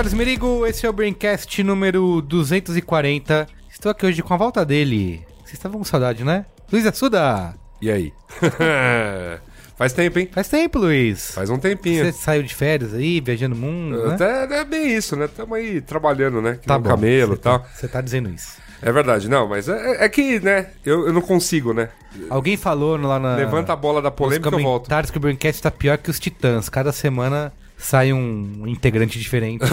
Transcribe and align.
Carlos 0.00 0.14
Merigo, 0.14 0.66
esse 0.66 0.86
é 0.86 0.88
o 0.88 0.94
Braincast 0.94 1.62
número 1.62 2.22
240. 2.22 3.46
Estou 3.70 3.92
aqui 3.92 4.06
hoje 4.06 4.22
com 4.22 4.32
a 4.32 4.36
volta 4.38 4.64
dele. 4.64 5.20
Vocês 5.40 5.52
estavam 5.52 5.76
com 5.76 5.84
saudade, 5.84 6.24
né? 6.24 6.46
Luiz 6.72 6.86
Assuda! 6.86 7.54
E 7.82 7.90
aí? 7.90 8.10
Faz 9.76 9.92
tempo, 9.92 10.18
hein? 10.18 10.30
Faz 10.32 10.48
tempo, 10.48 10.78
Luiz. 10.78 11.32
Faz 11.32 11.50
um 11.50 11.58
tempinho. 11.58 12.02
Você 12.02 12.12
saiu 12.12 12.42
de 12.42 12.54
férias 12.54 12.94
aí, 12.94 13.20
viajando 13.20 13.54
o 13.54 13.58
mundo, 13.58 14.06
né? 14.08 14.14
Até 14.14 14.60
é 14.60 14.64
bem 14.64 14.90
isso, 14.90 15.16
né? 15.16 15.26
Estamos 15.26 15.58
aí 15.58 15.82
trabalhando, 15.82 16.40
né? 16.40 16.54
Que 16.54 16.66
Tá 16.66 16.78
bom. 16.78 16.88
camelo 16.88 17.34
e 17.34 17.36
tal. 17.36 17.58
tá- 17.58 17.66
Você 17.74 17.86
tá 17.86 18.00
dizendo 18.00 18.30
isso. 18.30 18.56
É 18.80 18.90
verdade, 18.90 19.28
não, 19.28 19.46
mas 19.46 19.68
é, 19.68 20.02
é 20.02 20.08
que, 20.08 20.40
né? 20.40 20.68
Eu, 20.82 21.08
eu 21.08 21.12
não 21.12 21.20
consigo, 21.20 21.74
né? 21.74 21.90
Alguém 22.30 22.56
falou 22.56 22.96
lá 22.96 23.18
na... 23.18 23.36
Levanta 23.36 23.74
a 23.74 23.76
bola 23.76 24.00
da 24.00 24.10
polêmica 24.10 24.48
e 24.48 24.52
eu 24.54 24.62
volto. 24.62 24.84
comentários 24.84 25.10
que 25.10 25.18
o 25.18 25.20
Braincast 25.20 25.60
tá 25.60 25.70
pior 25.70 25.98
que 25.98 26.08
os 26.08 26.18
Titãs. 26.18 26.70
Cada 26.70 26.90
semana 26.90 27.52
sai 27.80 28.12
um 28.12 28.66
integrante 28.66 29.18
diferente. 29.18 29.64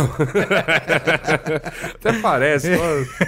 Até 1.96 2.14
parece. 2.22 2.70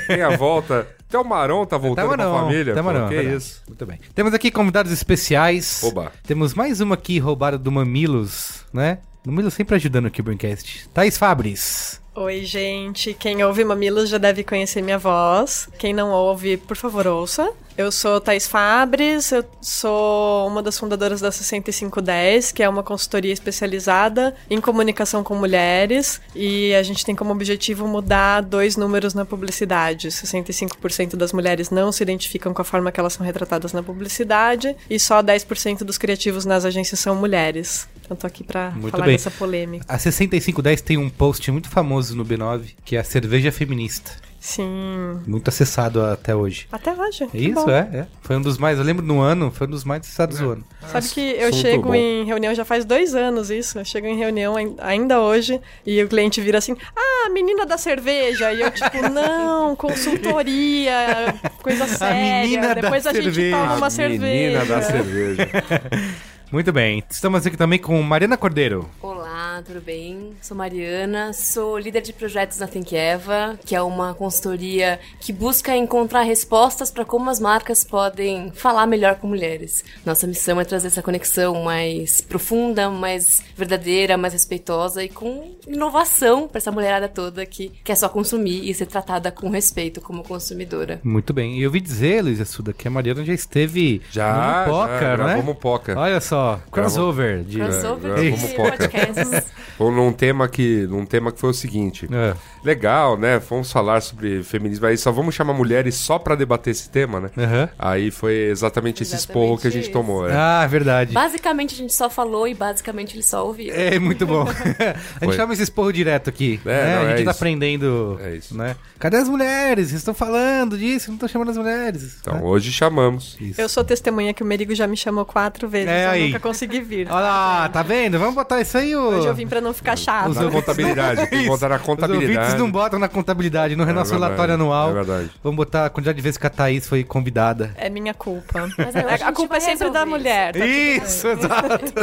Tem 0.07 0.21
a 0.21 0.35
volta. 0.35 0.87
Até 1.07 1.17
o 1.17 1.23
Marão 1.23 1.65
tá 1.65 1.77
voltando 1.77 2.09
Tamo 2.09 2.23
com 2.23 2.35
a 2.35 2.41
família. 2.43 2.73
tamo 2.73 2.91
pô, 2.91 2.97
não, 2.99 3.07
que 3.09 3.15
verdade. 3.15 3.37
isso? 3.37 3.63
Muito 3.67 3.85
bem. 3.85 3.99
Temos 4.13 4.33
aqui 4.33 4.51
convidados 4.51 4.91
especiais. 4.91 5.81
Oba. 5.83 6.11
Temos 6.25 6.53
mais 6.53 6.81
uma 6.81 6.95
aqui 6.95 7.17
roubada 7.19 7.57
do 7.57 7.71
Mamilos, 7.71 8.63
né? 8.71 8.99
Mamilos 9.25 9.53
sempre 9.53 9.75
ajudando 9.75 10.05
aqui 10.05 10.21
o 10.21 10.23
Braincast. 10.23 10.87
Thaís 10.93 11.17
Fabris. 11.17 11.99
Oi, 12.21 12.43
gente. 12.43 13.13
Quem 13.13 13.45
ouve 13.45 13.63
Mamilos 13.63 14.09
já 14.09 14.17
deve 14.17 14.43
conhecer 14.43 14.81
minha 14.81 14.97
voz. 14.97 15.69
Quem 15.77 15.93
não 15.93 16.11
ouve, 16.11 16.57
por 16.57 16.75
favor, 16.75 17.07
ouça. 17.07 17.49
Eu 17.77 17.93
sou 17.93 18.19
Thais 18.19 18.45
Fabres, 18.45 19.31
eu 19.31 19.45
sou 19.61 20.45
uma 20.45 20.61
das 20.61 20.77
fundadoras 20.77 21.21
da 21.21 21.31
6510, 21.31 22.51
que 22.51 22.61
é 22.61 22.67
uma 22.67 22.83
consultoria 22.83 23.31
especializada 23.31 24.35
em 24.49 24.59
comunicação 24.59 25.23
com 25.23 25.33
mulheres, 25.33 26.19
e 26.35 26.75
a 26.75 26.83
gente 26.83 27.05
tem 27.05 27.15
como 27.15 27.31
objetivo 27.31 27.87
mudar 27.87 28.41
dois 28.41 28.75
números 28.75 29.13
na 29.13 29.23
publicidade. 29.23 30.09
65% 30.09 31.15
das 31.15 31.31
mulheres 31.31 31.69
não 31.69 31.89
se 31.89 32.03
identificam 32.03 32.53
com 32.53 32.61
a 32.61 32.65
forma 32.65 32.91
que 32.91 32.99
elas 32.99 33.13
são 33.13 33.25
retratadas 33.25 33.71
na 33.71 33.81
publicidade, 33.81 34.75
e 34.89 34.99
só 34.99 35.23
10% 35.23 35.85
dos 35.85 35.97
criativos 35.97 36.43
nas 36.43 36.65
agências 36.65 36.99
são 36.99 37.15
mulheres. 37.15 37.87
Então 38.09 38.17
tô 38.17 38.25
aqui 38.25 38.43
pra 38.43 38.71
Muito 38.71 38.89
falar 38.89 39.05
bem. 39.05 39.15
dessa 39.17 39.29
polêmica. 39.29 39.85
A 39.87 39.95
6510 39.99 40.81
tem 40.81 40.97
um 40.97 41.11
post 41.11 41.51
muito 41.51 41.69
famoso 41.69 42.15
no 42.15 42.25
B9, 42.25 42.71
que 42.83 42.95
é 42.95 42.99
a 42.99 43.03
cerveja 43.03 43.51
feminista. 43.51 44.11
Sim. 44.39 45.19
Muito 45.27 45.47
acessado 45.49 46.01
até 46.01 46.33
hoje. 46.33 46.65
Até 46.71 46.91
hoje. 46.93 47.25
É 47.25 47.27
que 47.27 47.37
Isso, 47.37 47.53
bom. 47.65 47.69
é, 47.69 47.79
é. 47.93 48.07
Foi 48.21 48.37
um 48.37 48.41
dos 48.41 48.57
mais, 48.57 48.79
eu 48.79 48.83
lembro 48.85 49.05
no 49.05 49.19
ano, 49.19 49.51
foi 49.51 49.67
um 49.67 49.69
dos 49.69 49.83
mais 49.83 50.01
acessados 50.01 50.39
do 50.39 50.51
ano. 50.51 50.63
Sabe 50.87 51.07
que 51.09 51.19
eu 51.19 51.51
chego 51.53 51.89
bom. 51.89 51.93
em 51.95 52.23
reunião 52.23 52.55
já 52.55 52.63
faz 52.65 52.83
dois 52.85 53.13
anos 53.13 53.51
isso. 53.51 53.77
Eu 53.77 53.85
chego 53.85 54.07
em 54.07 54.17
reunião 54.17 54.55
ain- 54.55 54.75
ainda 54.79 55.19
hoje 55.19 55.59
e 55.85 56.01
o 56.01 56.07
cliente 56.07 56.39
vira 56.41 56.57
assim: 56.57 56.75
Ah, 56.95 57.29
menina 57.31 57.65
da 57.65 57.77
cerveja. 57.77 58.51
E 58.53 58.61
eu, 58.61 58.71
tipo, 58.71 59.09
não, 59.11 59.75
consultoria, 59.75 61.35
coisa 61.61 61.85
séria. 61.85 62.41
menina 62.43 62.67
da 62.69 62.73
Depois 62.75 63.05
a 63.05 63.13
gente 63.13 63.23
cerveja. 63.25 63.57
toma 63.57 63.75
uma 63.75 63.87
A 63.87 63.89
cerveja. 63.89 64.23
menina 64.25 64.65
da 64.65 64.81
cerveja. 64.81 65.49
Muito 66.51 66.71
bem. 66.73 67.03
Estamos 67.07 67.45
aqui 67.45 67.55
também 67.55 67.77
com 67.77 68.01
Mariana 68.01 68.35
Cordeiro. 68.35 68.89
Olá, 69.03 69.61
tudo 69.63 69.79
bem? 69.79 70.31
Sou 70.41 70.57
Mariana, 70.57 71.31
sou 71.31 71.77
líder 71.77 72.01
de 72.01 72.11
projetos 72.11 72.57
na 72.57 72.65
Think 72.67 72.95
Eva, 72.95 73.59
que 73.63 73.75
é 73.75 73.81
uma 73.83 74.15
consultoria 74.15 74.99
que 75.19 75.31
busca 75.31 75.75
encontrar 75.75 76.23
respostas 76.23 76.89
para 76.89 77.05
como 77.05 77.29
as 77.29 77.39
marcas 77.39 77.83
podem 77.83 78.51
falar 78.51 78.87
melhor 78.87 79.17
com 79.17 79.27
mulheres. 79.27 79.83
Nossa 80.03 80.25
missão 80.25 80.59
é 80.59 80.65
trazer 80.65 80.87
essa 80.87 81.03
conexão 81.03 81.63
mais 81.63 82.19
profunda, 82.19 82.89
mais 82.89 83.43
verdadeira, 83.55 84.17
mais 84.17 84.33
respeitosa 84.33 85.03
e 85.03 85.09
com 85.09 85.55
inovação 85.67 86.47
para 86.47 86.57
essa 86.57 86.71
mulherada 86.71 87.07
toda 87.07 87.45
que 87.45 87.69
quer 87.83 87.95
só 87.95 88.09
consumir 88.09 88.67
e 88.67 88.73
ser 88.73 88.87
tratada 88.87 89.31
com 89.31 89.49
respeito 89.51 90.01
como 90.01 90.23
consumidora. 90.23 90.99
Muito 91.03 91.31
bem. 91.31 91.59
E 91.59 91.61
eu 91.61 91.69
ouvi 91.69 91.79
dizer, 91.79 92.23
Luiz 92.23 92.41
Assuda, 92.41 92.73
que 92.73 92.87
a 92.87 92.91
Mariana 92.91 93.23
já 93.23 93.33
esteve 93.33 94.01
Já, 94.09 94.65
no 94.65 94.71
Poca, 94.73 94.99
já, 94.99 95.09
né? 95.09 95.15
gravamos 95.17 95.57
Poca. 95.59 95.99
Olha 95.99 96.19
só, 96.19 96.38
crossover. 96.71 97.43
De... 97.43 97.57
Crossover 97.57 98.17
é, 98.17 98.31
de 98.31 98.55
podcasts. 98.55 99.51
Ou 99.77 99.91
num 99.91 100.11
tema 100.11 100.47
que, 100.47 100.85
num 100.87 101.05
tema 101.05 101.31
que 101.31 101.39
foi 101.39 101.49
o 101.49 101.53
seguinte. 101.53 102.07
É. 102.11 102.35
Legal, 102.63 103.17
né? 103.17 103.39
Vamos 103.39 103.71
falar 103.71 104.01
sobre 104.01 104.43
feminismo. 104.43 104.85
Aí 104.85 104.97
só 104.97 105.11
vamos 105.11 105.35
chamar 105.35 105.53
mulheres 105.53 105.95
só 105.95 106.19
pra 106.19 106.35
debater 106.35 106.71
esse 106.71 106.89
tema, 106.89 107.19
né? 107.19 107.29
Aham. 107.37 107.69
Aí 107.77 108.11
foi 108.11 108.33
exatamente 108.49 109.03
esse 109.03 109.15
esporro 109.15 109.57
que 109.57 109.67
a 109.67 109.71
gente 109.71 109.83
isso. 109.83 109.91
tomou. 109.91 110.27
É. 110.29 110.33
Ah, 110.35 110.67
verdade. 110.67 111.13
Basicamente 111.13 111.73
a 111.73 111.77
gente 111.77 111.93
só 111.93 112.09
falou 112.09 112.47
e 112.47 112.53
basicamente 112.53 113.15
eles 113.15 113.27
só 113.27 113.45
ouviram. 113.45 113.75
É 113.75 113.97
muito 113.99 114.25
bom. 114.25 114.45
a 114.49 114.53
gente 114.53 115.25
Foi. 115.25 115.35
chama 115.35 115.53
esse 115.53 115.63
esporro 115.63 115.91
direto 115.91 116.29
aqui. 116.29 116.59
É, 116.65 116.69
né? 116.69 116.95
não, 116.95 117.01
a 117.01 117.09
gente 117.09 117.21
é 117.21 117.23
tá 117.25 117.31
isso. 117.31 117.39
aprendendo. 117.39 118.19
É 118.21 118.35
isso. 118.35 118.57
Né? 118.57 118.75
Cadê 118.99 119.17
as 119.17 119.29
mulheres? 119.29 119.89
Vocês 119.89 120.01
estão 120.01 120.13
falando 120.13 120.77
disso, 120.77 121.09
não 121.09 121.15
estão 121.15 121.29
chamando 121.29 121.51
as 121.51 121.57
mulheres. 121.57 122.17
Então 122.19 122.35
né? 122.35 122.41
hoje 122.43 122.71
chamamos. 122.71 123.37
Isso. 123.39 123.59
Eu 123.59 123.69
sou 123.69 123.83
testemunha 123.83 124.33
que 124.33 124.43
o 124.43 124.45
Merigo 124.45 124.75
já 124.75 124.87
me 124.87 124.97
chamou 124.97 125.25
quatro 125.25 125.69
vezes. 125.69 125.89
É 125.89 126.05
eu 126.05 126.09
aí. 126.09 126.25
nunca 126.27 126.39
consegui 126.39 126.81
vir. 126.81 127.07
Olha 127.09 127.21
lá, 127.21 127.69
tá 127.69 127.81
vendo? 127.81 128.19
Vamos 128.19 128.35
botar 128.35 128.59
isso 128.59 128.77
aí, 128.77 128.95
ô. 128.95 129.09
Hoje 129.09 129.27
eu 129.27 129.35
vim 129.35 129.47
pra 129.47 129.61
não 129.61 129.73
ficar 129.73 129.95
chato. 129.95 130.33
Na 130.33 130.51
contabilidade. 130.51 131.27
Que 131.29 131.45
botar 131.45 131.69
na 131.69 131.75
Os 131.75 132.48
contabilidade. 132.51 132.59
não 132.59 132.71
botam 132.71 132.99
na 132.99 133.07
contabilidade, 133.07 133.75
no 133.75 133.85
nosso 133.85 134.11
verdade, 134.11 134.23
relatório 134.23 134.53
anual. 134.55 134.91
é 134.91 134.93
verdade. 134.93 135.31
Vamos 135.43 135.57
botar 135.57 135.85
a 135.85 135.89
quantidade 135.89 136.15
de 136.17 136.21
vezes 136.21 136.37
que 136.37 136.47
a 136.47 136.49
Thaís 136.49 136.87
foi 136.87 137.03
convidada. 137.03 137.71
É 137.75 137.89
minha 137.89 138.13
culpa. 138.13 138.69
Mas 138.77 138.95
a 138.95 139.29
a 139.29 139.31
culpa 139.33 139.57
é 139.57 139.59
sempre 139.59 139.89
da 139.89 140.05
mulher. 140.05 140.53
tá. 140.53 140.65
Isso, 140.65 141.27
exato. 141.27 141.93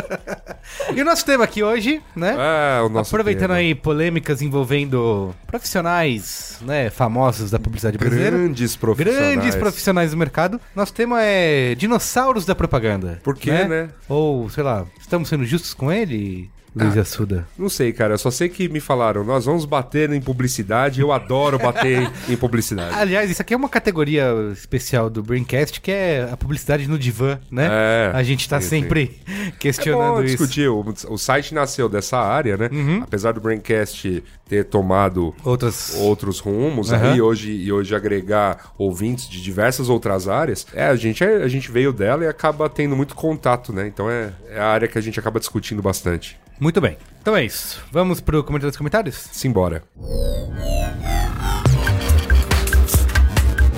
e 0.94 1.00
o 1.00 1.04
nosso 1.04 1.24
tema 1.24 1.44
aqui 1.44 1.62
hoje, 1.62 2.02
né? 2.14 2.36
É, 2.38 2.82
o 2.82 2.88
nosso 2.88 3.14
Aproveitando 3.14 3.48
tema. 3.48 3.54
aí 3.54 3.74
polêmicas 3.74 4.42
envolvendo 4.42 5.34
profissionais, 5.46 6.58
né, 6.62 6.90
famosos 6.90 7.50
da 7.50 7.58
publicidade 7.58 7.98
brasileira. 7.98 8.36
Grandes 8.36 8.76
profissionais. 8.76 9.34
Grandes 9.34 9.54
profissionais 9.56 10.10
do 10.10 10.16
mercado. 10.16 10.60
Nosso 10.74 10.92
tema 10.92 11.22
é 11.22 11.74
dinossauros 11.74 12.44
da 12.44 12.54
propaganda. 12.54 13.20
Por 13.22 13.36
quê, 13.36 13.64
né? 13.64 13.88
Ou, 14.08 14.48
sei 14.50 14.62
lá, 14.62 14.84
estamos 15.00 15.28
sendo 15.28 15.44
justos 15.44 15.74
com 15.74 15.90
ele, 15.92 16.50
Luiz 16.76 16.96
Ah. 16.96 17.00
Assuda? 17.00 17.46
Não 17.58 17.68
sei, 17.70 17.92
cara. 17.92 18.14
Eu 18.14 18.18
só 18.18 18.30
sei 18.30 18.48
que 18.50 18.68
me 18.68 18.80
falaram, 18.80 19.24
nós 19.24 19.46
vamos 19.46 19.64
bater 19.64 20.12
em 20.12 20.20
publicidade. 20.20 21.00
Eu 21.00 21.10
adoro 21.10 21.58
bater 21.58 22.10
em 22.28 22.36
publicidade. 22.36 22.94
Aliás, 22.94 23.30
isso 23.30 23.40
aqui 23.40 23.54
é 23.54 23.56
uma 23.56 23.68
categoria 23.68 24.26
especial 24.52 25.08
do 25.08 25.22
Braincast, 25.22 25.80
que 25.80 25.90
é 25.90 26.28
a 26.30 26.36
publicidade 26.36 26.86
no 26.86 26.98
divã, 26.98 27.38
né? 27.50 27.66
É, 27.70 28.10
a 28.14 28.22
gente 28.22 28.46
tá 28.48 28.60
sim, 28.60 28.68
sempre 28.68 29.20
É 29.48 29.50
questionando 29.58 30.16
bom 30.16 30.22
isso. 30.22 30.36
discutir. 30.36 30.68
O, 30.68 30.84
o 31.08 31.16
site 31.16 31.54
nasceu 31.54 31.88
dessa 31.88 32.18
área, 32.18 32.56
né? 32.56 32.68
Uhum. 32.70 33.02
Apesar 33.02 33.32
do 33.32 33.40
Braincast 33.40 34.22
ter 34.48 34.64
tomado 34.64 35.34
Outras. 35.42 35.94
outros 35.98 36.38
rumos 36.38 36.92
Aham. 36.92 37.12
aí 37.14 37.20
hoje 37.20 37.50
e 37.50 37.72
hoje 37.72 37.94
agregar 37.96 38.72
ouvintes 38.78 39.28
de 39.28 39.42
diversas 39.42 39.88
outras 39.88 40.28
áreas, 40.28 40.66
é 40.72 40.84
a 40.86 40.94
gente 40.94 41.24
a 41.24 41.48
gente 41.48 41.70
veio 41.70 41.92
dela 41.92 42.24
e 42.24 42.28
acaba 42.28 42.68
tendo 42.68 42.94
muito 42.94 43.14
contato, 43.14 43.72
né? 43.72 43.86
Então 43.88 44.08
é, 44.10 44.32
é 44.50 44.60
a 44.60 44.66
área 44.66 44.86
que 44.86 44.98
a 44.98 45.00
gente 45.00 45.18
acaba 45.18 45.40
discutindo 45.40 45.80
bastante. 45.82 46.38
Muito 46.58 46.80
bem. 46.80 46.96
Então 47.20 47.36
é 47.36 47.44
isso. 47.44 47.82
Vamos 47.90 48.20
pro 48.20 48.42
comentário 48.44 48.70
dos 48.70 48.78
comentários? 48.78 49.16
Simbora. 49.32 49.82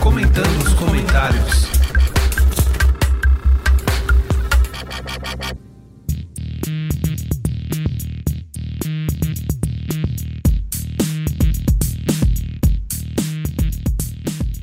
Comentando 0.00 0.62
os 0.62 0.75
comentários. 0.75 1.69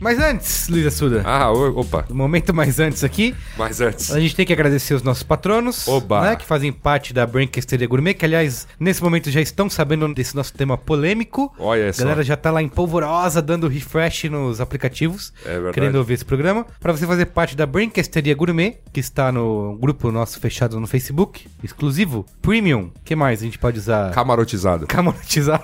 Mas 0.05 0.19
antes, 0.19 0.69
Luiz 0.69 0.85
Assuda, 0.85 1.23
Ah, 1.25 1.51
o- 1.51 1.79
opa, 1.79 2.05
no 2.09 2.13
momento 2.15 2.53
mais 2.53 2.79
antes 2.79 3.03
aqui, 3.03 3.33
mas 3.57 3.81
antes. 3.81 4.11
a 4.11 4.19
gente 4.19 4.35
tem 4.35 4.45
que 4.45 4.53
agradecer 4.53 4.93
os 4.93 5.01
nossos 5.01 5.23
patronos, 5.23 5.87
Oba. 5.87 6.21
né, 6.21 6.35
que 6.35 6.45
fazem 6.45 6.71
parte 6.71 7.11
da 7.11 7.25
Brancasteria 7.25 7.87
Gourmet, 7.87 8.13
que 8.13 8.23
aliás, 8.23 8.67
nesse 8.79 9.01
momento 9.01 9.31
já 9.31 9.41
estão 9.41 9.67
sabendo 9.67 10.07
desse 10.13 10.35
nosso 10.35 10.53
tema 10.53 10.77
polêmico. 10.77 11.51
Olha 11.57 11.89
A 11.89 11.93
só. 11.93 12.03
galera 12.03 12.21
já 12.23 12.37
tá 12.37 12.51
lá 12.51 12.61
em 12.61 12.69
polvorosa, 12.69 13.41
dando 13.41 13.67
refresh 13.67 14.25
nos 14.25 14.61
aplicativos, 14.61 15.33
É 15.43 15.53
verdade. 15.53 15.73
querendo 15.73 15.95
ouvir 15.95 16.13
esse 16.13 16.25
programa. 16.25 16.67
Pra 16.79 16.91
você 16.91 17.07
fazer 17.07 17.25
parte 17.25 17.55
da 17.57 17.65
Brancasteria 17.65 18.35
Gourmet, 18.35 18.77
que 18.93 18.99
está 18.99 19.31
no 19.31 19.75
grupo 19.81 20.11
nosso 20.11 20.39
fechado 20.39 20.79
no 20.79 20.85
Facebook, 20.85 21.47
exclusivo, 21.63 22.27
Premium. 22.43 22.91
que 23.03 23.15
mais 23.15 23.41
a 23.41 23.45
gente 23.45 23.57
pode 23.57 23.79
usar? 23.79 24.11
Camarotizado. 24.11 24.85
Camonetizado. 24.85 25.63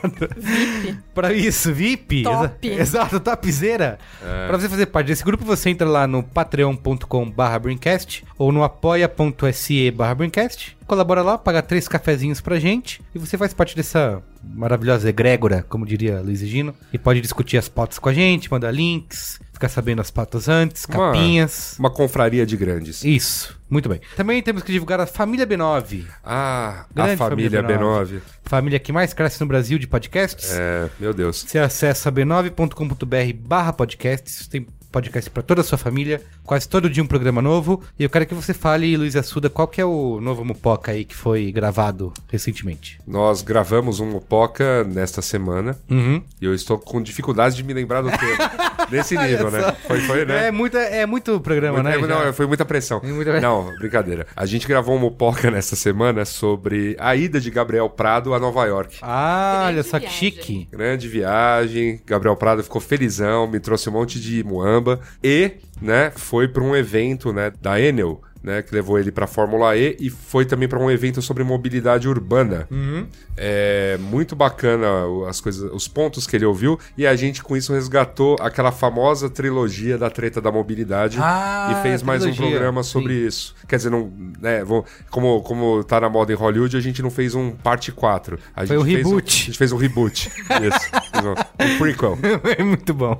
Pra 1.13 1.31
isso, 1.31 1.71
VIP. 1.71 2.23
Top. 2.23 2.67
Exa- 2.67 2.81
Exato, 2.81 3.19
topzera. 3.19 3.99
É. 4.31 4.48
Pra 4.48 4.57
você 4.57 4.69
fazer 4.69 4.86
parte 4.88 5.07
desse 5.07 5.24
grupo, 5.24 5.44
você 5.44 5.69
entra 5.69 5.88
lá 5.88 6.07
no 6.07 6.24
patreon.com 6.24 7.30
barra 7.30 7.60
Braincast 7.60 8.24
ou 8.38 8.51
no 8.51 8.63
apoia.se 8.63 9.92
barra 9.92 10.16
Braincast. 10.16 10.78
Colabora 10.86 11.22
lá, 11.22 11.38
paga 11.38 11.62
três 11.62 11.88
cafezinhos 11.88 12.42
pra 12.42 12.60
gente 12.60 13.01
e 13.13 13.19
você 13.19 13.38
faz 13.38 13.54
parte 13.54 13.75
dessa 13.75 14.22
maravilhosa 14.44 15.10
egrégora, 15.10 15.66
como 15.68 15.86
diria 15.86 16.22
Luiz 16.22 16.42
e 16.42 16.48
Gino. 16.48 16.74
E 16.92 16.98
pode 16.98 17.22
discutir 17.22 17.57
as 17.57 17.69
pautas 17.69 18.00
com 18.00 18.10
a 18.10 18.13
gente, 18.13 18.51
mandar 18.51 18.72
links, 18.72 19.39
ficar 19.62 19.69
sabendo 19.69 20.02
as 20.02 20.10
pautas 20.10 20.50
antes, 20.50 20.86
Uma- 20.86 21.12
capinhas. 21.13 21.75
Uma 21.78 21.90
confraria 21.92 22.46
de 22.46 22.58
grandes. 22.58 23.04
Isso, 23.04 23.56
muito 23.69 23.88
bem. 23.88 24.02
Também 24.16 24.42
temos 24.42 24.63
que 24.63 24.72
divulgar 24.72 25.00
a 25.00 25.06
família 25.06 25.46
B9. 25.46 26.06
Ah, 26.24 26.86
Grande 26.94 27.12
a 27.13 27.18
família 27.18 27.62
família 27.62 27.80
B9. 27.80 28.22
Família 28.44 28.80
que 28.80 28.92
mais 28.92 29.13
cresce 29.13 29.40
no 29.40 29.46
Brasil 29.46 29.78
de 29.78 29.86
podcasts. 29.88 30.52
É, 30.54 30.90
meu 31.00 31.13
Deus. 31.13 31.46
Você 31.48 31.60
acessa 31.60 32.12
b9.com.br 32.12 33.34
barra 33.48 33.72
podcasts, 33.72 34.48
tem 34.48 34.66
podcast 34.91 35.29
pra 35.29 35.41
toda 35.41 35.61
a 35.61 35.63
sua 35.63 35.77
família, 35.77 36.21
quase 36.43 36.67
todo 36.67 36.89
dia 36.89 37.01
um 37.03 37.07
programa 37.07 37.41
novo. 37.41 37.81
E 37.97 38.03
eu 38.03 38.09
quero 38.09 38.25
que 38.25 38.33
você 38.33 38.53
fale, 38.53 38.95
Luiz 38.97 39.15
Assuda, 39.15 39.49
qual 39.49 39.67
que 39.67 39.79
é 39.81 39.85
o 39.85 40.19
novo 40.21 40.43
Mupoca 40.43 40.91
aí 40.91 41.05
que 41.05 41.15
foi 41.15 41.51
gravado 41.51 42.13
recentemente? 42.29 42.99
Nós 43.07 43.41
gravamos 43.41 43.99
um 43.99 44.09
Mopoca 44.11 44.83
nesta 44.83 45.21
semana 45.21 45.77
Uhum. 45.89 46.21
e 46.41 46.45
eu 46.45 46.53
estou 46.53 46.77
com 46.77 47.01
dificuldade 47.01 47.55
de 47.55 47.63
me 47.63 47.73
lembrar 47.73 48.01
do 48.01 48.09
tema. 48.17 48.51
Nesse 48.91 49.17
nível, 49.17 49.49
né? 49.49 49.75
Foi, 49.88 49.99
foi, 50.01 50.25
né? 50.25 50.47
É, 50.47 50.51
muita, 50.51 50.79
é 50.79 51.05
muito 51.05 51.39
programa, 51.39 51.81
Muito- 51.81 52.01
né? 52.01 52.07
não, 52.07 52.23
já? 52.23 52.33
foi 52.33 52.45
muita 52.47 52.65
pressão. 52.65 52.99
Foi 52.99 53.11
muita- 53.11 53.39
Não, 53.39 53.73
brincadeira. 53.77 54.27
A 54.35 54.45
gente 54.45 54.67
gravou 54.67 54.95
um 54.95 54.99
Mopoca 54.99 55.49
nessa 55.49 55.75
semana 55.75 56.25
sobre 56.25 56.95
a 56.99 57.15
ida 57.15 57.39
de 57.39 57.49
Gabriel 57.49 57.89
Prado 57.89 58.33
a 58.33 58.39
Nova 58.39 58.65
York. 58.65 58.97
Ah, 59.01 59.63
olha 59.67 59.83
só 59.83 59.99
que 59.99 60.05
viagem. 60.07 60.19
chique. 60.19 60.67
Grande 60.71 61.07
viagem, 61.07 62.01
Gabriel 62.05 62.35
Prado 62.35 62.63
ficou 62.63 62.81
felizão, 62.81 63.47
me 63.47 63.59
trouxe 63.59 63.89
um 63.89 63.93
monte 63.93 64.19
de 64.19 64.43
muamba 64.43 64.81
e, 65.24 65.54
né, 65.81 66.12
foi 66.16 66.48
para 66.48 66.63
um 66.63 66.75
evento, 66.75 67.31
né, 67.33 67.51
da 67.62 67.80
Enel, 67.80 68.22
né, 68.43 68.61
que 68.61 68.73
levou 68.73 68.97
ele 68.99 69.11
para 69.11 69.27
Fórmula 69.27 69.75
E 69.77 69.95
e 69.99 70.09
foi 70.09 70.45
também 70.45 70.67
para 70.67 70.79
um 70.79 70.89
evento 70.89 71.21
sobre 71.21 71.43
mobilidade 71.43 72.07
urbana. 72.07 72.67
É 73.38 73.97
muito 73.99 74.35
bacana 74.35 75.05
o- 75.05 75.25
as 75.25 75.39
coisas, 75.39 75.71
os 75.71 75.88
pontos 75.88 76.27
que 76.27 76.35
ele 76.35 76.45
ouviu 76.45 76.77
e 76.97 77.05
a 77.07 77.15
gente 77.15 77.41
com 77.43 77.55
isso 77.55 77.73
resgatou 77.73 78.35
aquela 78.39 78.71
famosa 78.71 79.29
trilogia 79.29 79.97
da 79.97 80.09
treta 80.09 80.41
da 80.41 80.51
mobilidade 80.51 81.17
Ah, 81.21 81.73
e 81.79 81.81
fez 81.83 82.03
mais 82.03 82.25
um 82.25 82.33
programa 82.33 82.83
sobre 82.83 83.13
isso. 83.13 83.55
Quer 83.67 83.77
dizer, 83.77 83.89
não, 83.89 84.11
né, 84.39 84.61
como 85.09 85.41
como 85.41 85.83
tá 85.83 85.99
na 86.01 86.09
moda 86.09 86.31
em 86.31 86.35
Hollywood, 86.35 86.75
a 86.75 86.81
gente 86.81 87.01
não 87.01 87.09
fez 87.09 87.35
um 87.35 87.51
parte 87.51 87.91
4. 87.91 88.38
A 88.55 88.65
Foi 88.65 88.77
gente 88.77 88.77
um 88.77 88.85
fez 88.85 88.97
reboot. 89.07 89.41
a 89.41 89.45
gente 89.45 89.57
fez 89.57 89.71
um 89.71 89.77
reboot. 89.77 90.31
Isso. 90.61 90.91
Um, 91.23 91.65
um 91.65 91.77
prequel. 91.77 92.17
É 92.57 92.63
muito 92.63 92.93
bom. 92.93 93.19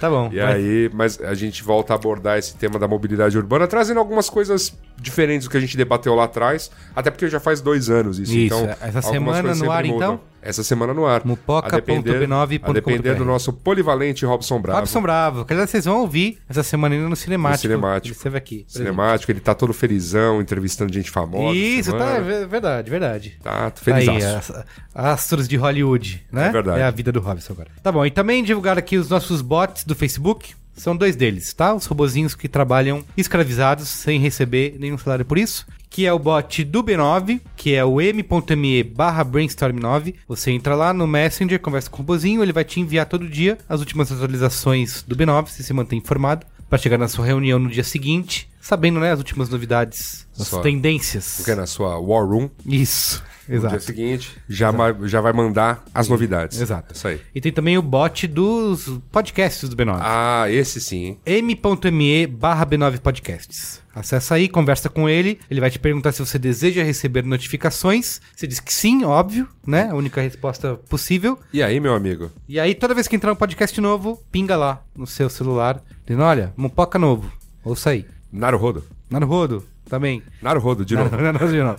Tá 0.00 0.08
bom. 0.10 0.28
E 0.32 0.38
vai. 0.38 0.54
aí, 0.54 0.90
mas 0.92 1.20
a 1.20 1.34
gente 1.34 1.62
volta 1.62 1.92
a 1.92 1.96
abordar 1.96 2.38
esse 2.38 2.56
tema 2.56 2.78
da 2.78 2.88
mobilidade 2.88 3.36
urbana, 3.38 3.66
trazendo 3.66 3.98
algumas 4.00 4.28
coisas 4.28 4.53
diferentes 4.96 5.46
do 5.46 5.50
que 5.50 5.56
a 5.56 5.60
gente 5.60 5.76
debateu 5.76 6.14
lá 6.14 6.24
atrás, 6.24 6.70
até 6.94 7.10
porque 7.10 7.28
já 7.28 7.40
faz 7.40 7.60
dois 7.60 7.90
anos 7.90 8.18
isso. 8.18 8.32
Isso, 8.32 8.54
então, 8.54 8.76
essa 8.80 9.02
semana 9.02 9.42
coisas 9.42 9.60
no 9.60 9.70
ar, 9.70 9.84
mudam. 9.84 9.96
então? 9.96 10.20
Essa 10.40 10.62
semana 10.62 10.94
no 10.94 11.04
ar. 11.06 11.22
Mupoca 11.24 11.68
A 11.68 11.80
depender- 11.80 12.12
ponto 12.12 12.26
b9 12.26 12.60
A 12.62 12.72
depender 12.72 13.14
do 13.14 13.24
nosso 13.24 13.52
polivalente 13.52 14.24
Robson 14.26 14.60
Bravo. 14.60 14.78
Robson 14.80 15.00
Bravo. 15.02 15.44
Que 15.44 15.54
vocês 15.54 15.84
vão 15.86 16.00
ouvir 16.00 16.38
essa 16.48 16.62
semana 16.62 16.94
ainda 16.94 17.08
no 17.08 17.16
Cinemático. 17.16 17.66
No 17.66 17.74
Cinemático. 17.74 18.08
Ele 18.08 18.14
esteve 18.16 18.36
aqui. 18.38 18.64
Cinemático, 18.68 19.32
ele 19.32 19.40
tá 19.40 19.54
todo 19.54 19.72
felizão, 19.72 20.40
entrevistando 20.40 20.92
gente 20.92 21.10
famosa. 21.10 21.56
Isso, 21.56 21.92
tá, 21.96 22.10
é 22.16 22.46
verdade, 22.46 22.90
verdade. 22.90 23.38
Tá, 23.42 23.70
tô 23.70 23.90
Aí, 23.90 24.04
feliz. 24.06 24.24
as- 24.24 24.64
astros 24.94 25.48
de 25.48 25.56
Hollywood, 25.56 26.24
né? 26.30 26.48
É 26.48 26.52
verdade. 26.52 26.80
É 26.80 26.84
a 26.84 26.90
vida 26.90 27.10
do 27.10 27.20
Robson 27.20 27.52
agora. 27.54 27.68
Tá 27.82 27.90
bom, 27.90 28.04
e 28.06 28.10
também 28.10 28.44
divulgar 28.44 28.78
aqui 28.78 28.96
os 28.96 29.08
nossos 29.08 29.40
bots 29.42 29.84
do 29.84 29.94
Facebook. 29.94 30.54
São 30.76 30.96
dois 30.96 31.16
deles, 31.16 31.52
tá? 31.52 31.74
Os 31.74 31.86
robozinhos 31.86 32.34
que 32.34 32.48
trabalham 32.48 33.04
escravizados 33.16 33.88
sem 33.88 34.18
receber 34.20 34.76
nenhum 34.78 34.98
salário 34.98 35.24
por 35.24 35.38
isso. 35.38 35.66
Que 35.88 36.06
é 36.06 36.12
o 36.12 36.18
bot 36.18 36.64
do 36.64 36.82
B9, 36.82 37.40
que 37.56 37.72
é 37.72 37.84
o 37.84 38.00
m.me 38.00 38.82
barra 38.82 39.24
brainstorm9. 39.24 40.14
Você 40.26 40.50
entra 40.50 40.74
lá 40.74 40.92
no 40.92 41.06
Messenger, 41.06 41.60
conversa 41.60 41.88
com 41.88 41.98
o 41.98 42.00
robozinho, 42.00 42.42
ele 42.42 42.52
vai 42.52 42.64
te 42.64 42.80
enviar 42.80 43.06
todo 43.06 43.28
dia 43.28 43.58
as 43.68 43.78
últimas 43.78 44.10
atualizações 44.10 45.04
do 45.06 45.16
B9, 45.16 45.46
você 45.46 45.62
se 45.62 45.72
mantém 45.72 45.98
informado. 46.00 46.44
Pra 46.68 46.78
chegar 46.78 46.98
na 46.98 47.06
sua 47.06 47.24
reunião 47.26 47.58
no 47.60 47.68
dia 47.70 47.84
seguinte, 47.84 48.50
sabendo, 48.60 48.98
né, 48.98 49.12
as 49.12 49.18
últimas 49.18 49.48
novidades, 49.48 50.26
as 50.36 50.48
Só. 50.48 50.60
tendências. 50.60 51.34
Porque 51.36 51.54
na 51.54 51.66
sua 51.66 51.98
War 52.00 52.26
Room, 52.26 52.50
Isso, 52.66 53.22
no 53.48 53.54
exato. 53.54 53.70
dia 53.76 53.80
seguinte, 53.80 54.36
já, 54.48 54.70
vai- 54.70 54.94
já 55.04 55.20
vai 55.20 55.32
mandar 55.32 55.84
as 55.94 56.08
novidades. 56.08 56.60
Exato. 56.60 56.94
Isso 56.94 57.06
aí. 57.08 57.20
E 57.34 57.40
tem 57.40 57.52
também 57.52 57.76
o 57.78 57.82
bot 57.82 58.26
dos 58.26 58.88
podcasts 59.12 59.68
do 59.68 59.76
B9. 59.76 59.98
Ah, 60.00 60.50
esse 60.50 60.80
sim, 60.80 61.18
m.me 61.26 62.26
barra 62.26 62.66
B9 62.66 62.98
Podcasts. 63.00 63.82
Acessa 63.94 64.34
aí, 64.34 64.48
conversa 64.48 64.88
com 64.88 65.08
ele. 65.08 65.38
Ele 65.48 65.60
vai 65.60 65.70
te 65.70 65.78
perguntar 65.78 66.10
se 66.10 66.18
você 66.18 66.36
deseja 66.36 66.82
receber 66.82 67.22
notificações. 67.24 68.20
Você 68.34 68.44
diz 68.46 68.58
que 68.58 68.72
sim, 68.74 69.04
óbvio, 69.04 69.48
né? 69.64 69.88
A 69.88 69.94
única 69.94 70.20
resposta 70.20 70.74
possível. 70.88 71.38
E 71.52 71.62
aí, 71.62 71.78
meu 71.78 71.94
amigo? 71.94 72.28
E 72.48 72.58
aí, 72.58 72.74
toda 72.74 72.92
vez 72.92 73.06
que 73.06 73.14
entrar 73.14 73.32
um 73.32 73.36
podcast 73.36 73.80
novo, 73.80 74.20
pinga 74.32 74.56
lá 74.56 74.82
no 74.96 75.06
seu 75.06 75.30
celular. 75.30 75.80
Dizendo, 76.04 76.24
olha, 76.24 76.52
Mupoca 76.56 76.98
novo. 76.98 77.30
Ouça 77.64 77.90
aí. 77.90 78.04
Naruhodo. 78.32 78.84
Naruhodo, 79.08 79.64
também. 79.94 80.22
Naruhodo, 80.42 80.84
de 80.84 80.96
novo. 80.96 81.14
Naruhodo 81.16 81.52
de 81.52 81.62
novo. 81.62 81.78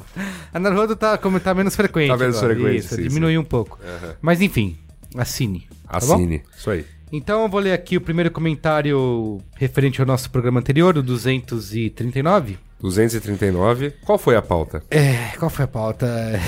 A 0.53 0.59
Naruhodo 0.59 0.95
tá, 0.95 1.17
como, 1.17 1.39
tá 1.39 1.53
menos 1.53 1.75
frequente. 1.75 2.07
Tá 2.07 2.17
menos 2.17 2.38
agora. 2.38 2.56
frequente, 2.56 2.85
Isso, 2.85 2.95
sim, 2.95 3.03
diminuiu 3.03 3.41
um 3.41 3.44
pouco. 3.44 3.77
Mas 4.21 4.41
enfim, 4.41 4.77
assine. 5.17 5.67
tá? 5.89 5.97
Assine. 5.97 6.41
Isso 6.57 6.69
aí. 6.69 6.85
Então 7.12 7.44
eu 7.44 7.50
vou 7.50 7.59
ler 7.59 7.73
aqui 7.73 7.97
o 7.97 8.01
primeiro 8.01 8.31
comentário 8.31 9.39
referente 9.56 10.01
ao 10.01 10.07
nosso 10.07 10.29
programa 10.29 10.59
anterior, 10.59 10.97
o 10.97 11.03
239. 11.03 12.57
239. 12.81 13.91
Qual 14.06 14.18
foi 14.18 14.35
a 14.35 14.41
pauta? 14.41 14.83
É, 14.89 15.31
qual 15.38 15.50
foi 15.50 15.65
a 15.65 15.68
pauta? 15.68 16.07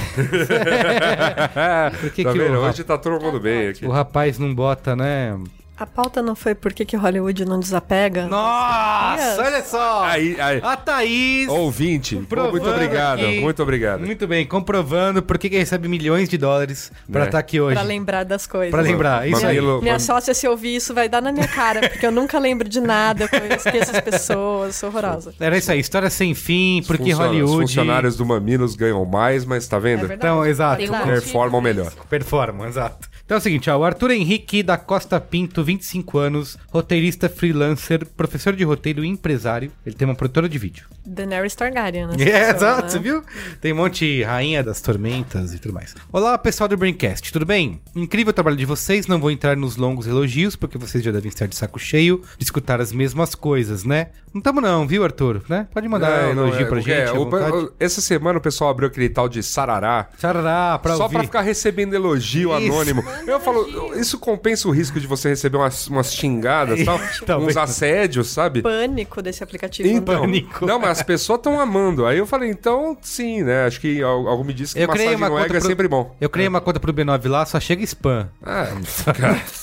Por 2.02 2.12
que 2.12 2.24
tá 2.24 2.32
que 2.32 2.38
vendo? 2.38 2.58
o, 2.58 2.62
Hoje 2.62 2.84
tá 2.84 2.98
todo 2.98 3.24
mundo 3.24 3.40
bem 3.40 3.70
aqui. 3.70 3.86
o 3.86 3.92
rapaz 3.92 4.40
não 4.40 4.54
bota, 4.54 4.96
né? 4.96 5.38
A 5.80 5.86
pauta 5.86 6.24
não 6.24 6.36
foi 6.36 6.56
por 6.56 6.74
que, 6.74 6.84
que 6.84 6.96
Hollywood 6.98 7.46
não 7.46 7.60
desapega? 7.60 8.26
Nossa, 8.26 9.36
olha 9.44 9.64
só! 9.64 10.04
Aí, 10.06 10.36
aí. 10.42 10.60
A 10.64 10.76
Thaís! 10.76 11.48
Ouvinte, 11.48 12.16
muito 12.16 12.68
obrigado, 12.70 13.20
aqui. 13.20 13.40
muito 13.40 13.62
obrigado. 13.62 14.00
Muito 14.06 14.28
bem, 14.28 14.44
comprovando 14.46 15.22
por 15.22 15.38
que 15.38 15.50
que 15.50 15.58
recebe 15.58 15.88
milhões 15.88 16.28
de 16.28 16.38
dólares 16.38 16.92
pra 17.12 17.22
Né? 17.22 17.28
estar 17.28 17.38
aqui 17.40 17.62
hoje. 17.62 17.76
Pra 17.76 17.84
lembrar 17.84 18.24
das 18.24 18.48
coisas. 18.48 18.72
Pra 18.72 18.82
lembrar, 18.82 19.28
isso 19.30 19.46
aí. 19.46 19.62
Minha 19.62 19.94
mam- 19.94 20.00
sócia, 20.00 20.34
se 20.34 20.48
ouvir 20.48 20.76
isso, 20.78 20.96
vai 20.96 21.08
dar 21.08 21.22
na 21.22 21.32
minha 21.32 21.48
cara, 21.48 21.88
porque 21.90 22.06
eu 22.06 22.12
nunca 22.12 22.40
lembro 22.40 22.68
de 22.68 22.82
nada, 22.82 23.30
eu 23.32 23.56
esqueço 23.56 23.92
as 23.96 24.02
pessoas, 24.02 24.76
sou 24.76 24.90
horrorosa. 24.90 25.34
Era 25.40 25.58
isso 25.58 25.72
aí, 25.72 25.80
história 25.80 26.10
sem 26.10 26.34
fim, 26.34 26.82
porque 26.88 27.12
Funciona. 27.12 27.24
Os 27.26 27.30
Hollywood... 27.38 27.62
funcionários 27.68 28.16
do 28.16 28.26
Mamilos 28.26 28.76
ganham 28.76 29.06
mais, 29.06 29.46
mas 29.46 29.68
tá 29.68 29.78
vendo? 29.78 30.12
É. 30.12 30.16
Então, 30.16 30.44
exato. 30.44 30.82
Um 30.84 31.06
Performam 31.06 31.62
melhor. 31.62 31.92
Performam, 32.10 32.68
exato. 32.68 33.08
Então 33.26 33.36
é 33.36 33.40
o 33.40 33.44
seguinte, 33.44 33.70
ó, 33.70 33.78
o 33.78 33.84
Arthur 33.84 34.12
Henrique 34.12 34.64
da 34.64 34.78
Costa 34.78 35.20
Pinto, 35.20 35.62
25 35.72 36.18
anos, 36.18 36.58
roteirista, 36.72 37.28
freelancer, 37.28 38.06
professor 38.16 38.56
de 38.56 38.64
roteiro 38.64 39.04
e 39.04 39.08
empresário. 39.08 39.70
Ele 39.86 39.94
tem 39.96 40.08
uma 40.08 40.16
produtora 40.16 40.48
de 40.48 40.58
vídeo. 40.58 40.86
Daenerys 41.06 41.56
Targaryen, 41.56 42.08
né? 42.08 42.16
É, 42.38 42.52
exato, 42.52 42.84
né? 42.84 42.90
você 42.90 43.00
viu? 43.00 43.22
Tem 43.60 43.74
um 43.74 43.78
monte 43.78 44.06
de 44.06 44.24
rainha 44.24 44.64
das 44.64 44.80
tormentas 44.80 45.54
e 45.54 45.60
tudo 45.60 45.74
mais. 45.74 45.94
Olá, 46.12 46.38
pessoal 46.38 46.70
do 46.70 46.78
Braincast, 46.78 47.34
tudo 47.34 47.46
bem? 47.46 47.82
Incrível 47.94 48.30
o 48.32 48.34
trabalho 48.34 48.56
de 48.56 48.66
vocês, 48.66 49.08
não 49.08 49.20
vou 49.20 49.30
entrar 49.30 49.58
nos 49.58 49.76
longos 49.76 50.08
elogios, 50.08 50.56
porque 50.56 50.78
vocês 50.78 51.04
já 51.04 51.12
devem 51.12 51.28
estar 51.28 51.48
de 51.48 51.56
saco 51.56 51.78
cheio 51.80 52.22
de 52.38 52.46
escutar 52.46 52.80
as 52.80 52.94
mesmas 52.94 53.36
coisas, 53.36 53.84
né? 53.84 54.08
Não 54.34 54.42
tamo 54.42 54.62
não, 54.62 54.88
viu, 54.88 55.04
Arthur? 55.04 55.42
Né? 55.50 55.68
Pode 55.74 55.88
mandar 55.90 56.28
Não, 56.28 56.36
não 56.36 56.44
elogio 56.48 56.62
é, 56.62 56.66
pra 56.70 56.76
porque 56.78 56.96
gente, 56.96 57.10
é, 57.10 57.12
o- 57.14 57.72
essa 57.80 58.00
semana 58.02 58.38
o 58.40 58.42
pessoal 58.42 58.70
abriu 58.70 58.88
aquele 58.88 59.10
tal 59.10 59.28
de 59.28 59.42
sarará. 59.44 60.08
Sarará, 60.18 60.78
pra 60.80 60.96
só 60.96 61.04
ouvir. 61.04 61.16
pra 61.16 61.24
ficar 61.24 61.42
recebendo 61.42 61.94
elogio 61.94 62.56
Isso. 62.58 62.72
anônimo. 62.72 63.04
Eu 63.26 63.40
falo, 63.40 63.94
isso 64.00 64.18
compensa 64.20 64.68
o 64.68 64.72
risco 64.72 65.00
de 65.00 65.08
você 65.08 65.30
receber 65.30 65.57
umas, 65.58 65.88
umas 65.88 66.14
xingadas 66.14 66.80
e 66.80 66.86
tal? 66.86 67.00
Talvez. 67.26 67.52
uns 67.56 67.58
assédios, 67.58 68.30
sabe? 68.30 68.62
Pânico 68.62 69.22
desse 69.22 69.44
aplicativo. 69.44 69.88
Então, 69.90 70.22
Pânico. 70.22 70.66
não, 70.66 70.80
mas 70.80 70.92
as 70.92 71.04
pessoas 71.04 71.38
estão 71.40 71.60
amando. 71.60 72.06
Aí 72.06 72.18
eu 72.18 72.26
falei, 72.26 72.50
então 72.50 72.98
sim, 73.02 73.44
né? 73.44 73.66
Acho 73.66 73.80
que 73.82 74.02
al- 74.02 74.28
algo 74.28 74.44
me 74.44 74.54
disse 74.54 74.74
que 74.76 74.82
Eu 74.82 74.88
massagem 74.88 75.16
uma 75.16 75.28
no 75.30 75.36
conta 75.36 75.46
ego 75.46 75.56
é 75.56 75.60
pro- 75.60 75.68
sempre 75.70 75.88
bom. 75.88 76.16
Eu 76.22 76.30
criei 76.30 76.48
uma 76.48 76.62
conta 76.62 76.80
pro 76.80 76.94
B9 76.94 77.28
lá, 77.30 77.46
só 77.46 77.60
chega 77.60 77.84
spam. 77.84 78.30
Ah, 78.44 78.68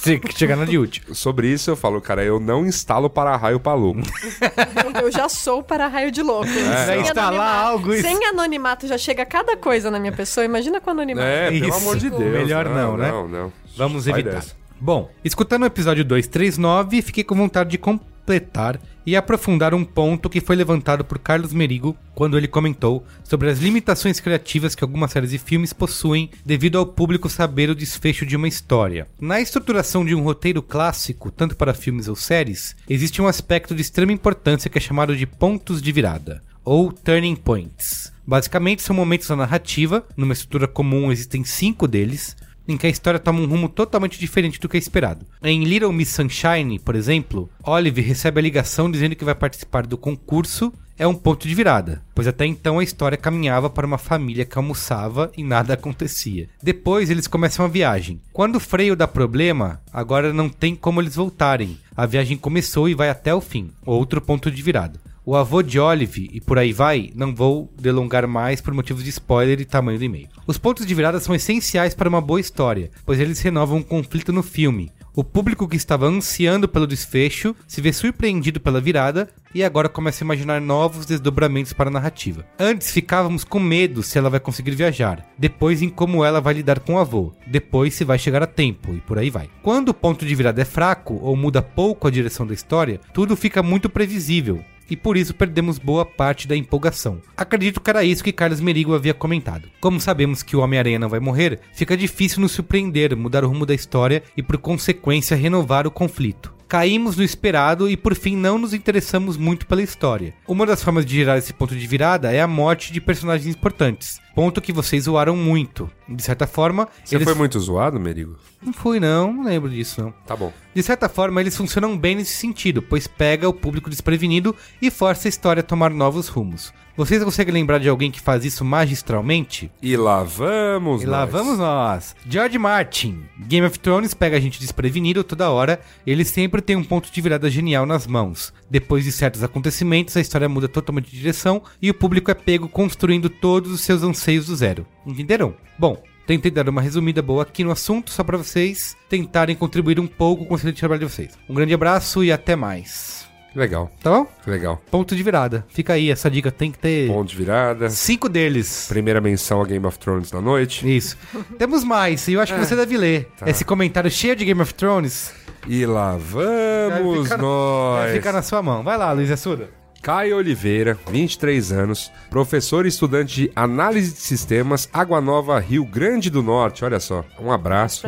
Tem 0.03 0.19
que 0.19 0.37
chegar 0.39 0.57
na 0.57 0.65
de 0.65 0.79
útil. 0.79 1.03
sobre 1.15 1.49
isso 1.49 1.71
eu 1.71 1.77
falo, 1.77 2.01
cara, 2.01 2.23
eu 2.25 2.39
não 2.41 2.67
instalo 2.67 3.09
para-raio 3.09 3.59
pra 3.61 3.75
louco. 3.75 4.01
Eu 5.03 5.11
já 5.11 5.29
sou 5.29 5.63
para 5.63 5.87
raio 5.89 6.11
de 6.11 6.23
louco. 6.23 6.47
Sem 6.47 7.01
instalar 7.01 7.33
anonimato- 7.33 7.67
algo 7.67 7.93
isso. 7.95 8.03
Sem 8.03 8.25
anonimato 8.27 8.87
já 8.87 8.97
chega 8.97 9.25
cada 9.27 9.57
coisa 9.57 9.91
na 9.91 9.99
minha 9.99 10.13
pessoa. 10.13 10.45
Imagina 10.45 10.81
com 10.81 10.91
anonimato. 10.91 11.27
É, 11.27 11.51
pelo 11.51 11.69
Isso. 11.69 11.77
amor 11.79 11.97
de 11.97 12.11
Deus. 12.11 12.23
Melhor 12.23 12.69
não, 12.69 12.97
né? 12.97 13.09
Não, 13.11 13.29
não. 13.29 13.53
Vamos 13.77 14.07
evitar. 14.07 14.31
dessa. 14.35 14.55
Bom, 14.85 15.11
escutando 15.25 15.62
o 15.62 15.67
episódio 15.67 16.05
239, 16.05 17.00
fiquei 17.00 17.25
com 17.25 17.35
vontade 17.35 17.71
de 17.71 17.79
completar 17.79 18.79
e 19.07 19.17
aprofundar 19.17 19.73
um 19.73 19.83
ponto 19.83 20.29
que 20.29 20.43
foi 20.43 20.55
levantado 20.55 21.03
por 21.03 21.19
Carlos 21.19 21.55
Merigo 21.55 21.97
quando 22.14 22.37
ele 22.37 22.47
comentou 22.47 23.03
sobre 23.23 23.49
as 23.49 23.61
limitações 23.61 24.21
criativas 24.21 24.75
que 24.75 24.85
algumas 24.85 25.11
séries 25.11 25.33
e 25.33 25.38
filmes 25.38 25.73
possuem 25.73 26.29
devido 26.45 26.76
ao 26.76 26.85
público 26.85 27.31
saber 27.31 27.71
o 27.71 27.75
desfecho 27.75 28.26
de 28.26 28.37
uma 28.37 28.47
história. 28.47 29.09
Na 29.19 29.41
estruturação 29.41 30.05
de 30.05 30.14
um 30.14 30.23
roteiro 30.23 30.61
clássico, 30.61 31.31
tanto 31.31 31.57
para 31.57 31.73
filmes 31.73 32.07
ou 32.07 32.14
séries, 32.14 32.76
existe 32.87 33.23
um 33.23 33.26
aspecto 33.26 33.75
de 33.75 33.81
extrema 33.81 34.12
importância 34.12 34.69
que 34.69 34.76
é 34.76 34.83
chamado 34.83 35.17
de 35.17 35.25
pontos 35.26 35.81
de 35.81 35.93
virada, 35.93 36.43
ou 36.62 36.93
turning 36.93 37.37
points. 37.37 38.12
Basicamente, 38.26 38.83
são 38.83 38.95
momentos 38.95 39.29
da 39.29 39.37
narrativa, 39.37 40.07
numa 40.14 40.35
estrutura 40.35 40.69
comum 40.69 41.11
existem 41.11 41.43
cinco 41.43 41.88
deles, 41.88 42.37
em 42.66 42.76
que 42.76 42.87
a 42.87 42.90
história 42.90 43.21
toma 43.21 43.40
um 43.40 43.47
rumo 43.47 43.68
totalmente 43.68 44.18
diferente 44.18 44.61
do 44.61 44.68
que 44.68 44.76
é 44.76 44.80
esperado. 44.80 45.26
Em 45.42 45.64
Little 45.64 45.92
Miss 45.92 46.11
Sunshine, 46.11 46.78
por 46.78 46.94
exemplo, 46.94 47.50
Olive 47.62 48.00
recebe 48.00 48.40
a 48.40 48.42
ligação 48.42 48.90
dizendo 48.90 49.16
que 49.16 49.25
vai 49.25 49.35
participar 49.35 49.87
do 49.87 49.99
concurso. 49.99 50.73
É 50.97 51.04
um 51.06 51.14
ponto 51.14 51.49
de 51.49 51.54
virada, 51.56 52.04
pois 52.14 52.28
até 52.28 52.47
então 52.47 52.78
a 52.78 52.85
história 52.85 53.18
caminhava 53.18 53.68
para 53.68 53.87
uma 53.87 53.99
família 53.99 54.44
que 54.44 54.56
almoçava 54.56 55.33
e 55.37 55.42
nada 55.42 55.75
acontecia. 55.75 56.49
Depois 56.62 57.11
eles 57.11 57.26
começam 57.26 57.64
a 57.64 57.68
viagem. 57.68 58.21
Quando 58.33 58.56
o 58.56 58.61
freio 58.61 58.94
dá 58.94 59.09
problema, 59.09 59.83
agora 59.92 60.33
não 60.33 60.49
tem 60.49 60.76
como 60.76 61.00
eles 61.00 61.16
voltarem. 61.16 61.78
A 61.97 62.06
viagem 62.06 62.37
começou 62.37 62.88
e 62.88 62.94
vai 62.94 63.11
até 63.11 63.35
o 63.35 63.40
fim. 63.40 63.73
Outro 63.85 64.21
ponto 64.21 64.52
de 64.52 64.62
virada. 64.62 65.00
O 65.26 65.35
avô 65.35 65.62
de 65.62 65.81
Olive 65.81 66.28
e 66.35 66.38
por 66.38 66.59
aí 66.59 66.71
vai, 66.71 67.11
não 67.14 67.35
vou 67.35 67.73
delongar 67.81 68.28
mais 68.28 68.61
por 68.61 68.75
motivos 68.75 69.02
de 69.02 69.09
spoiler 69.09 69.59
e 69.59 69.64
tamanho 69.64 69.99
do 69.99 70.04
e-mail. 70.04 70.28
Os 70.47 70.59
pontos 70.59 70.85
de 70.85 70.95
virada 70.95 71.19
são 71.19 71.35
essenciais 71.35 71.95
para 71.95 72.11
uma 72.11 72.21
boa 72.21 72.38
história, 72.38 72.90
pois 73.07 73.19
eles 73.19 73.40
renovam 73.40 73.78
um 73.78 73.83
conflito 73.83 74.35
no 74.35 74.43
filme. 74.43 74.93
O 75.16 75.25
público 75.25 75.66
que 75.66 75.76
estava 75.76 76.07
ansiando 76.07 76.69
pelo 76.69 76.87
desfecho 76.87 77.57
se 77.66 77.81
vê 77.81 77.90
surpreendido 77.90 78.61
pela 78.61 78.83
virada 78.83 79.31
e 79.54 79.64
agora 79.64 79.88
começa 79.88 80.23
a 80.23 80.26
imaginar 80.26 80.61
novos 80.61 81.07
desdobramentos 81.07 81.73
para 81.73 81.88
a 81.88 81.93
narrativa. 81.93 82.45
Antes 82.59 82.90
ficávamos 82.90 83.45
com 83.45 83.61
medo 83.61 84.02
se 84.02 84.19
ela 84.19 84.28
vai 84.28 84.40
conseguir 84.40 84.73
viajar, 84.73 85.25
depois 85.38 85.81
em 85.81 85.88
como 85.88 86.23
ela 86.23 86.40
vai 86.40 86.52
lidar 86.52 86.81
com 86.81 86.95
o 86.95 86.99
avô, 86.99 87.33
depois 87.47 87.95
se 87.95 88.04
vai 88.04 88.19
chegar 88.19 88.43
a 88.43 88.47
tempo 88.47 88.93
e 88.93 89.00
por 89.00 89.16
aí 89.16 89.31
vai. 89.31 89.49
Quando 89.62 89.90
o 89.90 89.95
ponto 89.95 90.26
de 90.26 90.35
virada 90.35 90.61
é 90.61 90.66
fraco 90.66 91.19
ou 91.23 91.35
muda 91.35 91.62
pouco 91.62 92.09
a 92.09 92.11
direção 92.11 92.47
da 92.47 92.52
história, 92.52 93.00
tudo 93.14 93.37
fica 93.37 93.62
muito 93.62 93.88
previsível 93.88 94.62
e 94.91 94.97
por 94.97 95.17
isso 95.17 95.35
perdemos 95.35 95.79
boa 95.79 96.05
parte 96.05 96.47
da 96.47 96.57
empolgação. 96.57 97.21
Acredito 97.37 97.81
que 97.81 97.91
era 97.91 98.05
isso 98.05 98.25
que 98.25 98.33
Carlos 98.33 98.61
Merigo 98.61 98.95
havia 98.95 99.14
comentado. 99.14 99.69
Como 99.81 100.00
sabemos 100.00 100.43
que 100.43 100.57
o 100.57 100.61
Homem-Aranha 100.61 100.99
não 100.99 101.09
vai 101.09 101.21
morrer, 101.21 101.61
fica 101.73 101.97
difícil 101.97 102.41
nos 102.41 102.53
surpreender, 102.53 103.17
mudar 103.17 103.45
o 103.45 103.49
rumo 103.49 103.67
da 103.67 103.75
história 103.75 104.23
e 104.37 104.43
por 104.43 104.59
consequência 104.59 105.37
renovar 105.37 105.87
o 105.87 105.91
conflito. 105.91 106.55
Caímos 106.75 107.16
no 107.16 107.23
esperado 107.23 107.88
e 107.88 107.97
por 107.97 108.16
fim 108.16 108.35
não 108.35 108.59
nos 108.59 108.75
interessamos 108.75 109.37
muito 109.37 109.64
pela 109.64 109.81
história. 109.81 110.35
Uma 110.45 110.66
das 110.66 110.83
formas 110.83 111.07
de 111.07 111.14
gerar 111.14 111.38
esse 111.38 111.52
ponto 111.52 111.73
de 111.73 111.87
virada 111.87 112.33
é 112.33 112.40
a 112.40 112.49
morte 112.49 112.93
de 112.93 113.00
personagens 113.00 113.54
importantes. 113.54 114.21
Ponto 114.35 114.61
que 114.61 114.73
vocês 114.73 115.04
zoaram 115.04 115.37
muito. 115.37 115.88
De 116.09 116.21
certa 116.21 116.49
forma, 116.49 116.88
Você 117.04 117.14
eles... 117.14 117.28
foi 117.28 117.37
muito 117.37 117.61
zoado, 117.61 118.00
Merigo? 118.00 118.37
Não 118.61 118.73
fui 118.73 118.99
não, 118.99 119.33
não 119.33 119.45
lembro 119.45 119.71
disso 119.71 120.02
não. 120.02 120.11
Tá 120.26 120.35
bom. 120.35 120.52
De 120.75 120.83
certa 120.83 121.09
forma, 121.09 121.40
eles 121.40 121.57
funcionam 121.57 121.97
bem 121.97 122.16
nesse 122.16 122.33
sentido, 122.33 122.83
pois 122.83 123.07
pega 123.07 123.49
o 123.49 123.54
público 123.54 123.88
desprevenido 123.88 124.57
e 124.83 124.90
força 124.90 125.28
a 125.28 125.31
história 125.31 125.61
a 125.61 125.64
tomar 125.64 125.90
novos 125.90 126.26
rumos. 126.26 126.75
Vocês 126.97 127.25
conseguem 127.25 127.53
lembrar 127.53 127.79
de 127.79 127.89
alguém 127.89 128.11
que 128.11 128.21
faz 128.21 128.45
isso 128.45 128.65
magistralmente? 128.65 129.71
E 129.83 129.97
lá 129.97 130.23
vamos 130.23 131.03
E 131.03 131.07
lá 131.07 131.23
nós. 131.23 131.31
vamos 131.31 131.59
nós. 131.59 132.17
George 132.29 132.57
Martin. 132.57 133.25
Game 133.49 133.67
of 133.67 133.79
Thrones 133.81 134.15
pega 134.15 134.37
a 134.37 134.41
gente 134.41 134.61
desprevenido 134.61 135.25
toda 135.25 135.51
hora. 135.51 135.81
Ele 136.07 136.25
sempre 136.25 136.63
tem 136.63 136.77
um 136.77 136.85
ponto 136.85 137.11
de 137.11 137.21
virada 137.21 137.51
genial 137.51 137.85
nas 137.85 138.07
mãos. 138.07 138.53
Depois 138.71 139.05
de 139.05 139.11
certos 139.11 139.43
acontecimentos, 139.43 140.17
a 140.17 140.21
história 140.21 140.49
muda 140.49 140.69
totalmente 140.69 141.11
de 141.11 141.19
direção 141.19 141.63
e 141.83 141.91
o 141.91 141.95
público 141.95 142.31
é 142.31 142.35
pego 142.35 142.69
construindo 142.69 143.29
todos 143.29 143.73
os 143.73 143.81
seus 143.81 144.03
anseios 144.05 144.47
do 144.47 144.55
zero. 144.55 144.87
Entenderam? 145.05 145.55
Bom, 145.79 146.01
Tentei 146.27 146.51
dar 146.51 146.67
uma 146.71 146.81
resumida 146.81 147.21
boa 147.21 147.43
aqui 147.43 147.63
no 147.63 147.71
assunto, 147.71 148.11
só 148.11 148.25
para 148.25 148.39
vocês 148.39 148.97
tentarem 149.11 149.55
contribuir 149.55 150.01
um 150.01 150.07
pouco 150.07 150.47
com 150.47 150.55
o 150.55 150.73
trabalho 150.73 151.01
de 151.01 151.13
vocês. 151.13 151.39
Um 151.47 151.53
grande 151.53 151.75
abraço 151.75 152.25
e 152.25 152.33
até 152.33 152.57
mais. 152.57 153.24
Legal, 153.55 153.91
Tá 154.03 154.11
bom? 154.11 154.27
legal. 154.47 154.83
Ponto 154.91 155.15
de 155.15 155.23
virada. 155.23 155.65
Fica 155.69 155.93
aí, 155.93 156.11
essa 156.11 156.29
dica 156.31 156.51
tem 156.51 156.73
que 156.73 156.79
ter 156.79 157.07
Ponto 157.09 157.29
de 157.29 157.37
virada. 157.37 157.89
cinco 157.91 158.29
deles. 158.29 158.87
Primeira 158.89 159.21
menção 159.21 159.61
a 159.61 159.65
Game 159.65 159.87
of 159.87 159.99
Thrones 159.99 160.33
na 160.33 160.41
noite. 160.41 160.85
Isso. 160.97 161.17
Temos 161.59 161.85
mais, 161.85 162.27
e 162.29 162.33
eu 162.33 162.41
acho 162.41 162.53
que 162.55 162.61
você 162.61 162.75
deve 162.75 162.97
ler. 162.97 163.29
Esse 163.47 163.65
comentário 163.65 164.11
cheio 164.11 164.35
de 164.35 164.45
Game 164.45 164.61
of 164.61 164.75
Thrones 164.75 165.33
E 165.67 165.87
lá 165.87 166.17
vamos 166.19 167.15
Vai 167.17 167.23
ficar- 167.25 167.39
nós. 167.39 168.01
vai 168.05 168.13
ficar 168.15 168.33
na 168.33 168.43
sua 168.43 168.63
mão. 168.63 168.83
Vai 168.83 168.99
lá, 168.99 169.13
Luiz 169.13 169.31
Assuda. 169.31 169.71
Caio 170.05 170.37
Oliveira, 170.37 170.99
23 171.11 171.73
anos, 171.73 172.13
professor 172.29 172.85
e 172.85 172.91
estudante 172.91 173.35
de 173.35 173.53
análise 173.57 174.13
de 174.13 174.21
sistemas, 174.21 174.87
Água 174.93 175.19
Nova, 175.19 175.59
Rio 175.59 175.83
Grande 175.83 176.29
do 176.29 176.43
Norte. 176.43 176.85
Olha 176.85 177.01
só, 177.01 177.25
um 177.41 177.51
abraço 177.51 178.07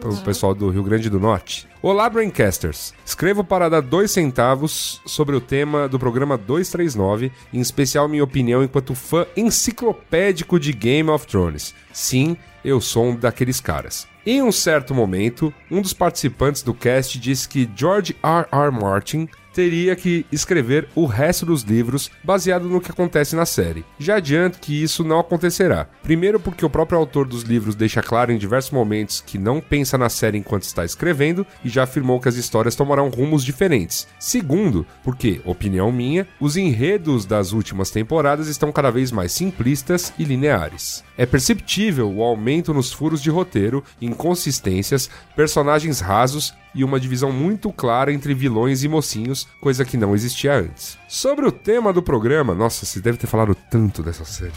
para 0.00 0.10
o 0.10 0.16
pessoal 0.22 0.56
do 0.56 0.68
Rio 0.70 0.82
Grande 0.82 1.08
do 1.08 1.20
Norte. 1.20 1.68
Olá, 1.80 2.10
Braincasters. 2.10 2.92
Escrevo 3.06 3.44
para 3.44 3.68
dar 3.68 3.80
dois 3.80 4.10
centavos 4.10 5.00
sobre 5.06 5.36
o 5.36 5.40
tema 5.40 5.88
do 5.88 6.00
programa 6.00 6.36
239, 6.36 7.30
em 7.52 7.60
especial 7.60 8.08
minha 8.08 8.24
opinião 8.24 8.64
enquanto 8.64 8.96
fã 8.96 9.24
enciclopédico 9.36 10.58
de 10.58 10.72
Game 10.72 11.10
of 11.10 11.28
Thrones. 11.28 11.76
Sim, 11.92 12.36
eu 12.64 12.80
sou 12.80 13.04
um 13.04 13.14
daqueles 13.14 13.60
caras. 13.60 14.10
Em 14.26 14.42
um 14.42 14.50
certo 14.50 14.94
momento, 14.94 15.54
um 15.70 15.80
dos 15.80 15.92
participantes 15.92 16.60
do 16.60 16.74
cast 16.74 17.18
disse 17.18 17.48
que 17.48 17.70
George 17.74 18.16
R. 18.20 18.46
R. 18.50 18.70
Martin 18.70 19.28
teria 19.52 19.96
que 19.96 20.24
escrever 20.30 20.88
o 20.94 21.06
resto 21.06 21.46
dos 21.46 21.62
livros 21.62 22.10
baseado 22.22 22.68
no 22.68 22.80
que 22.80 22.90
acontece 22.90 23.34
na 23.36 23.46
série. 23.46 23.84
Já 23.98 24.16
adianto 24.16 24.58
que 24.58 24.82
isso 24.82 25.04
não 25.04 25.20
acontecerá. 25.20 25.88
Primeiro, 26.02 26.38
porque 26.40 26.64
o 26.64 26.70
próprio 26.70 26.98
autor 26.98 27.26
dos 27.26 27.42
livros 27.42 27.74
deixa 27.74 28.02
claro 28.02 28.32
em 28.32 28.38
diversos 28.38 28.70
momentos 28.70 29.20
que 29.20 29.38
não 29.38 29.60
pensa 29.60 29.96
na 29.98 30.08
série 30.08 30.38
enquanto 30.38 30.62
está 30.62 30.84
escrevendo 30.84 31.46
e 31.64 31.68
já 31.68 31.84
afirmou 31.84 32.20
que 32.20 32.28
as 32.28 32.36
histórias 32.36 32.74
tomarão 32.74 33.08
rumos 33.08 33.44
diferentes. 33.44 34.06
Segundo, 34.18 34.86
porque, 35.02 35.40
opinião 35.44 35.90
minha, 35.92 36.26
os 36.40 36.56
enredos 36.56 37.24
das 37.24 37.52
últimas 37.52 37.90
temporadas 37.90 38.48
estão 38.48 38.72
cada 38.72 38.90
vez 38.90 39.10
mais 39.12 39.32
simplistas 39.32 40.12
e 40.18 40.24
lineares. 40.24 41.04
É 41.16 41.26
perceptível 41.26 42.10
o 42.10 42.22
aumento 42.22 42.72
nos 42.72 42.92
furos 42.92 43.22
de 43.22 43.30
roteiro, 43.30 43.84
inconsistências, 44.00 45.10
personagens 45.36 46.00
rasos 46.00 46.54
e 46.74 46.84
uma 46.84 47.00
divisão 47.00 47.32
muito 47.32 47.72
clara 47.72 48.12
entre 48.12 48.34
vilões 48.34 48.82
e 48.82 48.88
mocinhos, 48.88 49.46
coisa 49.60 49.84
que 49.84 49.96
não 49.96 50.14
existia 50.14 50.54
antes. 50.54 50.98
Sobre 51.08 51.44
o 51.44 51.50
tema 51.50 51.92
do 51.92 52.02
programa, 52.02 52.54
nossa, 52.54 52.86
você 52.86 53.00
deve 53.00 53.18
ter 53.18 53.26
falado 53.26 53.54
tanto 53.68 54.02
dessa 54.02 54.24
série. 54.24 54.52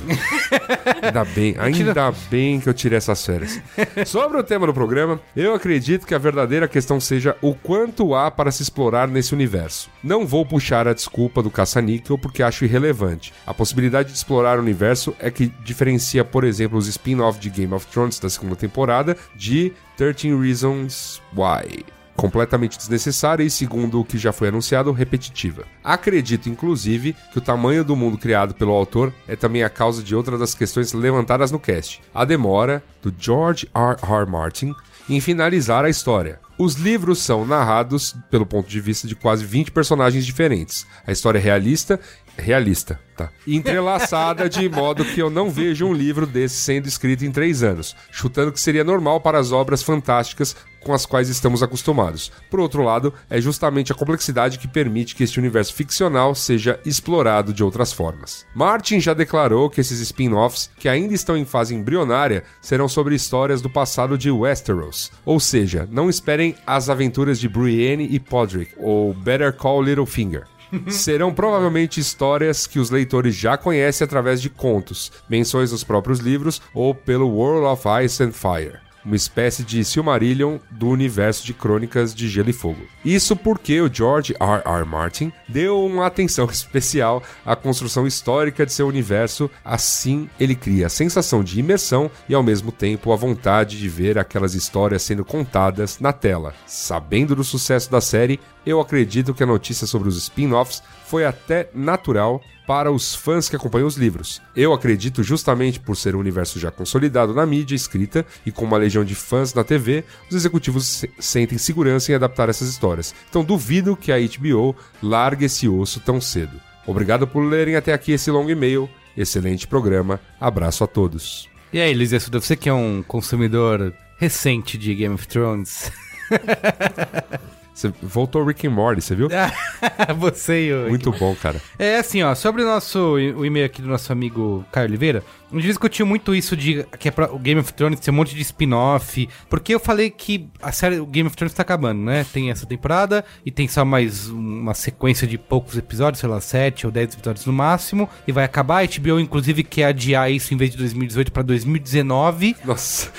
ainda 1.01 1.25
bem, 1.25 1.55
ainda 1.58 2.13
bem 2.29 2.60
que 2.60 2.70
eu 2.70 2.74
tirei 2.74 2.98
essas 2.98 3.25
férias. 3.25 3.60
Sobre 4.05 4.38
o 4.38 4.43
tema 4.43 4.67
do 4.67 4.74
programa, 4.74 5.20
eu 5.36 5.55
acredito 5.55 6.05
que 6.05 6.13
a 6.13 6.20
verdadeira 6.20 6.67
questão 6.67 7.00
seja 7.00 7.36
o 7.41 7.55
quanto 7.55 8.13
há 8.13 8.29
para 8.29 8.51
se 8.51 8.62
explorar 8.62 9.08
nesse 9.08 9.34
universo. 9.34 9.89
Não 10.03 10.27
vou 10.27 10.46
puxar 10.46 10.88
a 10.88 10.93
desculpa 10.93 11.41
do 11.41 11.50
caça-níquel 11.50 12.17
porque 12.17 12.43
acho 12.43 12.65
irrelevante. 12.65 13.34
A 13.48 13.53
possibilidade 13.53 14.10
de 14.10 14.17
explorar 14.17 14.60
o 14.60 14.62
universo 14.62 15.15
é 15.20 15.32
que 15.32 15.48
diferencia, 15.63 16.24
por 16.24 16.43
exemplo, 16.43 16.77
os 16.77 16.88
spin-off 16.88 17.39
de 17.39 17.50
Game 17.50 17.74
of 17.74 17.88
Thrones 17.88 18.20
da 18.20 18.29
segunda 18.29 18.55
temporada 18.55 19.17
de 19.36 19.74
13 19.98 20.36
Reasons 20.36 21.22
Why 21.36 21.84
completamente 22.15 22.77
desnecessária 22.77 23.43
e, 23.43 23.50
segundo 23.50 24.00
o 24.00 24.05
que 24.05 24.17
já 24.17 24.32
foi 24.32 24.50
anunciado, 24.50 24.91
repetitiva. 24.91 25.65
Acredito, 25.84 26.50
inclusive, 26.50 27.15
que 27.32 27.38
o 27.38 27.41
tamanho 27.41 27.84
do 27.84 27.96
mundo 27.96 28.17
criado 28.17 28.53
pelo 28.53 28.72
autor 28.72 29.13
é 29.27 29.36
também 29.36 29.63
a 29.63 29.70
causa 29.70 30.03
de 30.03 30.15
outra 30.15 30.38
das 30.38 30.53
questões 30.53 30.93
levantadas 30.93 31.51
no 31.51 31.60
cast: 31.60 32.01
a 32.13 32.25
demora 32.25 32.84
do 33.01 33.13
George 33.17 33.67
R. 33.74 33.98
R. 34.01 34.25
Martin 34.29 34.74
em 35.10 35.20
finalizar 35.20 35.84
a 35.84 35.89
história. 35.89 36.39
Os 36.58 36.75
livros 36.75 37.20
são 37.20 37.46
narrados 37.46 38.15
pelo 38.29 38.46
ponto 38.46 38.70
de 38.70 38.79
vista 38.79 39.08
de 39.08 39.15
quase 39.15 39.43
20 39.43 39.72
personagens 39.72 40.25
diferentes. 40.25 40.86
A 41.05 41.12
história 41.12 41.39
é 41.39 41.41
realista 41.41 42.00
realista, 42.38 43.00
tá? 43.15 43.29
Entrelaçada 43.48 44.50
de 44.50 44.67
modo 44.67 45.05
que 45.05 45.22
eu 45.22 45.29
não 45.29 45.50
vejo 45.50 45.86
um 45.86 45.93
livro 45.93 46.25
desse 46.25 46.55
sendo 46.55 46.88
escrito 46.88 47.25
em 47.25 47.32
três 47.32 47.63
anos, 47.63 47.96
chutando 48.12 48.51
que 48.51 48.60
seria 48.60 48.84
normal 48.84 49.22
para 49.22 49.38
as 49.38 49.51
obras 49.51 49.84
fantásticas 49.84 50.55
com 50.83 50.93
as 50.93 51.05
quais 51.05 51.29
estamos 51.29 51.63
acostumados. 51.63 52.31
Por 52.49 52.59
outro 52.59 52.83
lado, 52.83 53.13
é 53.29 53.39
justamente 53.41 53.91
a 53.91 53.95
complexidade 53.95 54.59
que 54.59 54.67
permite 54.67 55.15
que 55.15 55.23
este 55.23 55.39
universo 55.39 55.73
ficcional 55.73 56.35
seja 56.35 56.79
explorado 56.85 57.53
de 57.53 57.63
outras 57.63 57.91
formas. 57.91 58.45
Martin 58.53 58.99
já 58.99 59.13
declarou 59.13 59.69
que 59.69 59.81
esses 59.81 59.99
spin-offs, 59.99 60.69
que 60.77 60.89
ainda 60.89 61.13
estão 61.13 61.37
em 61.37 61.45
fase 61.45 61.73
embrionária, 61.73 62.43
serão 62.61 62.87
sobre 62.87 63.15
histórias 63.15 63.61
do 63.61 63.69
passado 63.69 64.17
de 64.17 64.29
Westeros. 64.29 65.11
Ou 65.25 65.39
seja, 65.39 65.87
não 65.89 66.09
esperem 66.09 66.55
as 66.67 66.89
aventuras 66.89 67.39
de 67.39 67.47
Brienne 67.47 68.07
e 68.11 68.19
Podrick, 68.19 68.73
ou 68.77 69.13
Better 69.13 69.53
Call 69.53 69.81
Littlefinger. 69.81 70.43
Serão 70.89 71.33
provavelmente 71.33 71.99
histórias 71.99 72.65
que 72.65 72.79
os 72.79 72.89
leitores 72.89 73.35
já 73.35 73.57
conhecem 73.57 74.03
através 74.05 74.41
de 74.41 74.49
contos, 74.49 75.11
menções 75.29 75.71
nos 75.71 75.83
próprios 75.83 76.19
livros 76.19 76.61
ou 76.73 76.95
pelo 76.95 77.27
World 77.27 77.67
of 77.67 77.83
Ice 78.03 78.23
and 78.23 78.31
Fire 78.31 78.79
uma 79.05 79.15
espécie 79.15 79.63
de 79.63 79.83
Silmarillion 79.83 80.57
do 80.72 80.88
universo 80.88 81.45
de 81.45 81.53
crônicas 81.53 82.13
de 82.13 82.27
Gelo 82.27 82.50
e 82.50 82.53
Fogo. 82.53 82.81
Isso 83.03 83.36
porque 83.36 83.81
o 83.81 83.93
George 83.93 84.33
R. 84.39 84.62
R. 84.65 84.86
Martin 84.86 85.31
deu 85.48 85.86
uma 85.86 86.05
atenção 86.05 86.45
especial 86.51 87.22
à 87.45 87.55
construção 87.55 88.07
histórica 88.07 88.65
de 88.65 88.74
seu 88.74 88.88
universo, 88.88 89.50
assim 89.63 90.29
ele 90.39 90.55
cria 90.55 90.88
a 90.88 90.89
sensação 90.89 91.43
de 91.43 91.60
imersão 91.60 92.10
e 92.27 92.33
ao 92.33 92.43
mesmo 92.43 92.72
tempo 92.72 93.12
a 93.12 93.15
vontade 93.15 93.77
de 93.77 93.89
ver 93.89 94.17
aquelas 94.17 94.53
histórias 94.53 95.03
sendo 95.03 95.25
contadas 95.25 96.00
na 96.00 96.13
tela. 96.13 96.53
Sabendo 96.65 97.36
do 97.36 97.43
sucesso 97.43 97.91
da 97.91 98.01
série, 98.01 98.39
eu 98.65 98.79
acredito 98.79 99.33
que 99.33 99.43
a 99.43 99.48
notícia 99.48 99.86
sobre 99.86 100.07
os 100.07 100.17
spin-offs 100.17 100.81
foi 101.05 101.25
até 101.25 101.69
natural 101.74 102.41
para 102.65 102.91
os 102.91 103.13
fãs 103.13 103.50
que 103.50 103.55
acompanham 103.55 103.88
os 103.88 103.98
livros. 103.98 104.41
Eu 104.55 104.74
acredito 104.74 105.24
justamente 105.24 105.79
por 105.79 105.96
ser 105.96 106.15
um 106.15 106.20
universo 106.20 106.60
já 106.60 106.72
consolidado 106.72 107.34
na 107.34 107.46
mídia 107.46 107.75
escrita 107.75 108.25
e 108.46 108.51
com 108.51 108.65
uma 108.65 108.77
legião 108.77 109.03
de 109.03 109.15
fãs 109.15 109.53
na 109.53 109.63
TV, 109.63 110.03
os 110.29 110.36
executivos 110.36 110.88
se 110.88 111.10
sentem 111.20 111.58
segurança 111.58 112.12
em 112.12 112.15
adaptar 112.15 112.50
essas 112.50 112.70
histórias. 112.70 113.13
Então 113.29 113.43
duvido 113.43 113.96
que 113.96 114.12
a 114.12 114.17
HBO 114.20 114.75
largue 115.01 115.46
esse 115.46 115.67
osso 115.67 116.00
tão 116.00 116.20
cedo. 116.22 116.60
Obrigado 116.86 117.27
por 117.27 117.41
lerem 117.41 117.75
até 117.75 117.93
aqui 117.93 118.12
esse 118.12 118.29
longo 118.29 118.50
e-mail. 118.50 118.89
Excelente 119.15 119.67
programa. 119.67 120.20
Abraço 120.39 120.84
a 120.84 120.88
todos. 120.88 121.50
E 121.72 121.79
aí, 121.79 121.93
Luiz 121.93 122.13
Assuda, 122.13 122.39
você 122.39 122.55
que 122.55 122.70
é 122.70 122.74
um 122.74 123.01
consumidor 123.01 123.93
recente 124.17 124.77
de 124.77 124.93
Game 124.93 125.15
of 125.15 125.27
Thrones. 125.27 125.91
Você 127.74 127.92
voltou 128.01 128.44
Rick 128.44 128.68
and 128.68 128.72
Morty, 128.72 129.01
você 129.01 129.15
viu? 129.15 129.27
você 130.18 130.68
e 130.68 130.74
o... 130.74 130.89
Muito 130.89 131.12
bom, 131.12 131.36
cara. 131.36 131.60
É 131.80 131.98
assim, 131.98 132.22
ó, 132.22 132.36
sobre 132.36 132.62
o 132.62 132.65
nosso 132.65 133.00
o 133.15 133.46
e-mail 133.46 133.65
aqui 133.65 133.82
do 133.82 133.88
nosso 133.88 134.12
amigo 134.12 134.63
Caio 134.72 134.88
Oliveira, 134.88 135.24
a 135.53 135.62
gente 135.62 135.67
discutiu 135.67 136.05
muito 136.05 136.33
isso 136.36 136.55
de 136.57 136.83
que 137.00 137.07
é 137.07 137.12
pra, 137.12 137.31
o 137.31 137.39
Game 137.39 137.60
of 137.62 137.72
Thrones 137.74 138.00
ter 138.00 138.12
um 138.12 138.13
monte 138.15 138.36
de 138.36 138.41
spin-off, 138.41 139.27
porque 139.50 139.74
eu 139.74 139.79
falei 139.79 140.10
que 140.10 140.48
a 140.62 140.72
série 140.72 141.00
o 141.00 141.05
Game 141.05 141.27
of 141.27 141.36
Thrones 141.36 141.53
tá 141.53 141.62
acabando, 141.62 142.01
né? 142.01 142.25
Tem 142.33 142.50
essa 142.51 142.65
temporada 142.65 143.24
e 143.45 143.51
tem 143.51 143.67
só 143.67 143.83
mais 143.86 144.27
uma 144.29 144.74
sequência 144.74 145.27
de 145.27 145.38
poucos 145.38 145.77
episódios, 145.77 146.19
sei 146.19 146.29
lá, 146.29 146.39
7 146.41 146.86
ou 146.86 146.91
10 146.91 147.13
episódios 147.15 147.45
no 147.45 147.53
máximo, 147.53 148.10
e 148.27 148.31
vai 148.31 148.43
acabar. 148.43 148.83
A 148.83 148.86
HBO, 148.88 149.19
inclusive, 149.19 149.63
quer 149.63 149.86
adiar 149.86 150.31
isso 150.31 150.53
em 150.53 150.57
vez 150.57 150.72
de 150.72 150.77
2018 150.77 151.31
pra 151.31 151.43
2019. 151.43 152.55
Nossa. 152.65 153.12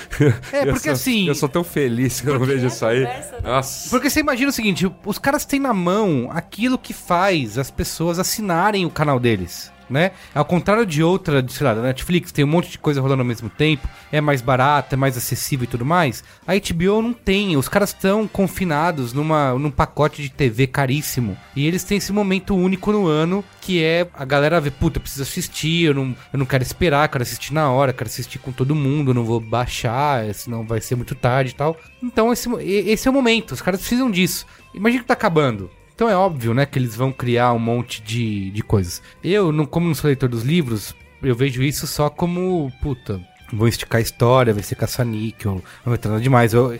É, 0.51 0.61
Eu 0.67 0.73
porque 0.73 0.79
sou- 0.89 0.91
assim- 0.91 1.27
Eu 1.27 1.35
sou 1.35 1.49
tão 1.49 1.63
feliz 1.63 2.21
que 2.21 2.27
eu 2.27 2.37
não 2.39 2.45
vejo 2.45 2.67
isso 2.67 2.85
aí. 2.85 3.05
conversa, 3.05 3.31
né? 3.31 3.39
Nossa. 3.43 3.89
Porque 3.89 4.09
você 4.09 4.19
imagina 4.19 4.49
o 4.49 4.53
seguinte, 4.53 4.91
os 5.05 5.17
caras 5.17 5.45
têm 5.45 5.59
na 5.59 5.73
mão 5.73 6.29
aquilo 6.31 6.77
que 6.77 6.93
faz 6.93 7.57
as 7.57 7.71
pessoas 7.71 8.19
assinarem 8.19 8.85
o 8.85 8.89
canal 8.89 9.19
deles. 9.19 9.71
Né? 9.89 10.11
Ao 10.33 10.43
contrário 10.43 10.85
de 10.85 11.03
outra, 11.03 11.41
de, 11.41 11.53
sei 11.53 11.65
lá, 11.65 11.73
da 11.73 11.81
Netflix, 11.81 12.31
tem 12.31 12.43
um 12.43 12.47
monte 12.47 12.71
de 12.71 12.79
coisa 12.79 13.01
rolando 13.01 13.21
ao 13.21 13.27
mesmo 13.27 13.49
tempo, 13.49 13.87
é 14.11 14.19
mais 14.19 14.41
barato, 14.41 14.95
é 14.95 14.97
mais 14.97 15.17
acessível 15.17 15.65
e 15.65 15.67
tudo 15.67 15.85
mais. 15.85 16.23
A 16.47 16.53
HBO 16.55 17.01
não 17.01 17.13
tem, 17.13 17.55
os 17.55 17.69
caras 17.69 17.89
estão 17.89 18.27
confinados 18.27 19.13
numa, 19.13 19.53
num 19.53 19.71
pacote 19.71 20.21
de 20.21 20.29
TV 20.29 20.67
caríssimo. 20.67 21.37
E 21.55 21.67
eles 21.67 21.83
têm 21.83 21.97
esse 21.97 22.11
momento 22.11 22.55
único 22.55 22.91
no 22.91 23.07
ano, 23.07 23.43
que 23.61 23.83
é 23.83 24.07
a 24.13 24.25
galera 24.25 24.59
ver, 24.59 24.71
puta, 24.71 24.97
eu 24.97 25.01
preciso 25.01 25.23
assistir, 25.23 25.85
eu 25.85 25.93
não, 25.93 26.15
eu 26.33 26.39
não 26.39 26.45
quero 26.45 26.63
esperar, 26.63 27.07
quero 27.09 27.21
assistir 27.21 27.53
na 27.53 27.71
hora, 27.71 27.93
quero 27.93 28.09
assistir 28.09 28.39
com 28.39 28.51
todo 28.51 28.75
mundo, 28.75 29.13
não 29.13 29.23
vou 29.23 29.39
baixar, 29.39 30.33
senão 30.33 30.65
vai 30.65 30.81
ser 30.81 30.95
muito 30.95 31.15
tarde 31.15 31.51
e 31.51 31.55
tal. 31.55 31.77
Então 32.01 32.31
esse, 32.31 32.49
esse 32.61 33.07
é 33.07 33.11
o 33.11 33.13
momento, 33.13 33.51
os 33.51 33.61
caras 33.61 33.79
precisam 33.79 34.09
disso. 34.09 34.45
Imagina 34.73 35.03
que 35.03 35.07
tá 35.07 35.13
acabando. 35.13 35.69
Então 35.95 36.09
é 36.09 36.15
óbvio, 36.15 36.53
né, 36.53 36.65
que 36.65 36.77
eles 36.77 36.93
vão 36.93 37.09
criar 37.09 37.53
um 37.53 37.59
monte 37.59 38.03
de, 38.03 38.51
de 38.51 38.61
coisas. 38.61 39.01
Eu, 39.23 39.53
não, 39.53 39.65
como 39.65 39.87
não 39.87 39.95
sou 39.95 40.09
leitor 40.09 40.27
dos 40.27 40.43
livros, 40.43 40.93
eu 41.23 41.33
vejo 41.33 41.63
isso 41.63 41.87
só 41.87 42.09
como, 42.09 42.69
puta, 42.81 43.21
vão 43.53 43.67
esticar 43.67 43.99
a 43.99 44.01
história, 44.01 44.53
vai 44.53 44.61
ser 44.61 44.75
caça-níquel, 44.75 45.63
vai 45.85 45.97
nada 46.03 46.19
demais. 46.19 46.53
Eu 46.53 46.77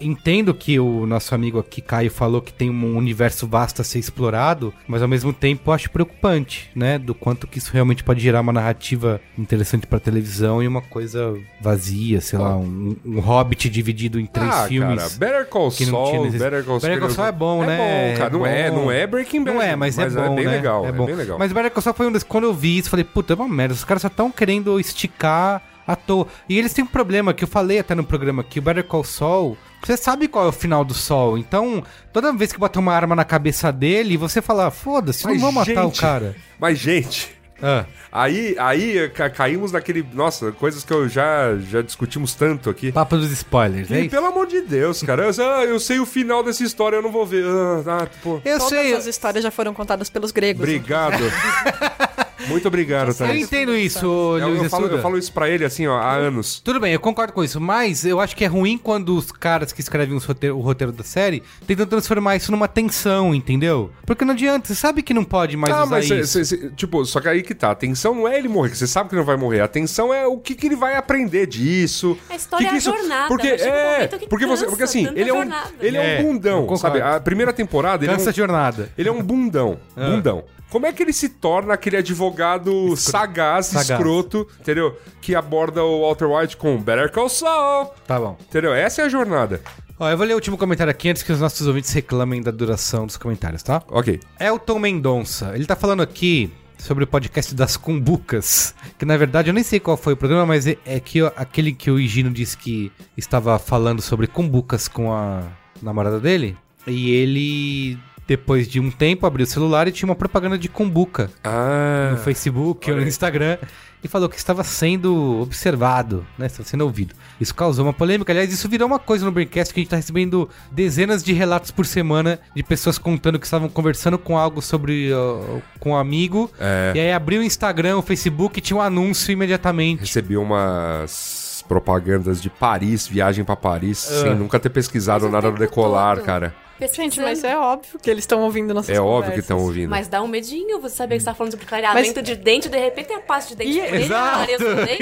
entendo 0.00 0.54
que 0.54 0.78
o 0.78 1.06
nosso 1.06 1.34
amigo 1.34 1.58
aqui, 1.58 1.80
Caio, 1.80 2.10
falou 2.10 2.40
que 2.40 2.52
tem 2.52 2.70
um 2.70 2.96
universo 2.96 3.46
vasto 3.46 3.80
a 3.82 3.84
ser 3.84 3.98
explorado, 3.98 4.72
mas 4.86 5.02
ao 5.02 5.08
mesmo 5.08 5.32
tempo 5.32 5.70
acho 5.70 5.90
preocupante, 5.90 6.70
né, 6.74 6.98
do 6.98 7.14
quanto 7.14 7.46
que 7.46 7.58
isso 7.58 7.72
realmente 7.72 8.02
pode 8.04 8.20
gerar 8.20 8.40
uma 8.40 8.52
narrativa 8.52 9.20
interessante 9.38 9.86
pra 9.86 9.98
televisão 9.98 10.62
e 10.62 10.68
uma 10.68 10.82
coisa 10.82 11.34
vazia, 11.60 12.20
sei 12.20 12.38
lá, 12.38 12.56
um, 12.56 12.96
um 13.04 13.20
Hobbit 13.20 13.68
dividido 13.68 14.18
em 14.20 14.26
três 14.26 14.50
ah, 14.50 14.66
filmes. 14.66 15.02
cara, 15.02 15.10
Better 15.18 15.46
Call 15.46 15.70
Saul, 15.70 16.24
necess- 16.24 16.40
Better 16.40 16.64
Call 16.64 16.80
Better 16.80 17.00
Call 17.00 17.10
Saul 17.10 17.28
é 17.28 17.32
bom, 17.32 17.64
né? 17.64 17.74
É 17.74 18.12
bom, 18.12 18.18
cara. 18.18 18.30
Não 18.30 18.46
é, 18.46 18.70
bom. 18.70 18.76
não 18.76 18.90
é 18.92 19.06
Breaking 19.06 19.44
Bad. 19.44 19.56
Não 19.56 19.62
é, 19.62 19.76
mas, 19.76 19.98
é 19.98 20.08
bom, 20.08 20.34
bem 20.34 20.44
né? 20.44 20.52
legal, 20.52 20.84
é 20.84 20.88
é, 20.88 20.92
bom. 20.92 21.06
bem 21.06 21.14
legal. 21.14 21.38
Mas 21.38 21.52
Better 21.52 21.70
Call 21.70 21.82
Saul 21.82 21.94
foi 21.94 22.06
um 22.06 22.12
desses... 22.12 22.26
Quando 22.26 22.44
eu 22.44 22.54
vi 22.54 22.78
isso, 22.78 22.90
falei, 22.90 23.04
puta, 23.04 23.32
é 23.32 23.36
uma 23.36 23.48
merda. 23.48 23.74
Os 23.74 23.84
caras 23.84 24.02
só 24.02 24.08
estão 24.08 24.30
querendo 24.30 24.78
esticar 24.78 25.62
à 25.86 25.94
toa. 25.96 26.26
E 26.48 26.58
eles 26.58 26.72
têm 26.72 26.84
um 26.84 26.88
problema, 26.88 27.32
que 27.34 27.44
eu 27.44 27.48
falei 27.48 27.78
até 27.78 27.94
no 27.94 28.04
programa 28.04 28.42
aqui, 28.42 28.58
o 28.58 28.62
Better 28.62 28.84
Call 28.84 29.04
Saul... 29.04 29.56
Você 29.84 29.98
sabe 29.98 30.28
qual 30.28 30.46
é 30.46 30.48
o 30.48 30.52
final 30.52 30.82
do 30.82 30.94
Sol, 30.94 31.36
então 31.36 31.84
toda 32.10 32.32
vez 32.32 32.50
que 32.50 32.58
botar 32.58 32.80
uma 32.80 32.94
arma 32.94 33.14
na 33.14 33.22
cabeça 33.22 33.70
dele, 33.70 34.16
você 34.16 34.40
fala, 34.40 34.70
foda-se, 34.70 35.26
não 35.26 35.38
vou 35.38 35.52
matar 35.52 35.84
o 35.84 35.92
cara. 35.92 36.34
Mas, 36.58 36.78
gente, 36.78 37.30
Ah, 37.62 37.84
aí, 38.10 38.56
aí 38.58 39.10
ca- 39.10 39.28
caímos 39.28 39.72
naquele... 39.72 40.02
Nossa, 40.14 40.52
coisas 40.52 40.84
que 40.84 40.90
eu 40.92 41.06
já, 41.06 41.54
já 41.70 41.82
discutimos 41.82 42.34
tanto 42.34 42.70
aqui. 42.70 42.92
papo 42.92 43.16
dos 43.18 43.30
spoilers, 43.30 43.90
é 43.90 43.96
E, 43.96 44.00
isso? 44.02 44.10
pelo 44.10 44.24
amor 44.26 44.46
de 44.46 44.62
Deus, 44.62 45.02
cara. 45.02 45.24
Eu, 45.30 45.44
ah, 45.52 45.64
eu 45.64 45.78
sei 45.78 46.00
o 46.00 46.06
final 46.06 46.42
dessa 46.42 46.64
história, 46.64 46.96
eu 46.96 47.02
não 47.02 47.12
vou 47.12 47.26
ver. 47.26 47.44
Ah, 47.46 48.04
ah, 48.04 48.08
pô. 48.22 48.40
Eu 48.42 48.58
Todas 48.58 48.68
sei, 48.70 48.94
as 48.94 49.04
histórias 49.04 49.44
já 49.44 49.50
foram 49.50 49.74
contadas 49.74 50.08
pelos 50.08 50.32
gregos. 50.32 50.62
Obrigado. 50.62 51.22
Muito 52.48 52.68
obrigado, 52.68 53.08
eu 53.08 53.14
Thaís. 53.14 53.42
entendo 53.44 53.74
isso, 53.76 54.04
Eu, 54.04 54.48
Luiz 54.48 54.62
eu, 54.64 54.70
falo, 54.70 54.84
Assuda. 54.84 54.98
eu 54.98 55.02
falo 55.02 55.18
isso 55.18 55.32
pra 55.32 55.48
ele 55.48 55.64
assim, 55.64 55.86
ó, 55.86 55.96
há 55.96 56.14
anos. 56.14 56.60
Tudo 56.64 56.80
bem, 56.80 56.92
eu 56.92 57.00
concordo 57.00 57.32
com 57.32 57.42
isso, 57.42 57.60
mas 57.60 58.04
eu 58.04 58.20
acho 58.20 58.34
que 58.36 58.44
é 58.44 58.46
ruim 58.48 58.76
quando 58.78 59.16
os 59.16 59.30
caras 59.32 59.72
que 59.72 59.80
escrevem 59.80 60.16
os 60.16 60.24
roteiro- 60.24 60.56
o 60.56 60.60
roteiro 60.60 60.92
da 60.92 61.04
série 61.04 61.42
tentam 61.66 61.86
transformar 61.86 62.36
isso 62.36 62.50
numa 62.50 62.68
tensão, 62.68 63.34
entendeu? 63.34 63.90
Porque 64.06 64.24
não 64.24 64.34
adianta, 64.34 64.68
você 64.68 64.74
sabe 64.74 65.02
que 65.02 65.14
não 65.14 65.24
pode 65.24 65.56
mais 65.56 65.74
Ah, 65.74 65.82
usar 65.84 65.90
mas 65.96 66.06
cê- 66.08 66.20
isso. 66.20 66.32
cê- 66.32 66.44
cê- 66.44 66.70
tipo, 66.76 67.04
só 67.04 67.20
que 67.20 67.28
aí 67.28 67.42
que 67.42 67.54
tá. 67.54 67.70
A 67.70 67.74
tensão 67.74 68.14
não 68.14 68.28
é 68.28 68.38
ele 68.38 68.48
morrer, 68.48 68.70
que 68.70 68.76
você 68.78 68.86
sabe 68.86 69.08
que 69.10 69.16
não 69.16 69.24
vai 69.24 69.36
morrer. 69.36 69.60
A 69.60 69.68
tensão 69.68 70.12
é 70.12 70.26
o 70.26 70.38
que, 70.38 70.54
que 70.54 70.66
ele 70.66 70.76
vai 70.76 70.96
aprender 70.96 71.46
disso. 71.46 72.16
A 72.28 72.34
história 72.36 72.64
que 72.66 72.70
que 72.70 72.74
é 72.74 72.76
a 72.76 72.78
isso- 72.78 72.90
jornada, 72.90 73.28
Porque 73.28 73.48
um 73.48 73.54
é, 73.54 74.08
que 74.08 74.26
porque 74.28 74.46
você, 74.46 74.66
porque 74.66 74.82
assim, 74.82 75.06
ele 75.14 75.30
é 75.30 75.32
um, 75.32 75.36
jornada. 75.38 75.70
ele 75.80 75.96
é, 75.96 76.00
É, 76.16 76.18
um 76.18 76.20
eu 76.20 76.32
bundão, 76.32 76.76
sabe? 76.76 77.00
A 77.00 77.20
primeira 77.20 77.52
temporada 77.52 78.04
ele 78.04 78.12
é 78.12 78.16
um, 78.16 78.32
jornada. 78.32 78.90
ele 78.98 79.08
é 79.08 79.12
um 79.12 79.22
bundão, 79.22 79.78
Ah. 79.96 80.10
bundão. 80.10 80.44
Como 80.74 80.86
é 80.86 80.92
que 80.92 81.04
ele 81.04 81.12
se 81.12 81.28
torna 81.28 81.72
aquele 81.74 81.98
advogado 81.98 82.96
sagaz, 82.96 83.66
Sagaz. 83.66 83.90
escroto, 83.90 84.44
entendeu? 84.58 84.98
Que 85.20 85.32
aborda 85.32 85.84
o 85.84 86.00
Walter 86.00 86.26
White 86.28 86.56
com 86.56 86.76
Better 86.82 87.12
Call 87.12 87.28
Saul, 87.28 87.92
Tá 88.04 88.18
bom. 88.18 88.36
entendeu? 88.40 88.74
Essa 88.74 89.02
é 89.02 89.04
a 89.04 89.08
jornada. 89.08 89.62
Ó, 90.00 90.10
eu 90.10 90.16
vou 90.16 90.26
ler 90.26 90.32
o 90.32 90.34
último 90.34 90.58
comentário 90.58 90.90
aqui 90.90 91.08
antes 91.08 91.22
que 91.22 91.30
os 91.30 91.38
nossos 91.40 91.64
ouvintes 91.68 91.92
reclamem 91.92 92.42
da 92.42 92.50
duração 92.50 93.06
dos 93.06 93.16
comentários, 93.16 93.62
tá? 93.62 93.84
Ok. 93.88 94.18
Elton 94.40 94.80
Mendonça, 94.80 95.52
ele 95.54 95.64
tá 95.64 95.76
falando 95.76 96.02
aqui 96.02 96.52
sobre 96.76 97.04
o 97.04 97.06
podcast 97.06 97.54
das 97.54 97.76
cumbucas, 97.76 98.74
que 98.98 99.04
na 99.04 99.16
verdade 99.16 99.50
eu 99.50 99.54
nem 99.54 99.62
sei 99.62 99.78
qual 99.78 99.96
foi 99.96 100.14
o 100.14 100.16
programa, 100.16 100.44
mas 100.44 100.66
é, 100.66 100.76
é 100.84 100.98
que 100.98 101.22
ó, 101.22 101.30
aquele 101.36 101.72
que 101.72 101.88
o 101.88 102.00
Higino 102.00 102.32
disse 102.32 102.58
que 102.58 102.90
estava 103.16 103.60
falando 103.60 104.02
sobre 104.02 104.26
cumbucas 104.26 104.88
com 104.88 105.12
a 105.14 105.40
namorada 105.80 106.18
dele, 106.18 106.56
e 106.84 107.12
ele 107.12 107.96
depois 108.26 108.66
de 108.68 108.80
um 108.80 108.90
tempo 108.90 109.26
abriu 109.26 109.44
o 109.44 109.46
celular 109.48 109.86
e 109.88 109.92
tinha 109.92 110.08
uma 110.08 110.14
propaganda 110.16 110.56
de 110.58 110.68
cumbuca 110.68 111.30
Ah. 111.42 112.10
no 112.12 112.18
Facebook 112.18 112.90
ou 112.90 112.96
no 112.96 113.02
Instagram 113.06 113.58
e 114.02 114.08
falou 114.08 114.28
que 114.28 114.36
estava 114.36 114.62
sendo 114.64 115.40
observado, 115.40 116.26
né? 116.38 116.46
Estava 116.46 116.68
sendo 116.68 116.82
ouvido. 116.84 117.14
Isso 117.40 117.54
causou 117.54 117.86
uma 117.86 117.92
polêmica. 117.92 118.30
Aliás, 118.32 118.52
isso 118.52 118.68
virou 118.68 118.86
uma 118.86 118.98
coisa 118.98 119.24
no 119.24 119.32
Braincast 119.32 119.72
que 119.72 119.80
a 119.80 119.82
gente 119.82 119.86
está 119.86 119.96
recebendo 119.96 120.48
dezenas 120.70 121.22
de 121.22 121.32
relatos 121.32 121.70
por 121.70 121.86
semana 121.86 122.38
de 122.54 122.62
pessoas 122.62 122.98
contando 122.98 123.38
que 123.38 123.46
estavam 123.46 123.68
conversando 123.68 124.18
com 124.18 124.36
algo 124.38 124.60
sobre 124.60 125.10
ó, 125.12 125.58
com 125.80 125.90
um 125.92 125.96
amigo. 125.96 126.50
É. 126.60 126.92
E 126.94 127.00
aí 127.00 127.12
abriu 127.12 127.40
o 127.40 127.44
Instagram, 127.44 127.96
o 127.96 128.02
Facebook 128.02 128.58
e 128.58 128.62
tinha 128.62 128.76
um 128.76 128.82
anúncio 128.82 129.32
imediatamente. 129.32 130.00
Recebi 130.00 130.36
umas 130.36 131.64
propagandas 131.66 132.42
de 132.42 132.50
Paris, 132.50 133.06
viagem 133.06 133.42
pra 133.44 133.56
Paris, 133.56 133.98
sem 133.98 134.34
nunca 134.34 134.60
ter 134.60 134.68
pesquisado 134.68 135.28
nada 135.30 135.50
do 135.50 135.56
tempo 135.56 135.60
decolar, 135.70 136.16
todo. 136.16 136.26
cara. 136.26 136.54
Gente, 136.92 137.20
mas 137.20 137.42
é 137.44 137.56
óbvio 137.56 137.98
que 138.00 138.10
eles 138.10 138.24
estão 138.24 138.42
ouvindo 138.42 138.74
nossas 138.74 138.94
É 138.96 139.00
óbvio 139.00 139.14
que 139.32 139.42
conversas. 139.42 139.44
estão 139.44 139.58
ouvindo. 139.60 139.88
Mas 139.90 140.08
dá 140.08 140.22
um 140.22 140.28
medinho 140.28 140.80
você 140.80 140.96
saber 140.96 141.16
que 141.16 141.20
você 141.20 141.26
tá 141.26 141.34
falando 141.34 141.52
sobre 141.52 141.66
clareamento 141.66 142.20
de 142.20 142.34
dente, 142.36 142.68
de 142.68 142.78
repente 142.78 143.06
tem 143.06 143.16
a 143.16 143.20
pasta 143.20 143.50
de 143.50 143.56
dente 143.56 143.78
E- 143.78 143.80
preta, 143.82 143.96
Exato. 143.96 144.46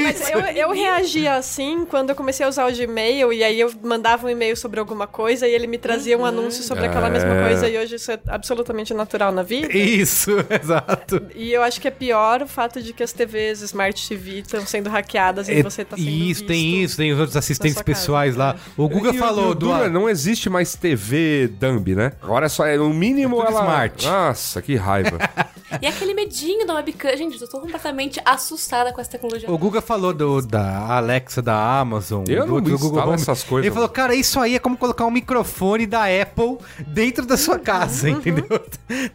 Mas 0.03 0.31
eu, 0.31 0.41
eu 0.41 0.71
reagia 0.73 1.35
assim 1.35 1.85
quando 1.89 2.11
eu 2.11 2.17
comecei 2.17 2.45
a 2.45 2.49
usar 2.49 2.71
o 2.71 2.73
Gmail 2.77 3.33
e 3.33 3.43
aí 3.43 3.59
eu 3.59 3.73
mandava 3.83 4.27
um 4.27 4.31
e-mail 4.31 4.57
sobre 4.57 4.79
alguma 4.81 5.07
coisa 5.07 5.49
e 5.49 5.53
ele 5.55 5.67
me 5.67 5.79
trazia 5.79 6.17
um 6.17 6.25
anúncio 6.25 6.63
sobre 6.63 6.87
aquela 6.87 7.09
mesma 7.11 7.35
É. 7.35 7.43
coisa 7.49 7.69
e 7.69 7.79
hoje 7.79 7.97
isso 7.97 8.13
é 8.13 8.19
absolutamente 8.29 8.93
natural 8.95 9.33
na 9.33 9.43
vida. 9.43 9.77
Isso, 9.77 10.31
exato. 10.51 11.27
E 11.35 11.53
eu 11.53 11.63
acho 11.63 11.81
que 11.81 11.89
é 11.89 11.91
pior 11.91 12.43
o 12.43 12.47
fato 12.47 12.83
de 12.83 12.93
que 12.93 13.03
as 13.03 13.13
TVs 13.13 13.63
Smart 13.63 14.09
TV 14.09 14.41
estão 14.41 14.65
sendo 14.67 14.89
hackeadas 14.91 15.49
e 15.49 15.53
É, 15.55 15.63
você 15.63 15.85
tá 15.85 15.97
sendo 15.97 16.09
isso, 16.09 16.45
tem 16.45 16.83
isso, 16.83 16.97
tem 16.97 17.13
os 17.13 17.19
outros 17.19 17.37
assistentes 17.37 17.75
sua 17.75 17.85
casa, 17.85 17.99
pessoais 17.99 18.37
lá. 18.37 18.57
O 18.77 18.89
Guga 18.89 19.11
E 19.13 19.17
o- 19.17 19.19
falou 19.19 19.49
e 19.49 19.51
o 19.53 19.55
do. 19.55 19.75
é, 19.75 19.89
não 19.89 20.09
existe 20.09 20.49
mais 20.51 20.75
TV 20.77 21.49
dumb, 21.63 21.95
né? 21.95 22.13
Agora 22.23 22.47
é 22.47 22.49
só, 22.49 22.67
é, 22.67 22.77
no 22.77 22.91
mínimo 22.93 23.37
É 23.43 23.47
ela... 23.47 23.61
smart. 23.61 24.07
Nossa, 24.07 24.61
que 24.63 24.75
raiva. 24.77 25.19
E 25.81 25.87
aquele 25.87 26.13
medinho 26.13 26.67
da 26.67 26.75
webcam. 26.75 27.17
Gente, 27.17 27.41
eu 27.41 27.49
tô 27.49 27.59
completamente 27.59 28.21
assustada 28.27 28.93
com 28.93 29.01
essa 29.01 29.11
tecnologia. 29.11 29.51
O 29.51 29.57
Guga 29.57 29.81
falou 29.81 30.13
do, 30.13 30.43
da 30.43 30.81
Alexa 30.99 31.41
da 31.41 31.81
Amazon, 31.81 32.25
Eu 32.29 32.43
do 32.43 32.47
não 32.49 32.55
outro 32.57 32.75
instalo 32.75 33.01
Home. 33.05 33.15
essas 33.15 33.43
coisas, 33.43 33.65
Ele 33.65 33.73
falou, 33.73 33.89
mano. 33.89 33.95
cara, 33.95 34.15
isso 34.15 34.39
aí 34.39 34.55
é 34.55 34.59
como 34.59 34.77
colocar 34.77 35.07
um 35.07 35.11
microfone 35.11 35.87
da 35.87 36.03
Apple 36.05 36.59
dentro 36.87 37.25
da 37.25 37.39
sua 37.39 37.59
casa, 37.59 38.07
entendeu? 38.13 38.45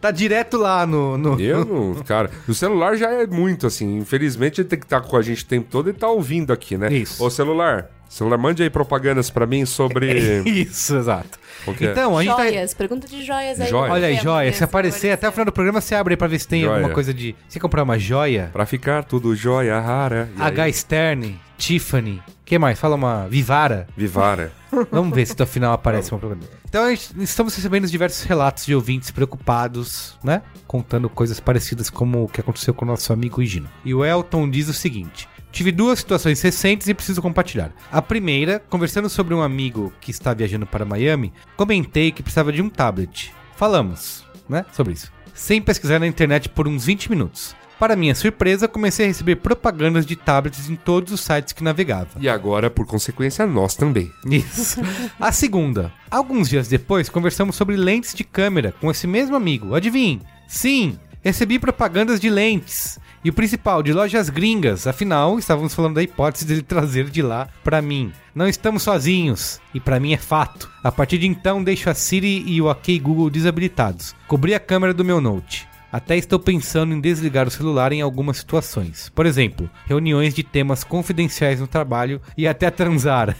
Tá 0.02 0.10
direto 0.10 0.58
lá 0.58 0.84
no. 0.88 1.16
no- 1.16 1.40
Eu 1.40 1.64
não, 1.64 1.94
cara. 2.04 2.32
O 2.48 2.56
celular 2.56 2.96
já 2.98 3.12
é 3.12 3.28
muito, 3.28 3.68
assim. 3.68 3.96
Infelizmente 4.00 4.60
ele 4.60 4.68
tem 4.68 4.80
que 4.80 4.86
estar 4.86 5.02
com 5.02 5.16
a 5.16 5.22
gente 5.22 5.44
o 5.44 5.48
tempo 5.48 5.68
todo 5.70 5.92
e 5.92 5.94
tá 5.94 6.08
ouvindo 6.10 6.52
aqui, 6.52 6.76
né? 6.76 6.92
Isso. 6.92 7.24
Ô, 7.24 7.30
celular. 7.30 7.88
Celular, 8.10 8.38
mande 8.38 8.64
aí 8.64 8.70
propagandas 8.70 9.30
pra 9.30 9.46
mim 9.46 9.66
sobre. 9.66 10.42
Isso, 10.48 10.96
exato. 10.96 11.38
O 11.66 11.74
quê? 11.74 11.88
Então, 11.92 12.18
a 12.18 12.24
gente 12.24 12.36
tá. 12.36 12.44
Joias, 12.46 12.74
pergunta 12.74 13.08
de 13.08 13.26
joias 13.26 13.60
aí. 13.60 13.68
Joias. 13.70 13.92
Olha 13.94 14.08
aí, 14.08 14.16
joia. 14.18 14.54
Se 14.54 14.64
aparecer 14.64 15.12
até 15.12 15.28
o 15.28 15.32
final 15.32 15.46
do 15.46 15.52
programa, 15.52 15.82
você 15.82 15.94
abre 15.96 16.14
aí 16.14 16.18
pra 16.18 16.28
ver 16.28 16.40
se 16.40 16.48
tem 16.48 16.62
Joia. 16.62 16.76
alguma 16.76 16.94
coisa 16.94 17.14
de. 17.14 17.36
Você 17.48 17.60
comprar 17.60 17.84
uma 17.84 18.00
joia? 18.00 18.50
Pra 18.54 18.66
ficar 18.66 19.04
tudo 19.04 19.36
jóia 19.36 19.80
rara. 19.80 20.30
E 20.38 20.42
H. 20.42 20.64
aí? 20.64 20.74
Stern, 20.74 21.40
Tiffany. 21.58 22.22
que 22.46 22.58
mais? 22.58 22.80
Fala 22.80 22.96
uma 22.96 23.28
Vivara. 23.28 23.88
Vivara. 23.98 24.52
Vamos 24.92 25.14
ver 25.14 25.26
se 25.26 25.38
no 25.38 25.46
final 25.46 25.74
aparece 25.74 26.12
uma 26.12 26.20
propaganda. 26.20 26.48
Então 26.70 26.86
a 26.86 26.90
gente- 26.92 27.12
estamos 27.20 27.56
recebendo 27.56 27.88
diversos 27.88 28.24
relatos 28.24 28.66
de 28.66 28.74
ouvintes 28.76 29.12
preocupados, 29.12 30.18
né? 30.24 30.42
Contando 30.66 31.10
coisas 31.10 31.40
parecidas 31.40 31.90
como 31.90 32.24
o 32.24 32.28
que 32.28 32.40
aconteceu 32.42 32.74
com 32.74 32.86
o 32.86 32.88
nosso 32.88 33.12
amigo 33.12 33.42
Higino. 33.42 33.68
E 33.84 33.94
o 33.94 34.04
Elton 34.06 34.50
diz 34.50 34.68
o 34.70 34.74
seguinte. 34.74 35.28
Tive 35.52 35.72
duas 35.72 36.00
situações 36.00 36.42
recentes 36.42 36.88
e 36.88 36.94
preciso 36.94 37.22
compartilhar. 37.22 37.72
A 37.92 38.02
primeira, 38.02 38.60
conversando 38.70 39.10
sobre 39.10 39.34
um 39.34 39.42
amigo 39.42 39.94
que 40.00 40.12
está 40.12 40.34
viajando 40.34 40.68
para 40.68 40.86
Miami, 40.86 41.34
comentei 41.56 42.12
que 42.12 42.22
precisava 42.22 42.52
de 42.52 42.62
um 42.62 42.70
tablet. 42.70 43.34
Falamos, 43.56 44.26
né, 44.48 44.66
sobre 44.72 44.94
isso. 44.94 45.12
Sem 45.34 45.62
pesquisar 45.62 46.00
na 46.00 46.08
internet 46.08 46.50
por 46.50 46.68
uns 46.68 46.86
20 46.86 47.10
minutos. 47.10 47.56
Para 47.80 47.96
minha 47.96 48.16
surpresa, 48.16 48.68
comecei 48.68 49.06
a 49.06 49.08
receber 49.08 49.36
propagandas 49.36 50.04
de 50.04 50.16
tablets 50.16 50.68
em 50.68 50.76
todos 50.76 51.14
os 51.14 51.22
sites 51.22 51.54
que 51.54 51.64
navegava. 51.64 52.10
E 52.20 52.28
agora, 52.28 52.72
por 52.72 52.88
consequência, 52.88 53.46
nós 53.46 53.76
também. 53.76 54.12
Isso. 54.26 54.82
A 55.20 55.32
segunda. 55.32 55.94
Alguns 56.10 56.50
dias 56.50 56.68
depois, 56.68 57.08
conversamos 57.08 57.56
sobre 57.56 57.76
lentes 57.76 58.16
de 58.16 58.24
câmera 58.24 58.74
com 58.82 58.90
esse 58.90 59.06
mesmo 59.06 59.36
amigo. 59.36 59.76
Adivinhe? 59.76 60.22
Sim, 60.48 60.98
recebi 61.28 61.60
propagandas 61.60 62.20
de 62.22 62.30
lentes. 62.30 63.00
E 63.24 63.30
o 63.30 63.34
principal, 63.34 63.84
de 63.84 63.92
lojas 63.92 64.30
gringas. 64.30 64.88
Afinal, 64.88 65.38
estávamos 65.38 65.76
falando 65.76 65.96
da 65.96 66.04
hipótese 66.04 66.46
dele 66.46 66.62
trazer 66.62 67.10
de 67.10 67.22
lá 67.22 67.50
pra 67.64 67.82
mim. 67.82 68.14
Não 68.34 68.48
estamos 68.48 68.84
sozinhos. 68.84 69.60
E 69.74 69.80
pra 69.80 70.00
mim 70.00 70.14
é 70.14 70.18
fato. 70.18 70.72
A 70.82 70.92
partir 70.92 71.18
de 71.18 71.28
então, 71.28 71.62
deixo 71.62 71.90
a 71.90 71.94
Siri 71.94 72.44
e 72.48 72.62
o 72.62 72.72
OK 72.72 72.98
Google 73.00 73.30
desabilitados. 73.30 74.16
Cobri 74.28 74.54
a 74.54 74.60
câmera 74.60 74.94
do 74.94 75.04
meu 75.04 75.20
Note. 75.20 75.68
Até 75.98 76.16
estou 76.16 76.38
pensando 76.38 76.94
em 76.94 77.02
desligar 77.02 77.48
o 77.48 77.52
celular 77.52 77.92
em 77.92 78.02
algumas 78.02 78.38
situações. 78.38 79.10
Por 79.16 79.26
exemplo, 79.26 79.68
reuniões 79.88 80.32
de 80.32 80.44
temas 80.44 80.84
confidenciais 80.84 81.60
no 81.60 81.66
trabalho 81.66 82.22
e 82.38 82.48
até 82.48 82.70
transar. 82.70 83.36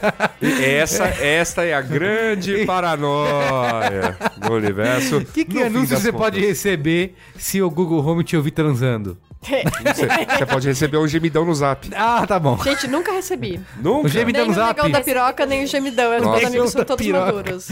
Essa, 0.40 1.04
esta 1.04 1.64
é 1.64 1.74
a 1.74 1.82
grande 1.82 2.64
paranoia 2.66 4.16
do 4.38 4.54
universo. 4.54 5.20
Que, 5.20 5.44
que 5.44 5.58
fim 5.58 5.62
anúncio 5.64 5.98
você 5.98 6.10
contas. 6.10 6.26
pode 6.26 6.40
receber 6.40 7.14
se 7.36 7.60
o 7.60 7.68
Google 7.68 8.02
Home 8.06 8.24
te 8.24 8.36
ouvir 8.36 8.52
transando? 8.52 9.18
Você, 9.40 10.06
você 10.36 10.46
pode 10.46 10.68
receber 10.68 10.96
um 10.98 11.06
gemidão 11.08 11.44
no 11.44 11.54
zap. 11.54 11.88
Ah, 11.94 12.26
tá 12.26 12.38
bom. 12.38 12.58
Gente, 12.62 12.86
nunca 12.88 13.12
recebi. 13.12 13.60
Nunca? 13.80 14.06
O 14.06 14.08
gemidão 14.08 14.42
Nem 14.42 14.50
no 14.50 14.56
o 14.56 14.60
zap. 14.60 14.76
negão 14.76 14.90
da 14.90 15.00
piroca, 15.00 15.46
nem 15.46 15.64
o 15.64 15.66
gemidão. 15.66 16.16
Os 16.16 16.22
meus 16.26 16.44
amigos 16.44 16.70
são 16.72 16.84
todos 16.84 17.06
piroca. 17.06 17.26
maduros. 17.32 17.68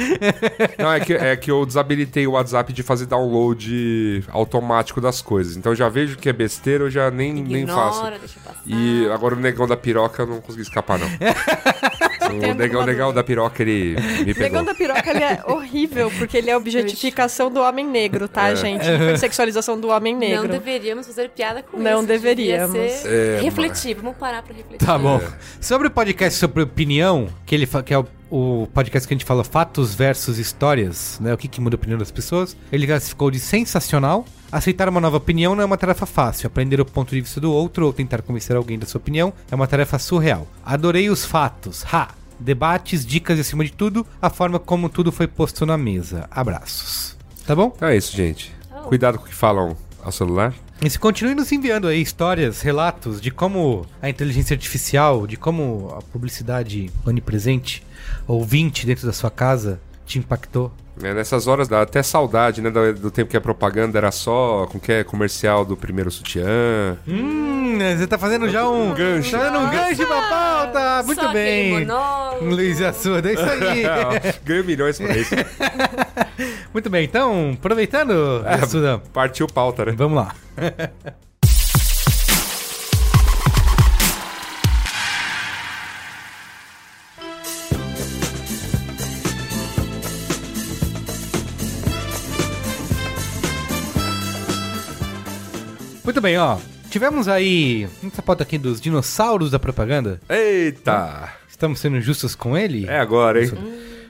Não, 0.79 0.92
é 0.92 1.00
que, 1.00 1.12
é 1.12 1.37
que 1.37 1.50
eu 1.50 1.66
desabilitei 1.66 2.26
o 2.26 2.33
WhatsApp 2.33 2.72
de 2.72 2.83
fazer 2.83 3.07
download 3.07 4.24
automático 4.29 5.00
das 5.00 5.20
coisas. 5.20 5.57
Então 5.57 5.72
eu 5.72 5.76
já 5.76 5.88
vejo 5.88 6.16
que 6.16 6.29
é 6.29 6.33
besteira, 6.33 6.85
eu 6.85 6.90
já 6.90 7.11
nem, 7.11 7.33
nem 7.33 7.66
faço. 7.66 7.98
Ignora, 7.98 8.18
deixa 8.18 8.40
passar. 8.40 8.61
E 8.64 9.09
agora 9.11 9.35
o 9.35 9.38
negão 9.38 9.66
da 9.66 9.76
piroca 9.76 10.22
eu 10.22 10.26
não 10.26 10.40
consegui 10.40 10.62
escapar, 10.62 10.98
não. 10.98 11.09
o 12.30 12.54
negão, 12.54 12.84
negão 12.86 13.12
da 13.12 13.22
piroca, 13.24 13.62
ele 13.62 13.94
me 13.96 14.22
O 14.22 14.26
negão 14.26 14.34
pegou. 14.34 14.64
da 14.64 14.74
piroca, 14.74 15.10
ele 15.10 15.22
é 15.22 15.40
horrível, 15.46 16.10
porque 16.18 16.36
ele 16.36 16.50
é 16.50 16.52
a 16.52 16.56
objetificação 16.56 17.50
do 17.50 17.60
homem 17.60 17.86
negro, 17.86 18.28
tá, 18.28 18.48
É. 18.50 18.56
gente? 18.56 18.82
Hipersexualização 18.88 19.78
do 19.80 19.88
homem 19.88 20.12
Não 20.14 20.20
negro. 20.20 20.48
deveríamos 20.48 21.06
fazer 21.06 21.28
piada 21.30 21.62
com 21.62 21.78
Não 21.78 21.98
isso. 21.98 22.06
deveríamos. 22.08 22.72
Devia 22.74 22.88
ser 22.90 23.38
É, 23.38 23.40
refletir, 23.42 23.94
vamos 23.96 24.16
parar 24.16 24.42
pra 24.42 24.54
refletir. 24.54 24.84
Tá 24.84 24.98
bom. 24.98 25.20
Sobre 25.60 25.88
o 25.88 25.90
podcast 25.90 26.38
sobre 26.38 26.62
opinião, 26.62 27.28
que 27.44 27.54
ele 27.54 27.66
fa- 27.66 27.82
que 27.82 27.92
é 27.94 27.98
o, 27.98 28.06
o 28.30 28.68
podcast 28.74 29.06
que 29.06 29.14
a 29.14 29.16
gente 29.16 29.24
fala 29.26 29.44
fatos 29.44 29.94
versus 29.94 30.38
histórias, 30.38 31.18
né? 31.20 31.32
O 31.32 31.36
que, 31.38 31.48
que 31.48 31.60
muda 31.60 31.76
a 31.76 31.78
opinião 31.78 31.98
das 31.98 32.10
pessoas. 32.10 32.56
Ele 32.72 32.86
classificou 32.86 33.30
de 33.30 33.38
sensacional. 33.38 34.24
Aceitar 34.50 34.88
uma 34.88 35.00
nova 35.00 35.16
opinião 35.16 35.54
não 35.54 35.62
é 35.62 35.66
uma 35.66 35.76
tarefa 35.76 36.06
fácil. 36.06 36.46
Aprender 36.46 36.80
o 36.80 36.85
ponto 36.85 37.14
de 37.14 37.20
vista 37.20 37.40
do 37.40 37.52
outro 37.52 37.87
ou 37.87 37.92
tentar 37.92 38.22
convencer 38.22 38.56
alguém 38.56 38.78
da 38.78 38.87
sua 38.87 38.98
opinião 38.98 39.32
é 39.50 39.54
uma 39.54 39.66
tarefa 39.66 39.98
surreal. 39.98 40.46
Adorei 40.64 41.11
os 41.11 41.24
fatos. 41.24 41.85
Ha! 41.92 42.09
Debates, 42.38 43.04
dicas 43.04 43.38
e 43.38 43.40
acima 43.40 43.64
de 43.64 43.72
tudo, 43.72 44.06
a 44.20 44.28
forma 44.28 44.59
como 44.59 44.88
tudo 44.88 45.11
foi 45.11 45.26
posto 45.26 45.64
na 45.64 45.76
mesa. 45.78 46.28
Abraços. 46.30 47.16
Tá 47.46 47.54
bom? 47.54 47.72
Então 47.74 47.88
é 47.88 47.96
isso, 47.96 48.14
gente. 48.14 48.54
Cuidado 48.85 49.18
com 49.18 49.24
o 49.24 49.28
que 49.28 49.35
falam 49.35 49.76
ao 50.02 50.12
celular. 50.12 50.54
E 50.82 50.90
se 50.90 50.98
continue 50.98 51.35
nos 51.35 51.50
enviando 51.50 51.88
aí 51.88 52.00
histórias, 52.02 52.61
relatos 52.61 53.20
de 53.20 53.30
como 53.30 53.87
a 54.00 54.11
inteligência 54.11 54.54
artificial, 54.54 55.26
de 55.26 55.37
como 55.37 55.94
a 55.96 56.02
publicidade 56.02 56.90
onipresente, 57.04 57.82
ouvinte 58.26 58.85
dentro 58.85 59.06
da 59.06 59.12
sua 59.12 59.30
casa, 59.30 59.80
te 60.07 60.19
impactou. 60.19 60.73
É, 61.03 61.12
nessas 61.12 61.47
horas 61.47 61.69
dá 61.69 61.83
até 61.83 62.03
saudade, 62.03 62.62
né? 62.62 62.71
Do, 62.71 62.95
do 62.95 63.11
tempo 63.11 63.31
que 63.31 63.37
a 63.37 63.40
propaganda 63.40 63.99
era 63.99 64.11
só 64.11 64.66
com 64.71 64.81
que 64.81 64.90
é 64.90 65.05
comercial 65.05 65.62
do 65.62 65.77
primeiro 65.77 66.11
sutiã. 66.11 66.97
Hum, 67.07 67.77
você 67.99 68.07
tá 68.07 68.16
fazendo 68.16 68.49
já 68.49 68.66
um 68.66 68.95
gancho. 68.95 69.31
Tá 69.33 69.51
dando 69.51 69.59
um 69.59 69.71
gancho 69.71 70.07
pra 70.07 70.23
pauta. 70.23 71.03
Muito 71.05 71.23
Só 71.23 71.33
bem. 71.33 71.87
Luiz 72.40 72.81
Assuda, 72.81 73.29
é 73.31 73.35
isso 73.35 73.42
aí. 73.45 73.83
Ganho 74.42 74.64
milhões 74.64 74.99
por 74.99 75.11
isso. 75.14 75.35
Muito 76.73 76.88
bem, 76.88 77.05
então, 77.05 77.53
aproveitando, 77.59 78.42
É. 78.47 78.55
Assuda, 78.55 79.03
Partiu 79.12 79.47
pauta, 79.47 79.85
né? 79.85 79.92
vamos 79.97 80.16
lá. 80.16 80.35
Muito 96.16 96.24
bem, 96.24 96.38
ó. 96.38 96.57
Tivemos 96.88 97.29
aí 97.29 97.87
essa 98.02 98.22
pauta 98.22 98.42
aqui 98.42 98.57
dos 98.57 98.81
dinossauros 98.81 99.50
da 99.50 99.59
propaganda. 99.59 100.18
Eita! 100.31 101.31
Estamos 101.46 101.79
sendo 101.79 102.00
justos 102.00 102.35
com 102.35 102.57
ele? 102.57 102.87
É 102.88 102.98
agora, 102.98 103.44
hein? 103.44 103.52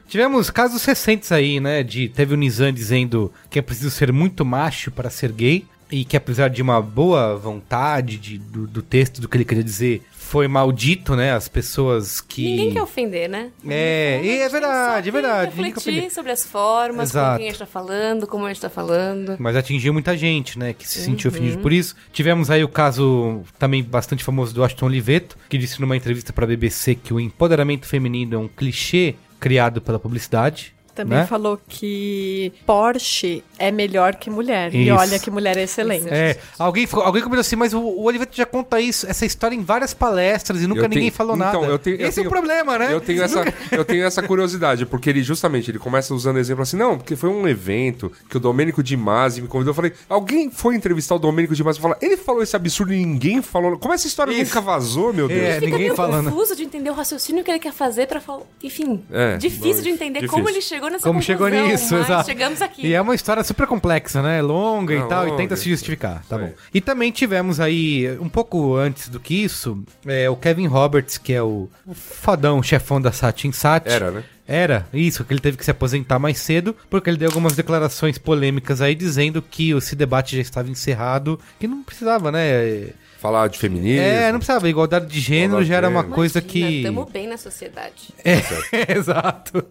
Tivemos 0.06 0.48
casos 0.48 0.84
recentes 0.84 1.32
aí, 1.32 1.58
né? 1.58 1.82
De 1.82 2.08
teve 2.08 2.32
o 2.32 2.36
Nizam 2.36 2.70
dizendo 2.70 3.32
que 3.50 3.58
é 3.58 3.62
preciso 3.62 3.90
ser 3.90 4.12
muito 4.12 4.44
macho 4.44 4.92
para 4.92 5.10
ser 5.10 5.32
gay 5.32 5.66
e 5.90 6.04
que 6.04 6.16
apesar 6.16 6.46
de 6.48 6.62
uma 6.62 6.80
boa 6.80 7.36
vontade 7.36 8.18
de- 8.18 8.38
do, 8.38 8.68
do 8.68 8.82
texto 8.82 9.20
do 9.20 9.28
que 9.28 9.36
ele 9.36 9.44
queria 9.44 9.64
dizer, 9.64 10.00
foi 10.26 10.48
maldito, 10.48 11.14
né? 11.14 11.32
As 11.32 11.46
pessoas 11.46 12.20
que 12.20 12.44
Ninguém 12.44 12.72
quer 12.72 12.82
ofender, 12.82 13.28
né? 13.28 13.52
É, 13.66 14.20
e 14.22 14.30
é 14.40 14.48
verdade, 14.48 15.08
é 15.08 15.12
verdade. 15.12 15.56
Refletir 15.56 16.10
sobre 16.10 16.32
as 16.32 16.44
formas, 16.44 17.10
Exato. 17.10 17.30
com 17.30 17.36
quem 17.38 17.46
a 17.46 17.50
gente 17.50 17.58
tá 17.60 17.66
falando, 17.66 18.26
como 18.26 18.44
a 18.44 18.48
gente 18.48 18.60
tá 18.60 18.68
falando. 18.68 19.36
Mas 19.38 19.54
atingiu 19.54 19.92
muita 19.92 20.16
gente, 20.16 20.58
né? 20.58 20.72
Que 20.72 20.86
se 20.86 20.98
sentiu 21.00 21.30
ofendido 21.30 21.58
por 21.58 21.72
isso. 21.72 21.94
Tivemos 22.12 22.50
aí 22.50 22.64
o 22.64 22.68
caso 22.68 23.42
também 23.56 23.84
bastante 23.84 24.24
famoso 24.24 24.52
do 24.52 24.64
Ashton 24.64 24.86
Oliveto, 24.86 25.36
que 25.48 25.56
disse 25.56 25.80
numa 25.80 25.96
entrevista 25.96 26.32
pra 26.32 26.44
BBC 26.44 26.96
que 26.96 27.14
o 27.14 27.20
empoderamento 27.20 27.86
feminino 27.86 28.34
é 28.34 28.38
um 28.38 28.48
clichê 28.48 29.14
criado 29.38 29.80
pela 29.80 29.98
publicidade. 29.98 30.74
Também 30.96 31.18
né? 31.18 31.26
falou 31.26 31.60
que 31.68 32.52
Porsche 32.64 33.44
é 33.58 33.70
melhor 33.70 34.14
que 34.16 34.30
mulher. 34.30 34.74
E 34.74 34.88
Isso. 34.88 34.94
olha 34.98 35.18
que 35.18 35.30
mulher 35.30 35.56
é 35.58 35.62
excelente. 35.64 36.08
É, 36.08 36.38
alguém, 36.58 36.88
alguém 36.90 37.22
comentou 37.22 37.40
assim, 37.42 37.54
mas 37.54 37.72
o, 37.74 37.78
o 37.80 38.04
Olivetti 38.04 38.36
já 38.38 38.46
conta 38.46 38.80
isso, 38.80 39.06
essa 39.06 39.24
história 39.26 39.54
em 39.54 39.62
várias 39.62 39.92
palestras 39.94 40.62
e 40.62 40.66
nunca 40.66 40.80
Eu 40.80 40.84
ninguém 40.88 41.02
tenho- 41.04 41.12
falou 41.12 41.36
então, 41.36 41.60
nada. 41.60 41.66
eu 41.72 41.78
tenho- 41.78 41.96
eu 41.96 42.08
Esse 42.08 42.20
é 42.20 42.22
tenho- 42.22 42.26
o 42.28 42.30
problema, 42.30 42.78
né? 42.78 42.92
Eu 42.92 43.00
tenho, 43.00 43.22
essa, 43.22 43.44
eu 43.70 43.84
tenho 43.84 44.04
essa 44.04 44.22
curiosidade, 44.22 44.86
porque 44.86 45.10
ele 45.10 45.22
justamente 45.22 45.70
ele 45.70 45.78
começa 45.78 46.14
usando 46.14 46.38
exemplo 46.38 46.62
assim, 46.62 46.76
não, 46.76 46.96
porque 46.96 47.14
foi 47.14 47.28
um 47.30 47.46
evento 47.46 48.10
que 48.28 48.36
o 48.36 48.40
Domênico 48.40 48.82
Di 48.82 48.96
Masi 48.96 49.42
me 49.42 49.48
convidou. 49.48 49.70
Eu 49.72 49.74
falei, 49.74 49.92
alguém 50.08 50.50
foi 50.50 50.74
entrevistar 50.74 51.14
o 51.14 51.18
Domênico 51.18 51.54
Di 51.54 51.62
Masi 51.62 51.78
e 51.78 51.82
falar, 51.82 51.98
ele 52.00 52.16
falou 52.16 52.42
esse 52.42 52.56
absurdo 52.56 52.92
e 52.92 52.96
ninguém 53.04 53.42
falou. 53.42 53.78
Como 53.78 53.92
essa 53.92 54.06
história 54.06 54.32
Isso. 54.32 54.44
nunca 54.44 54.60
vazou, 54.60 55.12
meu 55.12 55.28
Deus? 55.28 55.40
É, 55.40 55.54
Fica 55.54 55.60
ninguém 55.66 55.78
meio 55.80 55.94
falando. 55.94 56.30
confuso 56.30 56.56
de 56.56 56.62
entender 56.64 56.88
o 56.90 56.94
raciocínio 56.94 57.44
que 57.44 57.50
ele 57.50 57.58
quer 57.58 57.72
fazer 57.72 58.06
pra 58.06 58.20
falar. 58.20 58.42
Enfim, 58.62 59.02
É, 59.12 59.36
difícil 59.36 59.76
bom, 59.76 59.82
de 59.82 59.88
entender 59.90 60.20
difícil. 60.20 60.30
como 60.30 60.48
ele 60.48 60.60
chegou 60.60 60.85
nessa 60.90 61.06
Como 61.06 61.22
chegou 61.22 61.48
nisso, 61.48 61.94
mas 61.94 62.06
exato. 62.06 62.26
chegamos 62.26 62.62
aqui. 62.62 62.86
E 62.86 62.94
é 62.94 63.00
uma 63.00 63.14
história 63.14 63.42
super 63.44 63.66
complexa, 63.66 64.22
né? 64.22 64.40
Longa 64.42 64.94
e 64.94 64.98
Não, 64.98 65.08
tal, 65.08 65.24
e 65.24 65.30
longa, 65.30 65.42
tenta 65.42 65.56
se 65.56 65.68
justificar, 65.68 66.22
tá 66.28 66.38
bom. 66.38 66.52
E 66.72 66.80
também 66.80 67.10
tivemos 67.10 67.60
aí, 67.60 68.16
um 68.20 68.28
pouco 68.28 68.76
antes 68.76 69.08
do 69.08 69.20
que 69.20 69.34
isso, 69.34 69.82
é, 70.06 70.28
o 70.28 70.36
Kevin 70.36 70.66
Roberts, 70.66 71.18
que 71.18 71.32
é 71.32 71.42
o, 71.42 71.68
o 71.86 71.94
fodão, 71.94 72.62
chefão 72.62 73.00
da 73.00 73.12
Satin 73.12 73.52
Sat. 73.52 73.88
Era, 73.88 74.10
né? 74.10 74.24
Era, 74.48 74.86
isso, 74.92 75.24
que 75.24 75.32
ele 75.32 75.40
teve 75.40 75.56
que 75.56 75.64
se 75.64 75.70
aposentar 75.72 76.18
mais 76.20 76.38
cedo, 76.38 76.74
porque 76.88 77.10
ele 77.10 77.16
deu 77.16 77.28
algumas 77.28 77.56
declarações 77.56 78.16
polêmicas 78.16 78.80
aí, 78.80 78.94
dizendo 78.94 79.42
que 79.42 79.70
esse 79.70 79.96
debate 79.96 80.36
já 80.36 80.42
estava 80.42 80.70
encerrado, 80.70 81.40
que 81.58 81.66
não 81.66 81.82
precisava, 81.82 82.30
né? 82.30 82.90
Falar 83.26 83.48
de 83.48 83.58
feminismo. 83.58 84.00
É, 84.00 84.30
não 84.30 84.38
precisava, 84.38 84.68
igualdade 84.68 85.06
de 85.06 85.18
gênero 85.18 85.44
Igualdade 85.62 85.68
já 85.68 85.76
era 85.76 85.88
uma 85.88 86.00
gênero. 86.02 86.14
coisa 86.14 86.40
que... 86.40 86.82
Tamo 86.84 87.04
bem 87.06 87.26
na 87.26 87.36
sociedade. 87.36 88.14
É, 88.24 88.40
exato, 88.96 89.64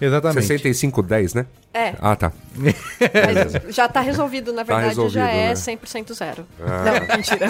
exatamente. 0.00 0.46
65-10, 0.46 1.34
né? 1.34 1.46
É. 1.74 1.94
Ah, 2.00 2.14
tá. 2.14 2.32
Mas 2.54 3.74
já 3.74 3.88
tá 3.88 4.00
resolvido, 4.00 4.52
na 4.52 4.64
Tá 4.64 4.74
verdade, 4.74 4.88
resolvido, 4.90 5.14
já 5.14 5.28
é 5.28 5.48
né? 5.48 5.54
100% 5.54 6.14
zero. 6.14 6.46
Ah. 6.60 6.84
Não, 6.84 7.16
mentira. 7.16 7.46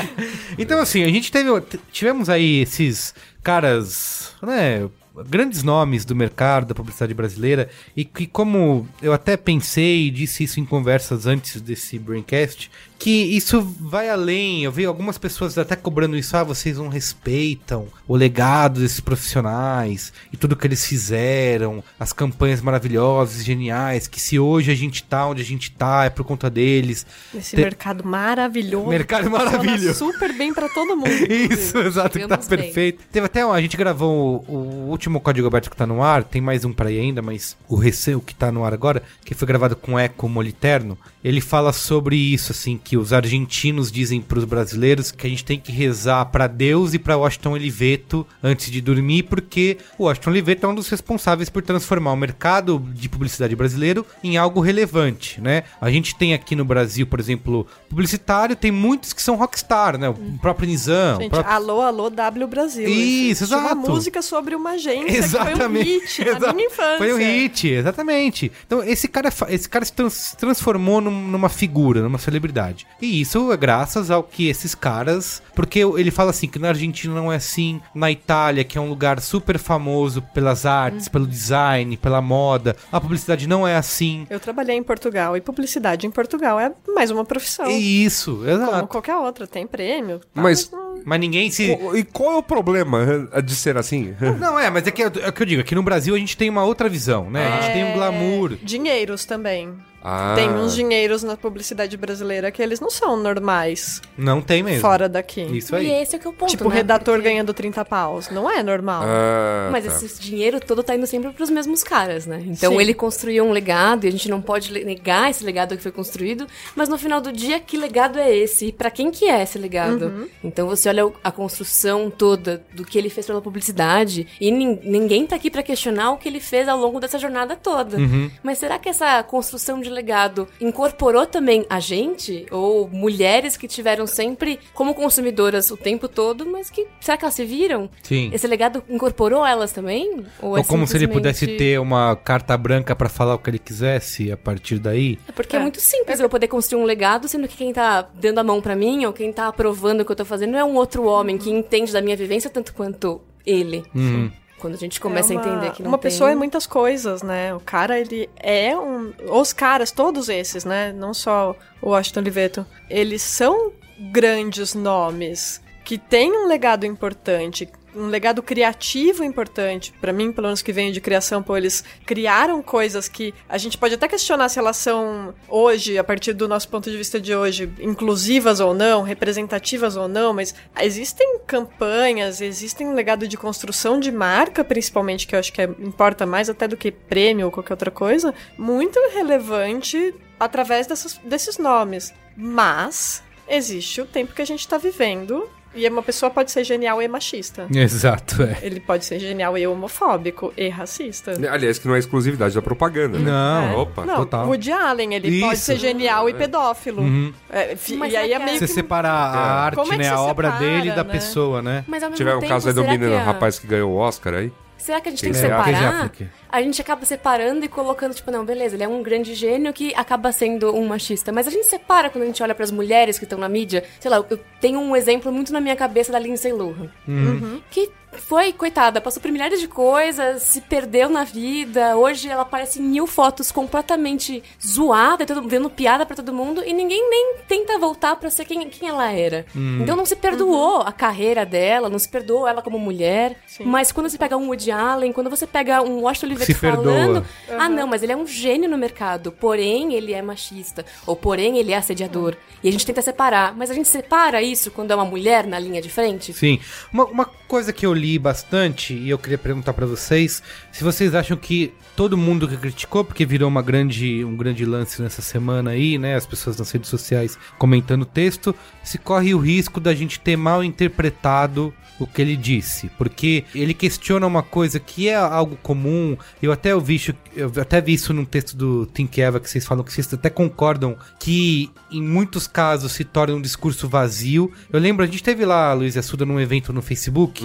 Então, 0.58 0.80
assim, 0.80 1.02
a 1.02 1.08
gente 1.08 1.30
teve. 1.30 1.48
Tivemos 1.92 2.28
aí 2.30 2.62
esses 2.62 3.14
caras, 3.42 4.32
né? 4.42 4.88
Grandes 5.28 5.62
nomes 5.62 6.04
do 6.04 6.14
mercado, 6.16 6.66
da 6.66 6.74
publicidade 6.74 7.14
brasileira, 7.14 7.68
e 7.96 8.04
que, 8.04 8.26
como 8.26 8.88
eu 9.00 9.12
até 9.12 9.36
pensei 9.36 10.06
e 10.06 10.10
disse 10.10 10.42
isso 10.42 10.58
em 10.58 10.64
conversas 10.64 11.24
antes 11.26 11.60
desse 11.60 11.98
Braincast, 12.00 12.68
que 13.04 13.10
isso 13.36 13.60
vai 13.78 14.08
além. 14.08 14.64
Eu 14.64 14.72
vi 14.72 14.86
algumas 14.86 15.18
pessoas 15.18 15.58
até 15.58 15.76
cobrando 15.76 16.16
isso, 16.16 16.34
ah, 16.38 16.42
vocês 16.42 16.78
não 16.78 16.88
respeitam 16.88 17.86
o 18.08 18.16
legado 18.16 18.80
desses 18.80 18.98
profissionais 18.98 20.10
e 20.32 20.38
tudo 20.38 20.56
que 20.56 20.66
eles 20.66 20.86
fizeram, 20.86 21.84
as 22.00 22.14
campanhas 22.14 22.62
maravilhosas, 22.62 23.44
geniais, 23.44 24.06
que 24.06 24.18
se 24.18 24.38
hoje 24.38 24.70
a 24.72 24.74
gente 24.74 25.02
tá 25.02 25.26
onde 25.26 25.42
a 25.42 25.44
gente 25.44 25.70
tá, 25.70 26.06
é 26.06 26.08
por 26.08 26.24
conta 26.24 26.48
deles. 26.48 27.04
Esse 27.34 27.56
Te- 27.56 27.60
mercado 27.60 28.02
maravilhoso. 28.06 28.88
Mercado 28.88 29.30
maravilhoso. 29.30 29.92
super 29.98 30.32
bem 30.32 30.54
pra 30.54 30.70
todo 30.70 30.96
mundo. 30.96 31.10
Isso, 31.28 31.76
exato, 31.76 32.18
que 32.18 32.26
tá 32.26 32.38
bem. 32.38 32.46
perfeito. 32.48 33.04
Teve 33.12 33.26
até 33.26 33.42
a 33.42 33.60
gente 33.60 33.76
gravou 33.76 34.42
o, 34.48 34.52
o 34.54 34.88
último 34.88 35.20
código 35.20 35.46
aberto 35.46 35.70
que 35.70 35.76
tá 35.76 35.86
no 35.86 36.02
ar, 36.02 36.24
tem 36.24 36.40
mais 36.40 36.64
um 36.64 36.72
pra 36.72 36.90
ir 36.90 37.00
ainda, 37.00 37.20
mas 37.20 37.54
o 37.68 37.76
recém, 37.76 38.14
o 38.14 38.20
que 38.22 38.34
tá 38.34 38.50
no 38.50 38.64
ar 38.64 38.72
agora, 38.72 39.02
que 39.26 39.34
foi 39.34 39.46
gravado 39.46 39.76
com 39.76 39.98
Eco 39.98 40.26
Moliterno, 40.26 40.96
ele 41.22 41.42
fala 41.42 41.70
sobre 41.70 42.16
isso, 42.16 42.50
assim, 42.50 42.80
que 42.82 42.93
os 42.96 43.12
argentinos 43.12 43.90
dizem 43.90 44.20
pros 44.20 44.44
brasileiros 44.44 45.10
que 45.10 45.26
a 45.26 45.30
gente 45.30 45.44
tem 45.44 45.58
que 45.58 45.72
rezar 45.72 46.24
pra 46.26 46.46
Deus 46.46 46.94
e 46.94 46.98
pra 46.98 47.16
Washington 47.16 47.52
Oliveto 47.52 48.26
antes 48.42 48.70
de 48.70 48.80
dormir, 48.80 49.24
porque 49.24 49.78
o 49.98 50.04
Washington 50.04 50.30
Oliveto 50.30 50.66
é 50.66 50.68
um 50.68 50.74
dos 50.74 50.88
responsáveis 50.88 51.48
por 51.48 51.62
transformar 51.62 52.12
o 52.12 52.16
mercado 52.16 52.78
de 52.94 53.08
publicidade 53.08 53.54
brasileiro 53.56 54.04
em 54.22 54.36
algo 54.36 54.60
relevante, 54.60 55.40
né? 55.40 55.64
A 55.80 55.90
gente 55.90 56.14
tem 56.16 56.34
aqui 56.34 56.54
no 56.56 56.64
Brasil, 56.64 57.06
por 57.06 57.20
exemplo, 57.20 57.66
publicitário, 57.88 58.56
tem 58.56 58.70
muitos 58.70 59.12
que 59.12 59.22
são 59.22 59.36
rockstar, 59.36 59.96
né? 59.98 60.08
O 60.08 60.14
próprio 60.40 60.68
Nizam, 60.68 61.20
Gente, 61.20 61.30
próprio... 61.30 61.52
alô, 61.54 61.80
alô, 61.80 62.10
W 62.10 62.46
Brasil. 62.46 62.88
Isso, 62.88 63.44
exato. 63.44 63.64
Uma 63.64 63.74
música 63.74 64.20
sobre 64.22 64.54
uma 64.54 64.70
agência 64.72 65.16
Exatamente. 65.16 66.00
que 66.00 66.24
foi 66.24 66.24
um 66.24 66.34
hit 66.34 66.40
na 66.40 66.52
minha 66.52 66.66
infância. 66.66 66.98
Foi 66.98 67.12
um 67.14 67.16
hit, 67.18 67.68
exatamente. 67.68 68.52
Então, 68.66 68.82
esse 68.82 69.08
cara, 69.08 69.32
esse 69.48 69.68
cara 69.68 69.84
se 69.84 69.92
trans- 69.92 70.34
transformou 70.38 71.00
num- 71.00 71.28
numa 71.28 71.48
figura, 71.48 72.00
numa 72.02 72.18
celebridade. 72.18 72.73
E 73.00 73.20
isso 73.20 73.52
é 73.52 73.56
graças 73.56 74.10
ao 74.10 74.22
que 74.22 74.48
esses 74.48 74.74
caras. 74.74 75.42
Porque 75.54 75.80
ele 75.80 76.10
fala 76.10 76.30
assim: 76.30 76.48
que 76.48 76.58
na 76.58 76.68
Argentina 76.68 77.14
não 77.14 77.32
é 77.32 77.36
assim, 77.36 77.80
na 77.94 78.10
Itália, 78.10 78.64
que 78.64 78.76
é 78.78 78.80
um 78.80 78.88
lugar 78.88 79.20
super 79.20 79.58
famoso 79.58 80.22
pelas 80.34 80.66
artes, 80.66 81.08
pelo 81.08 81.26
design, 81.26 81.96
pela 81.96 82.20
moda. 82.20 82.76
A 82.90 83.00
publicidade 83.00 83.46
não 83.46 83.66
é 83.66 83.76
assim. 83.76 84.26
Eu 84.30 84.40
trabalhei 84.40 84.76
em 84.76 84.82
Portugal 84.82 85.36
e 85.36 85.40
publicidade 85.40 86.06
em 86.06 86.10
Portugal 86.10 86.58
é 86.58 86.72
mais 86.94 87.10
uma 87.10 87.24
profissão. 87.24 87.70
E 87.70 88.04
isso, 88.04 88.36
Como 88.36 88.48
exato. 88.48 88.86
qualquer 88.88 89.16
outra, 89.16 89.46
tem 89.46 89.66
prêmio. 89.66 90.18
tá? 90.32 90.42
Mas- 90.42 90.70
Mas 91.04 91.20
ninguém 91.20 91.50
se. 91.50 91.70
E 91.94 92.04
qual 92.04 92.32
é 92.32 92.36
o 92.36 92.42
problema 92.42 93.28
de 93.44 93.54
ser 93.54 93.76
assim? 93.76 94.14
Não, 94.40 94.58
é, 94.58 94.70
mas 94.70 94.86
é 94.86 94.90
que 94.90 95.02
é 95.02 95.06
o 95.06 95.10
que 95.32 95.42
eu 95.42 95.46
digo, 95.46 95.60
aqui 95.60 95.74
no 95.74 95.82
Brasil 95.82 96.14
a 96.14 96.18
gente 96.18 96.36
tem 96.36 96.48
uma 96.48 96.64
outra 96.64 96.88
visão, 96.88 97.30
né? 97.30 97.46
A 97.46 97.60
gente 97.60 97.72
tem 97.72 97.84
um 97.84 97.92
glamour. 97.94 98.56
Dinheiros 98.62 99.24
também. 99.24 99.74
Ah. 100.04 100.34
Tem 100.36 100.50
uns 100.50 100.74
dinheiros 100.74 101.22
na 101.22 101.34
publicidade 101.36 101.96
brasileira 101.96 102.50
que 102.50 102.62
eles 102.62 102.78
não 102.78 102.90
são 102.90 103.16
normais 103.16 104.02
Não 104.18 104.42
tem 104.42 104.62
mesmo. 104.62 104.80
fora 104.82 105.08
daqui. 105.08 105.40
Isso 105.42 105.74
E 105.76 105.78
aí. 105.78 106.02
esse 106.02 106.14
é 106.16 106.18
que 106.18 106.26
é 106.26 106.30
o 106.30 106.32
ponto, 106.32 106.50
Tipo, 106.50 106.66
o 106.66 106.68
né? 106.68 106.74
redator 106.76 107.14
Porque- 107.14 107.28
ganhando 107.30 107.54
30 107.54 107.84
paus. 107.84 108.28
Não 108.30 108.50
é 108.50 108.62
normal. 108.62 109.02
Ah, 109.06 109.70
Mas 109.72 109.86
tá. 109.86 109.92
esse 109.92 110.20
dinheiro 110.20 110.60
todo 110.60 110.82
tá 110.82 110.94
indo 110.94 111.06
sempre 111.06 111.30
pros 111.32 111.48
mesmos 111.48 111.82
caras, 111.82 112.26
né? 112.26 112.42
Então 112.46 112.72
Sim. 112.74 112.80
ele 112.80 112.92
construiu 112.92 113.44
um 113.44 113.50
legado 113.52 114.04
e 114.04 114.08
a 114.08 114.12
gente 114.12 114.28
não 114.28 114.42
pode 114.42 114.70
le- 114.72 114.84
negar 114.84 115.30
esse 115.30 115.42
legado 115.44 115.76
que 115.76 115.82
foi 115.82 115.92
construído, 115.92 116.46
mas 116.76 116.88
no 116.88 116.98
final 116.98 117.20
do 117.20 117.32
dia, 117.32 117.58
que 117.58 117.76
legado 117.78 118.18
é 118.18 118.34
esse? 118.36 118.66
E 118.66 118.72
pra 118.72 118.90
quem 118.90 119.10
que 119.10 119.24
é 119.26 119.42
esse 119.42 119.58
legado? 119.58 120.06
Uhum. 120.06 120.28
Então 120.44 120.66
você 120.68 120.88
olha 120.90 121.06
o- 121.06 121.14
a 121.24 121.30
construção 121.32 122.10
toda 122.10 122.62
do 122.74 122.84
que 122.84 122.98
ele 122.98 123.08
fez 123.08 123.26
pela 123.26 123.40
publicidade 123.40 124.26
e 124.40 124.50
nin- 124.50 124.78
ninguém 124.82 125.26
tá 125.26 125.36
aqui 125.36 125.50
pra 125.50 125.62
questionar 125.62 126.10
o 126.12 126.18
que 126.18 126.28
ele 126.28 126.40
fez 126.40 126.68
ao 126.68 126.78
longo 126.78 127.00
dessa 127.00 127.18
jornada 127.18 127.56
toda. 127.56 127.96
Uhum. 127.96 128.30
Mas 128.42 128.58
será 128.58 128.78
que 128.78 128.88
essa 128.88 129.22
construção 129.22 129.80
de 129.80 129.93
legado 129.94 130.46
incorporou 130.60 131.24
também 131.26 131.64
a 131.70 131.80
gente? 131.80 132.46
Ou 132.50 132.88
mulheres 132.88 133.56
que 133.56 133.66
tiveram 133.68 134.06
sempre 134.06 134.58
como 134.74 134.94
consumidoras 134.94 135.70
o 135.70 135.76
tempo 135.76 136.08
todo, 136.08 136.44
mas 136.46 136.68
que 136.68 136.86
será 137.00 137.16
que 137.16 137.24
elas 137.24 137.34
se 137.34 137.44
viram? 137.44 137.88
Sim. 138.02 138.30
Esse 138.32 138.46
legado 138.46 138.82
incorporou 138.88 139.46
elas 139.46 139.72
também? 139.72 140.24
Ou 140.42 140.58
é 140.58 140.64
como 140.64 140.86
se 140.86 140.96
ele 140.96 141.04
simplesmente- 141.06 141.12
pudesse 141.12 141.46
ter 141.56 141.80
uma 141.80 142.16
carta 142.16 142.56
branca 142.56 142.94
pra 142.96 143.08
falar 143.08 143.34
o 143.34 143.38
que 143.38 143.48
ele 143.50 143.58
quisesse 143.58 144.30
a 144.32 144.36
partir 144.36 144.78
daí. 144.78 145.18
É 145.28 145.32
porque 145.32 145.56
é, 145.56 145.58
muito 145.60 145.80
simples 145.80 146.18
eu 146.20 146.28
poder 146.28 146.48
construir 146.48 146.82
um 146.82 146.84
legado, 146.84 147.28
sendo 147.28 147.46
que 147.48 147.56
quem 147.56 147.72
tá 147.72 148.02
dando 148.14 148.38
a 148.40 148.44
mão 148.44 148.60
pra 148.60 148.74
mim, 148.74 149.04
ou 149.06 149.12
quem 149.12 149.32
tá 149.32 149.48
aprovando 149.48 150.00
o 150.00 150.04
que 150.04 150.12
eu 150.12 150.16
tô 150.16 150.24
fazendo, 150.24 150.56
é 150.56 150.64
um 150.64 150.74
outro 150.74 151.04
homem 151.04 151.38
que 151.38 151.50
entende 151.50 151.92
da 151.92 152.00
minha 152.02 152.16
vivência 152.16 152.50
tanto 152.50 152.74
quanto 152.74 153.20
ele. 153.46 153.84
Uhum. 153.94 154.30
Quando 154.58 154.74
a 154.74 154.78
gente 154.78 155.00
começa 155.00 155.32
É 155.32 155.36
uma- 155.36 155.42
a 155.44 155.46
entender 155.46 155.70
que 155.72 155.82
não 155.82 155.90
Uma 155.90 155.98
tem... 155.98 156.10
pessoa 156.10 156.30
é 156.30 156.34
muitas 156.34 156.66
coisas, 156.66 157.22
né? 157.22 157.54
O 157.54 157.60
cara, 157.60 157.98
ele 157.98 158.30
é 158.36 158.76
um... 158.76 159.12
Os 159.30 159.52
caras, 159.52 159.90
todos 159.90 160.28
esses, 160.28 160.64
né? 160.64 160.92
Não 160.92 161.12
só 161.12 161.54
o 161.82 161.90
Washington 161.90 162.20
Oliveto. 162.20 162.66
Eles 162.88 163.20
são 163.22 163.72
grandes 164.12 164.74
nomes 164.74 165.60
que 165.84 165.98
têm 165.98 166.32
um 166.32 166.46
legado 166.46 166.86
importante, 166.86 167.68
um 167.94 168.06
legado 168.06 168.42
criativo 168.42 169.22
importante. 169.24 169.92
Pra 170.00 170.12
mim, 170.12 170.32
pelo 170.32 170.46
menos 170.48 170.62
que 170.62 170.72
vem 170.72 170.90
de 170.92 171.00
criação, 171.00 171.42
pô, 171.42 171.56
eles 171.56 171.84
criaram 172.04 172.62
coisas 172.62 173.08
que 173.08 173.32
a 173.48 173.58
gente 173.58 173.78
pode 173.78 173.94
até 173.94 174.08
questionar 174.08 174.48
se 174.48 174.58
elas 174.58 174.76
são 174.76 175.34
hoje, 175.48 175.96
a 175.98 176.04
partir 176.04 176.32
do 176.32 176.48
nosso 176.48 176.68
ponto 176.68 176.90
de 176.90 176.96
vista 176.96 177.20
de 177.20 177.34
hoje, 177.34 177.70
inclusivas 177.80 178.60
ou 178.60 178.74
não, 178.74 179.02
representativas 179.02 179.96
ou 179.96 180.08
não, 180.08 180.32
mas 180.32 180.54
existem 180.80 181.38
campanhas, 181.46 182.40
existem 182.40 182.86
um 182.86 182.94
legado 182.94 183.26
de 183.28 183.36
construção 183.36 183.98
de 183.98 184.10
marca, 184.10 184.64
principalmente, 184.64 185.26
que 185.26 185.34
eu 185.34 185.38
acho 185.38 185.52
que 185.52 185.62
é- 185.62 185.64
importa 185.78 186.26
mais 186.26 186.48
até 186.50 186.66
do 186.68 186.76
que 186.76 186.90
prêmio 186.90 187.46
ou 187.46 187.52
qualquer 187.52 187.72
outra 187.74 187.90
coisa, 187.90 188.34
muito 188.58 188.98
relevante 189.12 190.14
através 190.38 190.86
dessas- 190.86 191.18
desses 191.24 191.58
nomes. 191.58 192.12
Mas 192.36 193.22
existe 193.48 194.00
o 194.00 194.06
tempo 194.06 194.34
que 194.34 194.42
a 194.42 194.46
gente 194.46 194.66
tá 194.66 194.76
vivendo. 194.78 195.48
E 195.74 195.88
uma 195.88 196.02
pessoa 196.02 196.30
pode 196.30 196.50
ser 196.50 196.62
genial 196.64 197.02
e 197.02 197.08
machista. 197.08 197.66
Exato, 197.74 198.42
é. 198.42 198.58
Ele 198.62 198.78
pode 198.80 199.04
ser 199.04 199.18
genial 199.18 199.58
e 199.58 199.66
homofóbico 199.66 200.52
e 200.56 200.68
racista. 200.68 201.32
Aliás, 201.50 201.78
que 201.78 201.88
não 201.88 201.94
é 201.94 201.98
exclusividade 201.98 202.54
da 202.54 202.62
propaganda. 202.62 203.18
né? 203.18 203.24
Não, 203.30 203.72
É. 203.72 203.76
Opa. 203.76 204.04
Não, 204.04 204.16
total. 204.16 204.46
Woody 204.46 204.70
Allen, 204.72 205.14
ele 205.14 205.40
pode 205.40 205.54
Isso. 205.54 205.64
ser 205.64 205.76
genial 205.76 206.28
e 206.28 206.34
pedófilo. 206.34 207.02
É, 207.50 207.74
fi- 207.76 207.96
Mas 207.96 208.12
e 208.12 208.16
aí 208.16 208.32
é 208.32 208.38
que 208.38 208.44
meio 208.44 208.58
Você 208.58 208.66
que... 208.66 208.72
separar 208.72 209.34
a 209.34 209.36
É. 209.36 209.50
arte, 209.80 209.92
é 209.94 209.96
né? 209.96 210.08
A 210.08 210.20
obra 210.20 210.52
separa, 210.52 210.64
dele 210.64 210.90
da 210.92 211.04
né? 211.04 211.10
pessoa, 211.12 211.60
né? 211.62 211.84
Mas 211.88 212.02
ao 212.02 212.10
mesmo 212.10 212.16
Tiver 212.16 212.36
um 212.36 212.40
tempo, 212.40 212.52
caso 212.52 212.68
aí 212.68 212.74
do 212.74 212.84
menino 212.84 213.10
que 213.10 213.16
rapaz 213.24 213.58
que 213.58 213.66
ganhou 213.66 213.90
o 213.92 213.96
Oscar 213.96 214.34
aí. 214.34 214.52
Será 214.84 215.00
que 215.00 215.08
a 215.08 215.12
gente 215.12 215.22
tem 215.22 215.32
que 215.32 215.38
separar? 215.38 216.12
A 216.46 216.60
gente 216.60 216.78
acaba 216.78 217.06
separando 217.06 217.64
e 217.64 217.68
colocando, 217.68 218.12
tipo, 218.12 218.30
não, 218.30 218.44
beleza, 218.44 218.76
ele 218.76 218.82
é 218.82 218.88
um 218.88 219.02
grande 219.02 219.34
gênio 219.34 219.72
que 219.72 219.94
acaba 219.94 220.30
sendo 220.30 220.76
um 220.76 220.86
machista. 220.86 221.32
Mas 221.32 221.46
a 221.46 221.50
gente 221.50 221.64
separa 221.64 222.10
quando 222.10 222.24
a 222.24 222.26
gente 222.26 222.42
olha 222.42 222.54
pras 222.54 222.70
mulheres 222.70 223.18
que 223.18 223.24
estão 223.24 223.38
na 223.38 223.48
mídia. 223.48 223.82
Sei 223.98 224.10
lá, 224.10 224.22
eu 224.28 224.38
tenho 224.60 224.78
um 224.78 224.94
exemplo 224.94 225.32
muito 225.32 225.54
na 225.54 225.60
minha 225.60 225.74
cabeça 225.74 226.12
da 226.12 226.18
Lindsay 226.18 226.52
Lohan. 226.52 226.90
Uhum. 227.08 227.62
Que 227.70 227.90
foi, 228.18 228.52
coitada, 228.52 229.00
passou 229.00 229.20
por 229.20 229.30
milhares 229.30 229.60
de 229.60 229.68
coisas, 229.68 230.42
se 230.42 230.60
perdeu 230.60 231.08
na 231.08 231.24
vida. 231.24 231.96
Hoje 231.96 232.28
ela 232.28 232.42
aparece 232.42 232.80
em 232.80 232.82
mil 232.82 233.06
fotos 233.06 233.50
completamente 233.52 234.42
zoada, 234.64 235.26
todo, 235.26 235.46
vendo 235.48 235.68
piada 235.70 236.06
pra 236.06 236.16
todo 236.16 236.32
mundo, 236.32 236.62
e 236.64 236.72
ninguém 236.72 237.08
nem 237.08 237.36
tenta 237.46 237.78
voltar 237.78 238.16
pra 238.16 238.30
ser 238.30 238.44
quem, 238.44 238.68
quem 238.68 238.88
ela 238.88 239.10
era. 239.10 239.46
Hum. 239.54 239.80
Então 239.82 239.96
não 239.96 240.06
se 240.06 240.16
perdoou 240.16 240.80
a 240.80 240.92
carreira 240.92 241.44
dela, 241.44 241.88
não 241.88 241.98
se 241.98 242.08
perdoou 242.08 242.46
ela 242.46 242.62
como 242.62 242.78
mulher. 242.78 243.36
Sim. 243.46 243.64
Mas 243.64 243.92
quando 243.92 244.08
você 244.08 244.18
pega 244.18 244.36
um 244.36 244.48
Woody 244.48 244.70
Allen, 244.70 245.12
quando 245.12 245.30
você 245.30 245.46
pega 245.46 245.82
um 245.82 246.00
Washington 246.02 246.26
Olivetti 246.26 246.54
falando, 246.54 247.24
ah 247.58 247.68
não, 247.68 247.86
mas 247.86 248.02
ele 248.02 248.12
é 248.12 248.16
um 248.16 248.26
gênio 248.26 248.68
no 248.68 248.78
mercado, 248.78 249.32
porém 249.32 249.94
ele 249.94 250.12
é 250.12 250.22
machista, 250.22 250.84
ou 251.06 251.16
porém 251.16 251.58
ele 251.58 251.72
é 251.72 251.76
assediador. 251.76 252.36
E 252.62 252.68
a 252.68 252.72
gente 252.72 252.86
tenta 252.86 253.02
separar, 253.02 253.54
mas 253.56 253.70
a 253.70 253.74
gente 253.74 253.88
separa 253.88 254.42
isso 254.42 254.70
quando 254.70 254.90
é 254.90 254.94
uma 254.94 255.04
mulher 255.04 255.46
na 255.46 255.58
linha 255.58 255.80
de 255.80 255.88
frente? 255.88 256.32
Sim. 256.32 256.60
Uma, 256.92 257.04
uma 257.04 257.24
coisa 257.54 257.72
que 257.72 257.86
eu 257.86 257.94
li 257.94 258.18
bastante 258.18 258.92
e 258.94 259.08
eu 259.08 259.16
queria 259.16 259.38
perguntar 259.38 259.72
pra 259.74 259.86
vocês, 259.86 260.42
se 260.72 260.82
vocês 260.82 261.14
acham 261.14 261.36
que 261.36 261.72
todo 261.94 262.18
mundo 262.18 262.48
que 262.48 262.56
criticou, 262.56 263.04
porque 263.04 263.24
virou 263.24 263.48
uma 263.48 263.62
grande, 263.62 264.24
um 264.24 264.36
grande 264.36 264.64
lance 264.64 265.00
nessa 265.00 265.22
semana 265.22 265.70
aí, 265.70 265.96
né, 265.96 266.16
as 266.16 266.26
pessoas 266.26 266.56
nas 266.56 266.68
redes 266.72 266.90
sociais 266.90 267.38
comentando 267.56 268.02
o 268.02 268.06
texto, 268.06 268.52
se 268.82 268.98
corre 268.98 269.32
o 269.34 269.38
risco 269.38 269.78
da 269.78 269.94
gente 269.94 270.18
ter 270.18 270.36
mal 270.36 270.64
interpretado 270.64 271.72
o 271.96 272.08
que 272.08 272.20
ele 272.20 272.36
disse, 272.36 272.90
porque 272.98 273.44
ele 273.54 273.72
questiona 273.72 274.26
uma 274.26 274.42
coisa 274.42 274.80
que 274.80 275.08
é 275.08 275.14
algo 275.14 275.54
comum. 275.62 276.16
Eu 276.42 276.50
até 276.50 276.74
ouvi, 276.74 276.96
isso- 276.96 277.14
eu 277.36 277.52
até 277.60 277.80
vi 277.80 277.94
isso 277.94 278.12
num 278.12 278.24
texto 278.24 278.56
do 278.56 278.84
Think 278.86 279.20
Eva 279.22 279.38
que 279.38 279.48
vocês 279.48 279.64
falam 279.64 279.84
que 279.84 279.92
vocês 279.92 280.12
até 280.12 280.28
concordam 280.28 280.96
que 281.20 281.70
em 281.92 282.02
muitos 282.02 282.48
casos 282.48 282.90
se 282.90 283.04
torna 283.04 283.36
um 283.36 283.40
discurso 283.40 283.88
vazio. 283.88 284.50
Eu 284.72 284.80
lembro, 284.80 285.04
a 285.04 285.06
gente 285.06 285.22
teve 285.22 285.44
lá, 285.44 285.72
Luiz 285.72 285.96
Assuda, 285.96 286.26
num 286.26 286.40
evento 286.40 286.72
no 286.72 286.82
Facebook. 286.82 287.43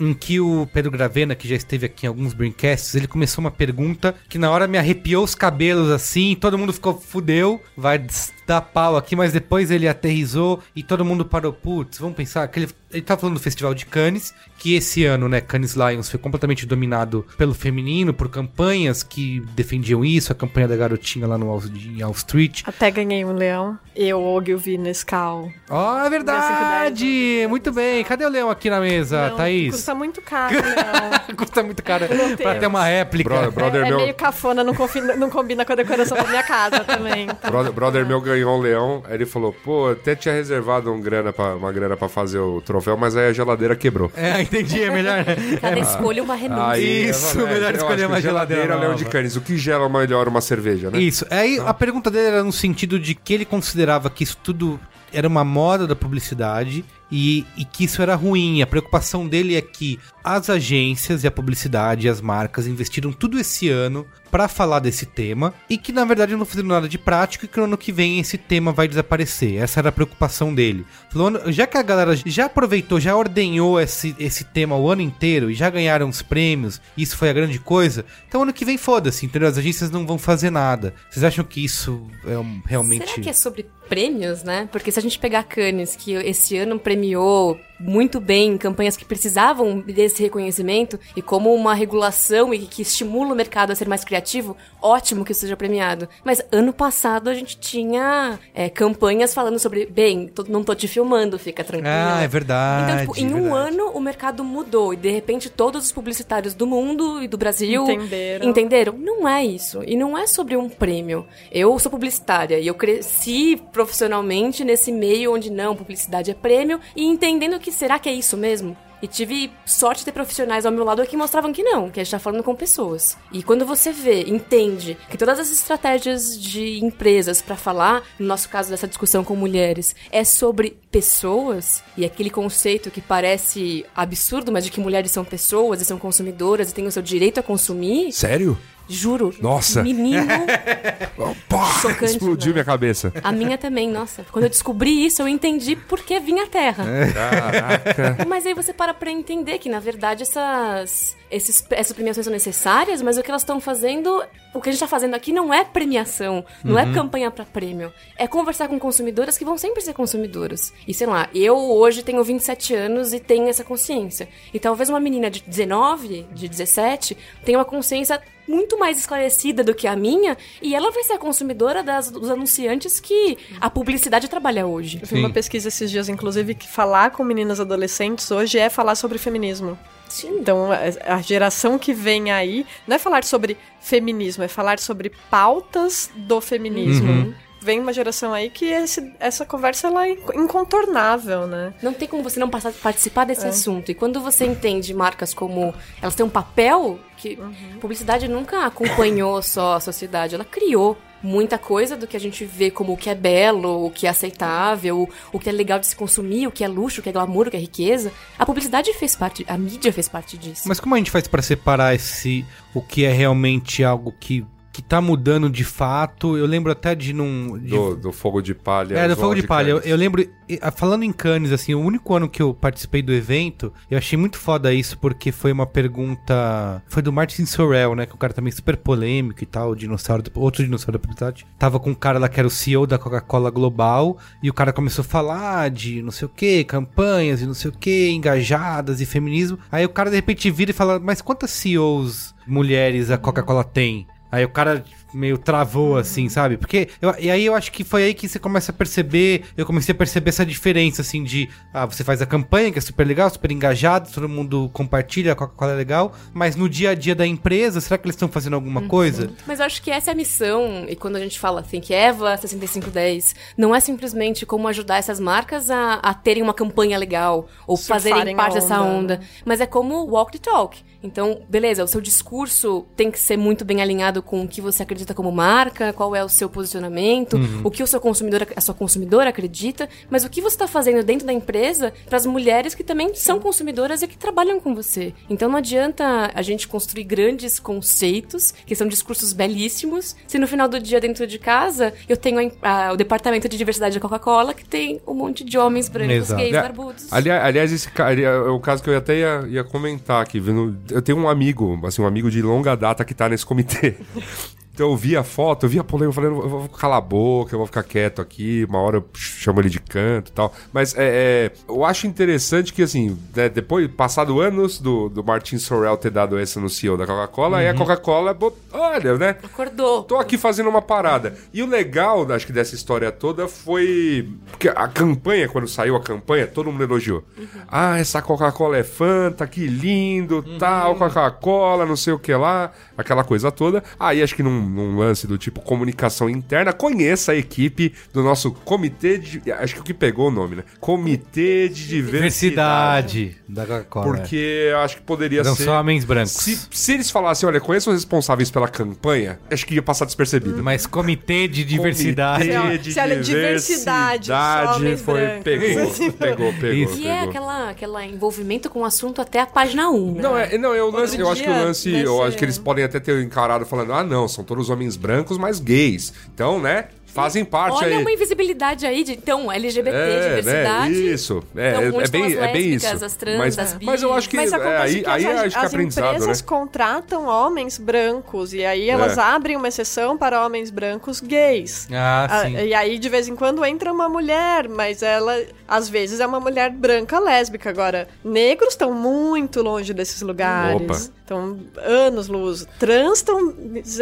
Em 0.00 0.14
que 0.14 0.40
o 0.40 0.66
Pedro 0.72 0.90
Gravena, 0.90 1.34
que 1.34 1.46
já 1.46 1.54
esteve 1.54 1.86
aqui 1.86 2.06
em 2.06 2.08
alguns 2.08 2.32
Braincasts, 2.32 2.94
ele 2.94 3.06
começou 3.06 3.44
uma 3.44 3.50
pergunta 3.50 4.14
que 4.28 4.38
na 4.38 4.50
hora 4.50 4.66
me 4.66 4.78
arrepiou 4.78 5.22
os 5.22 5.34
cabelos 5.34 5.90
assim, 5.90 6.34
todo 6.34 6.58
mundo 6.58 6.72
ficou 6.72 6.98
fudeu, 6.98 7.62
vai 7.76 7.98
dar 8.46 8.60
pau 8.60 8.96
aqui, 8.96 9.14
mas 9.14 9.32
depois 9.32 9.70
ele 9.70 9.88
aterrizou 9.88 10.60
e 10.74 10.82
todo 10.82 11.04
mundo 11.04 11.24
parou, 11.24 11.52
putz, 11.52 11.98
vamos 11.98 12.16
pensar, 12.16 12.46
que 12.48 12.60
ele, 12.60 12.68
ele 12.90 13.02
tava 13.02 13.20
falando 13.20 13.36
do 13.36 13.42
Festival 13.42 13.74
de 13.74 13.86
Cannes, 13.86 14.34
que 14.58 14.74
esse 14.74 15.04
ano, 15.04 15.28
né, 15.28 15.40
Cannes 15.40 15.74
Lions 15.74 16.08
foi 16.08 16.18
completamente 16.18 16.66
dominado 16.66 17.26
pelo 17.36 17.54
feminino, 17.54 18.12
por 18.12 18.28
campanhas 18.28 19.02
que 19.02 19.40
defendiam 19.54 20.04
isso, 20.04 20.32
a 20.32 20.34
campanha 20.34 20.68
da 20.68 20.76
garotinha 20.76 21.26
lá 21.26 21.38
no 21.38 21.46
em 21.52 22.02
Wall 22.02 22.12
Street. 22.12 22.62
Até 22.66 22.90
ganhei 22.90 23.24
um 23.24 23.32
leão. 23.32 23.78
Eu, 23.94 24.22
Ogilvy 24.22 24.78
Nescau. 24.78 25.50
Ó, 25.68 25.98
é 25.98 26.10
verdade! 26.10 27.46
Muito 27.48 27.72
bem, 27.72 28.02
cadê 28.04 28.24
o 28.24 28.28
leão 28.28 28.50
aqui 28.50 28.70
na 28.70 28.80
mesa, 28.80 29.30
Não, 29.30 29.36
Thaís? 29.36 29.74
Custa 29.74 29.94
muito 29.94 30.22
caro, 30.22 30.54
leão. 30.54 31.36
Custa 31.36 31.62
muito 31.62 31.82
caro 31.82 32.06
pra 32.36 32.54
ter 32.54 32.66
uma 32.66 32.84
réplica. 32.84 33.28
Brother, 33.28 33.50
brother 33.52 33.82
é, 33.82 33.86
é 33.86 33.88
meu, 33.88 33.98
meio 33.98 34.14
cafona, 34.14 34.64
não 34.64 34.74
combina, 34.74 35.16
não 35.16 35.30
combina 35.30 35.64
com 35.64 35.72
a 35.72 35.76
decoração 35.76 36.16
da 36.16 36.24
minha 36.24 36.42
casa 36.42 36.80
também. 36.80 37.24
então. 37.30 37.50
brother, 37.50 37.72
brother 37.72 38.06
meu 38.06 38.20
ganhou 38.20 38.31
um 38.32 38.60
leão, 38.60 39.02
aí 39.06 39.14
ele 39.14 39.26
falou, 39.26 39.52
pô, 39.52 39.90
até 39.90 40.14
tinha 40.14 40.34
reservado 40.34 40.92
um 40.92 41.00
grana 41.00 41.32
pra, 41.32 41.54
uma 41.56 41.72
grana 41.72 41.96
pra 41.96 42.08
fazer 42.08 42.38
o 42.38 42.60
troféu, 42.60 42.96
mas 42.96 43.16
aí 43.16 43.28
a 43.28 43.32
geladeira 43.32 43.76
quebrou. 43.76 44.10
É, 44.16 44.40
entendi, 44.42 44.82
é 44.82 44.90
melhor. 44.90 45.24
Cada 45.60 45.78
escolha 45.78 46.22
uma 46.22 46.34
renúncia. 46.34 46.66
Aí, 46.66 47.08
Isso, 47.08 47.38
falei, 47.38 47.54
melhor 47.54 47.74
escolher 47.74 48.06
uma 48.06 48.20
geladeira 48.20 48.76
Leão 48.76 48.94
de 48.94 49.04
canes. 49.04 49.36
O 49.36 49.40
que 49.40 49.56
gela 49.56 49.88
melhor 49.88 50.28
uma 50.28 50.40
cerveja, 50.40 50.90
né? 50.90 51.00
Isso. 51.00 51.26
Aí 51.30 51.58
a 51.58 51.74
pergunta 51.74 52.10
dele 52.10 52.28
era 52.28 52.44
no 52.44 52.52
sentido 52.52 52.98
de 52.98 53.14
que 53.14 53.34
ele 53.34 53.44
considerava 53.44 54.08
que 54.08 54.24
isso 54.24 54.38
tudo 54.42 54.80
era 55.12 55.28
uma 55.28 55.44
moda 55.44 55.86
da 55.86 55.94
publicidade 55.94 56.84
e, 57.10 57.44
e 57.56 57.64
que 57.64 57.84
isso 57.84 58.00
era 58.00 58.14
ruim. 58.14 58.62
A 58.62 58.66
preocupação 58.66 59.28
dele 59.28 59.54
é 59.54 59.60
que 59.60 60.00
as 60.24 60.48
agências 60.48 61.22
e 61.22 61.26
a 61.26 61.30
publicidade 61.30 62.06
e 62.06 62.10
as 62.10 62.20
marcas 62.20 62.66
investiram 62.66 63.12
tudo 63.12 63.38
esse 63.38 63.68
ano 63.68 64.06
pra 64.32 64.48
falar 64.48 64.78
desse 64.78 65.04
tema 65.04 65.52
e 65.68 65.76
que 65.76 65.92
na 65.92 66.06
verdade 66.06 66.34
não 66.34 66.46
fizeram 66.46 66.68
nada 66.70 66.88
de 66.88 66.96
prático 66.98 67.44
e 67.44 67.48
que 67.48 67.58
no 67.58 67.64
ano 67.64 67.76
que 67.76 67.92
vem 67.92 68.18
esse 68.18 68.38
tema 68.38 68.72
vai 68.72 68.88
desaparecer. 68.88 69.62
Essa 69.62 69.80
era 69.80 69.90
a 69.90 69.92
preocupação 69.92 70.54
dele. 70.54 70.86
Falou, 71.10 71.52
já 71.52 71.66
que 71.66 71.76
a 71.76 71.82
galera 71.82 72.16
já 72.16 72.46
aproveitou, 72.46 72.98
já 72.98 73.14
ordenhou 73.14 73.78
esse, 73.78 74.16
esse 74.18 74.44
tema 74.44 74.74
o 74.76 74.90
ano 74.90 75.02
inteiro 75.02 75.50
e 75.50 75.54
já 75.54 75.68
ganharam 75.68 76.08
os 76.08 76.22
prêmios, 76.22 76.80
isso 76.96 77.14
foi 77.16 77.28
a 77.28 77.32
grande 77.34 77.58
coisa, 77.58 78.06
então 78.26 78.42
ano 78.42 78.52
que 78.54 78.64
vem 78.64 78.78
foda-se, 78.78 79.26
entendeu? 79.26 79.48
As 79.48 79.58
agências 79.58 79.90
não 79.90 80.06
vão 80.06 80.16
fazer 80.16 80.48
nada. 80.50 80.94
Vocês 81.10 81.22
acham 81.24 81.44
que 81.44 81.62
isso 81.62 82.06
é 82.26 82.38
um- 82.38 82.62
realmente. 82.64 83.06
Será 83.06 83.22
que 83.22 83.28
é 83.28 83.32
sobre 83.34 83.66
prêmios, 83.86 84.42
né? 84.42 84.66
Porque 84.72 84.90
se 84.90 84.98
a 84.98 85.02
gente 85.02 85.18
pegar 85.18 85.42
Cannes, 85.42 85.94
que 85.94 86.12
esse 86.12 86.56
ano 86.56 86.78
premiou 86.78 87.60
muito 87.82 88.20
bem 88.20 88.56
campanhas 88.56 88.96
que 88.96 89.04
precisavam 89.04 89.80
desse 89.80 90.22
reconhecimento 90.22 90.98
e 91.16 91.22
como 91.22 91.52
uma 91.54 91.74
regulação 91.74 92.52
e 92.54 92.60
que 92.60 92.82
estimula 92.82 93.32
o 93.32 93.36
mercado 93.36 93.70
a 93.70 93.74
ser 93.74 93.88
mais 93.88 94.04
criativo, 94.04 94.56
ótimo 94.80 95.24
que 95.24 95.32
isso 95.32 95.40
seja 95.42 95.56
premiado. 95.56 96.08
Mas 96.24 96.42
ano 96.52 96.72
passado 96.72 97.28
a 97.28 97.34
gente 97.34 97.58
tinha 97.58 98.38
é, 98.54 98.68
campanhas 98.68 99.34
falando 99.34 99.58
sobre, 99.58 99.86
bem, 99.86 100.28
tô- 100.28 100.44
não 100.48 100.62
tô 100.62 100.74
te 100.74 100.86
filmando, 100.86 101.38
fica 101.38 101.64
tranquilo. 101.64 101.92
Ah, 101.92 102.20
é 102.22 102.28
verdade. 102.28 102.92
Então, 103.02 103.14
tipo, 103.14 103.18
em 103.20 103.34
um 103.34 103.42
verdade. 103.44 103.68
ano 103.74 103.90
o 103.90 104.00
mercado 104.00 104.44
mudou 104.44 104.92
e 104.94 104.96
de 104.96 105.10
repente 105.10 105.50
todos 105.50 105.84
os 105.86 105.92
publicitários 105.92 106.54
do 106.54 106.66
mundo 106.66 107.22
e 107.22 107.28
do 107.28 107.36
Brasil 107.36 107.84
Entenderam. 107.90 108.48
entenderam. 108.48 108.92
Não 108.98 109.26
é 109.28 109.44
isso. 109.44 109.82
E 109.86 109.96
não 109.96 110.16
é 110.16 110.26
sobre 110.26 110.56
um 110.56 110.68
prêmio. 110.68 111.26
Eu 111.50 111.78
sou 111.78 111.90
publicitária 111.90 112.58
e 112.58 112.66
eu 112.66 112.74
cresci 112.74 113.60
profissionalmente 113.72 114.64
nesse 114.64 114.90
meio 114.92 115.34
onde 115.34 115.50
não, 115.50 115.74
publicidade 115.76 116.30
é 116.30 116.34
prêmio 116.34 116.80
e 116.96 117.04
entendendo 117.04 117.58
que 117.58 117.71
será 117.72 117.98
que 117.98 118.08
é 118.08 118.12
isso 118.12 118.36
mesmo? 118.36 118.76
E 119.02 119.08
tive 119.08 119.50
sorte 119.66 119.98
de 119.98 120.04
ter 120.04 120.12
profissionais 120.12 120.64
ao 120.64 120.70
meu 120.70 120.84
lado 120.84 121.04
que 121.04 121.16
mostravam 121.16 121.52
que 121.52 121.64
não, 121.64 121.90
que 121.90 121.98
a 121.98 122.04
gente 122.04 122.12
tá 122.12 122.20
falando 122.20 122.44
com 122.44 122.54
pessoas. 122.54 123.18
E 123.32 123.42
quando 123.42 123.66
você 123.66 123.90
vê, 123.90 124.22
entende 124.22 124.96
que 125.10 125.18
todas 125.18 125.40
as 125.40 125.50
estratégias 125.50 126.40
de 126.40 126.78
empresas 126.84 127.42
pra 127.42 127.56
falar, 127.56 128.04
no 128.16 128.26
nosso 128.26 128.48
caso 128.48 128.70
dessa 128.70 128.86
discussão 128.86 129.24
com 129.24 129.34
mulheres, 129.34 129.96
é 130.12 130.22
sobre 130.22 130.78
pessoas, 130.88 131.82
e 131.96 132.04
aquele 132.04 132.30
conceito 132.30 132.92
que 132.92 133.00
parece 133.00 133.84
absurdo, 133.92 134.52
mas 134.52 134.64
de 134.64 134.70
que 134.70 134.78
mulheres 134.78 135.10
são 135.10 135.24
pessoas 135.24 135.80
e 135.80 135.84
são 135.84 135.98
consumidoras 135.98 136.70
e 136.70 136.74
têm 136.74 136.86
o 136.86 136.92
seu 136.92 137.02
direito 137.02 137.40
a 137.40 137.42
consumir, 137.42 138.12
Sério? 138.12 138.56
Juro. 138.88 139.34
Nossa. 139.40 139.82
Menino. 139.82 140.26
Pá, 141.48 141.66
Chocante, 141.80 142.12
explodiu 142.12 142.48
né? 142.48 142.54
minha 142.54 142.64
cabeça. 142.64 143.12
A 143.22 143.32
minha 143.32 143.58
também, 143.58 143.90
nossa. 143.90 144.24
Quando 144.30 144.44
eu 144.44 144.50
descobri 144.50 145.04
isso, 145.04 145.22
eu 145.22 145.28
entendi 145.28 145.76
por 145.76 146.00
que 146.00 146.18
vinha 146.20 146.44
a 146.44 146.46
Terra. 146.46 146.84
Caraca. 147.12 148.24
Mas 148.26 148.46
aí 148.46 148.54
você 148.54 148.72
para 148.72 148.94
pra 148.94 149.10
entender 149.10 149.58
que, 149.58 149.68
na 149.68 149.80
verdade, 149.80 150.22
essas, 150.22 151.16
esses, 151.32 151.64
essas 151.70 151.94
premiações 151.94 152.24
são 152.24 152.32
necessárias, 152.32 153.00
mas 153.00 153.16
o 153.16 153.22
que 153.22 153.30
elas 153.30 153.42
estão 153.42 153.58
fazendo, 153.58 154.22
o 154.52 154.60
que 154.60 154.68
a 154.68 154.72
gente 154.72 154.80
tá 154.80 154.86
fazendo 154.86 155.14
aqui 155.14 155.32
não 155.32 155.52
é 155.52 155.64
premiação, 155.64 156.44
não 156.62 156.78
é 156.78 156.92
campanha 156.92 157.30
pra 157.30 157.44
prêmio. 157.44 157.90
É 158.16 158.26
conversar 158.28 158.68
com 158.68 158.78
consumidoras 158.78 159.38
que 159.38 159.44
vão 159.44 159.56
sempre 159.56 159.80
ser 159.80 159.94
consumidoras. 159.94 160.72
E 160.86 160.92
sei 160.92 161.06
lá, 161.06 161.28
eu 161.34 161.56
hoje 161.56 162.02
tenho 162.02 162.22
27 162.22 162.74
anos 162.74 163.14
e 163.14 163.18
tenho 163.18 163.48
essa 163.48 163.64
consciência. 163.64 164.28
E 164.52 164.60
talvez 164.60 164.90
uma 164.90 165.00
menina 165.00 165.30
de 165.30 165.42
19, 165.42 166.26
de 166.32 166.48
17, 166.48 167.16
tenha 167.44 167.58
uma 167.58 167.64
consciência 167.64 168.20
muito 168.46 168.78
mais 168.78 168.98
esclarecida 168.98 169.64
do 169.64 169.74
que 169.74 169.86
a 169.86 169.96
minha, 169.96 170.36
e 170.60 170.74
ela 170.74 170.90
vai 170.90 171.02
ser 171.04 171.14
a 171.14 171.18
consumidora 171.18 171.82
das, 171.82 172.10
dos 172.10 172.28
anunciantes 172.28 173.00
que 173.00 173.38
a 173.60 173.70
publicidade 173.70 174.28
trabalha 174.28 174.66
hoje. 174.66 174.98
Eu 175.00 175.06
vi 175.06 175.18
uma 175.18 175.30
pesquisa 175.30 175.68
esses 175.68 175.90
dias, 175.90 176.08
inclusive, 176.08 176.54
que 176.54 176.68
falar 176.68 177.12
com 177.12 177.24
meninas 177.24 177.60
adolescentes 177.60 178.30
hoje 178.30 178.58
é 178.58 178.68
falar 178.68 178.96
sobre 178.96 179.16
feminismo. 179.16 179.78
Sim. 180.12 180.38
Então, 180.40 180.68
a- 181.06 181.20
geração 181.22 181.78
que 181.78 181.94
vem 181.94 182.30
aí 182.30 182.66
não 182.86 182.96
é 182.96 182.98
falar 182.98 183.24
sobre 183.24 183.56
feminismo, 183.80 184.44
é 184.44 184.48
falar 184.48 184.78
sobre 184.78 185.10
pautas 185.30 186.10
do 186.14 186.38
feminismo. 186.40 187.34
Vem 187.62 187.78
uma 187.80 187.92
geração 187.92 188.34
aí 188.34 188.50
que 188.50 188.64
esse- 188.66 189.12
essa 189.20 189.46
conversa 189.46 189.86
ela 189.86 190.04
é 190.06 190.10
inc- 190.10 190.34
incontornável, 190.34 191.46
né? 191.46 191.72
Não 191.82 191.92
tem 191.94 192.08
como 192.08 192.22
você 192.22 192.38
não 192.40 192.50
passar- 192.50 192.72
participar 192.72 193.24
desse 193.24 193.46
assunto. 193.46 193.90
E 193.90 193.94
quando 193.94 194.20
você 194.20 194.44
entende 194.44 194.92
marcas 194.92 195.32
como 195.32 195.72
elas 196.02 196.14
têm 196.14 196.26
um 196.26 196.30
papel 196.30 196.98
que 197.16 197.38
publicidade 197.80 198.26
nunca 198.28 198.66
acompanhou 198.66 199.40
só 199.42 199.74
a 199.76 199.80
sociedade, 199.80 200.34
ela 200.34 200.44
criou 200.44 200.98
muita 201.22 201.58
coisa 201.58 201.96
do 201.96 202.06
que 202.06 202.16
a 202.16 202.20
gente 202.20 202.44
vê 202.44 202.70
como 202.70 202.92
o 202.92 202.96
que 202.96 203.08
é 203.08 203.14
belo, 203.14 203.86
o 203.86 203.90
que 203.90 204.06
é 204.06 204.10
aceitável, 204.10 205.08
o 205.32 205.38
que 205.38 205.48
é 205.48 205.52
legal 205.52 205.78
de 205.78 205.86
se 205.86 205.96
consumir, 205.96 206.46
o 206.46 206.50
que 206.50 206.64
é 206.64 206.68
luxo, 206.68 207.00
o 207.00 207.02
que 207.02 207.08
é 207.08 207.12
glamour, 207.12 207.46
o 207.46 207.50
que 207.50 207.56
é 207.56 207.60
riqueza. 207.60 208.12
A 208.38 208.44
publicidade 208.44 208.92
fez 208.94 209.14
parte, 209.14 209.44
a 209.48 209.56
mídia 209.56 209.92
fez 209.92 210.08
parte 210.08 210.36
disso. 210.36 210.64
Mas 210.66 210.80
como 210.80 210.94
a 210.94 210.98
gente 210.98 211.10
faz 211.10 211.28
pra 211.28 211.42
separar 211.42 211.94
esse 211.94 212.44
o 212.74 212.80
que 212.80 213.04
é 213.04 213.12
realmente 213.12 213.84
algo 213.84 214.12
que 214.18 214.44
que 214.72 214.80
tá 214.82 215.00
mudando 215.00 215.50
de 215.50 215.64
fato. 215.64 216.36
Eu 216.36 216.46
lembro 216.46 216.72
até 216.72 216.94
de 216.94 217.12
num. 217.12 217.58
de- 217.58 217.68
Do, 217.68 217.94
do 217.96 218.12
fogo 218.12 218.40
de 218.40 218.54
palha. 218.54 218.96
é, 218.96 219.06
do 219.08 219.14
Fogo 219.16 219.34
de 219.34 219.42
Palha. 219.46 219.70
Eu, 219.70 219.78
eu 219.80 219.96
lembro, 219.96 220.26
falando 220.74 221.02
em 221.02 221.12
Cannes, 221.12 221.52
assim, 221.52 221.74
o 221.74 221.80
único 221.80 222.14
ano 222.14 222.28
que 222.28 222.40
eu 222.40 222.54
participei 222.54 223.02
do 223.02 223.12
evento, 223.12 223.72
eu 223.90 223.98
achei 223.98 224.18
muito 224.18 224.38
foda 224.38 224.72
isso, 224.72 224.96
porque 224.98 225.30
foi 225.30 225.52
uma 225.52 225.66
pergunta. 225.66 226.82
Foi 226.88 227.02
do 227.02 227.12
Martin 227.12 227.44
Sorrell, 227.46 227.94
né? 227.94 228.06
Que 228.06 228.12
é 228.12 228.14
um 228.14 228.18
cara 228.18 228.32
também 228.32 228.52
super 228.52 228.76
polêmico 228.76 229.42
e 229.42 229.46
tal, 229.46 229.70
o 229.70 229.76
dinossauro, 229.76 230.22
outro 230.34 230.62
dinossauro 230.64 230.92
da 230.92 230.98
publicidade. 230.98 231.46
Tava 231.58 231.78
com 231.78 231.90
um 231.90 231.94
cara 231.94 232.18
lá 232.18 232.28
que 232.28 232.38
era 232.40 232.46
o 232.46 232.50
CEO 232.50 232.86
da 232.86 232.98
Coca-Cola 232.98 233.50
Global, 233.50 234.16
e 234.42 234.48
o 234.50 234.54
cara 234.54 234.72
começou 234.72 235.02
a 235.02 235.06
falar 235.06 235.70
de 235.70 236.00
não 236.02 236.10
sei 236.10 236.26
o 236.26 236.30
que, 236.30 236.64
campanhas 236.64 237.42
e 237.42 237.46
não 237.46 237.54
sei 237.54 237.70
o 237.70 237.74
que, 237.74 238.10
engajadas 238.10 239.00
e 239.00 239.06
feminismo. 239.06 239.58
Aí 239.70 239.84
o 239.84 239.88
cara 239.90 240.10
de 240.10 240.16
repente 240.16 240.50
vira 240.50 240.70
e 240.70 240.74
fala: 240.74 240.98
Mas 240.98 241.20
quantas 241.20 241.50
CEOs 241.50 242.34
mulheres 242.46 243.10
a 243.10 243.18
Coca-Cola 243.18 243.64
tem? 243.64 244.06
Aí 244.32 244.44
o 244.44 244.48
cara 244.48 244.82
meio 245.12 245.36
travou, 245.36 245.98
assim, 245.98 246.30
sabe? 246.30 246.56
Porque. 246.56 246.88
eu- 247.02 247.14
e 247.18 247.30
aí 247.30 247.44
eu 247.44 247.54
acho 247.54 247.70
que 247.70 247.84
foi 247.84 248.04
aí 248.04 248.14
que 248.14 248.26
você 248.26 248.38
começa 248.38 248.72
a 248.72 248.74
perceber. 248.74 249.44
Eu 249.56 249.66
comecei 249.66 249.92
a 249.92 249.94
perceber 249.94 250.30
essa 250.30 250.44
diferença, 250.46 251.02
assim, 251.02 251.22
de. 251.22 251.50
Ah, 251.72 251.84
você 251.84 252.02
faz 252.02 252.22
a 252.22 252.26
campanha, 252.26 252.72
que 252.72 252.78
é 252.78 252.82
super 252.82 253.06
legal, 253.06 253.28
super 253.28 253.50
engajado, 253.52 254.10
todo 254.10 254.26
mundo 254.26 254.70
compartilha, 254.72 255.32
a 255.32 255.36
Coca-Cola 255.36 255.72
é 255.72 255.76
legal. 255.76 256.14
Mas 256.32 256.56
no 256.56 256.66
dia 256.66 256.90
a 256.90 256.94
dia 256.94 257.14
da 257.14 257.26
empresa, 257.26 257.78
será 257.78 257.98
que 257.98 258.06
eles 258.06 258.14
estão 258.16 258.26
fazendo 258.28 258.54
alguma 258.54 258.80
coisa? 258.88 259.30
Mas 259.46 259.60
eu 259.60 259.66
acho 259.66 259.82
que 259.82 259.90
essa 259.90 260.10
é 260.10 260.12
a 260.12 260.16
missão, 260.16 260.86
e 260.88 260.96
quando 260.96 261.16
a 261.16 261.20
gente 261.20 261.38
fala 261.38 261.62
Think 261.62 261.92
Eva 261.92 262.34
6510, 262.38 263.34
não 263.56 263.74
é 263.74 263.80
simplesmente 263.80 264.46
como 264.46 264.66
ajudar 264.68 264.96
essas 264.96 265.20
marcas 265.20 265.70
a, 265.70 265.94
a 265.96 266.14
terem 266.14 266.42
uma 266.42 266.54
campanha 266.54 266.96
legal, 266.96 267.48
ou 267.66 267.76
Surfarem 267.76 268.02
fazerem 268.12 268.36
parte 268.36 268.56
a 268.56 268.60
dessa 268.60 268.80
onda. 268.80 269.14
onda, 269.14 269.20
mas 269.44 269.60
é 269.60 269.66
como 269.66 270.04
walk 270.06 270.32
the 270.32 270.50
talk. 270.50 270.82
Então, 271.02 271.40
beleza, 271.48 271.82
o 271.84 271.86
seu 271.88 272.00
discurso 272.00 272.86
tem 272.96 273.10
que 273.10 273.18
ser 273.18 273.36
muito 273.36 273.64
bem 273.64 273.82
alinhado 273.82 274.22
com 274.22 274.42
o 274.42 274.48
que 274.48 274.60
você 274.60 274.82
acredita 274.82 275.12
como 275.14 275.32
marca, 275.32 275.92
qual 275.92 276.14
é 276.14 276.24
o 276.24 276.28
seu 276.28 276.48
posicionamento, 276.48 277.38
o 277.64 277.70
que 277.70 277.82
o 277.82 277.86
seu 277.86 278.00
consumidor, 278.00 278.46
a 278.54 278.60
sua 278.60 278.74
consumidora 278.74 279.30
acredita, 279.30 279.88
mas 280.10 280.24
o 280.24 280.30
que 280.30 280.40
você 280.40 280.54
está 280.54 280.66
fazendo 280.66 281.02
dentro 281.04 281.26
da 281.26 281.32
empresa 281.32 281.92
para 282.06 282.16
as 282.16 282.26
mulheres 282.26 282.74
que 282.74 282.84
também 282.84 283.14
são 283.14 283.38
consumidoras 283.40 284.02
e 284.02 284.06
que 284.08 284.16
trabalham 284.16 284.60
com 284.60 284.74
você. 284.74 285.12
Então 285.28 285.48
não 285.48 285.56
adianta 285.58 286.30
a 286.34 286.42
gente 286.42 286.68
construir 286.68 287.04
grandes 287.04 287.58
conceitos, 287.58 288.52
que 288.64 288.74
são 288.74 288.86
discursos 288.86 289.32
belíssimos, 289.32 290.16
se 290.26 290.38
no 290.38 290.46
final 290.46 290.68
do 290.68 290.78
dia 290.80 291.00
dentro 291.00 291.26
de 291.26 291.38
casa 291.38 291.92
eu 292.08 292.16
tenho 292.16 292.38
a 292.62 292.72
a- 292.72 292.92
o 292.92 292.96
departamento 292.96 293.48
de 293.48 293.56
diversidade 293.58 293.94
da 293.94 294.00
Coca-Cola 294.00 294.54
que 294.54 294.64
tem 294.64 295.00
um 295.06 295.12
monte 295.14 295.44
de 295.44 295.58
homens 295.58 295.88
brancos, 295.90 296.14
Exato. 296.16 296.40
gays, 296.40 296.54
É, 296.54 296.62
barbudos. 296.62 297.12
ali- 297.12 297.30
aliás, 297.30 297.70
esse 297.72 297.88
é 297.88 298.40
o 298.48 298.58
caso 298.60 298.82
que 298.82 298.88
eu 298.88 298.96
até 298.96 299.18
ia, 299.18 299.44
ia 299.48 299.64
comentar 299.64 300.22
aqui. 300.22 300.40
Vendo, 300.40 300.76
eu 300.92 301.02
tenho 301.02 301.18
um 301.18 301.28
amigo, 301.28 301.80
assim, 301.84 302.02
um 302.02 302.06
amigo 302.06 302.30
de 302.30 302.40
longa 302.42 302.76
data 302.76 303.04
que 303.04 303.14
tá 303.14 303.28
nesse 303.28 303.44
comitê. 303.44 303.96
Então 304.82 304.90
eu 304.90 304.96
vi 304.96 305.16
a 305.16 305.22
foto, 305.22 305.64
eu 305.66 305.70
vi 305.70 305.78
a 305.78 305.84
polêmica, 305.84 306.18
eu 306.18 306.24
falei, 306.24 306.30
eu 306.44 306.48
vou 306.48 306.68
calar 306.68 306.98
a 306.98 307.00
boca, 307.00 307.54
eu 307.54 307.58
vou 307.58 307.66
ficar 307.68 307.84
quieto 307.84 308.20
aqui, 308.20 308.66
uma 308.68 308.80
hora 308.80 308.96
eu 308.96 309.04
chamo 309.14 309.60
ele 309.60 309.70
de 309.70 309.78
canto 309.78 310.30
e 310.30 310.32
tal. 310.32 310.52
Mas 310.72 310.92
é, 310.96 311.04
é, 311.04 311.52
eu 311.68 311.84
acho 311.84 312.04
interessante 312.08 312.72
que, 312.72 312.82
assim, 312.82 313.16
né, 313.36 313.48
depois, 313.48 313.86
passado 313.86 314.40
anos 314.40 314.80
do, 314.80 315.08
do 315.08 315.22
Martin 315.22 315.56
Sorrell 315.58 315.96
ter 315.96 316.10
dado 316.10 316.36
essa 316.36 316.58
no 316.58 316.68
CEO 316.68 316.96
da 316.96 317.06
Coca-Cola, 317.06 317.58
aí 317.58 317.68
a 317.68 317.74
Coca-Cola, 317.74 318.34
bot- 318.34 318.56
olha, 318.72 319.16
né? 319.16 319.36
Acordou. 319.44 320.02
Tô 320.02 320.16
aqui 320.16 320.36
fazendo 320.36 320.68
uma 320.68 320.82
parada. 320.82 321.36
E 321.54 321.62
o 321.62 321.66
legal, 321.66 322.26
acho 322.32 322.44
que 322.44 322.52
dessa 322.52 322.74
história 322.74 323.12
toda 323.12 323.46
foi. 323.46 324.28
Porque 324.50 324.68
a 324.68 324.88
campanha, 324.88 325.48
quando 325.48 325.68
saiu 325.68 325.94
a 325.94 326.00
campanha, 326.02 326.44
todo 326.48 326.72
mundo 326.72 326.82
elogiou. 326.82 327.22
Ah, 327.68 328.00
essa 328.00 328.20
Coca-Cola 328.20 328.78
é 328.78 328.82
Fanta, 328.82 329.46
que 329.46 329.64
lindo, 329.64 330.42
tal, 330.58 330.96
Coca-Cola, 330.96 331.86
não 331.86 331.94
sei 331.94 332.12
o 332.12 332.18
que 332.18 332.34
lá, 332.34 332.72
aquela 332.98 333.22
coisa 333.22 333.52
toda. 333.52 333.84
Aí 334.00 334.20
acho 334.20 334.34
que 334.34 334.42
num, 334.42 334.60
num 334.72 334.98
lance 334.98 335.26
do 335.26 335.36
tipo 335.38 335.60
comunicação 335.60 336.28
interna, 336.28 336.72
conheça 336.72 337.32
a 337.32 337.36
equipe 337.36 337.92
do 338.12 338.22
nosso 338.22 338.52
comitê 338.52 339.18
de. 339.18 339.52
Acho 339.52 339.74
que 339.74 339.80
o 339.80 339.84
que 339.84 339.94
pegou 339.94 340.28
o 340.28 340.30
nome, 340.30 340.56
né? 340.56 340.64
Comitê 340.80 341.68
de 341.68 341.86
Diversidade. 341.86 343.12
Diversidade 343.12 343.36
da 343.48 343.66
Coca-Cola. 343.66 344.06
Porque 344.06 344.68
eu 344.70 344.78
acho 344.78 344.96
que 344.96 345.02
poderia 345.02 345.42
Não 345.42 345.54
ser. 345.54 345.64
só 345.64 345.80
homens 345.80 346.04
brancos. 346.04 346.32
Se, 346.32 346.58
se 346.70 346.92
eles 346.92 347.10
falassem, 347.10 347.48
olha, 347.48 347.60
conheço 347.60 347.90
os 347.90 347.96
responsáveis 347.96 348.50
pela 348.50 348.68
campanha, 348.68 349.38
acho 349.50 349.66
que 349.66 349.74
ia 349.74 349.82
passar 349.82 350.04
despercebido. 350.04 350.62
Mas 350.62 350.86
comitê 350.86 351.48
de 351.48 351.64
diversidade. 351.64 352.48
Comitê 352.48 352.78
de 352.78 352.92
se 352.92 353.00
olha, 353.00 353.20
diversidade, 353.20 354.24
diversidade 354.24 354.76
homens 354.76 355.00
foi, 355.00 355.20
brancos. 355.20 355.42
pegou, 355.44 356.12
pegou, 356.12 356.52
pegou, 356.54 356.72
Isso. 356.72 356.98
E 356.98 357.06
é 357.06 357.14
pegou. 357.14 357.28
aquela, 357.30 357.70
aquela 357.70 358.06
envolvimento 358.06 358.70
com 358.70 358.80
o 358.80 358.84
assunto 358.84 359.20
até 359.20 359.40
a 359.40 359.46
página 359.46 359.90
1, 359.90 360.12
né? 360.14 360.22
Não, 360.22 360.38
é, 360.38 360.58
não, 360.58 360.74
eu, 360.74 360.90
lance, 360.90 361.18
eu 361.18 361.30
acho 361.30 361.42
que 361.42 361.48
o 361.48 361.52
lance, 361.52 361.90
eu 361.90 362.22
acho 362.22 362.36
que 362.36 362.44
eles 362.44 362.58
podem 362.58 362.84
até 362.84 363.00
ter 363.00 363.22
encarado 363.22 363.66
falando, 363.66 363.92
ah, 363.92 364.04
não, 364.04 364.26
são 364.28 364.44
todos 364.52 364.68
homens 364.68 364.96
brancos, 364.96 365.38
mas 365.38 365.58
gays. 365.58 366.12
Então, 366.34 366.60
né, 366.60 366.88
fazem 367.14 367.44
parte 367.44 367.76
Olha 367.84 367.96
aí. 367.96 368.02
uma 368.02 368.10
invisibilidade 368.12 368.86
aí 368.86 369.04
de, 369.04 369.12
então, 369.12 369.50
LGBT, 369.52 369.96
É, 369.96 370.28
diversidade. 370.36 370.90
né? 370.90 370.96
Isso. 370.96 371.42
É, 371.56 371.68
Então, 371.86 372.00
é, 372.00 372.04
é 372.04 372.08
bem, 372.08 372.24
as 372.24 372.32
é 372.32 372.52
bem 372.52 372.62
isso. 372.74 372.86
lésbicas, 372.86 373.02
as 373.02 373.14
trans, 373.16 373.38
mas, 373.38 373.58
as 373.58 373.72
bi. 373.74 373.86
mas 373.86 374.02
eu 374.02 374.12
acho 374.12 374.28
que 374.28 374.36
Mas 374.36 374.52
é, 374.52 374.76
aí, 374.78 375.02
que 375.02 375.10
aí 375.10 375.26
as, 375.26 375.40
acho 375.40 375.50
que 375.50 375.56
é 375.56 375.60
as 375.66 375.72
aprendizado, 375.74 376.04
né? 376.04 376.10
empresas 376.18 376.40
contratam 376.42 377.26
homens 377.26 377.78
brancos 377.78 378.54
e 378.54 378.64
aí 378.64 378.88
elas 378.88 379.18
É. 379.18 379.20
abrem 379.20 379.56
uma 379.56 379.68
exceção 379.68 380.16
para 380.16 380.44
homens 380.44 380.70
brancos 380.70 381.20
gays. 381.20 381.86
Ah, 381.92 382.28
Ah, 382.30 382.44
sim. 382.46 382.56
e 382.56 382.74
aí, 382.74 382.98
de 382.98 383.08
vez 383.08 383.28
em 383.28 383.36
quando, 383.36 383.64
entra 383.64 383.92
uma 383.92 384.08
mulher, 384.08 384.68
mas 384.68 385.02
ela, 385.02 385.38
às 385.68 385.88
vezes, 385.88 386.20
é 386.20 386.26
uma 386.26 386.40
mulher 386.40 386.70
branca 386.70 387.18
lésbica. 387.18 387.70
Agora, 387.70 388.08
negros 388.24 388.70
estão 388.74 388.92
muito 388.92 389.62
longe 389.62 389.92
desses 389.92 390.22
lugares. 390.22 390.82
Opa. 390.82 391.12
Estão 391.22 391.60
anos 391.76 392.28
luz. 392.28 392.66
Trans 392.78 393.18
estão, 393.18 393.54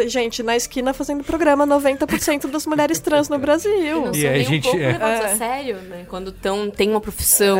gente, 0.07 0.41
na 0.43 0.55
esquina 0.55 0.93
fazendo 0.93 1.23
programa 1.23 1.65
90% 1.65 2.47
das 2.47 2.65
mulheres 2.65 2.99
trans 3.01 3.27
no 3.29 3.37
Brasil. 3.39 4.05
Não 4.05 4.11
E 4.11 4.21
são 4.21 4.29
a 4.29 4.33
nem 4.33 4.43
gente- 4.45 4.67
um 4.67 4.71
pouco 4.71 4.83
é. 4.85 4.91
levados 4.93 5.25
É. 5.25 5.31
a 5.33 5.37
sério, 5.37 5.75
né? 5.81 6.05
Quando 6.09 6.31
tão, 6.31 6.69
tem 6.69 6.89
uma 6.89 7.01
profissão 7.01 7.57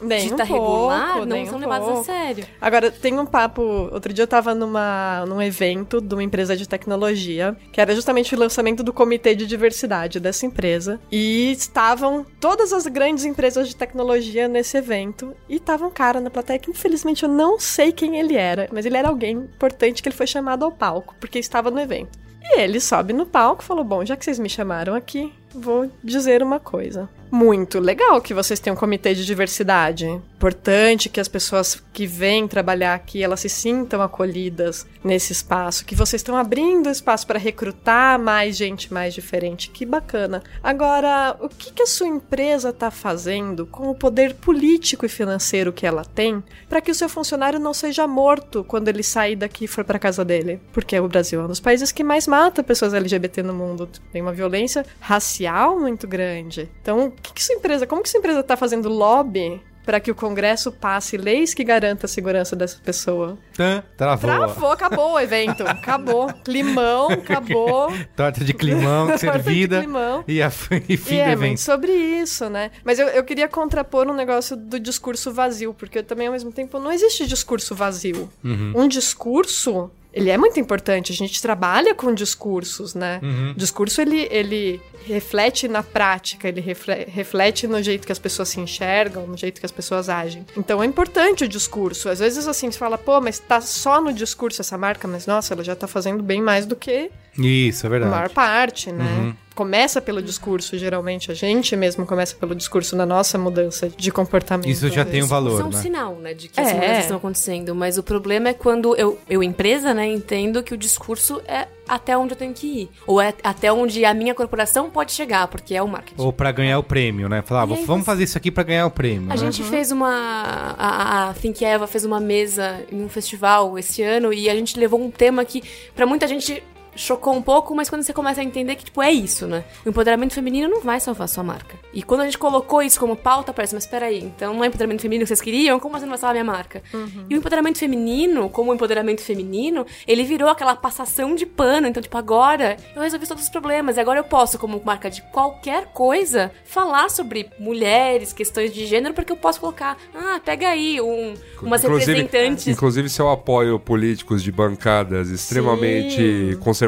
Nem 0.00 0.28
dita 0.28 0.44
um 0.44 0.46
pouco, 0.46 0.62
regular, 0.88 1.16
não 1.18 1.26
nem 1.26 1.44
são 1.46 1.56
um 1.56 1.60
levados 1.60 1.88
a 1.88 1.90
pouco. 1.90 2.04
sério. 2.06 2.46
Agora, 2.60 2.90
tem 2.90 3.18
um 3.18 3.26
papo. 3.26 3.62
Outro 3.92 4.12
dia 4.12 4.22
eu 4.22 4.28
tava 4.28 4.54
numa, 4.54 5.24
num 5.26 5.42
evento 5.42 6.00
de 6.00 6.14
uma 6.14 6.22
empresa 6.22 6.56
de 6.56 6.68
tecnologia, 6.68 7.56
que 7.72 7.80
era 7.80 7.94
justamente 7.94 8.34
o 8.34 8.38
lançamento 8.38 8.82
do 8.82 8.92
comitê 8.92 9.34
de 9.34 9.46
diversidade 9.46 10.20
dessa 10.20 10.46
empresa. 10.46 11.00
E 11.10 11.50
estavam 11.52 12.24
todas 12.40 12.72
as 12.72 12.86
grandes 12.86 13.24
empresas 13.24 13.68
de 13.68 13.74
tecnologia 13.74 14.46
nesse 14.46 14.76
evento. 14.76 15.34
E 15.48 15.58
tava 15.58 15.86
um 15.86 15.90
cara 15.90 16.20
na 16.20 16.30
plateia 16.30 16.58
que, 16.58 16.70
infelizmente, 16.70 17.24
eu 17.24 17.28
não 17.28 17.58
sei 17.58 17.90
quem 17.92 18.18
ele 18.18 18.36
era, 18.36 18.68
mas 18.72 18.86
ele 18.86 18.96
era 18.96 19.08
alguém 19.08 19.36
importante 19.36 20.02
que 20.02 20.08
ele 20.08 20.16
foi 20.16 20.26
chamado 20.26 20.64
ao 20.64 20.70
palco, 20.70 21.14
porque 21.20 21.38
estava 21.38 21.70
no 21.70 21.80
evento. 21.80 22.16
E 22.50 22.60
ele 22.60 22.80
sobe 22.80 23.12
no 23.12 23.26
palco 23.26 23.62
e 23.62 23.66
falou: 23.66 23.84
Bom, 23.84 24.04
já 24.04 24.16
que 24.16 24.24
vocês 24.24 24.38
me 24.38 24.48
chamaram 24.48 24.94
aqui, 24.94 25.32
vou 25.58 25.90
dizer 26.02 26.42
uma 26.42 26.60
coisa. 26.60 27.08
Muito 27.30 27.78
legal 27.78 28.20
que 28.22 28.32
vocês 28.32 28.58
tenham 28.58 28.74
um 28.74 28.78
comitê 28.78 29.14
de 29.14 29.24
diversidade. 29.24 30.06
Importante 30.06 31.10
que 31.10 31.20
as 31.20 31.28
pessoas 31.28 31.82
que 31.92 32.06
vêm 32.06 32.48
trabalhar 32.48 32.94
aqui, 32.94 33.22
elas 33.22 33.40
se 33.40 33.48
sintam 33.48 34.00
acolhidas 34.00 34.86
nesse 35.04 35.32
espaço, 35.32 35.84
que 35.84 35.94
vocês 35.94 36.20
estão 36.20 36.36
abrindo 36.36 36.88
espaço 36.88 37.26
para 37.26 37.38
recrutar 37.38 38.18
mais 38.18 38.56
gente 38.56 38.92
mais 38.92 39.12
diferente. 39.12 39.68
Que 39.70 39.84
bacana. 39.84 40.42
Agora, 40.62 41.36
o 41.40 41.48
que, 41.48 41.72
que 41.72 41.82
a 41.82 41.86
sua 41.86 42.06
empresa 42.06 42.70
está 42.70 42.90
fazendo 42.90 43.66
com 43.66 43.90
o 43.90 43.94
poder 43.94 44.34
político 44.34 45.04
e 45.04 45.08
financeiro 45.08 45.72
que 45.72 45.86
ela 45.86 46.04
tem 46.04 46.42
para 46.68 46.80
que 46.80 46.90
o 46.90 46.94
seu 46.94 47.08
funcionário 47.08 47.58
não 47.58 47.74
seja 47.74 48.06
morto 48.06 48.64
quando 48.64 48.88
ele 48.88 49.02
sair 49.02 49.36
daqui 49.36 49.64
e 49.64 49.68
for 49.68 49.84
para 49.84 49.98
casa 49.98 50.24
dele? 50.24 50.60
Porque 50.72 50.98
o 50.98 51.08
Brasil 51.08 51.40
é 51.40 51.44
um 51.44 51.48
dos 51.48 51.60
países 51.60 51.92
que 51.92 52.04
mais 52.04 52.26
mata 52.26 52.62
pessoas 52.62 52.94
LGBT 52.94 53.42
no 53.42 53.52
mundo. 53.52 53.88
Tem 54.12 54.22
uma 54.22 54.32
violência 54.32 54.86
racial 55.00 55.47
muito 55.78 56.06
grande. 56.06 56.68
Então, 56.82 57.06
o 57.06 57.10
que, 57.10 57.32
que 57.32 57.42
sua 57.42 57.54
empresa, 57.54 57.86
como 57.86 58.02
que 58.02 58.08
sua 58.08 58.18
empresa 58.18 58.40
está 58.40 58.56
fazendo 58.56 58.88
lobby 58.88 59.60
para 59.84 60.00
que 60.00 60.10
o 60.10 60.14
Congresso 60.14 60.70
passe 60.70 61.16
leis 61.16 61.54
que 61.54 61.64
garantam 61.64 62.04
a 62.04 62.08
segurança 62.08 62.54
dessa 62.54 62.78
pessoa? 62.84 63.38
Tã, 63.56 63.82
travou. 63.96 64.18
Travou, 64.30 64.70
acabou 64.70 65.12
o 65.14 65.18
evento. 65.18 65.62
Acabou. 65.66 66.30
Climão, 66.44 67.08
acabou. 67.10 67.90
Torta 68.14 68.44
de 68.44 68.52
climão 68.52 69.06
Torta 69.08 69.14
de 69.14 69.20
servida. 69.44 69.78
climão. 69.78 70.22
E, 70.28 70.42
a, 70.42 70.48
e 70.88 70.96
fim 70.98 71.14
E 71.14 71.16
do 71.16 71.20
é 71.22 71.32
evento. 71.32 71.40
muito 71.40 71.60
sobre 71.62 71.90
isso, 71.92 72.50
né? 72.50 72.70
Mas 72.84 72.98
eu, 72.98 73.08
eu 73.08 73.24
queria 73.24 73.48
contrapor 73.48 74.06
um 74.08 74.14
negócio 74.14 74.56
do 74.58 74.78
discurso 74.78 75.32
vazio, 75.32 75.72
porque 75.72 76.02
também, 76.02 76.26
ao 76.26 76.34
mesmo 76.34 76.52
tempo, 76.52 76.78
não 76.78 76.92
existe 76.92 77.26
discurso 77.26 77.74
vazio. 77.74 78.28
Um 78.44 78.86
discurso, 78.86 79.90
ele 80.18 80.30
é 80.30 80.36
muito 80.36 80.58
importante. 80.58 81.12
A 81.12 81.14
gente 81.14 81.40
trabalha 81.40 81.94
com 81.94 82.12
discursos, 82.12 82.94
né? 82.94 83.20
Discurso, 83.56 84.00
ele, 84.00 84.26
ele 84.30 84.80
reflete 85.06 85.68
na 85.68 85.82
prática, 85.82 86.48
ele 86.48 86.60
refle- 86.60 87.04
reflete 87.08 87.66
no 87.66 87.82
jeito 87.82 88.04
que 88.06 88.12
as 88.12 88.18
pessoas 88.18 88.48
se 88.48 88.60
enxergam, 88.60 89.26
no 89.26 89.36
jeito 89.36 89.60
que 89.60 89.66
as 89.66 89.72
pessoas 89.72 90.08
agem. 90.08 90.44
Então, 90.56 90.82
é 90.82 90.86
importante 90.86 91.44
o 91.44 91.48
discurso. 91.48 92.08
Às 92.08 92.18
vezes, 92.18 92.46
assim, 92.48 92.70
você 92.70 92.78
fala, 92.78 92.98
pô, 92.98 93.20
mas 93.20 93.38
tá 93.38 93.60
só 93.60 94.00
no 94.00 94.12
discurso 94.12 94.60
essa 94.60 94.76
marca, 94.76 95.06
mas, 95.08 95.26
nossa, 95.26 95.54
ela 95.54 95.64
já 95.64 95.74
tá 95.76 95.86
fazendo 95.86 96.22
bem 96.22 96.42
mais 96.42 96.66
do 96.66 96.74
que 96.76 97.10
Isso, 97.38 97.84
é 97.84 97.88
a 97.88 97.90
verdade. 97.90 98.12
maior 98.12 98.30
parte, 98.30 98.90
né? 98.92 99.34
começa 99.54 100.00
pelo 100.00 100.22
discurso, 100.22 100.78
geralmente 100.78 101.32
a 101.32 101.34
gente 101.34 101.74
mesmo 101.74 102.06
começa 102.06 102.36
pelo 102.36 102.54
discurso 102.54 102.94
na 102.94 103.04
nossa 103.04 103.36
mudança 103.36 103.88
de 103.88 104.12
comportamento. 104.12 104.68
Isso 104.68 104.88
já 104.88 105.04
tem 105.04 105.20
um 105.20 105.24
Isso 105.24 105.34
é 105.34 105.36
valor, 105.36 105.64
um 105.64 105.70
né? 105.70 105.82
sinal, 105.82 106.14
né, 106.14 106.32
de 106.32 106.46
que 106.46 106.60
É. 106.60 106.62
as 106.62 106.72
mudanças 106.74 106.98
estão 107.00 107.16
acontecendo. 107.16 107.74
Mas 107.74 107.98
o 107.98 108.02
problema 108.04 108.50
é 108.50 108.54
quando 108.54 108.94
eu, 108.94 109.18
eu 109.28 109.42
empresa, 109.42 109.92
né, 109.92 110.06
entendo 110.06 110.62
que 110.62 110.72
o 110.72 110.76
discurso 110.76 111.42
é 111.44 111.66
até 111.88 112.16
onde 112.16 112.34
eu 112.34 112.38
tenho 112.38 112.54
que 112.54 112.68
ir. 112.82 112.90
Ou 113.04 113.20
é 113.20 113.34
até 113.42 113.72
onde 113.72 114.04
a 114.04 114.14
minha 114.14 114.32
corporação 114.32 114.90
pode 114.90 115.10
chegar, 115.10 115.48
porque 115.48 115.74
é 115.74 115.82
o 115.82 115.88
marketing. 115.88 116.22
Ou 116.22 116.32
pra 116.32 116.52
ganhar 116.52 116.78
o 116.78 116.84
prêmio, 116.84 117.28
né? 117.28 117.42
Falar, 117.42 117.62
ah, 117.62 117.64
aí 117.64 117.84
vamos 117.84 118.02
você- 118.04 118.06
fazer 118.12 118.22
isso 118.22 118.38
aqui 118.38 118.52
pra 118.52 118.62
ganhar 118.62 118.86
o 118.86 118.92
prêmio. 118.92 119.24
A 119.32 119.34
né? 119.34 119.36
gente 119.38 119.64
fez 119.64 119.90
uma. 119.90 120.76
A, 120.78 121.30
a 121.30 121.34
Think 121.34 121.64
Eva 121.64 121.88
fez 121.88 122.04
uma 122.04 122.20
mesa 122.20 122.80
em 122.92 123.02
um 123.02 123.08
festival 123.08 123.76
esse 123.76 124.02
ano 124.04 124.32
e 124.32 124.48
a 124.48 124.54
gente 124.54 124.78
levou 124.78 125.00
um 125.02 125.10
tema 125.10 125.44
que, 125.44 125.64
pra 125.96 126.06
muita 126.06 126.28
gente. 126.28 126.62
Chocou 126.98 127.32
um 127.32 127.40
pouco, 127.40 127.76
mas 127.76 127.88
quando 127.88 128.02
você 128.02 128.12
começa 128.12 128.40
a 128.40 128.44
entender 128.44 128.74
que, 128.74 128.84
tipo, 128.84 129.00
é 129.00 129.12
isso, 129.12 129.46
né? 129.46 129.64
O 129.86 129.88
empoderamento 129.88 130.34
feminino 130.34 130.68
não 130.68 130.80
vai 130.80 130.98
salvar 130.98 131.26
a 131.26 131.28
sua 131.28 131.44
marca. 131.44 131.76
E 131.94 132.02
quando 132.02 132.22
a 132.22 132.24
gente 132.24 132.36
colocou 132.36 132.82
isso 132.82 132.98
como 132.98 133.14
pauta, 133.14 133.52
parece, 133.52 133.72
mas 133.72 133.86
peraí, 133.86 134.18
então 134.18 134.52
não 134.52 134.64
é 134.64 134.66
empoderamento 134.66 135.00
feminino 135.00 135.22
que 135.24 135.28
vocês 135.28 135.40
queriam? 135.40 135.78
Como 135.78 135.96
assim 135.96 136.06
não 136.06 136.10
vai 136.10 136.18
salvar 136.18 136.36
a 136.36 136.42
minha 136.42 136.52
marca? 136.52 136.82
E 137.30 137.34
o 137.34 137.38
empoderamento 137.38 137.78
feminino, 137.78 138.50
como 138.50 138.72
o 138.72 138.74
empoderamento 138.74 139.22
feminino, 139.22 139.86
ele 140.08 140.24
virou 140.24 140.48
aquela 140.48 140.74
passação 140.74 141.36
de 141.36 141.46
pano. 141.46 141.86
Então, 141.86 142.02
tipo, 142.02 142.18
agora 142.18 142.76
eu 142.96 143.00
resolvi 143.00 143.26
todos 143.28 143.44
os 143.44 143.48
problemas. 143.48 143.96
E 143.96 144.00
agora 144.00 144.18
eu 144.18 144.24
posso, 144.24 144.58
como 144.58 144.82
marca 144.84 145.08
de 145.08 145.22
qualquer 145.22 145.92
coisa, 145.92 146.50
falar 146.64 147.10
sobre 147.10 147.48
mulheres, 147.60 148.32
questões 148.32 148.74
de 148.74 148.86
gênero, 148.86 149.14
porque 149.14 149.30
eu 149.30 149.36
posso 149.36 149.60
colocar, 149.60 149.96
ah, 150.14 150.40
pega 150.44 150.68
aí 150.68 151.00
um, 151.00 151.34
umas 151.62 151.82
representantes. 151.82 152.66
Inclusive, 152.66 153.08
se 153.08 153.20
eu 153.20 153.30
apoio 153.30 153.78
políticos 153.78 154.42
de 154.42 154.50
bancadas 154.50 155.30
extremamente 155.30 156.58
conservadoras, 156.60 156.87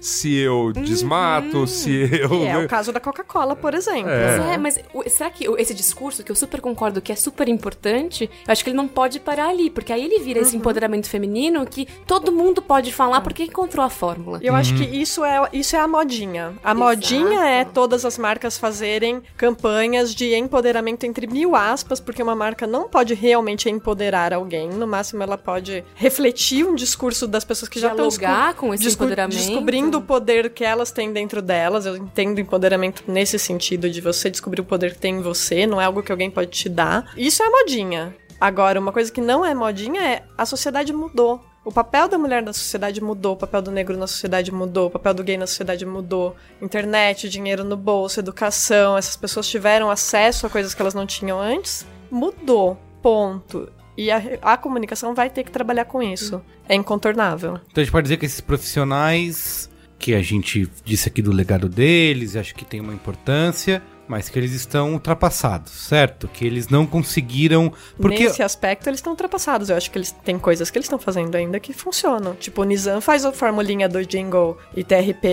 se 0.00 0.36
eu 0.36 0.58
Uhum. 0.66 0.72
desmato, 0.72 1.66
se 1.66 1.90
eu. 2.12 2.28
Que 2.28 2.46
é 2.46 2.58
o 2.58 2.68
caso 2.68 2.92
da 2.92 3.00
Coca-Cola, 3.00 3.54
por 3.56 3.74
exemplo. 3.74 4.10
Mas 4.10 4.46
é, 4.52 4.58
mas 4.58 4.78
será 5.12 5.30
que 5.30 5.44
esse 5.58 5.74
discurso, 5.74 6.22
que 6.22 6.30
eu 6.30 6.36
super 6.36 6.60
concordo 6.60 7.00
que 7.00 7.12
é 7.12 7.16
super 7.16 7.48
importante, 7.48 8.30
eu 8.46 8.52
acho 8.52 8.62
que 8.62 8.70
ele 8.70 8.76
não 8.76 8.88
pode 8.88 9.20
parar 9.20 9.48
ali, 9.48 9.70
porque 9.70 9.92
aí 9.92 10.04
ele 10.04 10.18
vira 10.20 10.40
esse 10.40 10.56
empoderamento 10.56 11.08
feminino 11.08 11.64
que 11.66 11.86
todo 12.06 12.32
mundo 12.32 12.60
pode 12.62 12.92
falar 12.92 13.20
porque 13.20 13.44
encontrou 13.44 13.84
a 13.84 13.90
fórmula. 13.90 14.38
E 14.42 14.46
eu 14.46 14.54
acho 14.54 14.74
que 14.74 14.84
isso 14.84 15.24
é, 15.24 15.48
isso 15.52 15.76
é 15.76 15.80
a 15.80 15.88
modinha. 15.88 16.54
A 16.62 16.74
modinha 16.74 17.44
é 17.44 17.64
todas 17.64 18.04
as 18.04 18.18
marcas 18.18 18.58
fazerem 18.58 19.22
campanhas 19.36 20.14
de 20.14 20.34
empoderamento 20.34 21.04
entre 21.04 21.26
mil 21.26 21.54
aspas, 21.54 22.00
porque 22.00 22.22
uma 22.22 22.34
marca 22.34 22.66
não 22.66 22.88
pode 22.88 23.14
realmente 23.14 23.68
empoderar 23.68 24.32
alguém. 24.32 24.68
No 24.68 24.86
máximo, 24.86 25.22
ela 25.22 25.38
pode 25.38 25.84
refletir 25.94 26.64
um 26.66 26.74
discurso 26.74 27.26
das 27.26 27.44
pessoas 27.44 27.68
que 27.68 27.78
já 27.78 27.88
estão 27.90 28.08
Dialogar 28.08 28.54
com 28.54 28.72
esse 28.72 28.88
empoderamento. 28.88 29.27
Descobrindo 29.28 29.98
o 29.98 30.02
poder 30.02 30.50
que 30.50 30.64
elas 30.64 30.90
têm 30.90 31.12
dentro 31.12 31.40
delas. 31.42 31.86
Eu 31.86 31.96
entendo 31.96 32.40
empoderamento 32.40 33.04
nesse 33.06 33.38
sentido 33.38 33.90
de 33.90 34.00
você 34.00 34.30
descobrir 34.30 34.60
o 34.60 34.64
poder 34.64 34.92
que 34.92 34.98
tem 34.98 35.16
em 35.16 35.22
você, 35.22 35.66
não 35.66 35.80
é 35.80 35.84
algo 35.84 36.02
que 36.02 36.12
alguém 36.12 36.30
pode 36.30 36.50
te 36.50 36.68
dar. 36.68 37.12
Isso 37.16 37.42
é 37.42 37.48
modinha. 37.48 38.14
Agora, 38.40 38.78
uma 38.78 38.92
coisa 38.92 39.10
que 39.10 39.20
não 39.20 39.44
é 39.44 39.54
modinha 39.54 40.00
é 40.00 40.22
a 40.36 40.46
sociedade 40.46 40.92
mudou. 40.92 41.42
O 41.64 41.72
papel 41.72 42.08
da 42.08 42.16
mulher 42.16 42.42
na 42.42 42.52
sociedade 42.52 42.98
mudou, 43.02 43.34
o 43.34 43.36
papel 43.36 43.60
do 43.60 43.70
negro 43.70 43.96
na 43.96 44.06
sociedade 44.06 44.50
mudou, 44.50 44.86
o 44.86 44.90
papel 44.90 45.12
do 45.12 45.22
gay 45.22 45.36
na 45.36 45.46
sociedade 45.46 45.84
mudou. 45.84 46.34
Internet, 46.62 47.28
dinheiro 47.28 47.62
no 47.62 47.76
bolso, 47.76 48.20
educação, 48.20 48.96
essas 48.96 49.16
pessoas 49.16 49.46
tiveram 49.48 49.90
acesso 49.90 50.46
a 50.46 50.50
coisas 50.50 50.72
que 50.72 50.80
elas 50.80 50.94
não 50.94 51.04
tinham 51.04 51.38
antes. 51.38 51.84
Mudou. 52.10 52.78
Ponto. 53.02 53.70
E 53.98 54.12
a, 54.12 54.22
a 54.42 54.56
comunicação 54.56 55.12
vai 55.12 55.28
ter 55.28 55.42
que 55.42 55.50
trabalhar 55.50 55.84
com 55.84 56.00
isso. 56.00 56.40
É 56.68 56.74
incontornável. 56.76 57.58
Então 57.68 57.82
a 57.82 57.84
gente 57.84 57.90
pode 57.90 58.04
dizer 58.04 58.16
que 58.16 58.26
esses 58.26 58.40
profissionais, 58.40 59.68
que 59.98 60.14
a 60.14 60.22
gente 60.22 60.70
disse 60.84 61.08
aqui 61.08 61.20
do 61.20 61.32
legado 61.32 61.68
deles, 61.68 62.36
acho 62.36 62.54
que 62.54 62.64
tem 62.64 62.80
uma 62.80 62.94
importância, 62.94 63.82
mas 64.08 64.28
que 64.28 64.38
eles 64.38 64.52
estão 64.52 64.92
ultrapassados, 64.94 65.70
certo? 65.72 66.26
Que 66.28 66.46
eles 66.46 66.68
não 66.68 66.86
conseguiram. 66.86 67.72
Porque. 68.00 68.24
Nesse 68.24 68.42
aspecto, 68.42 68.88
eles 68.88 68.98
estão 68.98 69.12
ultrapassados. 69.12 69.68
Eu 69.70 69.76
acho 69.76 69.90
que 69.90 69.98
eles 69.98 70.10
têm 70.24 70.38
coisas 70.38 70.70
que 70.70 70.78
eles 70.78 70.86
estão 70.86 70.98
fazendo 70.98 71.34
ainda 71.34 71.60
que 71.60 71.72
funcionam. 71.72 72.34
Tipo, 72.34 72.62
o 72.62 72.64
Nizam 72.64 73.00
faz 73.00 73.24
a 73.24 73.32
formulinha 73.32 73.88
do 73.88 74.04
Jingle 74.04 74.56
e 74.74 74.82
TRP 74.82 75.26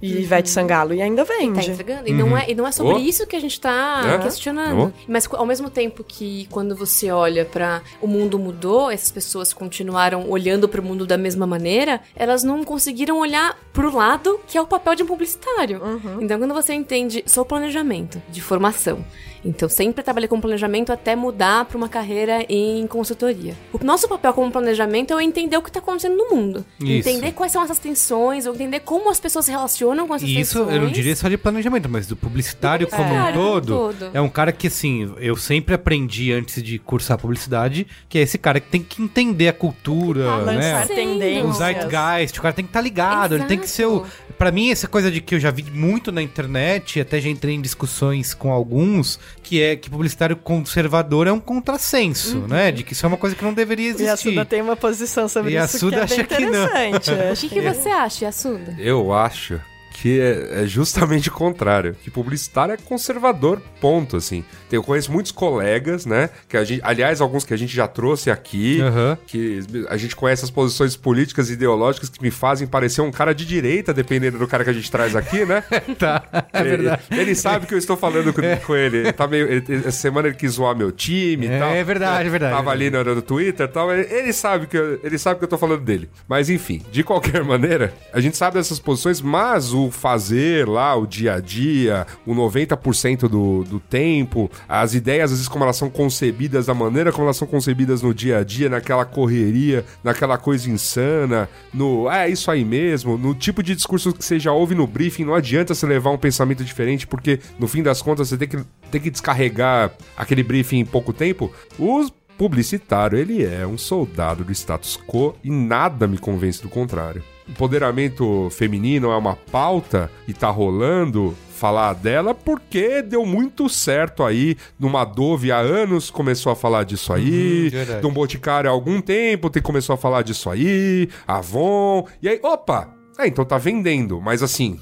e, 0.00 0.06
e 0.06 0.22
Ivete 0.22 0.48
Sangalo 0.50 0.94
e 0.94 1.02
ainda 1.02 1.24
Tá 1.24 1.34
vende. 1.34 1.70
entregando? 1.70 2.08
E, 2.08 2.12
não 2.12 2.36
é, 2.36 2.50
e 2.50 2.54
não 2.54 2.66
é 2.66 2.72
sobre 2.72 2.94
Oh. 2.94 2.98
isso 2.98 3.26
que 3.26 3.36
a 3.36 3.40
gente 3.40 3.60
tá 3.60 4.02
É. 4.14 4.18
questionando. 4.18 4.92
Oh. 4.96 5.04
Mas 5.08 5.28
ao 5.32 5.46
mesmo 5.46 5.68
tempo 5.70 6.02
que 6.02 6.46
quando 6.50 6.74
você 6.74 7.10
olha 7.10 7.44
pra 7.44 7.82
o 8.00 8.06
mundo 8.06 8.38
mudou, 8.38 8.90
essas 8.90 9.10
pessoas 9.10 9.52
continuaram 9.52 10.28
olhando 10.30 10.68
pro 10.68 10.82
mundo 10.82 11.06
da 11.06 11.16
mesma 11.18 11.46
maneira, 11.46 12.00
elas 12.16 12.42
não 12.42 12.64
conseguiram 12.64 13.18
olhar 13.18 13.56
pro 13.72 13.94
lado 13.94 14.40
que 14.46 14.56
é 14.56 14.60
o 14.60 14.66
papel 14.66 14.94
de 14.94 15.02
um 15.02 15.06
publicitário. 15.06 15.80
Então 16.20 16.38
quando 16.38 16.54
você 16.54 16.72
entende, 16.72 17.22
sou 17.26 17.44
planejamento 17.44 18.13
de 18.30 18.40
formação. 18.40 19.04
Então 19.44 19.68
sempre 19.68 20.02
trabalhei 20.02 20.28
com 20.28 20.40
planejamento 20.40 20.92
até 20.92 21.14
mudar 21.14 21.64
pra 21.66 21.76
uma 21.76 21.88
carreira 21.88 22.44
em 22.48 22.86
consultoria. 22.86 23.54
O 23.72 23.84
nosso 23.84 24.08
papel 24.08 24.32
como 24.32 24.50
planejamento 24.50 25.18
é 25.18 25.22
entender 25.22 25.56
o 25.56 25.62
que 25.62 25.70
tá 25.70 25.80
acontecendo 25.80 26.16
no 26.16 26.30
mundo. 26.34 26.64
Isso. 26.80 27.08
Entender 27.08 27.32
quais 27.32 27.52
são 27.52 27.62
essas 27.62 27.78
tensões, 27.78 28.46
ou 28.46 28.54
entender 28.54 28.80
como 28.80 29.10
as 29.10 29.20
pessoas 29.20 29.44
se 29.44 29.50
relacionam 29.50 30.06
com 30.08 30.14
essas 30.14 30.28
E 30.28 30.40
isso 30.40 30.58
tensões. 30.60 30.76
eu 30.76 30.82
não 30.82 30.90
diria 30.90 31.14
só 31.14 31.28
de 31.28 31.36
planejamento, 31.36 31.88
mas 31.88 32.06
do 32.06 32.16
publicitário 32.16 32.86
como 32.86 33.02
um 33.02 33.06
publicitário 33.06 33.34
como 33.38 33.48
um 33.48 33.52
todo, 33.60 33.92
todo. 33.98 34.10
É 34.14 34.20
um 34.20 34.28
cara 34.28 34.52
que, 34.52 34.66
assim, 34.68 35.12
eu 35.18 35.36
sempre 35.36 35.74
aprendi 35.74 36.32
antes 36.32 36.62
de 36.62 36.78
cursar 36.78 37.18
publicidade, 37.18 37.86
que 38.08 38.18
é 38.18 38.22
esse 38.22 38.38
cara 38.38 38.60
que 38.60 38.68
tem 38.70 38.82
que 38.82 39.02
entender 39.02 39.48
a 39.48 39.52
cultura, 39.52 40.30
Ah, 40.30 40.44
né? 40.44 40.86
tendências. 40.86 41.44
O 41.44 41.52
zeitgeist, 41.52 42.38
o 42.38 42.42
cara 42.42 42.54
tem 42.54 42.64
que 42.64 42.70
estar 42.70 42.80
ligado, 42.80 43.34
ele 43.34 43.44
tem 43.44 43.58
que 43.58 43.68
ser 43.68 43.86
o. 43.86 43.96
Exato. 43.98 44.24
Pra 44.38 44.50
mim, 44.50 44.70
essa 44.70 44.88
coisa 44.88 45.10
de 45.10 45.20
que 45.20 45.34
eu 45.36 45.40
já 45.40 45.50
vi 45.50 45.62
muito 45.70 46.10
na 46.10 46.20
internet, 46.22 47.00
até 47.00 47.20
já 47.20 47.28
entrei 47.28 47.54
em 47.54 47.60
discussões 47.60 48.34
com 48.34 48.50
alguns, 48.52 49.18
que 49.42 49.62
é 49.62 49.76
que 49.76 49.90
publicitário 49.90 50.36
conservador 50.36 51.26
é 51.26 51.32
um 51.32 51.40
contrassenso, 51.40 52.38
né? 52.48 52.72
De 52.72 52.82
que 52.82 52.92
isso 52.92 53.04
é 53.04 53.08
uma 53.08 53.16
coisa 53.18 53.36
que 53.36 53.44
não 53.44 53.52
deveria 53.52 53.88
E 53.88 53.90
a 53.90 53.94
existir. 54.12 54.30
Suda 54.30 54.44
tem 54.44 54.62
uma 54.62 54.76
posição 54.76 55.28
sobre 55.28 55.52
E 55.52 55.58
a 55.58 55.64
isso 55.64 55.78
Suda 55.78 55.96
que 55.96 56.00
é 56.00 56.04
acha 56.04 56.16
bem 56.16 56.26
que 56.26 56.46
não. 56.46 56.64
interessante. 56.66 57.10
O 57.34 57.36
que, 57.36 57.48
que 57.48 57.60
você 57.60 57.88
acha, 57.88 58.28
Assuda? 58.28 58.74
Eu 58.78 59.12
acho 59.12 59.60
que 59.94 60.20
é, 60.20 60.62
é 60.64 60.66
justamente 60.66 61.28
o 61.28 61.32
contrário. 61.32 61.94
Que 62.02 62.10
publicitário 62.10 62.74
é 62.74 62.76
conservador, 62.76 63.62
ponto, 63.80 64.16
assim. 64.16 64.44
Eu 64.70 64.82
conheço 64.82 65.10
muitos 65.12 65.30
colegas, 65.30 66.04
né? 66.04 66.28
Que 66.48 66.56
a 66.56 66.64
gente, 66.64 66.80
aliás, 66.84 67.20
alguns 67.20 67.44
que 67.44 67.54
a 67.54 67.56
gente 67.56 67.74
já 67.74 67.86
trouxe 67.86 68.28
aqui, 68.30 68.80
Aham. 68.80 69.16
que 69.26 69.60
a 69.88 69.96
gente 69.96 70.16
conhece 70.16 70.44
as 70.44 70.50
posições 70.50 70.96
políticas 70.96 71.48
e 71.48 71.52
ideológicas 71.52 72.08
que 72.08 72.20
me 72.20 72.30
fazem 72.32 72.66
parecer 72.66 73.02
um 73.02 73.10
cara 73.12 73.32
de 73.32 73.46
direita, 73.46 73.94
dependendo 73.94 74.36
do 74.36 74.48
cara 74.48 74.64
que 74.64 74.70
a 74.70 74.72
gente 74.72 74.90
traz 74.90 75.14
aqui, 75.14 75.44
né? 75.44 75.62
Tá, 75.96 76.24
é 76.52 76.62
verdade. 76.64 77.02
Ele, 77.10 77.20
ele 77.20 77.34
sabe 77.36 77.66
que 77.66 77.74
eu 77.74 77.78
estou 77.78 77.96
falando 77.96 78.32
com, 78.32 78.42
com 78.66 78.74
ele. 78.74 78.96
Ele 78.98 79.12
tá 79.12 79.28
meio, 79.28 79.46
ele- 79.48 79.76
essa 79.76 79.92
semana 79.92 80.26
ele 80.28 80.36
quis 80.36 80.52
zoar 80.52 80.76
meu 80.76 80.90
time 80.90 81.46
e 81.46 81.50
É, 81.50 81.58
tal. 81.60 81.70
é 81.70 81.84
verdade, 81.84 82.26
é 82.26 82.30
verdade. 82.30 82.56
Tava 82.56 82.70
ali 82.72 82.90
no, 82.90 83.04
no 83.04 83.22
Twitter 83.22 83.66
e 83.66 83.68
tal. 83.68 83.92
Ele, 83.92 84.12
ele 84.12 84.32
sabe 84.32 84.66
que 84.66 84.76
eu, 84.76 84.98
ele 85.04 85.16
sabe 85.18 85.38
que 85.38 85.44
eu 85.44 85.48
tô 85.48 85.56
falando 85.56 85.82
dele. 85.82 86.10
Mas 86.28 86.50
enfim, 86.50 86.82
de 86.90 87.04
qualquer 87.04 87.42
maneira, 87.44 87.94
a 88.12 88.20
gente 88.20 88.36
sabe 88.36 88.56
dessas 88.56 88.80
posições, 88.80 89.20
mas 89.20 89.72
o 89.72 89.83
fazer 89.90 90.68
lá, 90.68 90.94
o 90.96 91.06
dia 91.06 91.34
a 91.34 91.40
dia, 91.40 92.06
o 92.26 92.34
90% 92.34 93.28
do, 93.28 93.64
do 93.64 93.80
tempo, 93.80 94.50
as 94.68 94.94
ideias, 94.94 95.30
às 95.30 95.38
vezes, 95.38 95.48
como 95.48 95.64
elas 95.64 95.76
são 95.76 95.90
concebidas, 95.90 96.66
da 96.66 96.74
maneira 96.74 97.12
como 97.12 97.24
elas 97.24 97.36
são 97.36 97.46
concebidas 97.46 98.02
no 98.02 98.14
dia 98.14 98.38
a 98.38 98.44
dia, 98.44 98.68
naquela 98.68 99.04
correria, 99.04 99.84
naquela 100.02 100.38
coisa 100.38 100.70
insana, 100.70 101.48
no 101.72 102.08
"Ah, 102.08 102.26
é 102.26 102.30
isso 102.30 102.50
aí 102.50 102.64
mesmo, 102.64 103.16
no 103.16 103.34
tipo 103.34 103.62
de 103.62 103.74
discurso 103.74 104.12
que 104.12 104.24
você 104.24 104.38
já 104.38 104.52
ouve 104.52 104.74
no 104.74 104.86
briefing, 104.86 105.24
não 105.24 105.34
adianta 105.34 105.74
você 105.74 105.86
levar 105.86 106.10
um 106.10 106.18
pensamento 106.18 106.64
diferente, 106.64 107.06
porque 107.06 107.40
no 107.58 107.66
fim 107.68 107.82
das 107.82 108.02
contas 108.02 108.28
você 108.28 108.36
tem 108.36 108.48
que, 108.48 108.58
tem 108.90 109.00
que 109.00 109.10
descarregar 109.10 109.92
aquele 110.16 110.42
briefing 110.42 110.78
em 110.78 110.84
pouco 110.84 111.12
tempo. 111.12 111.50
Os 111.78 112.12
publicitário, 112.36 113.18
ele 113.18 113.44
é 113.44 113.66
um 113.66 113.78
soldado 113.78 114.44
do 114.44 114.52
status 114.52 114.98
quo 115.06 115.36
e 115.42 115.50
nada 115.50 116.06
me 116.06 116.18
convence 116.18 116.60
do 116.60 116.68
contrário. 116.68 117.22
Empoderamento 117.48 118.48
feminino 118.50 119.10
é 119.10 119.16
uma 119.16 119.36
pauta 119.36 120.10
e 120.26 120.32
tá 120.32 120.48
rolando 120.48 121.36
falar 121.54 121.94
dela 121.94 122.34
porque 122.34 123.00
deu 123.00 123.24
muito 123.24 123.68
certo 123.68 124.22
aí. 124.22 124.56
Numa 124.78 125.04
Dove 125.04 125.52
há 125.52 125.58
anos 125.58 126.10
começou 126.10 126.52
a 126.52 126.56
falar 126.56 126.84
disso 126.84 127.12
aí. 127.12 127.68
verdade. 127.68 128.00
de 128.00 128.06
um 128.06 128.12
Boticário 128.12 128.68
há 128.68 128.72
algum 128.72 129.00
tempo 129.00 129.48
tem, 129.48 129.62
começou 129.62 129.94
a 129.94 129.96
falar 129.96 130.22
disso 130.22 130.50
aí. 130.50 131.08
Avon. 131.26 132.06
E 132.20 132.28
aí, 132.28 132.40
opa! 132.42 132.94
É, 133.18 133.26
então 133.26 133.44
tá 133.44 133.58
vendendo. 133.58 134.20
Mas 134.20 134.42
assim, 134.42 134.80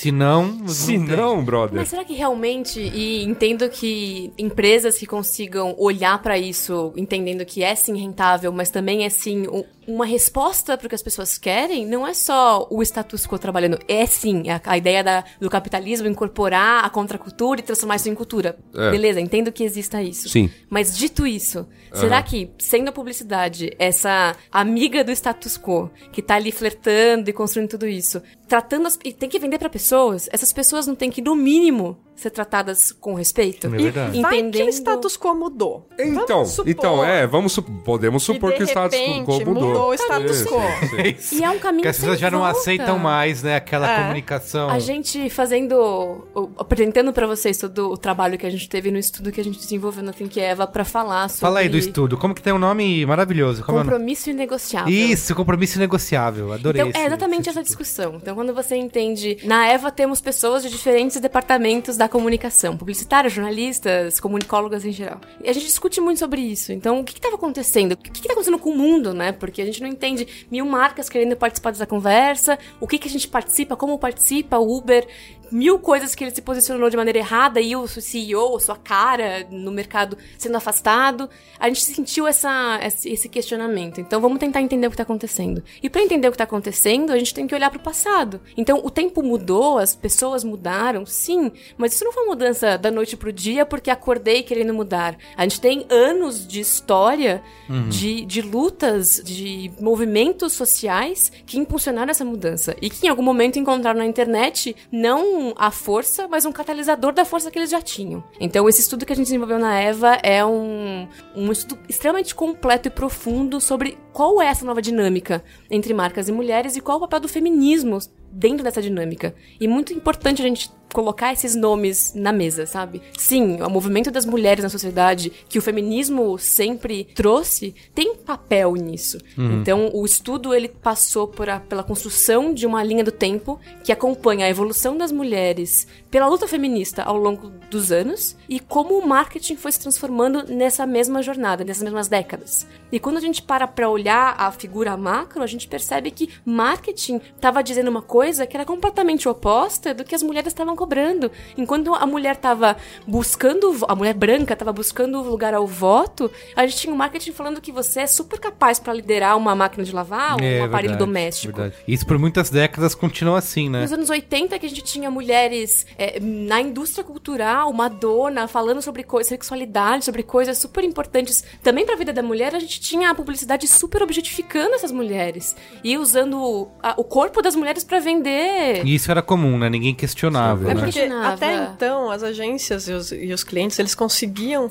Se 0.00 0.10
não. 0.12 0.66
se 0.68 0.96
não 0.98 1.16
não, 1.16 1.44
brother. 1.44 1.76
Mas 1.76 1.88
será 1.88 2.04
que 2.04 2.14
realmente, 2.14 2.80
e 2.80 3.22
entendo 3.24 3.68
que 3.68 4.32
empresas 4.38 4.96
que 4.98 5.06
consigam 5.06 5.74
olhar 5.78 6.20
pra 6.22 6.38
isso, 6.38 6.92
entendendo 6.96 7.44
que 7.44 7.62
é 7.62 7.74
sim 7.74 7.96
rentável, 7.98 8.50
mas 8.52 8.70
também 8.70 9.04
é 9.04 9.08
sim 9.10 9.44
uma 9.86 10.04
resposta 10.06 10.78
pro 10.78 10.88
que 10.88 10.94
as 10.94 11.02
pessoas 11.02 11.36
querem, 11.36 11.84
não 11.84 12.06
é 12.06 12.14
só 12.14 12.66
o 12.70 12.80
status 12.82 13.26
quo 13.26 13.38
trabalhando, 13.38 13.78
é 13.88 14.06
sim 14.06 14.48
a, 14.48 14.60
a 14.64 14.78
ideia 14.78 15.02
da- 15.02 15.24
do 15.40 15.50
capitalismo 15.50 16.06
incorporar 16.06 16.84
a 16.84 16.88
contracultura 16.90 17.58
e 17.60 17.62
transformar 17.62 17.96
isso 17.96 18.08
em 18.08 18.14
cultura. 18.14 18.56
É. 18.74 18.90
Beleza, 18.92 19.20
entendo 19.20 19.50
que 19.50 19.64
exista 19.64 20.00
isso. 20.02 20.28
Sim. 20.28 20.48
Mas 20.68 20.96
dito 20.96 21.26
isso, 21.26 21.66
será 21.92 22.22
que, 22.22 22.50
sendo 22.58 22.88
a 22.88 22.92
publicidade 22.92 23.74
essa 23.78 24.36
amiga 24.52 25.02
do 25.02 25.10
status 25.10 25.58
quo, 25.58 25.90
que 26.12 26.22
tá 26.22 26.36
ali 26.36 26.52
flertando 26.52 27.28
e 27.28 27.32
construindo 27.32 27.70
tudo 27.70 27.88
isso, 27.88 28.22
tratando 28.46 28.86
as, 28.86 28.98
e 29.04 29.12
tem 29.12 29.28
que 29.28 29.38
vender 29.40 29.58
pra 29.58 29.68
pessoa, 29.68 29.89
pessoas, 29.90 30.28
essas 30.30 30.52
pessoas 30.52 30.86
não 30.86 30.94
têm 30.94 31.10
que, 31.10 31.20
no 31.20 31.34
mínimo, 31.34 31.98
ser 32.20 32.30
tratadas 32.30 32.92
com 32.92 33.14
respeito? 33.14 33.66
É 33.66 33.70
verdade. 33.70 34.20
Vai 34.20 34.30
que 34.32 34.38
Entendendo- 34.40 34.66
o 34.66 34.70
status 34.70 35.16
quo 35.16 35.34
mudou. 35.34 35.86
Então, 35.98 36.44
supor 36.44 36.70
então 36.70 37.04
é, 37.04 37.26
vamos 37.26 37.52
su- 37.52 37.62
podemos 37.62 38.24
que, 38.26 38.32
supor 38.32 38.50
de 38.52 38.56
que 38.58 38.62
o 38.64 38.66
status 38.66 38.98
quo 39.24 39.38
mudou. 39.46 39.54
mudou 39.54 39.88
o 39.90 39.94
status 39.94 40.36
Sim, 40.38 40.44
quo. 40.46 40.60
sim, 40.88 41.16
sim. 41.18 41.38
E 41.40 41.44
é 41.44 41.50
um 41.50 41.58
caminho 41.58 41.82
Que 41.82 41.88
as 41.88 41.98
pessoas 41.98 42.18
já 42.18 42.30
não 42.30 42.40
volta. 42.40 42.58
aceitam 42.58 42.98
mais, 42.98 43.42
né? 43.42 43.56
Aquela 43.56 43.90
É. 43.90 44.02
comunicação. 44.02 44.68
A 44.70 44.78
gente 44.78 45.28
fazendo, 45.30 46.26
apresentando 46.58 47.12
pra 47.12 47.26
vocês 47.26 47.56
todo 47.58 47.90
o 47.90 47.96
trabalho 47.96 48.38
que 48.38 48.46
a 48.46 48.50
gente 48.50 48.68
teve 48.68 48.90
no 48.90 48.98
estudo 48.98 49.30
que 49.32 49.40
a 49.40 49.44
gente 49.44 49.58
desenvolveu 49.58 50.02
na 50.02 50.12
Think 50.12 50.40
Eva 50.40 50.66
pra 50.66 50.84
falar 50.84 51.28
sobre 51.28 51.40
Fala 51.40 51.60
aí 51.60 51.68
do 51.68 51.78
estudo. 51.78 52.16
Como 52.16 52.34
que 52.34 52.42
tem 52.42 52.52
um 52.52 52.58
nome 52.58 53.04
maravilhoso? 53.06 53.62
Como 53.64 53.78
é 53.78 53.82
compromisso 53.82 54.30
inegociável. 54.30 54.92
Isso, 54.92 55.34
compromisso 55.34 55.78
negociável. 55.78 56.52
Adorei 56.52 56.80
Então, 56.82 56.90
esse- 56.90 56.98
é 57.00 57.06
exatamente 57.06 57.48
essa 57.48 57.62
discussão. 57.62 58.14
Então, 58.16 58.34
quando 58.34 58.54
você 58.54 58.76
entende. 58.76 59.38
Na 59.44 59.68
EVA 59.72 59.90
temos 59.90 60.20
pessoas 60.20 60.62
de 60.62 60.70
diferentes 60.70 61.18
departamentos 61.20 61.96
da 61.96 62.08
comunicação: 62.10 62.76
publicitários, 62.76 63.32
jornalistas, 63.32 64.20
comunicólogas 64.20 64.84
em 64.84 64.92
geral. 64.92 65.20
E 65.42 65.48
a 65.48 65.52
gente 65.52 65.66
discute 65.66 66.00
muito 66.00 66.18
sobre 66.18 66.40
isso. 66.40 66.72
Então, 66.72 67.00
o 67.00 67.04
que 67.04 67.14
estava 67.14 67.36
acontecendo? 67.36 67.92
O 67.92 67.96
que 67.96 68.10
está 68.10 68.32
acontecendo 68.32 68.58
com 68.58 68.70
o 68.70 68.76
mundo, 68.76 69.14
né? 69.14 69.32
Porque 69.32 69.62
a 69.62 69.64
gente 69.64 69.80
não 69.80 69.88
entende 69.88 70.46
mil 70.50 70.66
marcas 70.66 71.08
querendo 71.08 71.36
participar 71.36 71.70
dessa 71.70 71.86
conversa, 71.86 72.58
o 72.78 72.86
que, 72.86 72.98
que 72.98 73.08
a 73.08 73.10
gente 73.10 73.28
participa, 73.28 73.76
como 73.76 73.98
participa, 73.98 74.58
o 74.58 74.76
Uber. 74.76 75.06
Mil 75.50 75.78
coisas 75.78 76.14
que 76.14 76.24
ele 76.24 76.34
se 76.34 76.42
posicionou 76.42 76.88
de 76.90 76.96
maneira 76.96 77.18
errada 77.18 77.60
e 77.60 77.74
o 77.74 77.86
CEO, 77.86 78.56
a 78.56 78.60
sua 78.60 78.76
cara 78.76 79.46
no 79.50 79.70
mercado 79.70 80.16
sendo 80.38 80.56
afastado. 80.56 81.28
A 81.58 81.68
gente 81.68 81.82
sentiu 81.82 82.26
essa, 82.26 82.80
esse 83.04 83.28
questionamento. 83.28 84.00
Então 84.00 84.20
vamos 84.20 84.38
tentar 84.38 84.60
entender 84.60 84.86
o 84.86 84.90
que 84.90 84.94
está 84.94 85.02
acontecendo. 85.02 85.62
E 85.82 85.90
para 85.90 86.02
entender 86.02 86.28
o 86.28 86.30
que 86.30 86.36
está 86.36 86.44
acontecendo, 86.44 87.12
a 87.12 87.18
gente 87.18 87.34
tem 87.34 87.46
que 87.46 87.54
olhar 87.54 87.70
para 87.70 87.78
o 87.78 87.82
passado. 87.82 88.40
Então 88.56 88.80
o 88.84 88.90
tempo 88.90 89.22
mudou, 89.22 89.78
as 89.78 89.94
pessoas 89.94 90.44
mudaram, 90.44 91.04
sim, 91.04 91.50
mas 91.76 91.94
isso 91.94 92.04
não 92.04 92.12
foi 92.12 92.24
uma 92.24 92.30
mudança 92.30 92.78
da 92.78 92.90
noite 92.90 93.16
pro 93.16 93.32
dia 93.32 93.66
porque 93.66 93.90
acordei 93.90 94.42
querendo 94.42 94.72
mudar. 94.72 95.16
A 95.36 95.42
gente 95.42 95.60
tem 95.60 95.86
anos 95.90 96.46
de 96.46 96.60
história 96.60 97.42
de, 97.88 98.24
de 98.24 98.42
lutas, 98.42 99.20
de 99.24 99.70
movimentos 99.80 100.52
sociais 100.52 101.30
que 101.46 101.58
impulsionaram 101.58 102.10
essa 102.10 102.24
mudança 102.24 102.76
e 102.80 102.90
que 102.90 103.06
em 103.06 103.10
algum 103.10 103.22
momento 103.22 103.58
encontraram 103.58 103.98
na 103.98 104.06
internet 104.06 104.74
não 104.90 105.39
a 105.56 105.70
força, 105.70 106.28
mas 106.28 106.44
um 106.44 106.52
catalisador 106.52 107.12
da 107.12 107.24
força 107.24 107.50
que 107.50 107.58
eles 107.58 107.70
já 107.70 107.80
tinham. 107.80 108.22
Então 108.38 108.68
esse 108.68 108.80
estudo 108.80 109.04
que 109.04 109.12
a 109.12 109.16
gente 109.16 109.26
desenvolveu 109.26 109.58
na 109.58 109.80
EVA 109.80 110.18
é 110.22 110.44
um, 110.44 111.08
um 111.34 111.52
estudo 111.52 111.80
extremamente 111.88 112.34
completo 112.34 112.88
e 112.88 112.90
profundo 112.90 113.60
sobre 113.60 113.98
qual 114.12 114.40
é 114.40 114.46
essa 114.46 114.64
nova 114.64 114.82
dinâmica 114.82 115.42
entre 115.70 115.94
marcas 115.94 116.28
e 116.28 116.32
mulheres 116.32 116.76
e 116.76 116.80
qual 116.80 116.98
o 116.98 117.00
papel 117.00 117.20
do 117.20 117.28
feminismo 117.28 117.98
dentro 118.30 118.62
dessa 118.62 118.80
dinâmica. 118.80 119.34
E 119.60 119.66
muito 119.66 119.92
importante 119.92 120.42
a 120.42 120.44
gente 120.44 120.70
colocar 120.92 121.32
esses 121.32 121.54
nomes 121.54 122.12
na 122.14 122.32
mesa, 122.32 122.66
sabe? 122.66 123.00
Sim, 123.18 123.60
o 123.62 123.68
movimento 123.70 124.10
das 124.10 124.24
mulheres 124.26 124.62
na 124.62 124.68
sociedade 124.70 125.32
que 125.48 125.58
o 125.58 125.62
feminismo 125.62 126.38
sempre 126.38 127.04
trouxe 127.14 127.74
tem 127.94 128.14
papel 128.16 128.74
nisso. 128.74 129.18
Então, 129.60 129.90
o 129.92 130.04
estudo 130.04 130.52
ele 130.54 130.68
passou 130.68 131.26
por 131.28 131.48
a- 131.48 131.60
pela 131.60 131.82
construção 131.82 132.52
de 132.52 132.66
uma 132.66 132.82
linha 132.82 133.04
do 133.04 133.12
tempo 133.12 133.58
que 133.84 133.92
acompanha 133.92 134.46
a 134.46 134.50
evolução 134.50 134.96
das 134.96 135.12
mulheres 135.12 135.86
pela 136.10 136.26
luta 136.26 136.48
feminista 136.48 137.02
ao 137.02 137.16
longo 137.16 137.50
dos 137.70 137.92
anos 137.92 138.36
e 138.48 138.58
como 138.58 138.98
o 138.98 139.06
marketing 139.06 139.56
foi 139.56 139.70
se 139.70 139.78
transformando 139.80 140.44
nessa 140.52 140.84
mesma 140.84 141.22
jornada, 141.22 141.62
nessas 141.64 141.82
mesmas 141.84 142.08
décadas. 142.08 142.66
E 142.90 142.98
quando 142.98 143.18
a 143.18 143.20
gente 143.20 143.40
para 143.42 143.66
pra 143.68 143.88
olhar 143.88 144.34
a 144.36 144.50
figura 144.50 144.96
macro, 144.96 145.42
a 145.42 145.46
gente 145.46 145.68
percebe 145.68 146.10
que 146.10 146.28
marketing 146.44 147.20
estava 147.36 147.62
dizendo 147.62 147.88
uma 147.88 148.02
coisa 148.02 148.46
que 148.46 148.56
era 148.56 148.64
completamente 148.66 149.28
oposta 149.28 149.94
do 149.94 150.02
que 150.04 150.14
as 150.14 150.22
mulheres 150.22 150.48
estavam 150.52 150.74
cobrando. 150.74 151.30
Enquanto 151.56 151.94
a 151.94 152.04
mulher 152.06 152.34
estava 152.34 152.76
buscando, 153.06 153.76
a 153.88 153.94
mulher 153.94 154.14
branca 154.14 154.52
estava 154.54 154.72
buscando 154.72 155.22
lugar 155.22 155.54
ao 155.54 155.66
voto, 155.66 156.30
a 156.56 156.66
gente 156.66 156.78
tinha 156.80 156.92
o 156.92 156.96
marketing 156.96 157.32
falando 157.32 157.60
que 157.60 157.70
você 157.70 158.00
é 158.00 158.06
super 158.06 158.38
capaz 158.38 158.78
pra 158.78 158.92
liderar 158.92 159.36
uma 159.36 159.54
máquina 159.54 159.84
de 159.84 159.92
lavar, 159.94 160.36
um 160.36 160.44
É, 160.44 160.60
aparelho 160.62 160.90
verdade, 160.94 160.98
doméstico. 160.98 161.56
verdade. 161.56 161.82
Isso 161.86 162.06
por 162.06 162.18
muitas 162.18 162.50
décadas 162.50 162.94
continua 162.94 163.38
assim, 163.38 163.68
né? 163.68 163.82
Nos 163.82 163.92
anos 163.92 164.10
80 164.10 164.58
que 164.58 164.66
a 164.66 164.68
gente 164.68 164.82
tinha 164.82 165.10
mulheres 165.10 165.86
é, 166.02 166.18
na 166.18 166.60
indústria 166.62 167.04
cultural, 167.04 167.70
Madonna, 167.74 168.48
falando 168.48 168.80
sobre 168.80 169.02
coisas, 169.02 169.28
sexualidade, 169.28 170.04
sobre 170.04 170.22
coisas 170.22 170.56
super 170.56 170.82
importantes 170.82 171.44
também 171.62 171.84
pra 171.84 171.94
vida 171.94 172.10
da 172.12 172.22
mulher, 172.22 172.54
a 172.54 172.58
gente 172.58 172.80
tinha 172.80 173.10
a 173.10 173.14
publicidade 173.14 173.68
super 173.68 174.02
objetificando 174.02 174.74
essas 174.74 174.90
mulheres 174.90 175.54
e 175.84 175.98
usando 175.98 176.68
a- 176.82 176.94
o 176.96 177.04
corpo 177.04 177.42
das 177.42 177.54
mulheres 177.54 177.84
pra 177.84 178.00
vender. 178.00 178.82
E 178.86 178.94
isso 178.94 179.10
era 179.10 179.20
comum, 179.20 179.58
né? 179.58 179.68
Ninguém 179.68 179.94
questionava, 179.94 180.70
É 180.70 180.74
né? 180.74 180.82
porque- 180.84 181.00
até 181.02 181.54
então, 181.74 182.10
as 182.10 182.22
agências 182.22 182.88
e 182.88 182.92
os, 182.92 183.12
e 183.12 183.32
os 183.32 183.44
clientes, 183.44 183.78
eles 183.78 183.94
conseguiam 183.94 184.70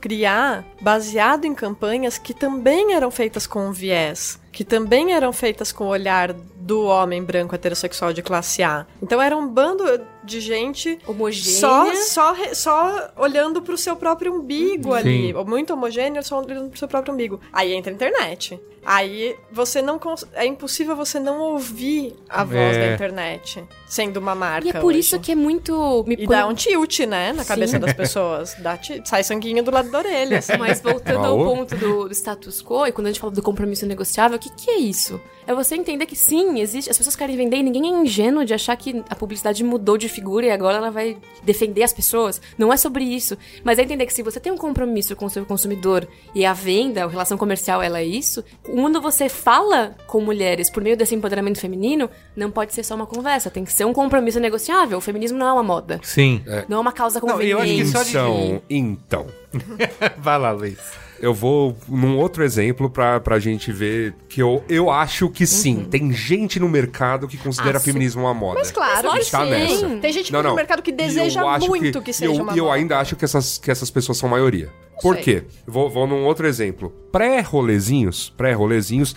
criar 0.00 0.64
baseado 0.80 1.44
em 1.44 1.54
campanhas 1.54 2.18
que 2.18 2.32
também 2.32 2.94
eram 2.94 3.10
feitas 3.10 3.48
com 3.48 3.72
viés, 3.72 4.38
que 4.58 4.64
também 4.64 5.12
eram 5.12 5.32
feitas 5.32 5.70
com 5.70 5.84
o 5.84 5.86
olhar 5.86 6.32
do 6.32 6.82
homem 6.82 7.22
branco 7.22 7.54
heterossexual 7.54 8.12
de 8.12 8.22
classe 8.22 8.60
A. 8.60 8.84
Então 9.00 9.22
era 9.22 9.36
um 9.36 9.46
bando 9.46 9.84
de 10.24 10.40
gente 10.40 10.98
Homogênea. 11.06 11.60
só, 11.60 12.34
só, 12.34 12.34
só 12.52 13.10
olhando 13.16 13.62
pro 13.62 13.78
seu 13.78 13.94
próprio 13.94 14.34
umbigo 14.34 14.92
ali. 14.92 15.28
Sim. 15.32 15.44
Muito 15.46 15.72
homogêneo, 15.72 16.22
só 16.24 16.40
olhando 16.42 16.70
pro 16.70 16.78
seu 16.78 16.88
próprio 16.88 17.14
umbigo. 17.14 17.40
Aí 17.52 17.72
entra 17.72 17.92
a 17.92 17.94
internet. 17.94 18.60
Aí 18.84 19.36
você 19.52 19.80
não 19.82 19.98
cons- 19.98 20.24
é 20.34 20.46
impossível 20.46 20.96
você 20.96 21.18
não 21.20 21.40
ouvir 21.40 22.14
a 22.28 22.42
voz 22.42 22.76
É. 22.76 22.88
da 22.88 22.94
internet 22.94 23.64
sendo 23.86 24.16
uma 24.18 24.34
marca. 24.34 24.66
E 24.66 24.70
é 24.70 24.72
por 24.80 24.86
hoje. 24.88 25.00
isso 25.00 25.18
que 25.20 25.32
é 25.32 25.34
muito. 25.34 26.04
Me 26.06 26.14
E 26.18 26.26
dá 26.26 26.46
um 26.46 26.54
tilt, 26.54 27.00
né, 27.00 27.32
na 27.32 27.44
cabeça 27.44 27.72
Sim. 27.74 27.80
das 27.80 27.92
pessoas. 27.92 28.54
Dá 28.60 28.76
ti- 28.78 29.02
Sai 29.04 29.22
sanguinho 29.24 29.62
do 29.62 29.70
lado 29.70 29.90
da 29.90 29.98
orelha. 29.98 30.38
assim. 30.38 30.56
Mas 30.58 30.80
voltando 30.80 31.24
ao 31.26 31.36
ponto 31.38 31.76
do, 31.76 32.08
do 32.08 32.12
status 32.14 32.62
quo, 32.62 32.86
e 32.86 32.92
quando 32.92 33.06
a 33.08 33.10
gente 33.10 33.20
fala 33.20 33.32
do 33.32 33.42
compromisso 33.42 33.84
negociável, 33.86 34.36
o 34.36 34.40
que, 34.40 34.47
que 34.56 34.70
é 34.70 34.78
isso? 34.78 35.20
É 35.46 35.54
você 35.54 35.74
entender 35.76 36.04
que 36.04 36.14
sim, 36.14 36.60
existe. 36.60 36.90
As 36.90 36.98
pessoas 36.98 37.16
querem 37.16 37.34
vender 37.34 37.56
e 37.56 37.62
ninguém 37.62 37.86
é 37.86 37.96
ingênuo 38.02 38.44
de 38.44 38.52
achar 38.52 38.76
que 38.76 39.02
a 39.08 39.14
publicidade 39.14 39.64
mudou 39.64 39.96
de 39.96 40.06
figura 40.06 40.44
e 40.44 40.50
agora 40.50 40.76
ela 40.76 40.90
vai 40.90 41.16
defender 41.42 41.82
as 41.82 41.92
pessoas. 41.92 42.38
Não 42.58 42.70
é 42.70 42.76
sobre 42.76 43.02
isso. 43.02 43.34
Mas 43.64 43.78
é 43.78 43.82
entender 43.82 44.04
que 44.04 44.12
se 44.12 44.22
você 44.22 44.38
tem 44.38 44.52
um 44.52 44.58
compromisso 44.58 45.16
com 45.16 45.24
o 45.24 45.30
seu 45.30 45.46
consumidor 45.46 46.06
e 46.34 46.44
a 46.44 46.52
venda, 46.52 47.02
a 47.04 47.08
relação 47.08 47.38
comercial, 47.38 47.80
ela 47.80 47.98
é 47.98 48.04
isso, 48.04 48.44
quando 48.62 49.00
você 49.00 49.30
fala 49.30 49.96
com 50.06 50.20
mulheres 50.20 50.68
por 50.68 50.82
meio 50.82 50.98
desse 50.98 51.14
empoderamento 51.14 51.58
feminino, 51.58 52.10
não 52.36 52.50
pode 52.50 52.74
ser 52.74 52.84
só 52.84 52.94
uma 52.94 53.06
conversa, 53.06 53.48
tem 53.50 53.64
que 53.64 53.72
ser 53.72 53.86
um 53.86 53.94
compromisso 53.94 54.38
negociável. 54.38 54.98
O 54.98 55.00
feminismo 55.00 55.38
não 55.38 55.48
é 55.48 55.52
uma 55.54 55.62
moda. 55.62 55.98
Sim. 56.02 56.42
Não 56.68 56.76
é 56.76 56.80
uma 56.80 56.92
causa 56.92 57.20
Não, 57.20 57.40
eu 57.40 57.58
acho 57.58 57.66
que 57.72 57.82
conveniente. 57.82 57.90
só 57.90 58.02
de- 58.02 58.10
Então, 58.10 58.62
então. 58.68 59.26
Vai 60.18 60.38
lá, 60.38 60.50
Luiz. 60.50 60.78
Eu 61.20 61.34
vou 61.34 61.76
num 61.88 62.16
outro 62.16 62.44
exemplo 62.44 62.88
pra, 62.88 63.18
pra 63.18 63.38
gente 63.38 63.72
ver 63.72 64.14
que 64.28 64.40
eu, 64.40 64.62
eu 64.68 64.90
acho 64.90 65.28
que 65.28 65.46
sim. 65.46 65.84
Tem 65.90 66.12
gente 66.12 66.60
no 66.60 66.68
mercado 66.68 67.26
que 67.26 67.36
considera 67.36 67.78
Ah, 67.78 67.80
feminismo 67.80 68.22
uma 68.22 68.32
moda. 68.34 68.60
Mas 68.60 68.70
claro, 68.70 69.08
Mas 69.08 69.28
tá 69.30 69.44
sim. 69.44 69.50
nessa. 69.50 69.88
tem 70.00 70.12
gente 70.12 70.32
Não, 70.32 70.42
no 70.42 70.48
não. 70.50 70.54
mercado 70.56 70.80
que 70.82 70.90
E 70.90 70.94
deseja 70.94 71.40
eu 71.40 71.68
muito 71.68 72.00
que, 72.00 72.12
seja 72.12 72.30
e 72.32 72.36
eu, 72.36 72.42
uma 72.42 72.54
E 72.54 72.58
eu 72.58 72.64
moda. 72.66 72.76
ainda 72.76 72.98
acho 72.98 73.16
que 73.16 73.24
essas, 73.24 73.58
que 73.58 73.70
essas 73.70 73.90
pessoas 73.90 74.16
são 74.18 74.28
maioria. 74.28 74.70
Por 75.02 75.14
Sei. 75.14 75.22
quê? 75.24 75.44
Vou, 75.66 75.88
vou 75.88 76.06
num 76.06 76.24
outro 76.24 76.46
exemplo. 76.46 76.92
Pré-rolezinhos, 77.12 78.32
pré-rolezinhos, 78.36 79.14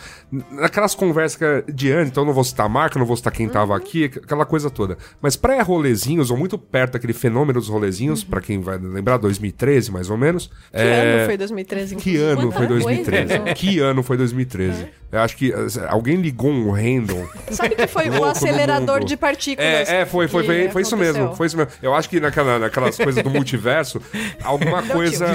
naquelas 0.51 0.95
conversas 0.95 1.37
que- 1.37 1.71
de 1.71 1.91
antes, 1.91 2.11
então 2.11 2.23
eu 2.23 2.27
não 2.27 2.33
vou 2.33 2.43
citar 2.43 2.65
a 2.65 2.69
marca, 2.69 2.97
não 2.97 3.05
vou 3.05 3.17
citar 3.17 3.33
quem 3.33 3.47
Uhum. 3.47 3.51
tava 3.51 3.75
aqui, 3.75 4.05
aqu- 4.05 4.19
aquela 4.23 4.45
coisa 4.45 4.69
toda. 4.69 4.97
Mas 5.21 5.35
pré-rolezinhos, 5.35 6.31
ou 6.31 6.37
muito 6.37 6.57
perto 6.57 6.93
daquele 6.93 7.13
fenômeno 7.13 7.59
dos 7.59 7.67
rolezinhos, 7.67 8.21
Uhum. 8.23 8.29
pra 8.29 8.41
quem 8.41 8.59
vai 8.61 8.77
lembrar, 8.77 9.17
2013 9.17 9.91
mais 9.91 10.09
ou 10.09 10.17
menos. 10.17 10.47
Que 10.71 10.77
é, 10.79 11.01
ano 11.15 11.25
foi 11.25 11.37
2013? 11.37 11.95
que 11.95 12.11
inclusive? 12.11 12.23
ano 12.31 12.41
foi 12.41 12.51
Quanta 12.51 12.67
2013? 12.67 13.37
coisa. 13.39 13.53
Que 13.55 13.79
ano 13.79 14.03
foi 14.03 14.17
2013? 14.17 14.85
Eu 15.11 15.19
acho 15.19 15.35
que 15.35 15.51
eh, 15.51 15.55
alguém 15.89 16.15
ligou 16.21 16.49
um 16.49 16.71
random. 16.71 17.27
Sabe 17.51 17.75
que 17.75 17.85
foi 17.87 18.09
o 18.09 18.23
acelerador 18.23 19.03
de 19.03 19.17
partículas? 19.17 19.89
É, 19.89 20.01
é, 20.01 20.05
foi, 20.05 20.29
foi, 20.29 20.45
foi, 20.45 20.69
foi 20.69 20.81
isso 20.83 20.95
mesmo, 20.95 21.35
foi 21.35 21.47
isso 21.47 21.57
mesmo. 21.57 21.69
Eu 21.81 21.93
acho 21.93 22.09
que 22.09 22.19
naquela, 22.21 22.57
naquelas 22.57 22.95
coisas 22.95 23.21
do 23.21 23.29
multiverso, 23.29 24.01
alguma 24.41 24.81
coisa. 24.83 25.25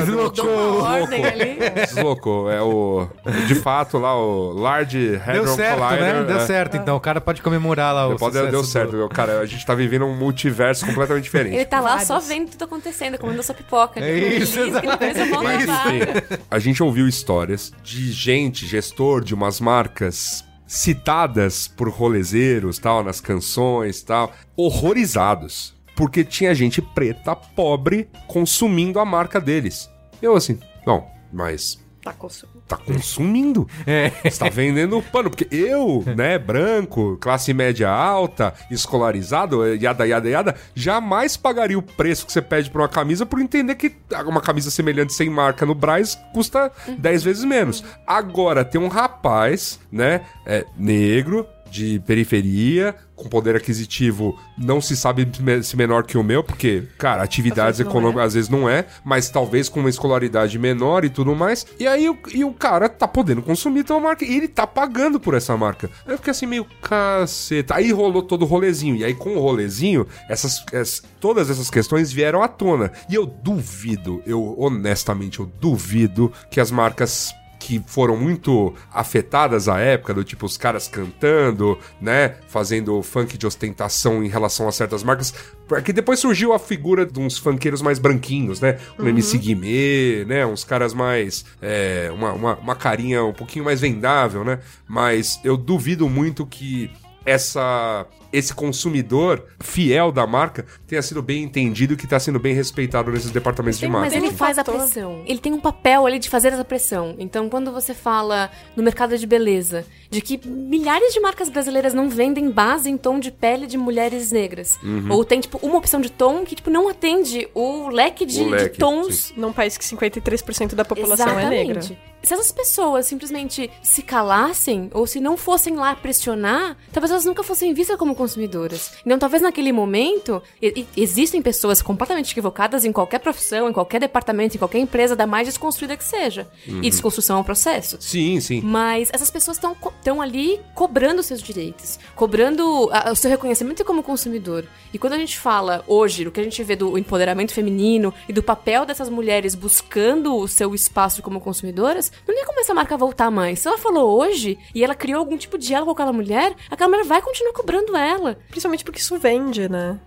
Mudou 0.44 0.78
uma 0.80 0.94
ordem 0.96 1.24
ali. 1.24 1.56
Deslocou. 1.86 2.50
É 2.50 2.60
o. 2.62 3.08
De 3.46 3.54
fato, 3.54 3.98
lá, 3.98 4.16
o 4.18 4.52
Large 4.52 5.16
Hadron 5.16 5.44
Deu 5.44 5.54
certo, 5.54 5.78
Collider. 5.78 6.14
né? 6.14 6.24
Deu 6.24 6.36
é. 6.36 6.46
certo, 6.46 6.76
então. 6.76 6.96
O 6.96 7.00
cara 7.00 7.20
pode 7.20 7.42
comemorar 7.42 7.94
lá 7.94 8.06
o 8.08 8.16
Pode, 8.16 8.34
sucesso 8.34 8.50
deu 8.50 8.60
do- 8.62 8.66
certo, 8.66 8.96
meu. 8.96 9.08
cara. 9.08 9.40
A 9.40 9.46
gente 9.46 9.64
tá 9.64 9.74
vivendo 9.74 10.04
um 10.04 10.14
multiverso 10.16 10.84
completamente 10.86 11.24
diferente. 11.24 11.54
Ele 11.54 11.64
tá 11.64 11.80
lá 11.80 11.90
Vários. 11.90 12.06
só 12.08 12.18
vendo 12.20 12.50
tudo 12.50 12.64
acontecendo, 12.64 13.18
comendo 13.18 13.42
sua 13.42 13.54
pipoca. 13.54 14.00
É 14.00 14.10
ali, 14.10 14.42
isso, 14.42 14.52
feliz, 14.54 14.74
enfim, 14.76 16.36
a 16.50 16.58
gente 16.58 16.82
ouviu 16.82 17.06
histórias 17.08 17.72
de 17.82 18.12
gente, 18.12 18.66
gestor 18.66 19.22
de 19.22 19.34
umas 19.34 19.60
marcas 19.60 20.44
citadas 20.66 21.68
por 21.68 21.88
rolezeiros, 21.88 22.78
tal, 22.78 23.02
nas 23.04 23.20
canções, 23.20 24.02
tal, 24.02 24.32
horrorizados, 24.56 25.74
porque 25.94 26.22
tinha 26.24 26.54
gente 26.54 26.80
preta, 26.82 27.34
pobre, 27.34 28.08
consumindo 28.26 28.98
a 29.00 29.04
marca 29.04 29.40
deles. 29.40 29.88
Eu 30.20 30.36
assim, 30.36 30.58
não, 30.86 31.06
mas 31.32 31.78
Tá 32.06 32.12
consumindo. 32.12 32.62
tá 32.68 32.76
consumindo. 32.76 33.68
É. 33.84 34.10
Você 34.30 34.38
tá 34.38 34.48
vendendo 34.48 35.02
pano. 35.10 35.28
Porque 35.28 35.48
eu, 35.50 36.04
né, 36.14 36.38
branco, 36.38 37.16
classe 37.20 37.52
média 37.52 37.90
alta, 37.90 38.54
escolarizado, 38.70 39.66
yada, 39.74 40.06
yada, 40.06 40.28
yada, 40.28 40.54
jamais 40.72 41.36
pagaria 41.36 41.76
o 41.76 41.82
preço 41.82 42.24
que 42.24 42.32
você 42.32 42.40
pede 42.40 42.70
pra 42.70 42.82
uma 42.82 42.88
camisa 42.88 43.26
por 43.26 43.40
entender 43.40 43.74
que 43.74 43.92
uma 44.24 44.40
camisa 44.40 44.70
semelhante 44.70 45.14
sem 45.14 45.28
marca 45.28 45.66
no 45.66 45.74
Braz 45.74 46.16
custa 46.32 46.70
10 46.96 47.24
vezes 47.24 47.44
menos. 47.44 47.82
Agora, 48.06 48.64
tem 48.64 48.80
um 48.80 48.88
rapaz, 48.88 49.80
né, 49.90 50.24
é, 50.44 50.64
negro, 50.76 51.44
de 51.70 52.00
periferia, 52.06 52.94
com 53.14 53.28
poder 53.28 53.56
aquisitivo 53.56 54.38
não 54.58 54.80
se 54.80 54.96
sabe 54.96 55.26
se 55.62 55.76
menor 55.76 56.04
que 56.04 56.18
o 56.18 56.22
meu, 56.22 56.44
porque, 56.44 56.84
cara, 56.98 57.22
atividades 57.22 57.80
econômicas 57.80 58.22
é. 58.22 58.26
às 58.26 58.34
vezes 58.34 58.50
não 58.50 58.68
é, 58.68 58.84
mas 59.04 59.30
talvez 59.30 59.68
com 59.68 59.80
uma 59.80 59.88
escolaridade 59.88 60.58
menor 60.58 61.04
e 61.04 61.08
tudo 61.08 61.34
mais. 61.34 61.66
E 61.78 61.86
aí 61.86 62.08
o, 62.10 62.18
e 62.32 62.44
o 62.44 62.52
cara 62.52 62.88
tá 62.88 63.08
podendo 63.08 63.40
consumir 63.42 63.84
uma 63.88 64.00
marca 64.00 64.24
e 64.24 64.36
ele 64.36 64.48
tá 64.48 64.66
pagando 64.66 65.18
por 65.18 65.34
essa 65.34 65.56
marca. 65.56 65.90
Aí 66.06 66.12
eu 66.12 66.18
fiquei 66.18 66.30
assim 66.30 66.46
meio 66.46 66.66
caceta. 66.82 67.74
Aí 67.74 67.90
rolou 67.90 68.22
todo 68.22 68.42
o 68.42 68.46
rolezinho. 68.46 68.96
E 68.96 69.04
aí 69.04 69.14
com 69.14 69.36
o 69.36 69.40
rolezinho, 69.40 70.06
essas, 70.28 70.64
ess- 70.72 71.02
todas 71.20 71.48
essas 71.48 71.70
questões 71.70 72.12
vieram 72.12 72.42
à 72.42 72.48
tona. 72.48 72.92
E 73.08 73.14
eu 73.14 73.24
duvido, 73.26 74.22
eu 74.26 74.54
honestamente, 74.58 75.40
eu 75.40 75.46
duvido 75.60 76.32
que 76.50 76.60
as 76.60 76.70
marcas 76.70 77.32
que 77.66 77.82
foram 77.84 78.16
muito 78.16 78.72
afetadas 78.92 79.68
à 79.68 79.80
época, 79.80 80.14
do 80.14 80.22
tipo 80.22 80.46
os 80.46 80.56
caras 80.56 80.86
cantando, 80.86 81.76
né, 82.00 82.36
fazendo 82.46 83.02
funk 83.02 83.36
de 83.36 83.44
ostentação 83.44 84.22
em 84.22 84.28
relação 84.28 84.68
a 84.68 84.72
certas 84.72 85.02
marcas, 85.02 85.34
porque 85.66 85.92
depois 85.92 86.20
surgiu 86.20 86.52
a 86.52 86.60
figura 86.60 87.04
de 87.04 87.18
uns 87.18 87.36
funkeiros 87.36 87.82
mais 87.82 87.98
branquinhos, 87.98 88.60
né, 88.60 88.78
um 88.96 89.08
MC 89.08 89.36
Guimê, 89.38 90.24
né, 90.28 90.46
uns 90.46 90.62
caras 90.62 90.94
mais, 90.94 91.44
é, 91.60 92.08
uma, 92.14 92.32
uma, 92.34 92.54
uma 92.54 92.76
carinha 92.76 93.24
um 93.24 93.32
pouquinho 93.32 93.64
mais 93.64 93.80
vendável, 93.80 94.44
né, 94.44 94.60
mas 94.86 95.40
eu 95.42 95.56
duvido 95.56 96.08
muito 96.08 96.46
que 96.46 96.88
essa 97.26 98.06
esse 98.32 98.52
consumidor 98.52 99.44
fiel 99.60 100.12
da 100.12 100.26
marca 100.26 100.66
tenha 100.86 101.00
sido 101.00 101.22
bem 101.22 101.42
entendido 101.44 101.94
e 101.94 101.96
que 101.96 102.04
está 102.04 102.18
sendo 102.20 102.38
bem 102.38 102.52
respeitado 102.54 103.10
nesses 103.10 103.30
departamentos 103.30 103.78
de 103.78 103.86
Tem- 103.86 103.90
Mas 103.90 104.12
ele 104.12 104.28
Tem 104.28 104.36
faz 104.36 104.58
a 104.58 104.64
fator. 104.64 104.80
pressão. 104.80 105.22
Ele 105.26 105.38
tem 105.38 105.52
um 105.54 105.60
papel 105.60 106.04
ali 106.04 106.18
de 106.18 106.28
fazer 106.28 106.48
essa 106.52 106.64
pressão. 106.64 107.14
Então, 107.18 107.48
quando 107.48 107.72
você 107.72 107.94
fala 107.94 108.50
no 108.76 108.82
mercado 108.82 109.16
de 109.16 109.26
beleza, 109.26 109.86
de 110.10 110.20
que 110.20 110.40
milhares 110.46 111.14
de 111.14 111.20
marcas 111.20 111.48
brasileiras 111.48 111.94
não 111.94 112.10
vendem 112.10 112.50
base 112.50 112.90
em 112.90 112.96
tom 112.98 113.18
de 113.18 113.30
pele 113.30 113.66
de 113.66 113.78
mulheres 113.78 114.30
negras. 114.32 114.76
Uhum. 114.82 115.06
Ou 115.12 115.24
tem, 115.24 115.40
tipo, 115.40 115.58
uma 115.62 115.78
opção 115.78 116.00
de 116.00 116.10
tom 116.10 116.44
que, 116.44 116.56
tipo, 116.56 116.68
não 116.68 116.88
atende 116.90 117.48
o 117.54 117.88
leque 117.88 118.26
de, 118.26 118.40
O 118.42 118.44
de 118.44 118.50
leque, 118.50 118.78
tons 118.78 119.32
Num 119.36 119.52
país 119.52 119.78
que 119.78 119.84
53% 119.84 120.74
da 120.74 120.84
população 120.84 121.38
é 121.38 121.48
negra. 121.48 121.80
Se 122.26 122.34
essas 122.34 122.50
pessoas 122.50 123.06
simplesmente 123.06 123.70
se 123.82 124.02
calassem 124.02 124.90
ou 124.92 125.06
se 125.06 125.20
não 125.20 125.36
fossem 125.36 125.76
lá 125.76 125.94
pressionar, 125.94 126.76
talvez 126.92 127.12
elas 127.12 127.24
nunca 127.24 127.44
fossem 127.44 127.72
vistas 127.72 127.96
como 127.96 128.16
consumidoras. 128.16 128.94
Então, 129.06 129.16
talvez 129.16 129.40
naquele 129.40 129.70
momento, 129.70 130.42
e- 130.60 130.84
e- 130.96 131.00
existem 131.00 131.40
pessoas 131.40 131.80
completamente 131.80 132.32
equivocadas 132.32 132.84
em 132.84 132.90
qualquer 132.90 133.20
profissão, 133.20 133.68
em 133.70 133.72
qualquer 133.72 134.00
departamento, 134.00 134.56
em 134.56 134.58
qualquer 134.58 134.80
empresa, 134.80 135.14
da 135.14 135.24
mais 135.24 135.46
desconstruída 135.46 135.96
que 135.96 136.02
seja. 136.02 136.48
E 136.66 136.90
desconstrução 136.90 137.36
é 137.36 137.40
um 137.40 137.44
processo. 137.44 137.96
Sim, 138.00 138.40
sim. 138.40 138.60
Mas 138.60 139.08
essas 139.12 139.30
pessoas 139.30 139.56
estão 139.56 140.20
ali 140.20 140.60
cobrando 140.74 141.22
seus 141.22 141.40
direitos, 141.40 141.96
cobrando 142.16 142.90
a- 142.92 143.12
o 143.12 143.14
seu 143.14 143.30
reconhecimento 143.30 143.84
como 143.84 144.02
consumidor. 144.02 144.64
E 144.92 144.98
quando 144.98 145.12
a 145.12 145.18
gente 145.18 145.38
fala 145.38 145.84
hoje, 145.86 146.26
o 146.26 146.32
que 146.32 146.40
a 146.40 146.42
gente 146.42 146.60
vê 146.64 146.74
do 146.74 146.98
empoderamento 146.98 147.52
feminino 147.54 148.12
e 148.28 148.32
do 148.32 148.42
papel 148.42 148.84
dessas 148.84 149.08
mulheres 149.08 149.54
buscando 149.54 150.34
o 150.36 150.48
seu 150.48 150.74
espaço 150.74 151.22
como 151.22 151.40
consumidoras, 151.40 152.10
não 152.26 152.34
tem 152.34 152.44
como 152.44 152.60
essa 152.60 152.74
marca 152.74 152.96
voltar 152.96 153.30
mais. 153.30 153.60
Se 153.60 153.68
ela 153.68 153.78
falou 153.78 154.18
hoje 154.20 154.58
e 154.74 154.82
ela 154.84 154.94
criou 154.94 155.18
algum 155.20 155.36
tipo 155.36 155.58
de 155.58 155.66
diálogo 155.66 155.94
com 155.94 156.02
aquela 156.02 156.12
mulher, 156.12 156.54
aquela 156.70 156.88
mulher 156.90 157.04
vai 157.04 157.20
continuar 157.22 157.52
cobrando 157.52 157.96
ela. 157.96 158.38
Principalmente 158.48 158.84
porque 158.84 159.00
isso 159.00 159.18
vende, 159.18 159.68
né? 159.68 159.98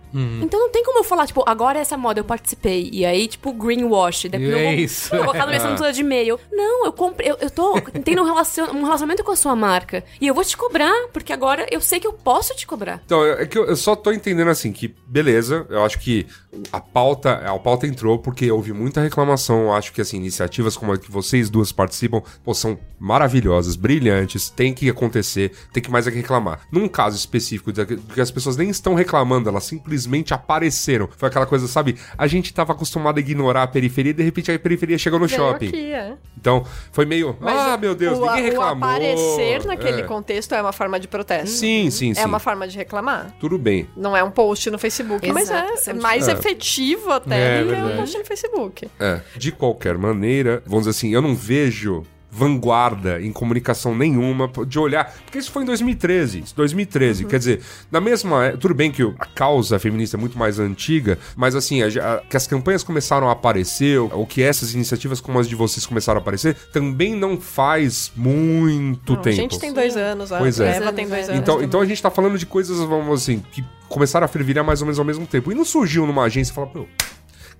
Então 0.42 0.58
não 0.58 0.70
tem 0.70 0.82
como 0.84 0.98
eu 0.98 1.04
falar, 1.04 1.26
tipo, 1.26 1.42
agora 1.46 1.78
essa 1.78 1.96
moda 1.96 2.18
eu 2.20 2.24
participei. 2.24 2.88
E 2.92 3.04
aí, 3.06 3.28
tipo, 3.28 3.52
greenwash. 3.52 4.24
Depois 4.28 4.50
eu 4.50 4.58
É 4.58 4.64
vou, 4.64 4.72
isso. 4.72 5.14
eu 5.14 5.18
vou 5.18 5.26
colocar 5.26 5.40
na 5.40 5.46
minha 5.46 5.58
assinatura 5.58 5.92
de 5.92 6.00
e-mail. 6.00 6.38
Não, 6.50 6.84
eu 6.84 6.92
comprei. 6.92 7.30
Eu, 7.30 7.36
eu 7.40 7.50
tô 7.50 7.80
tendo 8.04 8.22
um, 8.22 8.24
relacion, 8.24 8.66
um 8.74 8.82
relacionamento 8.82 9.22
com 9.22 9.30
a 9.30 9.36
sua 9.36 9.54
marca. 9.54 10.04
E 10.20 10.26
eu 10.26 10.34
vou 10.34 10.44
te 10.44 10.56
cobrar, 10.56 10.92
porque 11.12 11.32
agora 11.32 11.64
eu 11.70 11.80
sei 11.80 12.00
que 12.00 12.06
eu 12.06 12.12
posso 12.12 12.54
te 12.56 12.66
cobrar. 12.66 13.00
Então, 13.06 13.24
é 13.24 13.46
que 13.46 13.56
eu, 13.56 13.66
eu 13.66 13.76
só 13.76 13.94
tô 13.94 14.10
entendendo 14.10 14.48
assim 14.50 14.72
que, 14.72 14.88
beleza, 15.06 15.64
eu 15.70 15.84
acho 15.84 15.98
que 16.00 16.26
a 16.72 16.80
pauta, 16.80 17.32
a 17.34 17.58
pauta 17.58 17.86
entrou 17.86 18.18
porque 18.18 18.50
houve 18.50 18.72
muita 18.72 19.00
reclamação. 19.00 19.62
Eu 19.64 19.72
acho 19.72 19.92
que, 19.92 20.00
assim, 20.00 20.16
iniciativas 20.16 20.76
como 20.76 20.92
a 20.92 20.98
que 20.98 21.10
vocês 21.10 21.48
duas 21.48 21.70
participam, 21.70 22.22
pô, 22.44 22.52
são 22.54 22.78
maravilhosas, 22.98 23.76
brilhantes, 23.76 24.50
tem 24.50 24.74
que 24.74 24.88
acontecer, 24.90 25.52
tem 25.72 25.82
que 25.82 25.90
mais 25.90 26.06
é 26.06 26.10
que 26.10 26.16
reclamar. 26.18 26.60
Num 26.70 26.88
caso 26.88 27.16
específico, 27.16 27.72
de 27.72 27.84
que 27.86 28.20
as 28.20 28.30
pessoas 28.30 28.56
nem 28.56 28.68
estão 28.68 28.94
reclamando, 28.94 29.48
elas 29.48 29.64
simplesmente 29.64 30.34
apareceram. 30.34 31.08
Foi 31.16 31.28
aquela 31.28 31.46
coisa, 31.46 31.66
sabe? 31.68 31.96
A 32.18 32.26
gente 32.26 32.52
tava 32.52 32.72
acostumado 32.72 33.18
a 33.18 33.20
ignorar 33.20 33.62
a 33.62 33.66
periferia 33.66 34.10
e 34.10 34.14
de 34.14 34.22
repente 34.22 34.50
a 34.52 34.58
periferia 34.58 34.98
chegou 34.98 35.18
no 35.18 35.26
Veio 35.26 35.38
shopping. 35.40 35.68
aqui, 35.68 35.92
é. 35.92 36.14
Então, 36.38 36.64
foi 36.92 37.04
meio, 37.06 37.36
Mas 37.40 37.54
ah, 37.56 37.74
o- 37.76 37.78
meu 37.80 37.94
Deus, 37.94 38.18
o, 38.18 38.26
ninguém 38.26 38.42
reclamou. 38.44 38.88
O 38.88 38.92
aparecer 38.92 39.64
naquele 39.66 40.00
É. 40.00 40.04
contexto 40.04 40.54
é 40.54 40.60
uma 40.62 40.72
forma 40.72 40.98
de 41.00 41.06
protesto. 41.08 41.48
Sim, 41.50 41.90
sim, 41.90 42.12
sim. 42.14 42.20
É 42.20 42.26
uma 42.26 42.38
forma 42.38 42.66
de 42.66 42.76
reclamar. 42.76 43.34
Tudo 43.40 43.56
bem. 43.58 43.88
Não 43.96 44.16
é 44.16 44.22
um 44.24 44.30
post 44.30 44.70
no 44.70 44.78
Facebook, 44.78 45.30
mas 45.32 45.44
Exato, 45.50 45.72
é 45.72 45.76
sempre. 45.76 46.02
mais 46.02 46.28
É. 46.28 46.32
efetivo 46.40 47.10
até 47.12 47.36
É, 47.36 47.58
do 47.62 47.68
que 47.68 47.74
verdade. 47.74 47.92
um 47.94 47.96
post 47.96 48.18
no 48.18 48.24
Facebook. 48.24 48.88
É, 48.98 49.20
de 49.36 49.52
qualquer 49.52 49.96
maneira, 49.98 50.62
vamos 50.66 50.80
dizer 50.86 50.90
assim, 50.90 51.14
eu 51.14 51.22
não 51.22 51.34
vejo 51.34 52.02
vanguarda 52.30 53.20
em 53.20 53.32
comunicação 53.32 53.94
nenhuma 53.94 54.50
de 54.66 54.78
olhar, 54.78 55.12
porque 55.24 55.38
isso 55.38 55.50
foi 55.50 55.62
em 55.62 55.66
2013, 55.66 56.40
isso, 56.40 56.54
2013, 56.56 57.24
quer 57.24 57.38
dizer, 57.38 57.60
na 57.90 58.00
mesma, 58.00 58.46
é- 58.46 58.56
tudo 58.56 58.74
bem 58.74 58.90
que 58.90 59.02
a 59.18 59.26
causa 59.26 59.78
feminista 59.78 60.16
é 60.16 60.20
muito 60.20 60.38
mais 60.38 60.58
antiga, 60.58 61.18
mas 61.36 61.54
assim, 61.54 61.82
a- 61.82 61.86
a- 61.86 62.18
que 62.28 62.36
as 62.36 62.46
campanhas 62.46 62.82
começaram 62.82 63.28
a 63.28 63.32
aparecer, 63.32 63.98
ou, 63.98 64.26
que 64.26 64.42
essas 64.42 64.74
iniciativas 64.74 65.20
como 65.20 65.38
as 65.38 65.48
de 65.48 65.54
vocês 65.54 65.84
começaram 65.86 66.18
a 66.18 66.22
aparecer, 66.22 66.54
também 66.72 67.14
não 67.14 67.40
faz 67.40 68.12
muito 68.16 69.12
Não, 69.14 69.20
a 69.20 69.22
tempo. 69.22 69.36
gente 69.36 69.58
tem 69.58 69.72
dois 69.72 69.96
anos, 69.96 70.30
a 70.32 70.38
Pois 70.38 70.60
é. 70.60 70.76
Eva 70.76 70.92
tem 70.92 71.08
dois 71.08 71.28
anos. 71.28 71.40
Então, 71.40 71.54
também. 71.56 71.66
então 71.68 71.80
a 71.80 71.86
gente 71.86 72.00
tá 72.00 72.10
falando 72.10 72.38
de 72.38 72.46
coisas, 72.46 72.78
vamos 72.78 73.22
assim, 73.22 73.42
que 73.52 73.64
começaram 73.88 74.24
a 74.24 74.28
fervilhar 74.28 74.64
mais 74.64 74.80
ou 74.80 74.86
menos 74.86 74.98
ao 74.98 75.04
mesmo 75.04 75.26
tempo. 75.26 75.50
E 75.50 75.54
não 75.54 75.64
surgiu 75.64 76.06
numa 76.06 76.22
agência 76.24 76.52
e 76.52 76.54
falou, 76.54 76.70
pô, 76.70 76.86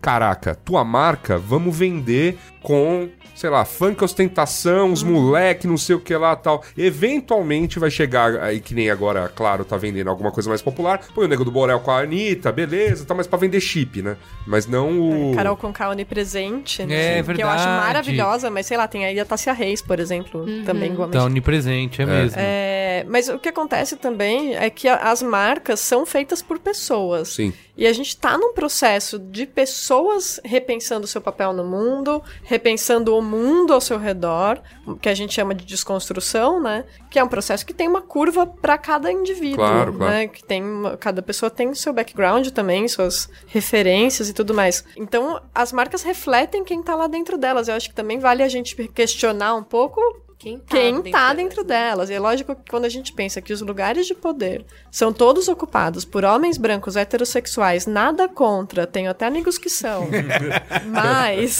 caraca, 0.00 0.54
tua 0.54 0.84
marca, 0.84 1.38
vamos 1.38 1.76
vender 1.76 2.38
com, 2.62 3.08
sei 3.34 3.48
lá, 3.48 3.64
funk 3.64 4.04
ostentação, 4.04 4.92
os 4.92 5.02
moleque, 5.02 5.66
não 5.66 5.78
sei 5.78 5.96
o 5.96 6.00
que 6.00 6.14
lá 6.14 6.36
tal. 6.36 6.62
Eventualmente 6.76 7.78
vai 7.78 7.90
chegar 7.90 8.38
aí, 8.42 8.60
que 8.60 8.74
nem 8.74 8.90
agora, 8.90 9.28
claro, 9.34 9.64
tá 9.64 9.76
vendendo 9.76 10.10
alguma 10.10 10.30
coisa 10.30 10.48
mais 10.48 10.60
popular. 10.60 11.00
Põe 11.14 11.24
o 11.24 11.28
Nego 11.28 11.44
do 11.44 11.50
Borel 11.50 11.80
com 11.80 11.90
a 11.90 12.00
Anitta, 12.00 12.52
beleza, 12.52 13.04
tá, 13.04 13.14
mas 13.14 13.26
pra 13.26 13.38
vender 13.38 13.60
chip, 13.60 14.02
né? 14.02 14.16
Mas 14.46 14.66
não 14.66 15.30
o... 15.30 15.34
Carol 15.34 15.56
Conká 15.56 15.88
onipresente, 15.88 16.84
né? 16.84 17.18
É, 17.18 17.22
Que 17.22 17.42
eu 17.42 17.48
acho 17.48 17.64
verdade. 17.64 17.86
maravilhosa, 17.86 18.50
mas 18.50 18.66
sei 18.66 18.76
lá, 18.76 18.86
tem 18.86 19.06
aí 19.06 19.18
a 19.18 19.24
Tássia 19.24 19.52
Reis, 19.52 19.80
por 19.80 19.98
exemplo, 19.98 20.44
também 20.64 20.92
igualmente. 20.92 21.18
Tá 21.18 21.24
onipresente, 21.24 22.02
é, 22.02 22.06
mesmo. 22.06 22.36
É, 22.38 23.06
mas 23.08 23.28
o 23.28 23.38
que 23.38 23.48
acontece 23.48 23.96
também 23.96 24.54
é 24.54 24.68
que 24.68 24.86
as 24.86 25.22
marcas 25.22 25.80
são 25.80 26.04
feitas 26.04 26.42
por 26.42 26.58
pessoas. 26.58 27.28
Sim. 27.28 27.52
E 27.80 27.86
a 27.86 27.92
gente 27.94 28.14
tá 28.14 28.36
num 28.36 28.52
processo 28.52 29.18
de 29.18 29.46
pessoas 29.46 30.38
repensando 30.44 31.06
o 31.06 31.08
seu 31.08 31.18
papel 31.18 31.54
no 31.54 31.64
mundo, 31.64 32.22
repensando 32.42 33.16
o 33.16 33.22
mundo 33.22 33.72
ao 33.72 33.80
seu 33.80 33.96
redor, 33.96 34.60
que 35.00 35.08
a 35.08 35.14
gente 35.14 35.32
chama 35.32 35.54
de 35.54 35.64
desconstrução, 35.64 36.60
né? 36.60 36.84
Que 37.10 37.18
é 37.18 37.24
um 37.24 37.28
processo 37.28 37.64
que 37.64 37.72
tem 37.72 37.88
uma 37.88 38.02
curva 38.02 38.46
para 38.46 38.76
cada 38.76 39.10
indivíduo, 39.10 39.56
Claro, 39.64 39.94
claro. 39.94 40.12
né? 40.12 40.28
Que 40.28 40.44
tem 40.44 40.62
uma- 40.62 40.94
cada 40.98 41.22
pessoa 41.22 41.48
tem 41.48 41.74
seu 41.74 41.94
background 41.94 42.48
também, 42.48 42.86
suas 42.86 43.30
referências 43.46 44.28
e 44.28 44.34
tudo 44.34 44.52
mais. 44.52 44.84
Então, 44.94 45.40
as 45.54 45.72
marcas 45.72 46.02
refletem 46.02 46.62
quem 46.62 46.82
tá 46.82 46.94
lá 46.94 47.06
dentro 47.06 47.38
delas. 47.38 47.66
Eu 47.66 47.74
acho 47.76 47.88
que 47.88 47.94
também 47.94 48.18
vale 48.18 48.42
a 48.42 48.48
gente 48.48 48.76
questionar 48.88 49.54
um 49.54 49.62
pouco 49.64 50.00
Quem 50.40 50.56
tá, 50.58 50.74
quem 50.74 51.02
tá 51.02 51.18
delas, 51.34 51.36
dentro 51.36 51.62
delas. 51.62 52.08
E 52.08 52.14
é 52.14 52.18
lógico 52.18 52.54
que 52.56 52.70
quando 52.70 52.86
a 52.86 52.88
gente 52.88 53.12
pensa 53.12 53.42
que 53.42 53.52
os 53.52 53.60
lugares 53.60 54.06
de 54.06 54.14
poder 54.14 54.64
são 54.90 55.12
todos 55.12 55.48
ocupados 55.48 56.02
por 56.06 56.24
homens 56.24 56.56
brancos 56.56 56.96
heterossexuais, 56.96 57.86
nada 57.86 58.26
contra, 58.26 58.86
tenho 58.86 59.10
até 59.10 59.26
amigos 59.26 59.58
que 59.58 59.68
são, 59.68 60.08
mas 60.90 61.58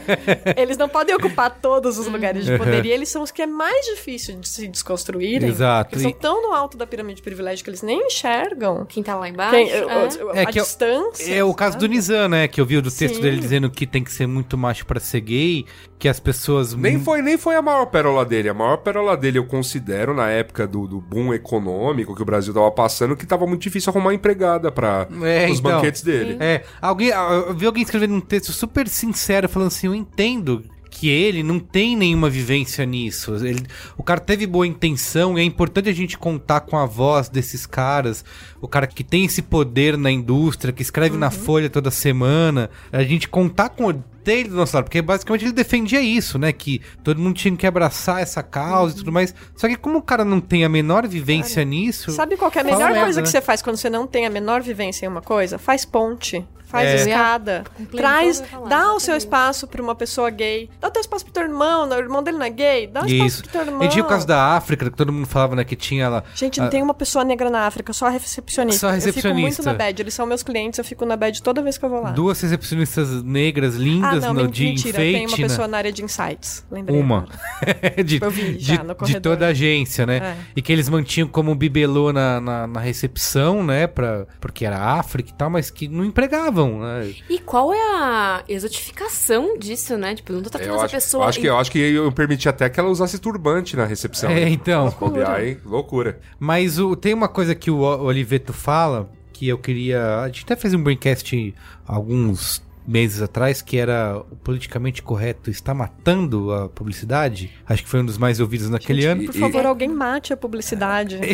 eles 0.56 0.76
não 0.78 0.88
podem 0.88 1.14
ocupar 1.14 1.50
todos 1.60 1.98
os 1.98 2.06
lugares 2.06 2.44
de 2.46 2.56
poder 2.56 2.84
e 2.86 2.90
eles 2.90 3.08
são 3.10 3.22
os 3.22 3.30
que 3.30 3.42
é 3.42 3.46
mais 3.46 3.84
difícil 3.86 4.40
de 4.40 4.48
se 4.48 4.66
desconstruírem. 4.68 5.48
Exato. 5.50 5.94
Eles 5.94 6.06
estão 6.06 6.10
E- 6.18 6.20
tão 6.22 6.42
no 6.48 6.54
alto 6.54 6.76
da 6.76 6.86
pirâmide 6.86 7.16
de 7.16 7.22
privilégio 7.22 7.62
que 7.62 7.70
eles 7.70 7.82
nem 7.82 8.06
enxergam. 8.06 8.86
Quem 8.86 9.02
tá 9.02 9.14
lá 9.16 9.28
embaixo. 9.28 9.54
Quem, 9.54 9.70
é. 9.70 9.84
a, 9.84 10.40
É 10.40 10.46
que 10.46 10.58
é 10.58 10.62
o- 10.62 10.64
distância. 10.64 11.34
É 11.34 11.44
o 11.44 11.52
caso 11.54 11.76
do? 11.78 11.86
Nizam, 11.86 12.28
né? 12.28 12.48
Que 12.48 12.60
eu 12.60 12.64
vi 12.66 12.80
do 12.80 12.90
texto 12.90 13.16
Sim. 13.16 13.20
dele 13.20 13.38
dizendo 13.38 13.70
que 13.70 13.86
tem 13.86 14.02
que 14.02 14.10
ser 14.12 14.26
muito 14.26 14.56
macho 14.56 14.86
pra 14.86 14.98
ser 14.98 15.20
gay, 15.20 15.66
que 15.98 16.08
as 16.08 16.18
pessoas. 16.18 16.74
Nem 16.74 16.98
foi, 16.98 17.20
nem 17.20 17.36
foi 17.36 17.54
a 17.56 17.62
maior 17.62 17.86
pérola 17.86 18.13
dele. 18.22 18.50
A 18.50 18.54
maior 18.54 18.76
pérola 18.76 19.16
dele 19.16 19.38
eu 19.38 19.46
considero 19.46 20.12
na 20.12 20.28
época 20.28 20.66
do, 20.66 20.86
do 20.86 21.00
boom 21.00 21.32
econômico 21.32 22.14
que 22.14 22.20
o 22.20 22.24
Brasil 22.26 22.52
tava 22.52 22.70
passando, 22.70 23.16
que 23.16 23.24
tava 23.24 23.46
muito 23.46 23.62
difícil 23.62 23.90
arrumar 23.90 24.12
empregada 24.12 24.70
para 24.70 25.08
É, 25.22 25.48
os 25.50 25.58
então. 25.58 25.72
banquetes 25.72 26.02
dele. 26.02 26.36
É, 26.38 26.62
alguém, 26.82 27.08
eu 27.08 27.54
vi 27.54 27.64
alguém 27.64 27.82
escrevendo 27.82 28.12
um 28.14 28.20
texto 28.20 28.52
super 28.52 28.86
sincero 28.86 29.48
falando 29.48 29.68
assim: 29.68 29.86
eu 29.86 29.94
entendo 29.94 30.62
que 30.94 31.08
ele 31.08 31.42
não 31.42 31.58
tem 31.58 31.96
nenhuma 31.96 32.30
vivência 32.30 32.86
nisso. 32.86 33.34
Ele- 33.44 33.66
o 33.98 34.02
cara 34.04 34.20
teve 34.20 34.46
boa 34.46 34.64
intenção 34.64 35.36
e 35.36 35.40
é 35.42 35.44
importante 35.44 35.88
a 35.88 35.92
gente 35.92 36.16
contar 36.16 36.60
com 36.60 36.76
a 36.78 36.86
voz 36.86 37.28
desses 37.28 37.66
caras. 37.66 38.24
O 38.60 38.68
cara 38.68 38.86
que 38.86 39.02
tem 39.02 39.24
esse 39.24 39.42
poder 39.42 39.98
na 39.98 40.10
indústria, 40.10 40.72
que 40.72 40.82
escreve 40.82 41.18
na 41.18 41.32
Folha 41.32 41.68
toda 41.68 41.90
semana. 41.90 42.70
A 42.92 43.02
gente 43.02 43.28
contar 43.28 43.70
com 43.70 43.86
o 43.88 43.92
dele 43.92 44.48
do 44.48 44.54
nosso 44.56 44.74
lado, 44.74 44.84
porque 44.84 45.02
basicamente 45.02 45.44
ele 45.44 45.52
defendia 45.52 46.00
isso, 46.00 46.38
né? 46.38 46.52
Que 46.52 46.80
todo 47.02 47.20
mundo 47.20 47.34
tinha 47.34 47.54
que 47.56 47.66
abraçar 47.66 48.22
essa 48.22 48.42
causa 48.42 48.94
e 48.94 48.98
tudo 48.98 49.12
mais. 49.12 49.34
Só 49.56 49.68
que 49.68 49.76
como 49.76 49.98
o 49.98 50.02
cara 50.02 50.24
não 50.24 50.40
tem 50.40 50.64
a 50.64 50.68
menor 50.68 51.06
vivência 51.08 51.62
nisso. 51.64 52.12
Sabe 52.12 52.36
qual 52.36 52.50
é 52.54 52.60
a 52.60 52.64
melhor 52.64 52.94
coisa 52.94 53.20
né? 53.20 53.22
que 53.24 53.28
você 53.28 53.40
faz 53.42 53.60
quando 53.60 53.76
você 53.76 53.90
não 53.90 54.06
tem 54.06 54.24
a 54.26 54.30
menor 54.30 54.62
vivência 54.62 55.04
em 55.04 55.08
uma 55.08 55.20
coisa? 55.20 55.58
Faz 55.58 55.84
ponte. 55.84 56.46
Faz 56.74 56.88
É. 56.88 56.94
escada. 56.96 57.64
Traz, 57.94 58.40
ia 58.40 58.46
falar, 58.46 58.68
dá 58.68 58.92
o 58.94 59.00
seu 59.00 59.16
espaço 59.16 59.66
pra 59.66 59.80
uma 59.82 59.94
pessoa 59.94 60.28
gay. 60.30 60.68
Dá 60.80 60.88
o 60.88 60.90
teu 60.90 61.00
espaço 61.00 61.24
pro 61.24 61.32
teu 61.32 61.42
irmão, 61.44 61.86
né? 61.86 61.96
o 61.96 61.98
irmão 62.00 62.22
dele 62.22 62.36
não 62.38 62.44
é 62.46 62.50
gay. 62.50 62.86
Dá 62.88 63.02
o 63.02 63.06
espaço 63.06 63.26
Isso. 63.26 63.42
pro 63.44 63.52
teu 63.52 63.60
irmão. 63.62 63.82
E 63.84 63.88
tinha 63.88 64.04
o 64.04 64.08
caso 64.08 64.26
da 64.26 64.56
África, 64.56 64.90
que 64.90 64.96
todo 64.96 65.12
mundo 65.12 65.26
falava, 65.26 65.54
né? 65.54 65.64
Que 65.64 65.76
tinha 65.76 66.08
lá. 66.08 66.24
Gente, 66.34 66.60
a- 66.60 66.64
não 66.64 66.70
tem 66.70 66.82
uma 66.82 66.94
pessoa 66.94 67.24
negra 67.24 67.48
na 67.48 67.60
África, 67.66 67.92
só 67.92 68.06
a 68.06 68.10
recepcionista. 68.10 68.80
Só 68.80 68.88
a 68.88 68.90
Eu 68.90 68.94
fico 68.96 69.06
recepcionista. 69.06 69.62
muito 69.62 69.72
na 69.72 69.74
bad. 69.84 70.02
Eles 70.02 70.14
são 70.14 70.26
meus 70.26 70.42
clientes, 70.42 70.78
eu 70.78 70.84
fico 70.84 71.04
na 71.06 71.16
bad 71.16 71.40
toda 71.42 71.62
vez 71.62 71.78
que 71.78 71.84
eu 71.84 71.88
vou 71.88 72.02
lá. 72.02 72.10
Duas 72.10 72.40
recepcionistas 72.40 73.22
negras 73.22 73.76
ah, 73.76 73.78
lindas 73.78 74.24
não, 74.24 74.34
no, 74.34 74.48
de 74.48 74.64
mentira. 74.64 74.98
Tem 74.98 75.14
uma 75.14 75.24
enfeite. 75.24 75.42
né? 75.42 75.48
pessoa 75.48 75.68
na 75.68 75.76
área 75.78 75.92
de 75.92 76.02
insights. 76.04 76.64
Lembrei. 76.70 76.98
Uma. 77.00 77.26
de, 78.04 78.18
Eu 78.22 78.30
vi 78.30 78.54
de, 78.56 78.64
já 78.64 78.82
no 78.82 78.88
de 78.88 78.94
corredor. 78.94 79.22
toda 79.22 79.46
a 79.46 79.48
agência, 79.50 80.06
né? 80.06 80.16
É. 80.16 80.36
E 80.56 80.62
que 80.62 80.72
eles 80.72 80.88
mantinham 80.88 81.28
como 81.28 81.54
bibelô 81.54 82.12
na, 82.12 82.40
na, 82.40 82.66
na 82.66 82.80
recepção, 82.80 83.62
né? 83.62 83.86
Pra, 83.86 84.26
porque 84.40 84.64
era 84.64 84.78
África 84.80 85.30
e 85.30 85.32
tal, 85.34 85.50
mas 85.50 85.70
que 85.70 85.86
não 85.88 86.04
empregavam, 86.04 86.63
né? 86.78 87.14
E 87.28 87.38
qual 87.38 87.72
é 87.72 87.78
a 87.80 88.44
exotificação 88.48 89.58
disso, 89.58 89.96
né? 89.96 90.14
Tipo, 90.14 90.32
eu 90.32 90.36
não 90.36 90.42
tô 90.42 90.50
tratando 90.50 90.68
Eu 90.70 90.74
essa 90.76 90.84
acho, 90.86 90.94
pessoa. 90.94 91.24
eu 91.24 91.28
acho 91.28 91.40
que, 91.40 91.46
eu 91.46 91.56
acho 91.58 91.70
que 91.70 91.78
eu 91.78 92.10
permiti 92.12 92.48
até 92.48 92.68
que 92.68 92.78
ela 92.80 92.88
usasse 92.88 93.18
turbante 93.18 93.76
na 93.76 93.84
recepção. 93.84 94.30
É, 94.30 94.48
então. 94.48 94.90
Bobear, 94.98 95.42
hein? 95.44 95.58
Loucura. 95.64 96.18
Mas 96.38 96.78
o, 96.78 96.96
tem 96.96 97.12
uma 97.14 97.28
coisa 97.28 97.54
que 97.54 97.70
o 97.70 97.78
O- 97.80 98.04
Oliveto 98.04 98.52
fala 98.52 99.08
que 99.32 99.48
eu 99.48 99.58
queria. 99.58 100.20
A 100.20 100.26
gente 100.28 100.44
até 100.44 100.56
fez 100.56 100.72
um 100.74 100.82
braincast 100.82 101.54
alguns 101.86 102.62
meses 102.86 103.22
atrás 103.22 103.62
que 103.62 103.78
era 103.78 104.18
o 104.30 104.36
politicamente 104.36 105.02
correto 105.02 105.50
está 105.50 105.72
matando 105.72 106.52
a 106.52 106.68
publicidade. 106.68 107.50
Acho 107.66 107.82
que 107.82 107.88
foi 107.88 108.00
um 108.00 108.04
dos 108.04 108.18
mais 108.18 108.40
ouvidos 108.40 108.68
naquele 108.68 109.00
Gente, 109.02 109.10
ano. 109.22 109.24
Por 109.32 109.34
favor, 109.40 109.64
alguém 109.66 109.88
mate 109.88 110.32
a 110.32 110.36
publicidade. 110.36 111.18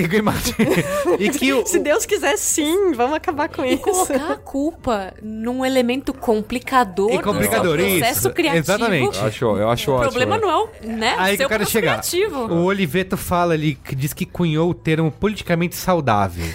E, 1.19 1.25
e 1.25 1.31
que 1.31 1.53
o, 1.53 1.67
Se 1.67 1.79
Deus 1.79 2.07
quiser, 2.07 2.37
sim, 2.37 2.93
vamos 2.93 3.15
acabar 3.17 3.49
com 3.49 3.65
E 3.65 3.75
isso. 3.75 3.83
colocar 3.83 4.33
a 4.33 4.37
culpa 4.37 5.15
num 5.23 5.65
elemento 5.65 6.13
complicador, 6.15 7.13
E 7.13 7.19
complicador, 7.21 7.77
do 7.79 7.85
processo 7.85 8.19
isso, 8.21 8.31
criativo. 8.31 8.63
exatamente. 8.65 9.19
Eu 9.19 9.27
acho, 9.27 9.45
eu 9.45 9.71
acho 9.71 9.91
O 9.91 9.95
ótimo. 9.95 10.11
problema 10.11 10.39
não 10.39 10.51
é 10.51 10.57
o, 10.57 10.69
né, 10.97 11.15
Aí 11.19 11.33
que 11.33 11.37
seu 11.39 11.45
eu 11.45 11.49
quero 11.49 11.61
processo 11.65 11.71
chegar. 11.73 11.93
criativo. 12.01 12.53
O 12.55 12.65
Oliveto 12.65 13.17
fala 13.17 13.55
ali, 13.55 13.75
que 13.75 13.95
diz 13.95 14.13
que 14.13 14.25
cunhou 14.27 14.71
o 14.71 14.75
termo 14.75 15.11
politicamente 15.11 15.75
saudável. 15.77 16.47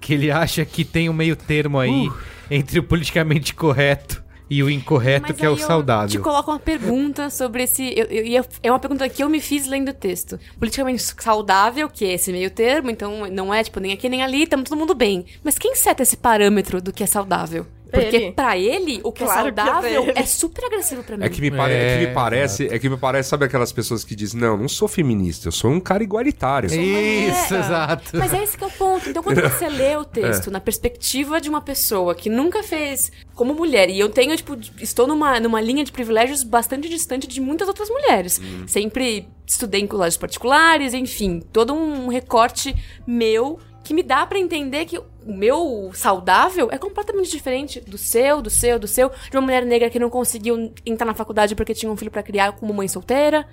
que 0.00 0.14
ele 0.14 0.30
acha 0.32 0.64
que 0.64 0.84
tem 0.84 1.08
um 1.08 1.12
meio 1.12 1.36
termo 1.36 1.78
aí 1.78 2.08
Uh. 2.08 2.14
entre 2.50 2.78
o 2.78 2.82
politicamente 2.82 3.54
correto 3.54 4.21
e 4.54 4.62
o 4.62 4.68
incorreto, 4.68 5.28
Mas 5.28 5.36
que 5.36 5.46
é 5.46 5.48
o 5.48 5.56
saudável. 5.56 6.08
te 6.08 6.18
coloco 6.18 6.50
uma 6.50 6.58
pergunta 6.60 7.30
sobre 7.30 7.62
esse. 7.62 7.82
eu- 7.96 8.06
eu 8.06 8.24
ia- 8.26 8.44
é 8.62 8.70
uma 8.70 8.78
pergunta 8.78 9.08
que 9.08 9.22
eu 9.22 9.28
me 9.28 9.40
fiz 9.40 9.66
lendo 9.66 9.88
o 9.90 9.94
texto. 9.94 10.38
Politicamente 10.58 11.02
saudável, 11.02 11.88
que 11.88 12.04
é 12.04 12.12
esse 12.12 12.30
meio 12.32 12.50
termo, 12.50 12.90
então 12.90 13.26
não 13.30 13.52
é 13.52 13.64
tipo 13.64 13.80
nem 13.80 13.92
aqui 13.92 14.08
nem 14.08 14.22
ali, 14.22 14.42
estamos 14.42 14.68
todo 14.68 14.78
mundo 14.78 14.94
bem. 14.94 15.24
Mas 15.42 15.56
quem 15.58 15.74
seta 15.74 16.02
esse 16.02 16.16
parâmetro 16.16 16.80
do 16.82 16.92
que 16.92 17.02
é 17.02 17.06
saudável? 17.06 17.66
Porque 17.92 18.16
Ele. 18.16 18.32
pra 18.32 18.56
ele, 18.56 19.00
o 19.04 19.12
que 19.12 19.22
Claro 19.22 19.48
é 19.48 19.52
que 19.52 19.60
é 19.60 19.64
saudável 19.64 20.02
ele. 20.04 20.12
é 20.16 20.22
super 20.24 20.64
agressivo 20.64 21.02
pra 21.04 21.16
mim. 21.16 21.24
É 21.24 21.28
que, 21.28 21.40
me 21.42 21.50
pare- 21.50 21.74
É, 21.74 21.76
é 21.76 21.98
que 22.00 22.06
me 22.08 22.14
parece, 22.14 22.66
é 22.66 22.78
que 22.78 22.88
me 22.88 22.96
parece, 22.96 23.28
sabe 23.28 23.44
aquelas 23.44 23.70
pessoas 23.70 24.02
que 24.02 24.16
dizem, 24.16 24.40
não, 24.40 24.56
não 24.56 24.68
sou 24.68 24.88
feminista, 24.88 25.48
eu 25.48 25.52
sou 25.52 25.70
um 25.70 25.78
cara 25.78 26.02
igualitário. 26.02 26.66
Isso, 26.68 27.54
É. 27.54 27.58
exato. 27.60 28.16
Mas 28.16 28.32
é 28.32 28.42
esse 28.42 28.56
que 28.56 28.64
é 28.64 28.66
o 28.66 28.70
ponto. 28.70 29.08
Então, 29.10 29.22
quando 29.22 29.42
você 29.42 29.68
lê 29.68 29.94
o 29.96 30.04
texto 30.06 30.50
na 30.50 30.58
perspectiva 30.60 31.38
de 31.40 31.48
uma 31.50 31.60
pessoa 31.60 32.14
que 32.14 32.30
nunca 32.30 32.62
fez 32.62 33.12
como 33.34 33.52
mulher, 33.54 33.90
e 33.90 34.00
eu 34.00 34.08
tenho, 34.08 34.34
tipo, 34.36 34.56
estou 34.80 35.06
numa, 35.06 35.38
numa 35.38 35.60
linha 35.60 35.84
de 35.84 35.92
privilégios 35.92 36.42
bastante 36.42 36.88
distante 36.88 37.26
de 37.26 37.40
muitas 37.40 37.68
outras 37.68 37.88
mulheres. 37.90 38.40
Sempre 38.66 39.28
estudei 39.46 39.82
em 39.82 39.86
colégios 39.86 40.16
particulares, 40.16 40.94
enfim, 40.94 41.40
todo 41.52 41.74
um 41.74 42.08
recorte 42.08 42.74
meu 43.06 43.58
que 43.84 43.92
me 43.92 44.02
dá 44.02 44.24
pra 44.24 44.38
entender 44.38 44.84
que 44.86 44.98
o 45.26 45.32
meu 45.34 45.90
saudável 45.94 46.68
é 46.70 46.78
completamente 46.78 47.30
diferente 47.30 47.80
do 47.80 47.96
seu, 47.98 48.40
do 48.42 48.50
seu, 48.50 48.78
do 48.78 48.86
seu, 48.88 49.10
de 49.30 49.36
uma 49.36 49.42
mulher 49.42 49.64
negra 49.64 49.88
que 49.90 49.98
não 49.98 50.10
conseguiu 50.10 50.72
entrar 50.84 51.04
na 51.06 51.14
faculdade 51.14 51.54
porque 51.54 51.74
tinha 51.74 51.90
um 51.90 51.96
filho 51.96 52.10
pra 52.10 52.22
criar 52.22 52.52
como 52.52 52.72
mãe 52.74 52.88
solteira, 52.88 53.46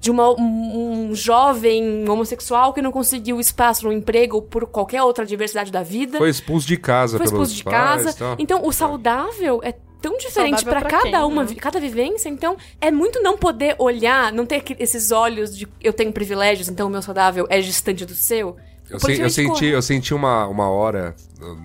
de 0.00 0.10
uma- 0.10 0.30
um, 0.30 1.08
um 1.10 1.14
jovem 1.14 2.08
homossexual 2.08 2.72
que 2.72 2.82
não 2.82 2.92
conseguiu 2.92 3.38
espaço 3.40 3.86
no 3.86 3.92
emprego 3.92 4.42
por 4.42 4.66
qualquer 4.66 5.02
outra 5.02 5.24
diversidade 5.24 5.70
da 5.72 5.82
vida, 5.82 6.18
Foi 6.18 6.28
expulso 6.30 6.66
de 6.66 6.76
casa 6.76 7.16
foi 7.18 7.26
pelos 7.26 7.50
expulso 7.50 7.54
de 7.56 7.64
pais, 7.64 8.04
casa. 8.04 8.16
tal. 8.18 8.36
Então, 8.38 8.64
o 8.66 8.72
saudável 8.72 9.60
é 9.62 9.74
tão 10.00 10.16
diferente 10.16 10.64
pra 10.64 10.80
cada 10.82 11.02
quem, 11.02 11.14
uma, 11.24 11.42
né? 11.44 11.54
cada 11.56 11.80
vivência. 11.80 12.28
Então, 12.28 12.56
é 12.80 12.90
muito 12.90 13.20
não 13.20 13.36
poder 13.36 13.74
olhar, 13.78 14.32
não 14.32 14.46
ter 14.46 14.62
esses 14.78 15.10
olhos 15.10 15.56
de 15.56 15.66
eu 15.82 15.92
tenho 15.92 16.12
privilégios, 16.12 16.68
então 16.68 16.86
o 16.86 16.90
meu 16.90 17.02
saudável 17.02 17.46
é 17.50 17.60
distante 17.60 18.04
do 18.06 18.14
seu. 18.14 18.56
Eu, 18.90 18.98
se- 19.00 19.20
eu 19.20 19.30
senti, 19.30 19.66
eu 19.66 19.82
senti 19.82 20.14
uma, 20.14 20.46
uma 20.46 20.68
hora 20.68 21.14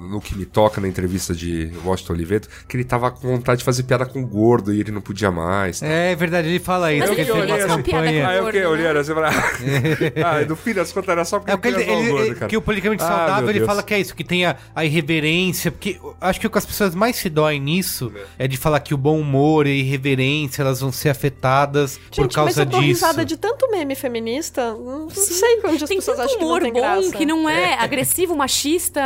no 0.10 0.22
que 0.22 0.36
me 0.36 0.46
toca 0.46 0.80
na 0.80 0.88
entrevista 0.88 1.34
de 1.34 1.72
Washington 1.84 2.14
Oliveto 2.14 2.48
que 2.68 2.78
ele 2.78 2.84
tava 2.84 3.10
com 3.12 3.28
vontade 3.28 3.60
de 3.60 3.64
fazer 3.66 3.84
piada 3.84 4.06
com 4.06 4.22
o 4.22 4.28
gordo 4.28 4.74
e 4.74 4.80
ele 4.80 4.92
não 4.92 5.02
podia 5.02 5.32
mais. 5.32 5.80
tal. 5.80 5.90
É 5.90 6.16
verdade, 6.16 6.48
ele 6.48 6.60
fala 6.60 6.94
isso. 6.94 7.08
Mas 7.08 7.16
que 7.16 7.22
ele 7.22 7.32
fez 7.32 7.66
uma 7.66 7.80
piada 7.80 7.84
campanha. 7.84 8.28
Aí 8.28 8.38
eu 8.38 8.44
gordo, 8.44 8.46
fiquei 8.54 8.62
né? 8.62 8.68
olhando 8.68 9.00
assim 9.00 9.14
pra... 9.14 9.30
ah, 10.26 10.46
no 10.48 10.56
fim 10.56 10.74
das 10.74 10.92
contas 10.92 11.10
era 11.10 11.26
só 11.26 11.40
porque 11.40 11.52
É 11.52 11.56
porque 11.58 11.68
ele, 11.70 11.82
ele- 11.82 12.10
gordo, 12.10 12.26
ele- 12.26 12.36
cara. 12.36 12.48
que 12.50 12.58
o 12.58 12.62
politicamente 12.62 13.04
Ah, 13.04 13.08
saudável, 13.08 13.50
ele 13.50 13.60
Deus. 13.60 13.68
fala 13.68 13.84
que 13.84 13.94
é 13.94 14.00
isso, 14.00 14.16
que 14.16 14.24
tem 14.24 14.46
a, 14.46 14.56
a 14.76 14.86
irreverência, 14.86 15.72
porque 15.72 16.00
eu 16.02 16.16
acho 16.22 16.40
que 16.40 16.48
o 16.48 16.50
que 16.50 16.58
as 16.58 16.66
pessoas 16.66 16.94
mais 16.96 17.16
se 17.16 17.30
doem 17.30 17.60
nisso 17.60 18.12
é, 18.38 18.48
de 18.48 18.58
falar 18.58 18.80
que 18.80 18.94
o 18.94 18.98
bom 18.98 19.20
humor 19.20 19.66
e 19.68 19.72
a 19.72 19.74
irreverência, 19.76 20.62
elas 20.62 20.82
vão 20.82 20.92
ser 20.92 21.10
afetadas 21.10 21.98
por 21.98 22.16
Gente, 22.24 22.26
mas 22.26 22.36
causa 22.36 22.62
eu 22.62 22.66
disso. 22.66 22.82
risada 22.82 23.26
de 23.26 23.38
tanto 23.38 23.70
meme 23.72 23.96
feminista, 23.96 24.72
não, 24.74 25.00
não 25.06 25.10
sei 25.10 25.60
onde 25.66 25.84
as 25.84 25.90
Tem 25.90 25.98
pessoas 25.98 26.20
acham 26.20 26.36
que 26.36 26.40
não 26.42 26.48
humor 26.48 26.62
tem 26.62 26.74
bom 26.74 26.80
graça. 26.80 27.12
que 27.18 27.26
não 27.26 27.50
é 27.50 27.74
agressivo, 27.76 28.36
machista, 28.36 29.02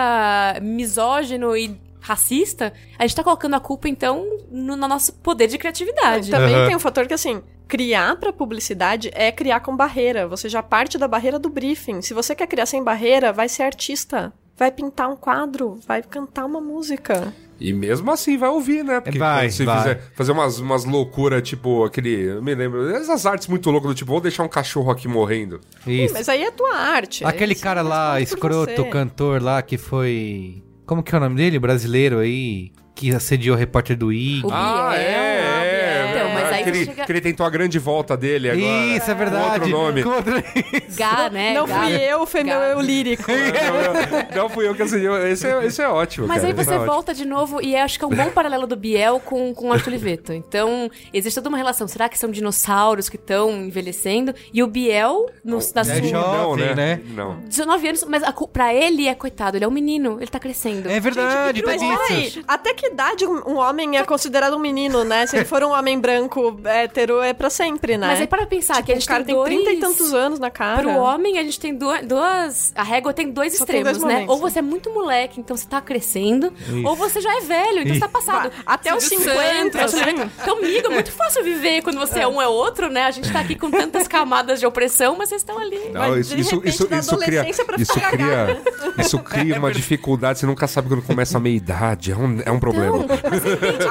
misógino 0.60 1.56
e 1.56 1.80
racista. 2.00 2.74
A 2.98 3.06
gente 3.06 3.16
tá 3.16 3.24
colocando 3.24 3.56
a 3.56 3.60
culpa, 3.60 3.90
então, 3.90 4.26
no, 4.50 4.76
no 4.76 4.88
nosso 4.88 5.14
poder 5.14 5.48
de 5.48 5.58
criatividade. 5.58 6.32
Também 6.32 6.56
Aham. 6.56 6.68
tem 6.68 6.76
o 6.76 6.80
fator 6.80 7.08
que, 7.08 7.14
assim, 7.14 7.42
criar 7.68 8.16
pra 8.16 8.32
publicidade 8.32 9.12
é 9.14 9.32
criar 9.32 9.60
com 9.60 9.76
barreira. 9.76 10.28
Você 10.28 10.48
já 10.48 10.64
parte 10.64 10.98
da 10.98 11.08
barreira 11.08 11.38
do 11.38 11.50
briefing. 11.50 12.02
Se 12.02 12.14
você 12.14 12.34
quer 12.34 12.48
criar 12.48 12.66
sem 12.66 12.84
barreira, 12.84 13.34
vai 13.34 13.50
ser 13.50 13.64
artista. 13.64 14.34
Vai 14.56 14.72
pintar 14.72 15.10
um 15.10 15.16
quadro, 15.16 15.80
vai 15.86 16.02
cantar 16.02 16.46
uma 16.46 16.60
música. 16.60 17.34
E 17.60 17.74
mesmo 17.74 18.12
assim 18.12 18.38
vai 18.38 18.50
ouvir, 18.50 18.84
né? 18.84 19.00
Porque 19.00 19.18
Vai, 19.18 19.46
quando 19.46 19.52
você 19.52 19.66
vai. 19.66 19.78
fizer 19.80 20.02
fazer 20.14 20.32
umas, 20.32 20.60
umas 20.60 20.86
loucuras, 20.86 21.42
tipo 21.48 21.84
aquele. 21.84 22.30
Eu 22.30 22.42
me 22.42 22.54
lembro. 22.54 22.90
Essas 22.96 23.26
artes 23.26 23.48
muito 23.48 23.70
loucas 23.72 23.90
do 23.90 23.96
tipo, 23.96 24.12
vou 24.12 24.22
deixar 24.22 24.44
um 24.44 24.48
cachorro 24.48 24.92
aqui 24.92 25.08
morrendo. 25.08 25.60
Isso. 25.86 26.14
Mas 26.14 26.30
aí 26.30 26.44
é 26.44 26.52
tua 26.52 26.76
arte. 26.76 27.26
Aquele 27.26 27.54
Isso 27.54 27.64
cara 27.64 27.82
lá, 27.82 28.22
escroto, 28.22 28.86
cantor 28.86 29.42
lá, 29.42 29.62
que 29.62 29.78
foi... 29.78 30.64
Como 30.86 31.04
que 31.04 31.14
é 31.14 31.18
o 31.18 31.22
nome 31.22 31.36
dele? 31.36 31.60
Brasileiro 31.60 32.20
aí, 32.20 32.72
que 32.96 33.14
assediou 33.14 33.56
o 33.56 33.60
repórter 33.60 33.98
do 33.98 34.12
IG. 34.12 34.46
O 34.46 34.50
ah, 34.52 34.94
é, 34.96 35.02
é. 35.02 35.67
Mas 36.58 36.66
aí 36.68 36.72
que, 36.72 36.78
ele, 36.78 36.86
chega- 36.86 37.06
que 37.06 37.12
ele 37.12 37.22
tentou 37.22 37.46
a 37.46 37.50
grande 37.50 37.80
volta 37.80 38.16
dele 38.18 38.50
agora. 38.50 38.86
Isso, 38.98 39.10
é 39.12 39.14
verdade. 39.16 39.46
Com 39.48 39.54
outro 39.54 39.70
nome. 39.70 40.04
Com 40.04 40.10
outro- 40.10 40.44
Gá, 40.98 41.30
né? 41.30 41.54
Não 41.54 41.66
Gá. 41.66 41.82
fui 41.84 41.94
eu, 41.96 42.26
foi 42.26 42.44
meu 42.44 42.60
eu 42.60 42.82
lírico. 42.82 43.24
não, 43.32 44.44
não 44.44 44.50
fui 44.50 44.68
eu 44.68 44.76
que 44.76 44.82
acedi. 44.82 45.06
Esse 45.32 45.48
é, 45.48 45.66
esse 45.66 45.82
é 45.82 45.88
ótimo. 45.88 46.28
Mas 46.28 46.38
cara, 46.38 46.48
aí 46.48 46.54
esse 46.54 46.64
você 46.66 46.72
é 46.74 46.78
ótimo. 46.78 46.92
volta 46.92 47.14
de 47.14 47.26
novo 47.26 47.62
e 47.62 47.76
acho 47.76 47.98
que 48.00 48.06
é 48.06 48.08
um 48.08 48.16
bom 48.16 48.30
paralelo 48.30 48.68
do 48.68 48.76
Biel 48.76 49.20
com, 49.20 49.54
com 49.54 49.70
o 49.70 49.74
Arthur 49.74 49.90
Oliveto. 49.90 50.34
Então, 50.34 50.90
existe 51.14 51.36
toda 51.36 51.50
uma 51.50 51.58
relação. 51.58 51.88
Será 51.88 52.10
que 52.10 52.18
são 52.18 52.30
dinossauros 52.32 53.10
que 53.10 53.16
estão 53.16 53.52
envelhecendo? 53.52 54.34
E 54.54 54.62
o 54.64 54.68
Biel, 54.68 55.28
no, 55.44 55.58
na 55.58 55.82
É 55.82 55.84
sua... 55.84 56.12
Não, 56.12 56.56
né? 56.56 56.76
né? 56.76 57.02
Não. 57.10 57.40
19 57.42 57.88
anos, 57.88 58.04
mas 58.08 58.24
a, 58.24 58.32
pra 58.32 58.74
ele 58.74 59.08
é 59.08 59.16
coitado, 59.16 59.58
ele 59.58 59.66
é 59.66 59.68
um 59.68 59.72
menino, 59.72 60.18
ele 60.20 60.28
tá 60.28 60.40
crescendo. 60.40 60.90
É 60.90 61.00
verdade, 61.00 61.62
Mas 61.66 61.80
tem 61.82 61.98
peraí, 61.98 62.28
isso. 62.28 62.42
até 62.48 62.74
que 62.74 62.88
idade 62.88 63.26
um, 63.26 63.52
um 63.52 63.58
homem 63.58 63.98
é 63.98 64.04
considerado 64.04 64.56
um 64.56 64.60
menino, 64.60 65.04
né? 65.04 65.26
Se 65.28 65.36
ele 65.36 65.46
for 65.46 65.64
um 65.64 65.72
homem 65.72 66.00
branco 66.00 66.52
hétero, 66.66 67.22
é 67.22 67.34
pra 67.34 67.50
sempre, 67.50 67.98
né? 67.98 68.08
Mas 68.08 68.22
aí 68.22 68.28
para 68.28 68.46
pensar 68.46 68.76
Tipo, 68.76 68.86
que 68.86 68.92
a 68.92 68.96
gente 68.96 69.06
o 69.06 69.08
cara 69.08 69.24
tem 69.24 69.36
tem 69.36 69.36
dois... 69.36 69.66
30 69.66 69.72
e 69.72 69.80
tantos 69.80 70.14
anos 70.14 70.40
na 70.40 70.50
cara. 70.50 70.82
Pro 70.82 70.92
homem, 70.92 71.38
a 71.38 71.44
gente 71.44 71.60
tem 71.60 71.76
duas, 71.76 72.06
duas. 72.06 72.72
A 72.76 72.84
régua 72.84 73.14
tem 73.14 73.30
dois 73.32 73.58
Só 73.58 73.66
tem 73.66 73.78
extremos, 73.78 74.02
dois 74.02 74.14
né? 74.14 74.26
Ou 74.28 74.38
você 74.38 74.60
é 74.60 74.62
muito 74.62 74.92
moleque, 74.92 75.40
então 75.40 75.56
você 75.56 75.68
tá 75.68 75.82
crescendo, 75.82 76.54
ou 76.86 76.96
você 76.96 77.22
já 77.22 77.38
é 77.38 77.42
velho, 77.42 77.82
então 77.82 77.94
você 77.94 78.00
tá 78.00 78.10
passado. 78.10 78.50
Bah, 78.50 78.64
até 78.66 78.96
os 78.96 79.04
Silvio 79.04 79.32
50, 79.32 79.78
Santos, 79.80 79.94
assim. 79.94 80.32
Então, 80.42 80.58
amigo, 80.58 80.88
é 80.88 80.90
muito 80.90 81.12
fácil 81.12 81.44
viver 81.44 81.82
quando 81.82 82.00
você 82.00 82.20
é 82.20 82.28
um 82.28 82.42
é 82.42 82.48
outro, 82.48 82.90
né? 82.90 83.04
A 83.04 83.12
gente 83.12 83.32
tá 83.32 83.40
aqui 83.40 83.56
com 83.56 83.70
tantas 83.70 84.08
camadas 84.08 84.60
de 84.60 84.66
opressão, 84.66 85.16
mas 85.18 85.30
vocês 85.30 85.42
estão 85.42 85.60
ali. 85.60 85.90
Não, 85.92 86.02
Mas, 86.02 86.28
isso, 86.32 86.36
de 86.36 86.42
isso, 86.42 86.56
repente, 86.56 86.70
isso, 86.70 86.84
isso 86.94 87.18
cria, 87.18 87.40
adolescência 87.40 87.66
pra 87.66 87.76
isso 87.78 87.94
ficar 87.94 88.12
cria, 88.12 88.62
isso 89.00 89.20
cria 89.20 89.60
uma 89.60 89.72
dificuldade. 89.72 90.40
Você 90.40 90.46
nunca 90.46 90.68
sabe 90.68 90.88
quando 90.88 91.02
começa 91.04 91.38
a 91.38 91.42
meia 91.42 91.56
idade. 91.56 92.12
É 92.12 92.18
um, 92.18 92.42
é 92.46 92.52
um 92.52 92.60
problema. 92.60 93.06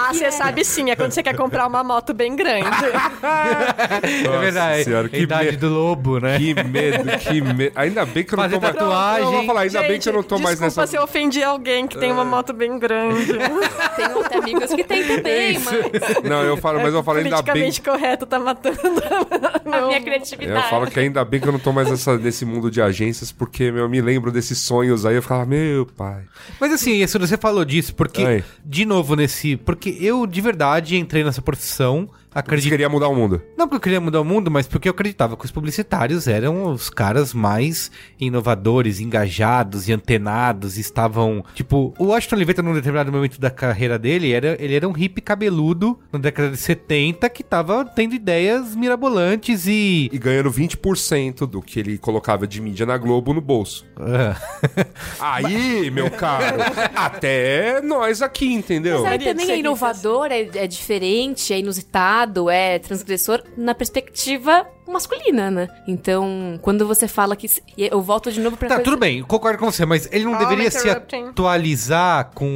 Ah, 0.01 0.13
você 0.13 0.31
sabe 0.31 0.65
sim, 0.65 0.91
é 0.91 0.97
quando 0.97 1.13
você 1.13 1.23
quer 1.23 1.37
comprar 1.37 1.67
uma 1.67 1.83
moto 1.83 2.13
bem 2.15 2.35
grande. 2.35 2.46
é 3.23 4.39
verdade. 4.41 4.85
senhora, 4.85 5.09
que 5.09 5.19
idade 5.19 5.51
medo. 5.53 5.69
do 5.69 5.75
lobo, 5.75 6.19
né? 6.21 6.39
Que 6.39 6.55
medo, 6.65 7.19
que 7.19 7.41
medo. 7.41 7.73
Ainda 7.75 8.05
bem 8.07 8.25
que 8.25 8.35
eu 8.35 8.37
não 8.37 8.45
Fazer 8.45 8.57
tô 8.57 8.61
mais. 8.61 8.75
tatuagem. 8.77 9.25
Eu 9.25 9.33
vou 9.33 9.45
falar, 9.47 9.61
ainda 9.63 9.81
bem 9.83 9.91
Gente, 9.93 10.03
que 10.03 10.09
eu 10.09 10.13
não 10.13 10.23
tô 10.23 10.39
mais 10.39 10.59
desculpa 10.61 10.81
nessa. 10.83 10.87
se 10.91 10.97
eu 10.97 11.03
ofendi 11.03 11.43
alguém 11.43 11.87
que 11.87 11.99
tem 11.99 12.13
uma 12.13 12.25
moto 12.25 12.53
bem 12.53 12.79
grande. 12.79 13.33
Até 13.81 14.37
amigos 14.39 14.73
que 14.75 14.85
tem 14.85 15.05
também, 15.07 15.59
mas 15.59 16.23
Não, 16.25 16.43
eu 16.43 16.57
falo, 16.57 16.81
mas 16.81 16.93
eu 16.95 17.03
falo 17.03 17.19
ainda 17.19 17.31
bem. 17.43 17.45
Politicamente 17.55 17.81
correto 17.83 18.27
tá 18.27 18.39
matando 18.39 18.79
a 19.73 19.81
minha 19.87 19.99
Eu 19.99 20.03
criatividade. 20.03 20.71
falo 20.71 20.87
que 20.91 21.01
ainda 21.01 21.25
bem 21.25 21.41
que 21.41 21.49
eu 21.49 21.53
não 21.53 21.59
tô 21.59 21.73
mais 21.73 21.91
nessa- 21.91 22.19
nesse 22.19 22.45
mundo 22.45 22.71
de 22.71 22.81
agências, 22.81 23.33
porque 23.33 23.71
meu, 23.71 23.85
eu 23.85 23.89
me 23.89 24.01
lembro 24.01 24.31
desses 24.31 24.59
sonhos 24.59 25.05
aí. 25.07 25.17
Eu 25.17 25.23
ficava, 25.23 25.45
meu 25.47 25.87
pai. 25.87 26.23
Mas 26.61 26.73
assim, 26.73 27.03
isso 27.03 27.19
você 27.19 27.37
falou 27.37 27.65
disso, 27.65 27.95
porque, 27.95 28.23
Ai. 28.23 28.45
de 28.65 28.85
novo, 28.85 29.17
nesse. 29.17 29.57
Porque 29.57 29.97
eu, 30.01 30.27
de 30.27 30.41
verdade, 30.41 30.97
entrei 30.97 31.25
nessa 31.25 31.41
profissão. 31.43 32.09
Você 32.33 32.39
Acredito. 32.41 32.71
queria 32.71 32.89
mudar 32.89 33.09
o 33.09 33.15
mundo. 33.15 33.43
Não 33.57 33.67
porque 33.67 33.77
eu 33.77 33.81
queria 33.81 34.01
mudar 34.01 34.21
o 34.21 34.25
mundo, 34.25 34.51
mas 34.51 34.67
porque 34.67 34.89
eu 34.89 34.93
acreditava 34.93 35.37
que 35.37 35.45
os 35.45 35.51
publicitários 35.51 36.29
eram 36.29 36.73
os 36.73 36.91
caras 36.91 37.33
mais 37.33 37.91
inovadores, 38.21 39.01
engajados 39.01 39.89
e 39.89 39.93
antenados, 39.93 40.77
e 40.77 40.81
estavam. 40.81 41.45
Tipo, 41.55 41.95
o 41.99 42.07
Washington 42.07 42.37
Oliveira, 42.37 42.63
num 42.63 42.75
determinado 42.75 43.11
momento 43.11 43.41
da 43.41 43.51
carreira 43.51 43.99
dele, 43.99 44.33
era, 44.33 44.57
ele 44.61 44.75
era 44.75 44.89
um 44.89 44.93
hippie 44.93 45.21
cabeludo 45.21 45.99
na 46.13 46.19
década 46.19 46.51
de 46.51 46.57
70 46.57 47.29
que 47.31 47.43
tava 47.43 47.85
tendo 47.85 48.15
ideias 48.15 48.75
mirabolantes 48.75 49.67
e. 49.67 50.11
E 50.13 50.19
ganhando 50.19 50.51
20% 50.51 51.47
do 51.47 51.63
que 51.63 51.81
ele 51.81 51.99
colocava 51.99 52.47
de 52.47 52.61
mídia 52.61 52.87
na 52.87 52.99
Globo 52.99 53.33
no 53.33 53.41
bolso. 53.41 53.87
Ah. 53.97 54.37
Aí, 55.21 55.91
meu 55.91 56.11
caro, 56.11 56.57
até 56.95 57.81
nós 57.81 58.23
aqui, 58.23 58.53
entendeu? 58.53 59.03
Mas 59.03 59.13
aí 59.13 59.19
também 59.19 59.51
é 59.51 59.59
inovador, 59.59 60.29
é, 60.31 60.49
é 60.55 60.67
diferente, 60.67 61.53
é 61.53 61.59
inusitado, 61.59 62.26
é 62.51 62.79
transgressor 62.79 63.43
na 63.57 63.75
perspectiva 63.75 64.67
masculina, 64.89 65.51
né? 65.51 65.69
Então, 65.87 66.59
quando 66.63 66.87
você 66.87 67.07
fala 67.09 67.35
que. 67.37 67.47
Eu 67.77 68.01
volto 68.03 68.31
de 68.33 68.41
novo 68.41 68.57
pra 68.57 68.69
Tá, 68.69 68.75
coisa- 68.77 68.91
tudo 68.91 68.99
bem, 69.01 69.23
concordo 69.23 69.59
com 69.59 69.71
você, 69.71 69.85
mas 69.87 70.09
ele 70.13 70.25
não 70.25 70.35
Oh, 70.35 70.39
deveria 70.39 70.71
se 70.71 70.89
atualizar 70.89 72.31
com 72.35 72.47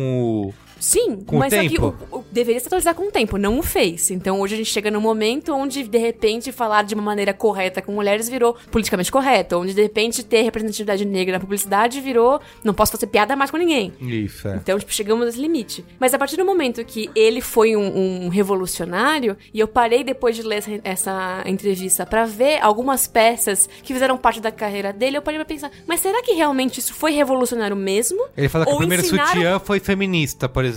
o. 0.49 0.55
Sim, 0.81 1.17
Com 1.27 1.37
o 1.37 1.39
mas 1.39 1.53
só 1.55 1.61
que 1.61 1.69
tempo? 1.69 1.95
o, 2.11 2.19
o- 2.19 2.25
deveria 2.33 2.59
se 2.59 2.67
atualizar 2.67 2.95
com 2.95 3.07
o 3.07 3.11
tempo, 3.13 3.37
não 3.39 3.59
o 3.59 3.63
fez. 3.63 4.11
Então 4.11 4.41
hoje 4.41 4.55
a 4.55 4.59
gente 4.59 4.71
chega 4.71 4.91
num 4.91 5.01
momento 5.01 5.53
onde, 5.55 5.83
de 5.85 5.99
repente, 5.99 6.51
falar 6.51 6.83
de 6.83 6.95
uma 6.95 7.03
maneira 7.03 7.33
correta 7.35 7.83
com 7.83 7.93
mulheres 7.93 8.29
virou 8.29 8.57
politicamente 8.71 9.13
correto. 9.13 9.57
Onde, 9.59 9.75
de 9.75 9.83
repente, 9.83 10.25
ter 10.25 10.43
representatividade 10.43 11.05
negra 11.05 11.35
na 11.35 11.41
publicidade 11.41 12.01
virou 12.01 12.41
não 12.65 12.73
posso 12.75 12.93
fazer 12.93 13.07
piada 13.07 13.37
mais 13.37 13.51
com 13.51 13.57
ninguém. 13.57 13.93
Isso, 14.01 14.49
é. 14.49 14.57
Então, 14.57 14.79
tipo, 14.79 14.93
chegamos 14.93 15.27
nesse 15.27 15.39
limite. 15.41 15.85
Mas 15.99 16.15
a 16.15 16.19
partir 16.19 16.37
do 16.37 16.45
momento 16.45 16.85
que 16.85 17.11
ele 17.15 17.41
foi 17.41 17.77
um, 17.77 18.25
um 18.25 18.29
revolucionário, 18.29 19.37
e 19.53 19.61
eu 19.61 19.69
parei 19.69 20.03
depois 20.05 20.35
de 20.37 20.43
ler 20.43 20.57
essa, 20.59 20.71
essa 20.85 21.43
entrevista 21.47 22.07
pra 22.07 22.25
ver 22.25 22.59
algumas 22.63 23.07
peças 23.07 23.69
que 23.83 23.93
fizeram 23.93 24.17
parte 24.17 24.41
da 24.41 24.51
carreira 24.51 24.93
dele, 24.93 25.17
eu 25.19 25.23
parei 25.23 25.39
pra 25.39 25.45
pensar, 25.45 25.71
mas 25.87 26.01
será 26.01 26.23
que 26.23 26.33
realmente 26.33 26.79
isso 26.81 26.95
foi 26.95 27.13
revolucionário 27.13 27.77
mesmo? 27.77 28.25
Ele 28.37 28.49
fala 28.49 28.65
que 28.65 28.71
Ou 28.71 28.77
o 28.77 28.79
primeiro 28.79 29.03
ensinaram- 29.05 29.31
sutiã 29.33 29.59
foi 29.59 29.81
feminista, 29.81 30.49
por 30.49 30.65
exemplo. 30.65 30.70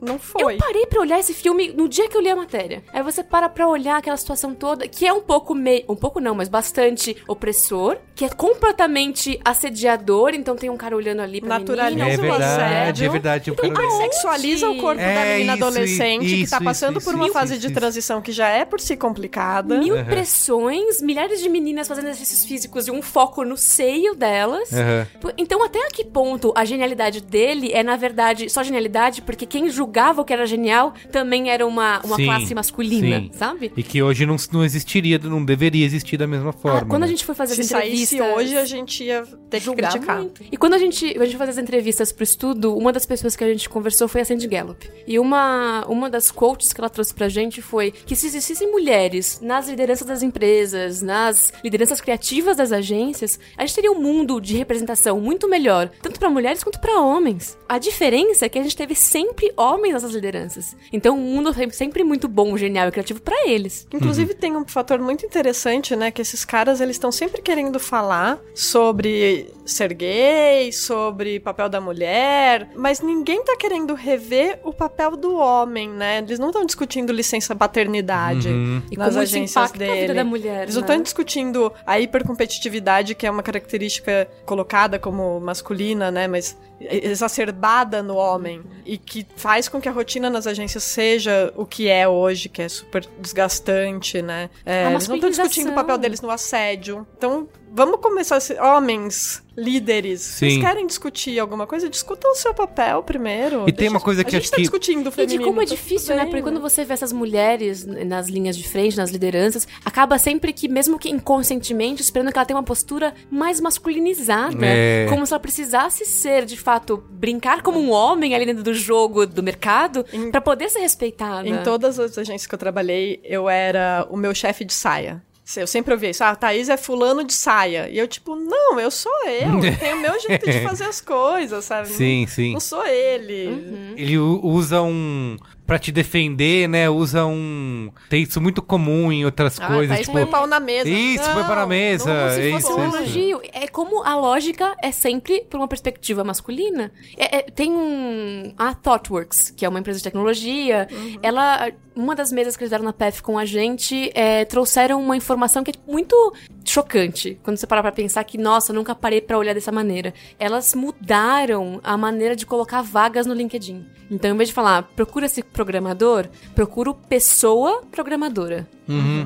Não 0.00 0.18
foi. 0.18 0.54
Eu 0.54 0.58
parei 0.58 0.86
pra 0.86 1.00
olhar 1.00 1.18
esse 1.18 1.34
filme 1.34 1.72
no 1.72 1.88
dia 1.88 2.08
que 2.08 2.16
eu 2.16 2.20
li 2.20 2.28
a 2.30 2.36
matéria. 2.36 2.82
Aí 2.92 3.02
você 3.02 3.22
para 3.22 3.48
pra 3.48 3.66
olhar 3.68 3.96
aquela 3.98 4.16
situação 4.16 4.54
toda, 4.54 4.86
que 4.88 5.06
é 5.06 5.12
um 5.12 5.20
pouco 5.20 5.54
meio. 5.54 5.84
Um 5.88 5.96
pouco 5.96 6.20
não, 6.20 6.34
mas 6.34 6.48
bastante 6.48 7.16
opressor, 7.26 7.96
que 8.14 8.24
é 8.24 8.28
completamente 8.28 9.38
assediador, 9.44 10.30
então 10.34 10.56
tem 10.56 10.70
um 10.70 10.76
cara 10.76 10.96
olhando 10.96 11.20
ali 11.20 11.40
pra 11.40 11.58
Naturaliza 11.58 12.04
menina, 12.04 12.12
É 12.12 12.16
verdade, 12.38 13.04
é 13.04 13.08
verdade. 13.08 13.50
Então, 13.50 13.70
aonde? 13.70 13.96
Sexualiza 14.14 14.68
o 14.70 14.76
corpo 14.78 15.00
É, 15.00 15.14
da 15.14 15.24
menina 15.24 15.54
isso, 15.54 15.64
adolescente 15.64 16.20
que 16.26 16.34
isso, 16.42 16.50
tá 16.50 16.56
isso, 16.56 16.64
passando 16.64 16.98
isso, 16.98 17.04
por 17.06 17.14
uma 17.14 17.24
isso, 17.26 17.32
fase 17.32 17.52
isso, 17.54 17.60
de 17.60 17.66
isso. 17.66 17.74
transição 17.74 18.20
que 18.22 18.32
já 18.32 18.48
é 18.48 18.64
por 18.64 18.80
si 18.80 18.96
complicada. 18.96 19.78
Mil 19.78 19.96
pressões, 20.04 21.00
milhares 21.02 21.40
de 21.40 21.48
meninas 21.48 21.88
fazendo 21.88 22.06
exercícios 22.08 22.44
físicos 22.44 22.86
e 22.86 22.90
um 22.90 23.02
foco 23.02 23.44
no 23.44 23.56
seio 23.56 24.14
delas. 24.14 24.68
P- 24.70 25.34
Então, 25.36 25.62
até 25.62 25.78
a 25.86 25.88
que 25.90 26.04
ponto 26.04 26.52
a 26.56 26.64
genialidade 26.64 27.20
dele 27.20 27.72
é, 27.72 27.82
na 27.82 27.96
verdade, 27.96 28.48
só 28.50 28.62
genialidade 28.62 29.22
porque 29.28 29.44
quem 29.44 29.68
julgava 29.68 30.22
o 30.22 30.24
que 30.24 30.32
era 30.32 30.46
genial 30.46 30.94
também 31.12 31.50
era 31.50 31.66
uma, 31.66 32.00
uma 32.02 32.16
Sim, 32.16 32.24
classe 32.24 32.54
masculina, 32.54 33.20
sim. 33.20 33.30
sabe? 33.34 33.70
E 33.76 33.82
que 33.82 34.02
hoje 34.02 34.24
não, 34.24 34.36
não 34.50 34.64
existiria, 34.64 35.18
não 35.18 35.44
deveria 35.44 35.84
existir 35.84 36.16
da 36.16 36.26
mesma 36.26 36.50
forma. 36.50 36.78
Ah, 36.78 36.84
quando 36.86 37.02
a 37.02 37.06
né? 37.06 37.08
gente 37.08 37.26
foi 37.26 37.34
fazer 37.34 37.54
Se 37.54 37.60
as 37.60 37.70
entrevistas... 37.70 38.18
hoje, 38.18 38.56
a 38.56 38.64
gente 38.64 39.04
ia 39.04 39.26
ter 39.50 39.58
que 39.58 39.66
julgar 39.66 39.90
criticar. 39.90 40.16
muito. 40.16 40.42
E 40.50 40.56
quando 40.56 40.72
a 40.72 40.78
gente, 40.78 41.04
a 41.04 41.26
gente 41.26 41.36
foi 41.36 41.46
fazer 41.46 41.50
as 41.50 41.58
entrevistas 41.58 42.10
pro 42.10 42.24
estudo, 42.24 42.74
uma 42.74 42.90
das 42.90 43.04
pessoas 43.04 43.36
que 43.36 43.44
a 43.44 43.48
gente 43.48 43.68
conversou 43.68 44.08
foi 44.08 44.22
a 44.22 44.24
Sandy 44.24 44.48
Gallup. 44.48 44.90
E 45.06 45.18
uma, 45.18 45.84
uma 45.88 46.08
das 46.08 46.30
quotes 46.30 46.72
que 46.72 46.80
ela 46.80 46.88
trouxe 46.88 47.12
pra 47.12 47.28
gente 47.28 47.60
foi 47.60 47.90
que 47.90 48.16
se 48.16 48.28
existissem 48.28 48.70
mulheres 48.72 49.40
nas 49.42 49.68
lideranças 49.68 50.06
das 50.08 50.22
empresas, 50.22 51.02
nas 51.02 51.52
lideranças 51.62 52.00
criativas 52.00 52.56
das 52.56 52.72
agências, 52.72 53.38
a 53.58 53.66
gente 53.66 53.74
teria 53.74 53.92
um 53.92 54.00
mundo 54.00 54.40
de 54.40 54.56
representação 54.56 55.20
muito 55.20 55.46
melhor, 55.50 55.90
tanto 56.00 56.18
pra 56.18 56.30
mulheres 56.30 56.64
quanto 56.64 56.80
pra 56.80 56.98
homens. 56.98 57.58
A 57.68 57.76
diferença 57.76 58.46
é 58.46 58.48
que 58.48 58.58
a 58.58 58.62
gente 58.62 58.74
teve 58.74 58.94
sempre 59.18 59.52
homens 59.56 59.94
nessas 59.94 60.12
lideranças. 60.12 60.76
Então, 60.92 61.18
um 61.18 61.34
mundo 61.34 61.52
sempre 61.72 62.04
muito 62.04 62.28
bom, 62.28 62.56
genial 62.56 62.88
e 62.88 62.92
criativo 62.92 63.20
pra 63.20 63.34
eles. 63.46 63.86
Inclusive 63.92 64.32
tem 64.34 64.56
um 64.56 64.64
fator 64.64 65.00
muito 65.00 65.26
interessante, 65.26 65.96
né, 65.96 66.12
que 66.12 66.22
esses 66.22 66.44
caras 66.44 66.80
eles 66.80 66.94
estão 66.94 67.10
sempre 67.10 67.42
querendo 67.42 67.80
falar 67.80 68.38
sobre 68.54 69.52
ser 69.66 69.92
gay, 69.92 70.72
sobre 70.72 71.40
papel 71.40 71.68
da 71.68 71.80
mulher, 71.80 72.70
mas 72.76 73.00
ninguém 73.00 73.44
tá 73.44 73.56
querendo 73.56 73.92
rever 73.94 74.60
o 74.62 74.72
papel 74.72 75.16
do 75.16 75.34
homem, 75.36 75.88
né? 75.90 76.18
Eles 76.18 76.38
não 76.38 76.48
estão 76.48 76.64
discutindo 76.64 77.12
licença 77.12 77.54
paternidade 77.54 78.48
E 78.90 78.96
nas 78.96 79.08
como 79.14 79.22
isso 79.24 79.34
agências 79.36 79.50
impacta 79.70 79.84
a 79.84 79.86
dele. 79.86 80.00
vida 80.02 80.14
da 80.14 80.24
mulher, 80.24 80.62
Eles 80.62 80.74
não 80.74 80.82
né? 80.82 80.86
estão 80.88 81.02
discutindo 81.02 81.72
a 81.84 81.98
hipercompetitividade, 82.00 83.14
que 83.14 83.26
é 83.26 83.30
uma 83.30 83.42
característica 83.42 84.28
colocada 84.46 84.98
como 84.98 85.40
masculina, 85.40 86.10
né, 86.10 86.28
mas 86.28 86.56
exacerbada 86.80 88.02
no 88.02 88.14
homem 88.16 88.62
e 88.86 88.96
que 89.08 89.26
faz 89.36 89.68
com 89.68 89.80
que 89.80 89.88
a 89.88 89.92
rotina 89.92 90.28
nas 90.28 90.46
agências 90.46 90.84
seja 90.84 91.52
o 91.56 91.64
que 91.64 91.88
é 91.88 92.06
hoje, 92.06 92.48
que 92.48 92.62
é 92.62 92.68
super 92.68 93.06
desgastante, 93.18 94.20
né? 94.20 94.50
É, 94.64 94.86
A 94.86 94.90
eles 94.90 95.08
não 95.08 95.16
estão 95.16 95.30
discutindo 95.30 95.70
o 95.70 95.74
papel 95.74 95.96
deles 95.98 96.20
no 96.20 96.30
assédio. 96.30 97.06
Então, 97.16 97.48
vamos 97.72 98.00
começar 98.00 98.36
a 98.36 98.40
ser 98.40 98.60
homens 98.60 99.42
líderes. 99.56 100.20
Se 100.20 100.32
Sim. 100.38 100.50
Vocês 100.50 100.60
querem 100.62 100.86
discutir 100.86 101.36
alguma 101.40 101.66
coisa? 101.66 101.88
Discutam 101.88 102.30
o 102.30 102.34
seu 102.36 102.54
papel 102.54 103.02
primeiro. 103.02 103.64
E 103.68 103.72
tem 103.72 103.88
uma 103.88 103.98
coisa 104.00 104.22
que 104.22 104.36
a 104.36 104.38
gente 104.38 104.50
tá 104.50 104.56
que- 104.56 104.62
discutindo 104.62 105.06
o 105.06 105.08
E 105.08 105.10
de 105.10 105.16
feminino. 105.16 105.44
como 105.44 105.60
é 105.60 105.64
tá 105.66 105.70
difícil, 105.74 106.14
né? 106.14 106.26
Porque 106.26 106.42
quando 106.42 106.60
você 106.60 106.84
vê 106.84 106.94
essas 106.94 107.12
mulheres 107.12 107.84
nas 107.84 108.28
linhas 108.28 108.56
de 108.56 108.68
frente, 108.68 108.96
nas 108.96 109.10
lideranças, 109.10 109.66
acaba 109.84 110.16
sempre 110.18 110.52
que, 110.52 110.68
mesmo 110.68 110.96
que 110.98 111.08
inconscientemente, 111.10 112.00
esperando 112.02 112.30
que 112.32 112.38
ela 112.38 112.46
tenha 112.46 112.56
uma 112.56 112.62
postura 112.64 113.12
mais 113.30 113.60
masculinizada. 113.60 114.64
É. 114.64 115.06
Como 115.08 115.26
se 115.26 115.32
ela 115.32 115.40
precisasse 115.40 116.04
ser, 116.04 116.44
de 116.44 116.56
fato, 116.56 117.02
brincar 117.10 117.62
como 117.62 117.80
um 117.80 117.90
homem 117.90 118.34
ali 118.34 118.46
dentro 118.46 118.62
do 118.62 118.74
jogo, 118.74 119.26
do 119.26 119.42
mercado, 119.42 120.06
Em- 120.12 120.30
pra 120.30 120.40
poder 120.40 120.68
ser 120.70 120.80
respeitada. 120.80 121.48
Em 121.48 121.62
todas 121.64 121.98
as 121.98 122.16
agências 122.16 122.46
que 122.46 122.54
eu 122.54 122.58
trabalhei, 122.58 123.20
eu 123.24 123.48
era 123.48 124.06
o 124.08 124.16
meu 124.16 124.32
chefe 124.34 124.64
de 124.64 124.72
saia. 124.72 125.20
Eu 125.56 125.66
sempre 125.66 125.94
ouvia 125.94 126.10
isso, 126.10 126.22
ah, 126.22 126.30
a 126.30 126.36
Thaís 126.36 126.68
é 126.68 126.76
fulano 126.76 127.24
de 127.24 127.32
saia. 127.32 127.88
E 127.88 127.98
eu, 127.98 128.06
tipo, 128.06 128.34
não, 128.36 128.78
eu 128.78 128.90
sou 128.90 129.12
eu. 129.26 129.64
Eu 129.64 129.78
tenho 129.78 129.96
o 129.96 130.00
meu 130.00 130.20
jeito 130.20 130.44
de 130.44 130.60
fazer 130.66 130.84
as 130.84 131.00
coisas, 131.00 131.64
sabe? 131.64 131.88
Sim, 131.88 132.20
não, 132.22 132.28
sim. 132.28 132.52
Não 132.52 132.60
sou 132.60 132.84
ele. 132.84 133.46
Uhum. 133.46 133.94
Ele 133.96 134.18
usa 134.18 134.82
um. 134.82 135.36
Pra 135.68 135.78
te 135.78 135.92
defender, 135.92 136.66
né? 136.66 136.88
Usa 136.88 137.26
um. 137.26 137.90
Tem 138.08 138.22
isso 138.22 138.40
muito 138.40 138.62
comum 138.62 139.12
em 139.12 139.26
outras 139.26 139.60
Ah, 139.60 139.66
coisas. 139.66 139.88
Thaís 139.96 140.06
tipo, 140.06 140.12
põe 140.14 140.22
o 140.22 140.26
pau 140.26 140.46
na 140.46 140.58
mesa. 140.58 140.88
Isso, 140.88 141.30
põe 141.30 141.42
o 141.42 141.46
pau 141.46 141.56
na 141.56 141.66
mesa, 141.66 142.06
Não, 142.06 142.30
se 142.30 142.40
é 142.40 142.50
for 142.52 142.58
isso, 142.58 142.72
Então, 142.72 142.88
isso. 142.88 142.96
elogio. 142.96 143.40
É 143.52 143.68
como 143.68 144.02
a 144.02 144.16
lógica 144.16 144.74
é 144.82 144.90
sempre 144.90 145.44
por 145.50 145.58
uma 145.60 145.68
perspectiva 145.68 146.24
masculina. 146.24 146.90
É- 147.18 147.36
é- 147.40 147.42
tem 147.42 147.70
um. 147.70 148.54
A 148.56 148.72
ThoughtWorks, 148.74 149.50
que 149.50 149.62
é 149.66 149.68
uma 149.68 149.78
empresa 149.78 149.98
de 149.98 150.04
tecnologia. 150.04 150.88
Ela. 151.22 151.70
Uma 151.94 152.14
das 152.14 152.30
mesas 152.30 152.56
que 152.56 152.62
eles 152.62 152.70
deram 152.70 152.84
na 152.84 152.92
PEF 152.92 153.20
com 153.24 153.36
a 153.36 153.44
gente 153.44 154.12
é, 154.14 154.44
trouxeram 154.44 155.02
uma 155.02 155.16
informação 155.16 155.64
que 155.64 155.72
é 155.72 155.74
muito 155.92 156.32
chocante. 156.64 157.40
Quando 157.42 157.56
você 157.56 157.66
parar 157.66 157.82
pra 157.82 157.90
pensar 157.90 158.22
que, 158.22 158.38
nossa, 158.38 158.70
eu 158.70 158.76
nunca 158.76 158.94
parei 158.94 159.20
pra 159.20 159.36
olhar 159.36 159.52
dessa 159.52 159.72
maneira. 159.72 160.14
Elas 160.38 160.76
mudaram 160.76 161.80
a 161.82 161.96
maneira 161.96 162.36
de 162.36 162.46
colocar 162.46 162.82
vagas 162.82 163.26
no 163.26 163.34
LinkedIn. 163.34 163.84
Então, 164.08 164.30
em 164.32 164.36
vez 164.36 164.48
de 164.50 164.54
falar, 164.54 164.84
procura-se 164.94 165.42
programador, 165.58 166.28
procuro 166.54 166.94
pessoa 166.94 167.82
programadora. 167.90 168.68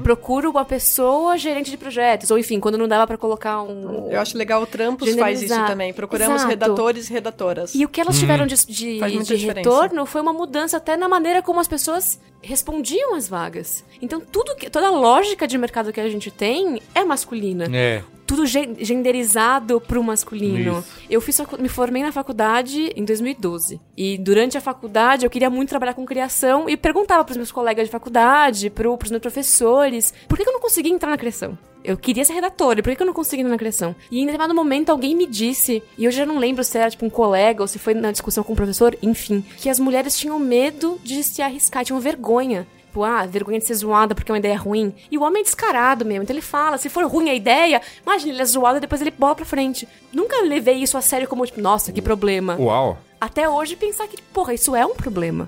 Procuro 0.02 0.50
uma 0.50 0.64
pessoa 0.64 1.36
gerente 1.36 1.70
de 1.70 1.76
projetos. 1.76 2.30
Ou 2.30 2.38
enfim, 2.38 2.58
quando 2.58 2.78
não 2.78 2.88
dava 2.88 3.06
pra 3.06 3.18
colocar 3.18 3.62
um. 3.62 4.10
Eu 4.10 4.18
acho 4.18 4.36
legal 4.36 4.62
o 4.62 4.66
Trampos 4.66 5.14
faz 5.14 5.42
isso 5.42 5.54
também. 5.66 5.92
Procuramos 5.92 6.36
Exato. 6.36 6.48
redatores 6.48 7.10
e 7.10 7.12
redatoras. 7.12 7.74
E 7.74 7.84
o 7.84 7.88
que 7.88 8.00
elas 8.00 8.18
tiveram 8.18 8.46
de, 8.46 8.56
de, 8.66 8.98
de 8.98 9.18
diferença. 9.36 9.52
retorno 9.52 10.06
foi 10.06 10.22
uma 10.22 10.32
mudança 10.32 10.78
até 10.78 10.96
na 10.96 11.08
maneira 11.08 11.42
como 11.42 11.60
as 11.60 11.68
pessoas 11.68 12.18
respondiam 12.40 13.14
às 13.14 13.28
vagas. 13.28 13.84
Então, 14.00 14.20
tudo 14.20 14.56
que, 14.56 14.68
toda 14.70 14.88
a 14.88 14.90
lógica 14.90 15.46
de 15.46 15.56
mercado 15.58 15.92
que 15.92 16.00
a 16.00 16.08
gente 16.08 16.30
tem 16.30 16.80
é 16.94 17.04
masculina. 17.04 17.68
É. 17.72 18.02
tudo 18.34 18.46
gen- 18.46 18.76
genderizado 18.80 19.78
pro 19.80 20.02
masculino. 20.02 20.78
Isso. 20.78 20.88
Eu 21.10 21.20
fiz, 21.20 21.38
me 21.58 21.68
formei 21.68 22.02
na 22.02 22.10
faculdade 22.12 22.90
em 22.96 23.04
2012. 23.04 23.78
E 23.96 24.16
durante 24.16 24.56
a 24.56 24.60
faculdade 24.60 25.26
eu 25.26 25.30
queria 25.30 25.50
muito 25.50 25.68
trabalhar 25.68 25.92
com 25.92 26.06
criação 26.06 26.68
e 26.68 26.76
perguntava 26.76 27.24
pros 27.24 27.36
meus 27.36 27.52
colegas 27.52 27.86
de 27.86 27.92
faculdade, 27.92 28.70
pro, 28.70 28.96
pros 28.96 29.10
meus 29.10 29.20
professores, 29.20 30.14
por 30.26 30.38
que, 30.38 30.44
que 30.44 30.48
eu 30.48 30.54
não 30.54 30.60
conseguia 30.60 30.92
entrar 30.92 31.10
na 31.10 31.18
criação? 31.18 31.58
Eu 31.84 31.96
queria 31.96 32.24
ser 32.24 32.32
redatora, 32.34 32.80
por 32.82 32.90
que, 32.90 32.96
que 32.96 33.02
eu 33.02 33.06
não 33.06 33.12
consegui 33.12 33.42
entrar 33.42 33.50
na 33.52 33.58
criação? 33.58 33.94
E 34.10 34.18
em 34.20 34.24
determinado 34.24 34.54
momento 34.54 34.90
alguém 34.90 35.14
me 35.16 35.26
disse, 35.26 35.82
e 35.98 36.04
eu 36.04 36.10
já 36.12 36.24
não 36.24 36.38
lembro 36.38 36.62
se 36.64 36.78
era 36.78 36.88
tipo 36.90 37.04
um 37.04 37.10
colega 37.10 37.60
ou 37.60 37.66
se 37.68 37.78
foi 37.78 37.92
na 37.92 38.12
discussão 38.12 38.42
com 38.44 38.52
o 38.52 38.56
professor, 38.56 38.96
enfim, 39.02 39.44
que 39.58 39.68
as 39.68 39.78
mulheres 39.80 40.16
tinham 40.16 40.38
medo 40.38 40.98
de 41.02 41.22
se 41.22 41.42
arriscar, 41.42 41.84
tinham 41.84 42.00
vergonha. 42.00 42.66
Tipo, 42.92 43.04
ah, 43.04 43.24
vergonha 43.24 43.58
de 43.58 43.64
ser 43.64 43.72
zoada 43.72 44.14
porque 44.14 44.30
é 44.30 44.34
uma 44.34 44.38
ideia 44.38 44.58
ruim. 44.58 44.94
E 45.10 45.16
o 45.16 45.22
homem 45.22 45.40
é 45.40 45.44
descarado 45.44 46.04
mesmo. 46.04 46.24
Então 46.24 46.34
ele 46.34 46.42
fala, 46.42 46.76
se 46.76 46.90
for 46.90 47.06
ruim 47.06 47.30
a 47.30 47.34
ideia, 47.34 47.80
imagina, 48.02 48.34
ele 48.34 48.42
é 48.42 48.44
zoado 48.44 48.76
e 48.76 48.80
depois 48.80 49.00
ele 49.00 49.10
bola 49.10 49.34
pra 49.34 49.46
frente. 49.46 49.88
Nunca 50.12 50.42
levei 50.42 50.74
isso 50.74 50.98
a 50.98 51.00
sério 51.00 51.26
como, 51.26 51.46
tipo, 51.46 51.58
nossa, 51.58 51.90
que 51.90 52.02
problema. 52.02 52.54
Uau. 52.60 52.98
Até 53.24 53.48
hoje 53.48 53.76
pensar 53.76 54.08
que, 54.08 54.20
porra, 54.20 54.52
isso 54.52 54.74
é 54.74 54.84
um 54.84 54.94
problema. 54.96 55.46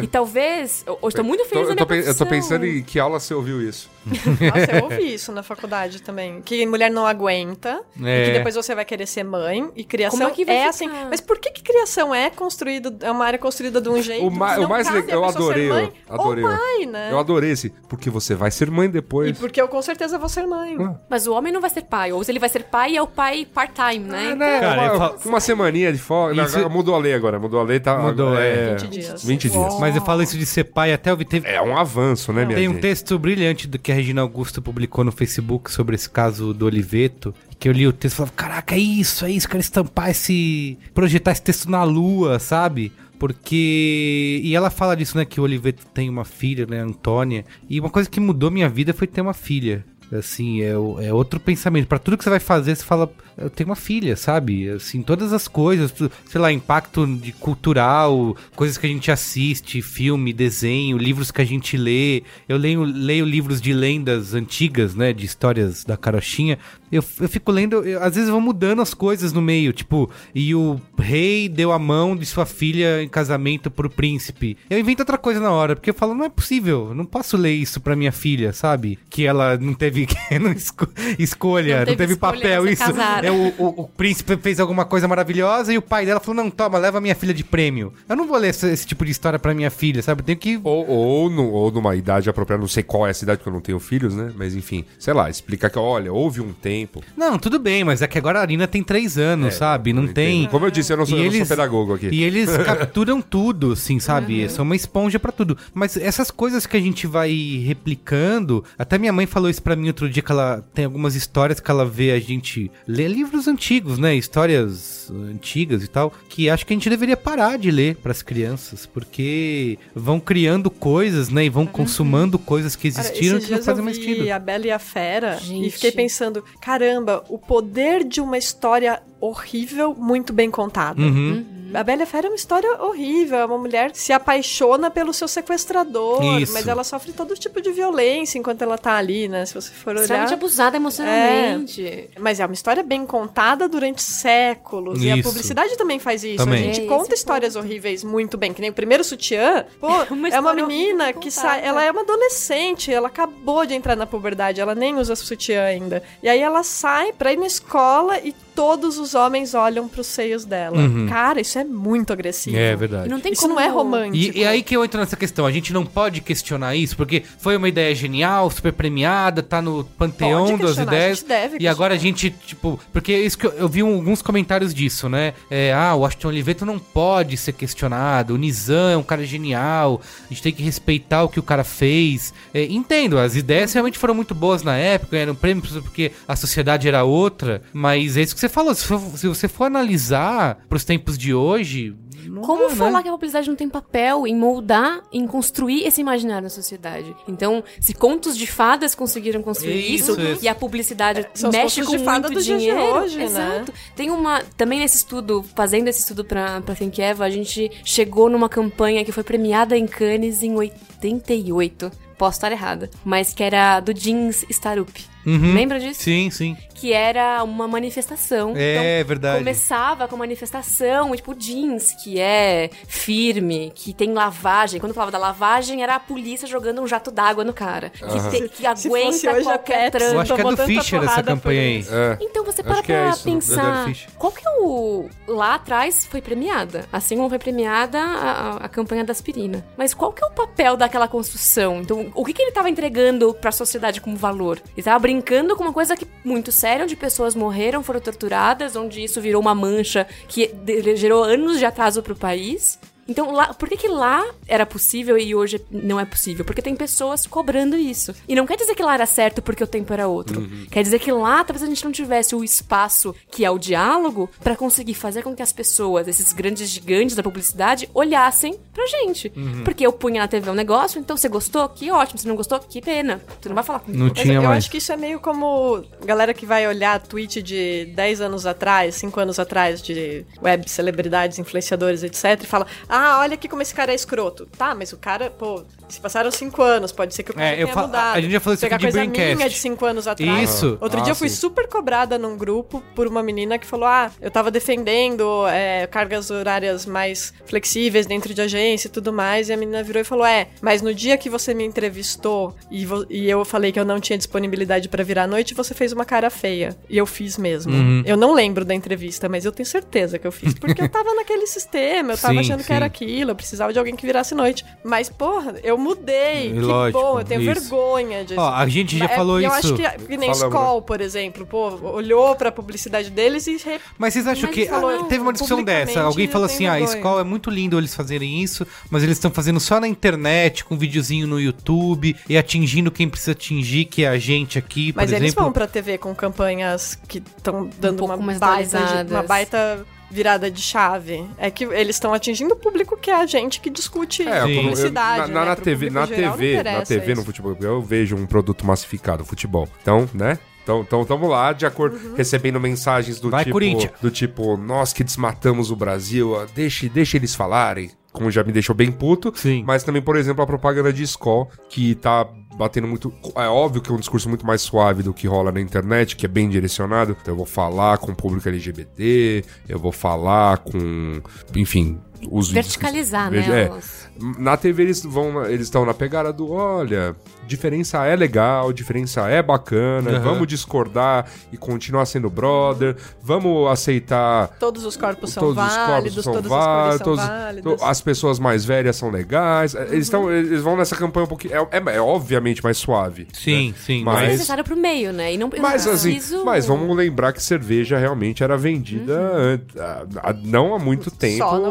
E 0.00 0.06
talvez. 0.06 0.84
Eu, 0.86 0.96
eu 1.02 1.10
tô 1.10 1.24
muito 1.24 1.42
Tô- 1.42 1.48
feliz 1.48 1.68
eu, 1.68 1.74
na 1.74 1.84
tô, 1.84 1.86
minha 1.92 1.98
eu 2.06 2.14
tô 2.14 2.24
profissão. 2.24 2.26
pensando 2.28 2.64
em 2.64 2.80
que 2.80 2.98
aula 3.00 3.18
você 3.18 3.34
ouviu 3.34 3.60
isso. 3.60 3.90
Nossa, 4.08 4.72
eu 4.78 4.84
ouvi 4.84 5.14
isso 5.14 5.32
na 5.32 5.42
faculdade 5.42 6.00
também. 6.00 6.40
Que 6.42 6.64
mulher 6.64 6.90
não 6.92 7.04
aguenta, 7.04 7.80
É. 8.02 8.22
e 8.22 8.26
que 8.26 8.32
depois 8.38 8.54
você 8.54 8.72
vai 8.74 8.84
querer 8.84 9.06
ser 9.06 9.24
mãe, 9.24 9.68
e 9.74 9.82
criação 9.84 10.18
Como 10.20 10.30
é 10.30 10.32
que 10.34 10.44
vai 10.44 10.54
é 10.54 10.58
ficar? 10.60 10.70
assim. 10.70 10.88
Mas 11.10 11.20
por 11.20 11.38
que, 11.38 11.50
que 11.50 11.60
criação 11.62 12.14
é 12.14 12.30
construída, 12.30 12.94
é 13.04 13.10
uma 13.10 13.24
área 13.26 13.38
construída 13.38 13.80
de 13.80 13.88
um 13.88 14.00
jeito 14.00 14.24
O, 14.24 14.30
ma- 14.30 14.56
o 14.58 14.68
mais 14.68 14.88
legal, 14.88 15.10
a 15.10 15.12
eu 15.12 15.24
adorei. 15.28 15.68
mãe 15.68 15.92
eu 16.08 16.14
adorei. 16.14 16.44
ou 16.44 16.50
pai, 16.50 16.86
né? 16.86 17.08
Eu 17.10 17.18
adorei 17.18 17.50
esse. 17.50 17.70
Porque 17.88 18.08
você 18.08 18.34
vai 18.36 18.50
ser 18.52 18.70
mãe 18.70 18.88
depois. 18.88 19.30
E 19.30 19.40
porque 19.40 19.60
eu 19.60 19.66
com 19.68 19.82
certeza 19.82 20.18
vou 20.18 20.28
ser 20.28 20.46
mãe. 20.46 20.76
Ah. 20.80 20.94
Mas 21.10 21.26
o 21.26 21.34
homem 21.34 21.52
não 21.52 21.60
vai 21.60 21.68
ser 21.70 21.82
pai. 21.82 22.12
Ou 22.12 22.22
se 22.22 22.30
ele 22.30 22.38
vai 22.38 22.48
ser 22.48 22.62
pai, 22.64 22.96
é 22.96 23.02
o 23.02 23.06
pai 23.08 23.44
part-time, 23.52 24.06
né? 24.06 24.30
É, 24.30 24.34
né? 24.36 24.60
Cara, 24.60 24.80
uma, 24.80 24.86
eu 24.92 24.98
falo- 24.98 25.18
uma 25.26 25.40
semaninha 25.40 25.92
de 25.92 25.98
folga. 25.98 26.42
Isso- 26.44 26.70
mudou 26.70 26.94
a 26.94 26.98
lei 26.98 27.07
agora. 27.12 27.38
Mudou 27.38 27.60
a 27.60 27.62
lei, 27.62 27.80
tá? 27.80 27.98
Mudou, 27.98 28.36
é. 28.38 28.76
20 28.76 28.88
dias. 28.88 29.24
20 29.24 29.48
dias. 29.50 29.78
Mas 29.80 29.96
eu 29.96 30.02
falo 30.02 30.22
isso 30.22 30.36
de 30.38 30.46
ser 30.46 30.64
pai 30.64 30.92
até 30.92 31.10
eu 31.10 31.16
vi. 31.16 31.24
Teve, 31.24 31.48
É 31.48 31.60
um 31.60 31.76
avanço, 31.76 32.32
né, 32.32 32.44
minha 32.44 32.56
Tem 32.56 32.68
um 32.68 32.72
gente? 32.72 32.82
texto 32.82 33.18
brilhante 33.18 33.66
do 33.68 33.78
que 33.78 33.90
a 33.92 33.94
Regina 33.94 34.20
Augusto 34.20 34.60
publicou 34.62 35.04
no 35.04 35.12
Facebook 35.12 35.70
sobre 35.70 35.94
esse 35.94 36.08
caso 36.08 36.52
do 36.54 36.66
Oliveto. 36.66 37.34
Que 37.58 37.68
eu 37.68 37.72
li 37.72 37.86
o 37.86 37.92
texto 37.92 38.14
e 38.14 38.16
falava: 38.18 38.32
Caraca, 38.36 38.74
é 38.74 38.78
isso, 38.78 39.24
é 39.24 39.30
isso, 39.30 39.48
quero 39.48 39.60
estampar 39.60 40.10
esse. 40.10 40.78
projetar 40.94 41.32
esse 41.32 41.42
texto 41.42 41.70
na 41.70 41.82
lua, 41.84 42.38
sabe? 42.38 42.92
Porque. 43.18 44.40
E 44.44 44.54
ela 44.54 44.70
fala 44.70 44.94
disso, 44.96 45.16
né? 45.16 45.24
Que 45.24 45.40
o 45.40 45.44
Oliveto 45.44 45.84
tem 45.86 46.08
uma 46.08 46.24
filha, 46.24 46.66
né? 46.66 46.80
Antônia. 46.80 47.44
E 47.68 47.80
uma 47.80 47.90
coisa 47.90 48.08
que 48.08 48.20
mudou 48.20 48.50
minha 48.50 48.68
vida 48.68 48.92
foi 48.92 49.06
ter 49.06 49.20
uma 49.20 49.34
filha. 49.34 49.84
Assim, 50.12 50.62
é, 50.62 50.70
é 50.70 51.12
outro 51.12 51.38
pensamento. 51.38 51.86
Pra 51.86 51.98
tudo 51.98 52.16
que 52.16 52.24
você 52.24 52.30
vai 52.30 52.40
fazer, 52.40 52.74
você 52.76 52.84
fala, 52.84 53.10
eu 53.38 53.48
tenho 53.50 53.68
uma 53.70 53.76
filha, 53.76 54.16
sabe? 54.16 54.68
Assim, 54.68 55.02
todas 55.02 55.32
as 55.32 55.46
coisas, 55.48 55.94
sei 56.26 56.40
lá, 56.40 56.52
impacto 56.52 57.06
de 57.06 57.32
cultural, 57.32 58.36
coisas 58.56 58.76
que 58.78 58.86
a 58.86 58.88
gente 58.88 59.10
assiste, 59.10 59.80
filme, 59.82 60.32
desenho, 60.32 60.98
livros 60.98 61.30
que 61.30 61.40
a 61.40 61.44
gente 61.44 61.76
lê. 61.76 62.22
Eu 62.48 62.56
leio, 62.56 62.82
leio 62.82 63.24
livros 63.24 63.60
de 63.60 63.72
lendas 63.72 64.34
antigas, 64.34 64.94
né? 64.94 65.12
De 65.12 65.24
histórias 65.26 65.84
da 65.84 65.96
carochinha. 65.96 66.58
Eu, 66.90 67.04
eu 67.20 67.28
fico 67.28 67.52
lendo, 67.52 67.84
eu- 67.84 68.02
às 68.02 68.14
vezes 68.14 68.30
vão 68.30 68.40
mudando 68.40 68.80
as 68.80 68.94
coisas 68.94 69.32
no 69.32 69.42
meio, 69.42 69.72
tipo, 69.74 70.10
e 70.34 70.54
o 70.54 70.80
rei 70.98 71.46
deu 71.48 71.70
a 71.70 71.78
mão 71.78 72.16
de 72.16 72.24
sua 72.24 72.46
filha 72.46 73.02
em 73.02 73.08
casamento 73.08 73.70
pro 73.70 73.90
príncipe. 73.90 74.56
Eu 74.70 74.78
invento 74.78 75.02
outra 75.02 75.18
coisa 75.18 75.38
na 75.38 75.50
hora, 75.50 75.76
porque 75.76 75.90
eu 75.90 75.94
falo, 75.94 76.14
não 76.14 76.24
é 76.24 76.30
possível, 76.30 76.92
não 76.94 77.04
posso 77.04 77.36
ler 77.36 77.52
isso 77.52 77.78
pra 77.80 77.94
minha 77.94 78.10
filha, 78.12 78.54
sabe? 78.54 78.98
Que 79.10 79.26
ela 79.26 79.58
não 79.58 79.74
teve 79.74 80.08
não 80.40 80.50
esco- 80.50 80.88
escolha, 81.18 81.72
Não 81.72 81.78
não 81.80 81.84
teve 81.84 81.96
teve, 81.98 82.12
escolha 82.14 82.32
papel, 82.32 82.66
isso. 82.68 82.82
casada. 82.82 83.27
É 83.28 83.32
o, 83.32 83.54
o- 83.58 83.82
o 83.82 83.88
príncipe 83.88 84.36
fez 84.36 84.58
alguma 84.60 84.84
coisa 84.84 85.06
maravilhosa 85.08 85.72
e 85.72 85.78
o 85.78 85.82
pai 85.82 86.04
dela 86.06 86.20
falou: 86.20 86.42
não, 86.42 86.50
toma, 86.50 86.78
leva 86.78 87.00
minha 87.00 87.14
filha 87.14 87.32
de 87.34 87.44
prêmio. 87.44 87.92
Eu 88.08 88.16
não 88.16 88.26
vou 88.26 88.36
ler 88.38 88.48
esse, 88.48 88.66
esse 88.70 88.86
tipo 88.86 89.04
de 89.04 89.10
história 89.10 89.38
pra 89.38 89.54
minha 89.54 89.70
filha, 89.70 90.02
sabe? 90.02 90.20
Eu 90.22 90.24
tenho 90.26 90.38
que. 90.38 90.60
Ou, 90.64 90.86
ou, 90.88 91.30
no- 91.30 91.50
ou 91.50 91.70
numa 91.70 91.94
idade 91.96 92.28
apropriada, 92.28 92.60
não 92.60 92.68
sei 92.68 92.82
qual 92.82 93.06
é 93.06 93.10
essa 93.10 93.24
idade, 93.24 93.38
porque 93.38 93.48
eu 93.48 93.52
não 93.54 93.60
tenho 93.60 93.78
filhos, 93.78 94.14
né? 94.14 94.32
Mas 94.36 94.54
enfim, 94.54 94.84
sei 94.98 95.12
lá, 95.14 95.28
explicar 95.30 95.70
que, 95.70 95.78
olha, 95.78 96.12
houve 96.12 96.40
um 96.40 96.52
tempo. 96.52 97.02
Não, 97.16 97.38
tudo 97.38 97.58
bem, 97.58 97.84
mas 97.84 98.02
é 98.02 98.06
que 98.06 98.18
agora 98.18 98.38
a 98.38 98.42
Arina 98.42 98.66
tem 98.66 98.82
três 98.82 99.16
anos, 99.18 99.54
sabe? 99.54 99.92
Não 99.92 100.02
É, 100.04 100.06
Eu 100.06 100.12
tem. 100.14 100.46
Como 100.48 100.66
eu 100.66 100.70
disse, 100.70 100.92
eu 100.92 100.96
não 100.96 101.06
sou, 101.06 101.18
eu 101.18 101.24
não 101.24 101.30
sou 101.30 101.36
eles- 101.38 101.48
pedagogo 101.48 101.94
aqui. 101.94 102.08
E 102.12 102.22
eles 102.22 102.48
capturam 102.64 103.20
tudo, 103.20 103.72
assim, 103.72 103.98
sabe? 104.00 104.42
Uhum. 104.42 104.48
São 104.48 104.64
uma 104.64 104.76
esponja 104.76 105.18
pra 105.18 105.32
tudo. 105.32 105.56
Mas 105.74 105.96
essas 105.96 106.30
coisas 106.30 106.66
que 106.66 106.76
a 106.76 106.80
gente 106.80 107.06
vai 107.06 107.62
replicando. 107.66 108.64
Até 108.78 108.98
minha 108.98 109.12
mãe 109.12 109.26
falou 109.26 109.48
isso 109.50 109.62
pra 109.62 109.76
mim 109.76 109.88
outro 109.88 110.08
dia, 110.08 110.22
que 110.22 110.32
ela 110.32 110.64
tem 110.74 110.84
algumas 110.84 111.14
histórias 111.14 111.60
que 111.60 111.70
ela 111.70 111.84
vê 111.84 112.12
a 112.12 112.20
gente 112.20 112.70
ler 112.86 113.08
livros 113.18 113.48
antigos, 113.48 113.98
né? 113.98 114.14
Histórias 114.14 115.10
antigas 115.30 115.82
e 115.82 115.88
tal. 115.88 116.12
Que 116.28 116.48
acho 116.48 116.64
que 116.64 116.72
a 116.72 116.76
gente 116.76 116.88
deveria 116.88 117.16
parar 117.16 117.58
de 117.58 117.70
ler 117.70 117.96
pras 117.96 118.22
crianças. 118.22 118.86
Porque 118.86 119.78
vão 119.94 120.20
criando 120.20 120.70
coisas, 120.70 121.28
né? 121.28 121.44
E 121.44 121.48
vão 121.48 121.66
consumando 121.66 122.38
coisas 122.38 122.76
que 122.76 122.90
Cara, 122.90 123.06
existiram 123.06 123.38
esses 123.38 123.48
que 123.48 123.54
não 123.56 123.62
fazem 123.62 123.84
mais 123.84 123.96
sentido. 123.96 124.30
a 124.30 124.38
Bela 124.38 124.66
e 124.66 124.70
a 124.70 124.78
Fera 124.78 125.38
e 125.42 125.46
Gente. 125.46 125.70
fiquei 125.70 125.92
pensando, 125.92 126.44
caramba, 126.60 127.24
o 127.28 127.38
poder 127.38 128.04
de 128.04 128.20
uma 128.20 128.38
história 128.38 129.02
horrível 129.20 129.94
muito 129.94 130.32
bem 130.32 130.50
contada. 130.50 131.00
Uhum. 131.00 131.44
A 131.74 131.82
Bela 131.82 132.06
Fera 132.06 132.26
é 132.26 132.30
uma 132.30 132.36
história 132.36 132.70
horrível. 132.82 133.38
É 133.38 133.44
uma 133.44 133.58
mulher 133.58 133.90
que 133.92 133.98
se 133.98 134.12
apaixona 134.12 134.90
pelo 134.90 135.12
seu 135.12 135.28
sequestrador, 135.28 136.22
Isso. 136.40 136.52
mas 136.52 136.66
ela 136.66 136.84
sofre 136.84 137.12
todo 137.12 137.34
tipo 137.34 137.60
de 137.60 137.70
violência 137.70 138.38
enquanto 138.38 138.62
ela 138.62 138.78
tá 138.78 138.94
ali, 138.96 139.28
né? 139.28 139.44
Se 139.46 139.54
você 139.54 139.70
for 139.72 139.94
Extremamente 139.96 140.28
olhar. 140.28 140.34
abusada 140.36 140.76
emocionalmente. 140.76 142.10
Mas 142.18 142.40
é 142.40 142.46
uma 142.46 142.54
história 142.54 142.82
bem 142.82 143.04
contada 143.06 143.68
durante 143.68 144.02
séculos. 144.02 145.02
E 145.02 145.10
a 145.10 145.16
Isso. 145.16 145.28
publicidade 145.28 145.76
também 145.76 145.98
faz 145.98 146.24
isso. 146.24 146.44
Também. 146.44 146.70
A 146.70 146.72
gente 146.74 146.84
É, 146.84 146.86
conta 146.86 147.12
é 147.12 147.14
histórias 147.14 147.56
horríveis 147.56 148.02
muito 148.04 148.36
bem. 148.36 148.52
Que 148.52 148.60
nem 148.60 148.70
o 148.70 148.74
primeiro 148.74 149.04
sutiã. 149.04 149.64
Pô, 149.80 149.88
é 150.02 150.06
uma 150.10 150.28
história 150.28 150.66
menina 150.66 151.04
horrível 151.04 151.20
que 151.20 151.30
sai. 151.30 151.64
Ela 151.64 151.84
é 151.84 151.90
uma 151.90 152.02
adolescente. 152.02 152.92
Ela 152.92 153.08
acabou 153.08 153.64
de 153.66 153.74
entrar 153.74 153.96
na 153.96 154.06
puberdade. 154.06 154.60
Ela 154.60 154.74
nem 154.74 154.96
usa 154.96 155.14
sutiã 155.16 155.64
ainda. 155.64 156.02
E 156.22 156.28
aí 156.28 156.40
ela 156.40 156.62
sai 156.62 157.12
pra 157.12 157.32
ir 157.32 157.36
na 157.36 157.46
escola 157.46 158.18
e 158.18 158.34
todos 158.58 158.98
os 158.98 159.14
homens 159.14 159.54
olham 159.54 159.86
pros 159.86 160.08
seios 160.08 160.44
dela. 160.44 160.76
Cara, 161.08 161.40
isso 161.40 161.56
é 161.58 161.62
muito 161.64 162.12
agressivo. 162.12 162.56
É 162.56 162.72
E 162.72 162.76
verdade. 162.76 163.08
não 163.08 163.20
tem 163.20 163.32
Isso 163.32 163.42
como... 163.42 163.54
não 163.54 163.60
é 163.60 163.68
romântico. 163.68 164.16
E, 164.36 164.40
e 164.40 164.44
aí 164.44 164.62
que 164.64 164.76
eu 164.76 164.84
entro 164.84 164.98
nessa 164.98 165.16
questão, 165.16 165.46
a 165.46 165.52
gente 165.52 165.72
não 165.72 165.86
pode 165.86 166.20
questionar 166.20 166.74
isso, 166.74 166.96
porque 166.96 167.22
foi 167.38 167.56
uma 167.56 167.68
ideia 167.68 167.94
genial, 167.94 168.50
super 168.50 168.72
premiada, 168.72 169.44
tá 169.44 169.62
no 169.62 169.84
panteão 169.96 170.58
das 170.58 170.76
ideias. 170.76 171.18
gente 171.18 171.28
deve 171.28 171.56
E 171.60 171.68
agora 171.68 171.94
a 171.94 171.96
gente, 171.96 172.30
tipo, 172.30 172.80
porque 172.92 173.12
é 173.12 173.20
isso 173.20 173.38
que 173.38 173.46
eu, 173.46 173.52
eu 173.52 173.68
vi 173.68 173.80
um- 173.82 173.94
alguns 173.94 174.22
comentários 174.22 174.74
disso, 174.74 175.08
né? 175.08 175.34
É, 175.48 175.72
ah, 175.72 175.94
o 175.94 176.04
Ashton 176.04 176.26
Oliveto 176.28 176.66
não 176.66 176.78
pode 176.80 177.36
ser 177.36 177.52
questionado, 177.52 178.34
o 178.34 178.36
Nizam 178.36 178.90
é 178.90 178.96
um 178.96 179.02
cara 179.04 179.24
genial, 179.24 180.00
a 180.24 180.28
gente 180.34 180.42
tem 180.42 180.52
que 180.52 180.62
respeitar 180.64 181.22
o 181.22 181.28
que 181.28 181.38
o 181.38 181.42
cara 181.44 181.62
fez. 181.62 182.34
É, 182.52 182.64
entendo, 182.64 183.18
as 183.18 183.36
ideias 183.36 183.72
realmente 183.72 183.98
foram 183.98 184.14
muito 184.14 184.34
boas 184.34 184.62
na 184.64 184.76
época, 184.76 185.16
eram 185.16 185.34
prêmios 185.34 185.68
porque 185.78 186.10
a 186.26 186.34
sociedade 186.34 186.88
era 186.88 187.04
outra, 187.04 187.62
mas 187.72 188.16
é 188.16 188.22
isso 188.22 188.34
que 188.34 188.40
você 188.40 188.47
falou, 188.48 188.74
se, 188.74 188.84
for- 188.84 189.00
se 189.16 189.26
você 189.28 189.48
for 189.48 189.64
analisar 189.64 190.58
pros 190.68 190.84
tempos 190.84 191.16
de 191.18 191.32
hoje. 191.34 191.94
não 192.26 192.42
Como 192.42 192.64
dá, 192.64 192.68
né? 192.70 192.74
falar 192.76 193.02
que 193.02 193.08
a 193.08 193.12
publicidade 193.12 193.48
não 193.48 193.56
tem 193.56 193.68
papel 193.68 194.26
em 194.26 194.34
moldar, 194.36 195.00
em 195.12 195.26
construir 195.26 195.84
esse 195.86 196.00
imaginário 196.00 196.42
na 196.44 196.48
sociedade? 196.50 197.14
Então, 197.26 197.62
se 197.80 197.94
contos 197.94 198.36
de 198.36 198.46
fadas 198.46 198.94
conseguiram 198.94 199.42
construir 199.42 199.94
Isso, 199.94 200.12
isso, 200.12 200.20
isso. 200.20 200.44
e 200.44 200.48
a 200.48 200.54
publicidade 200.54 201.26
os 201.34 201.42
mexe 201.44 201.82
com 201.82 201.96
de 201.96 202.04
fada 202.04 202.28
muito 202.28 202.38
do 202.38 202.44
dia 202.44 202.56
de 202.58 202.64
dinheiro, 202.66 202.82
hoje, 202.96 203.16
né? 203.18 203.24
exato. 203.24 203.72
Tem 203.96 204.10
uma 204.10 204.42
também 204.56 204.78
nesse 204.80 204.96
estudo, 204.98 205.44
fazendo 205.54 205.88
esse 205.88 206.00
estudo 206.00 206.24
pra 206.24 206.60
para 206.60 206.74
Think 206.74 207.00
Eva, 207.00 207.24
a 207.24 207.30
gente 207.30 207.70
chegou 207.84 208.28
numa 208.28 208.48
campanha 208.48 209.04
que 209.04 209.12
foi 209.12 209.22
premiada 209.22 209.76
em 209.76 209.86
Cannes 209.86 210.42
em 210.42 210.54
88. 210.56 211.90
Posso 212.18 212.36
estar 212.38 212.50
errada, 212.50 212.90
mas 213.04 213.32
que 213.32 213.42
era 213.44 213.78
do 213.80 213.94
jeans 213.94 214.44
Starup. 214.50 214.90
Uhum. 215.26 215.54
Lembra 215.54 215.78
disso? 215.80 216.02
Sim, 216.02 216.30
sim. 216.30 216.56
que 216.74 216.92
era 216.92 217.42
uma 217.42 217.66
manifestação. 217.66 218.54
É, 218.56 218.98
então, 219.00 219.08
verdade. 219.08 219.38
Começava 219.38 220.06
com 220.08 220.16
manifestação, 220.16 221.14
tipo 221.16 221.34
jeans, 221.34 221.92
que 222.02 222.20
é 222.20 222.70
firme, 222.86 223.72
que 223.74 223.92
tem 223.92 224.12
lavagem. 224.12 224.78
Quando 224.80 224.92
falava 224.94 225.10
da 225.10 225.18
lavagem, 225.18 225.82
era 225.82 225.96
a 225.96 226.00
polícia 226.00 226.46
jogando 226.46 226.80
um 226.82 226.86
jato 226.86 227.10
d'água 227.10 227.44
no 227.44 227.52
cara. 227.52 227.90
Que, 227.90 228.30
te- 228.30 228.48
que 228.48 228.66
aguenta 228.66 229.08
hoje 229.08 229.26
a 229.28 229.42
qualquer 229.42 229.90
trânsito. 229.90 230.14
Eu 230.14 230.20
acho 230.20 230.34
que 230.34 230.40
é 230.40 230.44
do 230.44 230.56
Fischer 230.58 231.02
essa 231.02 231.22
campanha 231.22 231.60
aí. 231.62 231.78
isso. 231.80 231.94
É. 231.94 232.18
Então 232.20 232.44
você 232.44 232.62
para 232.62 232.78
é 232.78 232.82
pra 232.82 233.08
isso, 233.10 233.18
do 233.18 233.24
pensar, 233.32 233.92
qual 234.18 234.32
que 234.32 234.46
é 234.46 234.50
o... 234.60 235.08
Lá 235.26 235.54
atrás 235.56 236.06
foi 236.06 236.20
premiada, 236.20 236.84
assim 236.92 237.16
como 237.16 237.28
foi 237.28 237.38
premiada 237.38 237.98
a, 238.00 238.30
a- 238.30 238.56
a 238.64 238.68
campanha 238.68 239.04
da 239.04 239.12
aspirina. 239.12 239.64
Mas 239.76 239.92
qual 239.94 240.12
que 240.12 240.22
é 240.22 240.26
o 240.26 240.30
papel 240.30 240.76
daquela 240.76 241.08
construção? 241.08 241.80
Então, 241.80 242.10
o 242.14 242.24
que, 242.24 242.32
que 242.32 242.42
ele 242.42 242.52
tava 242.52 242.70
entregando 242.70 243.34
pra 243.34 243.50
sociedade 243.52 244.00
como 244.00 244.16
valor? 244.16 244.60
Ele 244.76 244.82
tava 244.84 244.98
brincando 245.08 245.56
com 245.56 245.64
uma 245.64 245.72
coisa 245.72 245.96
que 245.96 246.06
muito 246.22 246.52
séria, 246.52 246.84
onde 246.84 246.94
pessoas 246.94 247.34
morreram, 247.34 247.82
foram 247.82 247.98
torturadas, 247.98 248.76
onde 248.76 249.02
isso 249.02 249.22
virou 249.22 249.40
uma 249.40 249.54
mancha 249.54 250.06
que 250.28 250.54
gerou 250.96 251.24
anos 251.24 251.58
de 251.58 251.64
atraso 251.64 252.02
pro 252.02 252.14
país. 252.14 252.78
Então, 253.08 253.32
lá, 253.32 253.54
por 253.54 253.68
que, 253.68 253.76
que 253.76 253.88
lá 253.88 254.24
era 254.46 254.66
possível 254.66 255.16
e 255.16 255.34
hoje 255.34 255.60
não 255.70 255.98
é 255.98 256.04
possível? 256.04 256.44
Porque 256.44 256.60
tem 256.60 256.76
pessoas 256.76 257.26
cobrando 257.26 257.76
isso. 257.76 258.14
E 258.28 258.34
não 258.34 258.46
quer 258.46 258.56
dizer 258.56 258.74
que 258.74 258.82
lá 258.82 258.94
era 258.94 259.06
certo 259.06 259.40
porque 259.40 259.64
o 259.64 259.66
tempo 259.66 259.92
era 259.92 260.06
outro. 260.06 260.40
Uhum. 260.40 260.66
Quer 260.70 260.82
dizer 260.82 260.98
que 260.98 261.10
lá 261.10 261.42
talvez 261.42 261.62
a 261.62 261.66
gente 261.66 261.84
não 261.84 261.92
tivesse 261.92 262.34
o 262.34 262.44
espaço 262.44 263.14
que 263.30 263.44
é 263.44 263.50
o 263.50 263.58
diálogo 263.58 264.28
pra 264.42 264.54
conseguir 264.54 264.94
fazer 264.94 265.22
com 265.22 265.34
que 265.34 265.42
as 265.42 265.52
pessoas, 265.52 266.06
esses 266.06 266.32
grandes 266.32 266.68
gigantes 266.68 267.16
da 267.16 267.22
publicidade, 267.22 267.88
olhassem 267.94 268.58
pra 268.74 268.86
gente. 268.86 269.32
Uhum. 269.34 269.64
Porque 269.64 269.86
eu 269.86 269.92
punha 269.92 270.20
na 270.20 270.28
TV 270.28 270.50
um 270.50 270.54
negócio, 270.54 271.00
então 271.00 271.16
você 271.16 271.28
gostou? 271.28 271.68
Que 271.68 271.90
ótimo. 271.90 272.18
Se 272.18 272.28
não 272.28 272.36
gostou, 272.36 272.58
que 272.58 272.80
pena. 272.82 273.22
Você 273.40 273.48
não 273.48 273.54
vai 273.54 273.64
falar 273.64 273.80
comigo. 273.80 273.98
Não 274.02 274.10
Mas 274.14 274.22
tinha 274.22 274.34
eu 274.34 274.42
mais. 274.42 274.58
acho 274.58 274.70
que 274.70 274.78
isso 274.78 274.92
é 274.92 274.96
meio 274.96 275.18
como 275.18 275.82
galera 276.04 276.34
que 276.34 276.44
vai 276.44 276.66
olhar 276.68 277.00
tweet 277.00 277.42
de 277.42 277.86
10 277.94 278.20
anos 278.20 278.44
atrás, 278.44 278.96
5 278.96 279.18
anos 279.18 279.38
atrás, 279.38 279.80
de 279.80 280.26
web 280.42 280.68
celebridades, 280.68 281.38
influenciadores, 281.38 282.02
etc. 282.02 282.42
E 282.42 282.46
fala: 282.46 282.66
Ah, 282.88 282.97
olha 283.20 283.34
aqui 283.34 283.48
como 283.48 283.62
esse 283.62 283.74
cara 283.74 283.92
é 283.92 283.94
escroto. 283.94 284.46
Tá, 284.56 284.74
mas 284.74 284.92
o 284.92 284.96
cara, 284.96 285.30
pô, 285.30 285.62
se 285.88 286.00
passaram 286.00 286.30
5 286.30 286.62
anos, 286.62 286.92
pode 286.92 287.14
ser 287.14 287.22
que 287.22 287.30
o 287.30 287.34
cara 287.34 287.46
É, 287.48 287.52
eu 287.54 287.56
tenha 287.66 287.72
fa- 287.74 287.82
mudado. 287.82 288.16
a 288.16 288.20
gente 288.20 288.32
já 288.32 288.40
falou 288.40 288.54
isso 288.54 288.60
Pegar 288.62 288.76
aqui 288.76 288.86
de 288.86 288.92
coisa 288.92 289.06
Braincast. 289.10 289.36
minha 289.36 289.48
de 289.48 289.56
5 289.56 289.86
anos 289.86 290.06
atrás. 290.08 290.50
Isso. 290.50 290.78
Outro 290.80 291.00
Ah, 291.00 291.02
dia 291.02 291.12
eu 291.12 291.16
fui 291.16 291.28
sim. 291.28 291.36
super 291.36 291.68
cobrada 291.68 292.18
num 292.18 292.36
grupo 292.36 292.82
por 292.94 293.06
uma 293.06 293.22
menina 293.22 293.58
que 293.58 293.66
falou: 293.66 293.86
Ah, 293.86 294.10
eu 294.20 294.30
tava 294.30 294.50
defendendo 294.50 295.46
é, 295.48 295.86
cargas 295.86 296.30
horárias 296.30 296.86
mais 296.86 297.32
flexíveis 297.46 298.06
dentro 298.06 298.32
de 298.34 298.40
agência 298.40 298.88
e 298.88 298.90
tudo 298.90 299.12
mais. 299.12 299.48
E 299.48 299.52
a 299.52 299.56
menina 299.56 299.82
virou 299.82 300.00
e 300.00 300.04
falou: 300.04 300.24
É, 300.26 300.48
mas 300.60 300.82
no 300.82 300.94
dia 300.94 301.16
que 301.16 301.28
você 301.30 301.52
me 301.54 301.64
entrevistou 301.64 302.54
e, 302.70 302.84
vo- 302.84 303.06
e 303.08 303.28
eu 303.28 303.44
falei 303.44 303.72
que 303.72 303.78
eu 303.80 303.84
não 303.84 304.00
tinha 304.00 304.16
disponibilidade 304.16 304.88
pra 304.88 305.02
virar 305.04 305.24
à 305.24 305.26
noite, 305.26 305.54
você 305.54 305.74
fez 305.74 305.92
uma 305.92 306.04
cara 306.04 306.30
feia. 306.30 306.76
E 306.88 306.96
eu 306.98 307.06
fiz 307.06 307.36
mesmo. 307.38 307.72
Uhum. 307.72 308.02
Eu 308.06 308.16
não 308.16 308.32
lembro 308.34 308.64
da 308.64 308.74
entrevista, 308.74 309.28
mas 309.28 309.44
eu 309.44 309.52
tenho 309.52 309.66
certeza 309.66 310.18
que 310.18 310.26
eu 310.26 310.32
fiz. 310.32 310.54
Porque 310.54 310.82
eu 310.82 310.88
tava 310.88 311.12
naquele 311.14 311.46
sistema, 311.46 312.12
eu 312.12 312.18
tava 312.18 312.34
Sim, 312.34 312.40
achando 312.40 312.60
sim. 312.60 312.66
que 312.66 312.72
era 312.72 312.87
aquilo, 312.88 313.30
eu 313.30 313.36
precisava 313.36 313.72
de 313.72 313.78
alguém 313.78 313.94
que 313.94 314.04
virasse 314.04 314.34
noite. 314.34 314.64
Mas, 314.84 315.08
porra, 315.08 315.54
eu 315.62 315.78
mudei. 315.78 316.52
que 316.52 316.58
Lógico, 316.58 317.00
bom, 317.00 317.20
eu 317.20 317.24
tenho 317.24 317.40
isso. 317.40 317.60
vergonha 317.60 318.24
disso. 318.24 318.40
Ó, 318.40 318.48
a 318.52 318.66
gente 318.68 318.98
já 318.98 319.04
É, 319.04 319.08
falou 319.08 319.40
e 319.40 319.44
eu 319.44 319.50
isso. 319.56 319.74
acho 319.74 319.74
que, 319.74 320.06
que 320.06 320.16
nem 320.16 320.34
Falamos, 320.34 320.54
Skoll, 320.56 320.82
por 320.82 321.00
exemplo, 321.00 321.46
pô, 321.46 321.68
olhou 321.92 322.34
pra 322.36 322.50
publicidade 322.50 323.10
deles 323.10 323.46
e 323.46 323.56
re- 323.58 323.80
Mas 323.96 324.12
vocês 324.14 324.26
acham 324.26 324.48
Mas 324.48 324.54
que. 324.54 324.66
falou, 324.66 324.90
ah, 324.90 325.04
teve 325.04 325.20
uma 325.20 325.32
discussão 325.32 325.62
dessa. 325.62 326.00
Alguém 326.02 326.26
falou 326.28 326.46
assim: 326.46 326.66
ah, 326.66 326.72
vergonha. 326.72 326.96
escola 326.96 327.20
é 327.20 327.24
muito 327.24 327.50
lindo 327.50 327.78
eles 327.78 327.94
fazerem 327.94 328.42
isso, 328.42 328.66
mas 328.90 329.02
eles 329.02 329.16
estão 329.16 329.30
fazendo 329.30 329.60
só 329.60 329.78
na 329.78 329.86
internet, 329.88 330.64
com 330.64 330.76
videozinho 330.76 331.26
no 331.26 331.40
YouTube 331.40 332.16
e 332.28 332.36
atingindo 332.36 332.90
quem 332.90 333.08
precisa 333.08 333.32
atingir, 333.32 333.84
que 333.84 334.04
é 334.04 334.08
a 334.08 334.18
gente 334.18 334.58
aqui, 334.58 334.92
por 334.92 335.00
Mas 335.00 335.12
eles 335.12 335.28
exemplo. 335.28 335.44
vão 335.44 335.52
pra 335.52 335.66
TV 335.66 335.98
com 335.98 336.14
campanhas 336.14 336.98
que 337.08 337.18
estão 337.18 337.68
dando 337.78 337.98
pouco 337.98 338.14
uma 338.14 338.22
mais 338.24 338.38
baita, 338.38 339.06
uma 339.10 339.22
baita 339.22 339.86
virada 340.10 340.50
de 340.50 340.60
chave. 340.62 341.28
É 341.38 341.50
que 341.50 341.64
eles 341.64 341.96
estão 341.96 342.12
atingindo 342.14 342.54
o 342.54 342.56
público 342.56 342.96
que 342.96 343.10
é 343.10 343.14
a 343.14 343.26
gente 343.26 343.60
que 343.60 343.70
discute 343.70 344.22
É, 344.26 344.42
Sim. 344.44 344.50
eu- 344.56 344.62
publicidade. 344.62 345.20
na, 345.20 345.26
na, 345.28 345.40
né? 345.40 345.46
na 345.50 345.56
TV, 345.56 345.90
na 345.90 346.06
geral, 346.06 346.30
não 346.30 346.36
TV, 346.38 346.62
na 346.62 346.82
TV, 346.82 347.14
no 347.14 347.24
futebol, 347.24 347.56
eu 347.60 347.82
vejo 347.82 348.16
um 348.16 348.26
produto 348.26 348.64
massificado, 348.66 349.24
futebol. 349.24 349.68
Então, 349.82 350.08
né? 350.14 350.38
Então, 350.62 350.80
então 350.82 351.02
tamo 351.04 351.26
lá, 351.26 351.52
de 351.54 351.64
acordo, 351.64 351.96
Uhum. 351.96 352.14
recebendo 352.14 352.60
mensagens 352.60 353.18
do 353.18 353.30
Vai, 353.30 353.44
tipo, 353.44 353.54
Corinthians. 353.54 353.92
do 354.02 354.10
tipo, 354.10 354.56
nós 354.56 354.92
que 354.92 355.02
desmatamos 355.02 355.70
o 355.70 355.76
Brasil, 355.76 356.34
deixe, 356.54 356.88
deixe 356.90 357.16
eles 357.16 357.34
falarem. 357.34 357.90
Como 358.12 358.30
já 358.30 358.42
me 358.42 358.52
deixou 358.52 358.74
bem 358.74 358.90
puto. 358.90 359.32
Sim. 359.36 359.62
Mas 359.66 359.82
também, 359.84 360.02
por 360.02 360.16
exemplo, 360.16 360.42
a 360.42 360.46
propaganda 360.46 360.92
de 360.92 361.02
Skol, 361.04 361.48
que 361.68 361.94
tá 361.94 362.26
batendo 362.58 362.88
muito. 362.88 363.12
É 363.36 363.46
óbvio 363.46 363.80
que 363.80 363.90
é 363.90 363.94
um 363.94 363.98
discurso 363.98 364.28
muito 364.28 364.44
mais 364.44 364.60
suave 364.60 365.02
do 365.02 365.14
que 365.14 365.26
rola 365.26 365.52
na 365.52 365.60
internet, 365.60 366.16
que 366.16 366.26
é 366.26 366.28
bem 366.28 366.48
direcionado. 366.48 367.16
Então 367.20 367.32
eu 367.32 367.36
vou 367.36 367.46
falar 367.46 367.98
com 367.98 368.10
o 368.10 368.16
público 368.16 368.48
LGBT, 368.48 369.44
eu 369.68 369.78
vou 369.78 369.92
falar 369.92 370.58
com. 370.58 371.22
Enfim. 371.54 371.98
Os 372.30 372.50
Verticalizar, 372.50 373.30
Veja- 373.30 373.48
né? 373.50 373.62
é. 373.64 373.70
os- 373.70 374.08
Na 374.38 374.56
TV 374.56 374.82
eles 374.82 375.02
vão, 375.04 375.44
eles 375.46 375.66
estão 375.66 375.84
na 375.86 375.94
pegada 375.94 376.32
do, 376.32 376.50
olha, 376.50 377.14
diferença 377.46 378.04
é 378.04 378.16
legal, 378.16 378.72
diferença 378.72 379.28
é 379.28 379.40
bacana, 379.40 380.10
Aham. 380.10 380.20
vamos 380.20 380.48
discordar 380.48 381.26
e 381.52 381.56
continuar 381.56 382.04
sendo 382.04 382.28
brother, 382.28 382.96
vamos 383.22 383.70
aceitar 383.70 384.48
Todos 384.58 384.84
os 384.84 384.96
corpos 384.96 385.30
são 385.32 385.40
todos 385.44 385.62
os 385.62 385.72
válidos, 385.76 386.14
corpos 386.14 386.24
são 386.24 386.32
todas 386.32 386.50
as 386.52 386.58
válidos, 386.58 386.96
são 386.98 387.04
todos- 387.04 387.24
válidas. 387.24 387.78
to- 387.80 387.84
as 387.84 388.00
pessoas 388.00 388.38
mais 388.40 388.64
velhas 388.64 388.96
são 388.96 389.08
legais. 389.10 389.74
Eles, 389.76 390.06
estão, 390.06 390.28
eles 390.32 390.60
vão 390.62 390.76
nessa 390.76 390.96
campanha 390.96 391.24
um 391.24 391.28
pouquinho. 391.28 391.54
É, 391.54 391.78
é- 391.78 391.96
é 391.96 392.00
obviamente 392.00 392.62
mais 392.64 392.76
suave. 392.76 393.28
Sim, 393.32 393.68
né? 393.68 393.74
sim. 393.78 394.02
Mas 394.04 394.16
é 394.16 394.20
Mas- 394.22 394.32
necessário 394.32 394.64
pro 394.64 394.76
meio, 394.76 395.12
né? 395.12 395.32
E 395.32 395.38
não, 395.38 395.48
Mas 395.60 395.86
não 395.86 395.92
assim, 395.92 396.10
preciso... 396.12 396.44
mas 396.44 396.66
vamos 396.66 396.96
lembrar 396.96 397.32
que 397.32 397.40
cerveja 397.42 397.96
realmente 397.98 398.42
era 398.42 398.56
vendida 398.56 399.14
an- 399.16 399.60
a- 399.78 400.30
a- 400.30 400.32
não 400.32 400.74
há 400.74 400.78
muito 400.80 401.08
tempo. 401.10 401.38
Só 401.38 401.58
na 401.58 401.68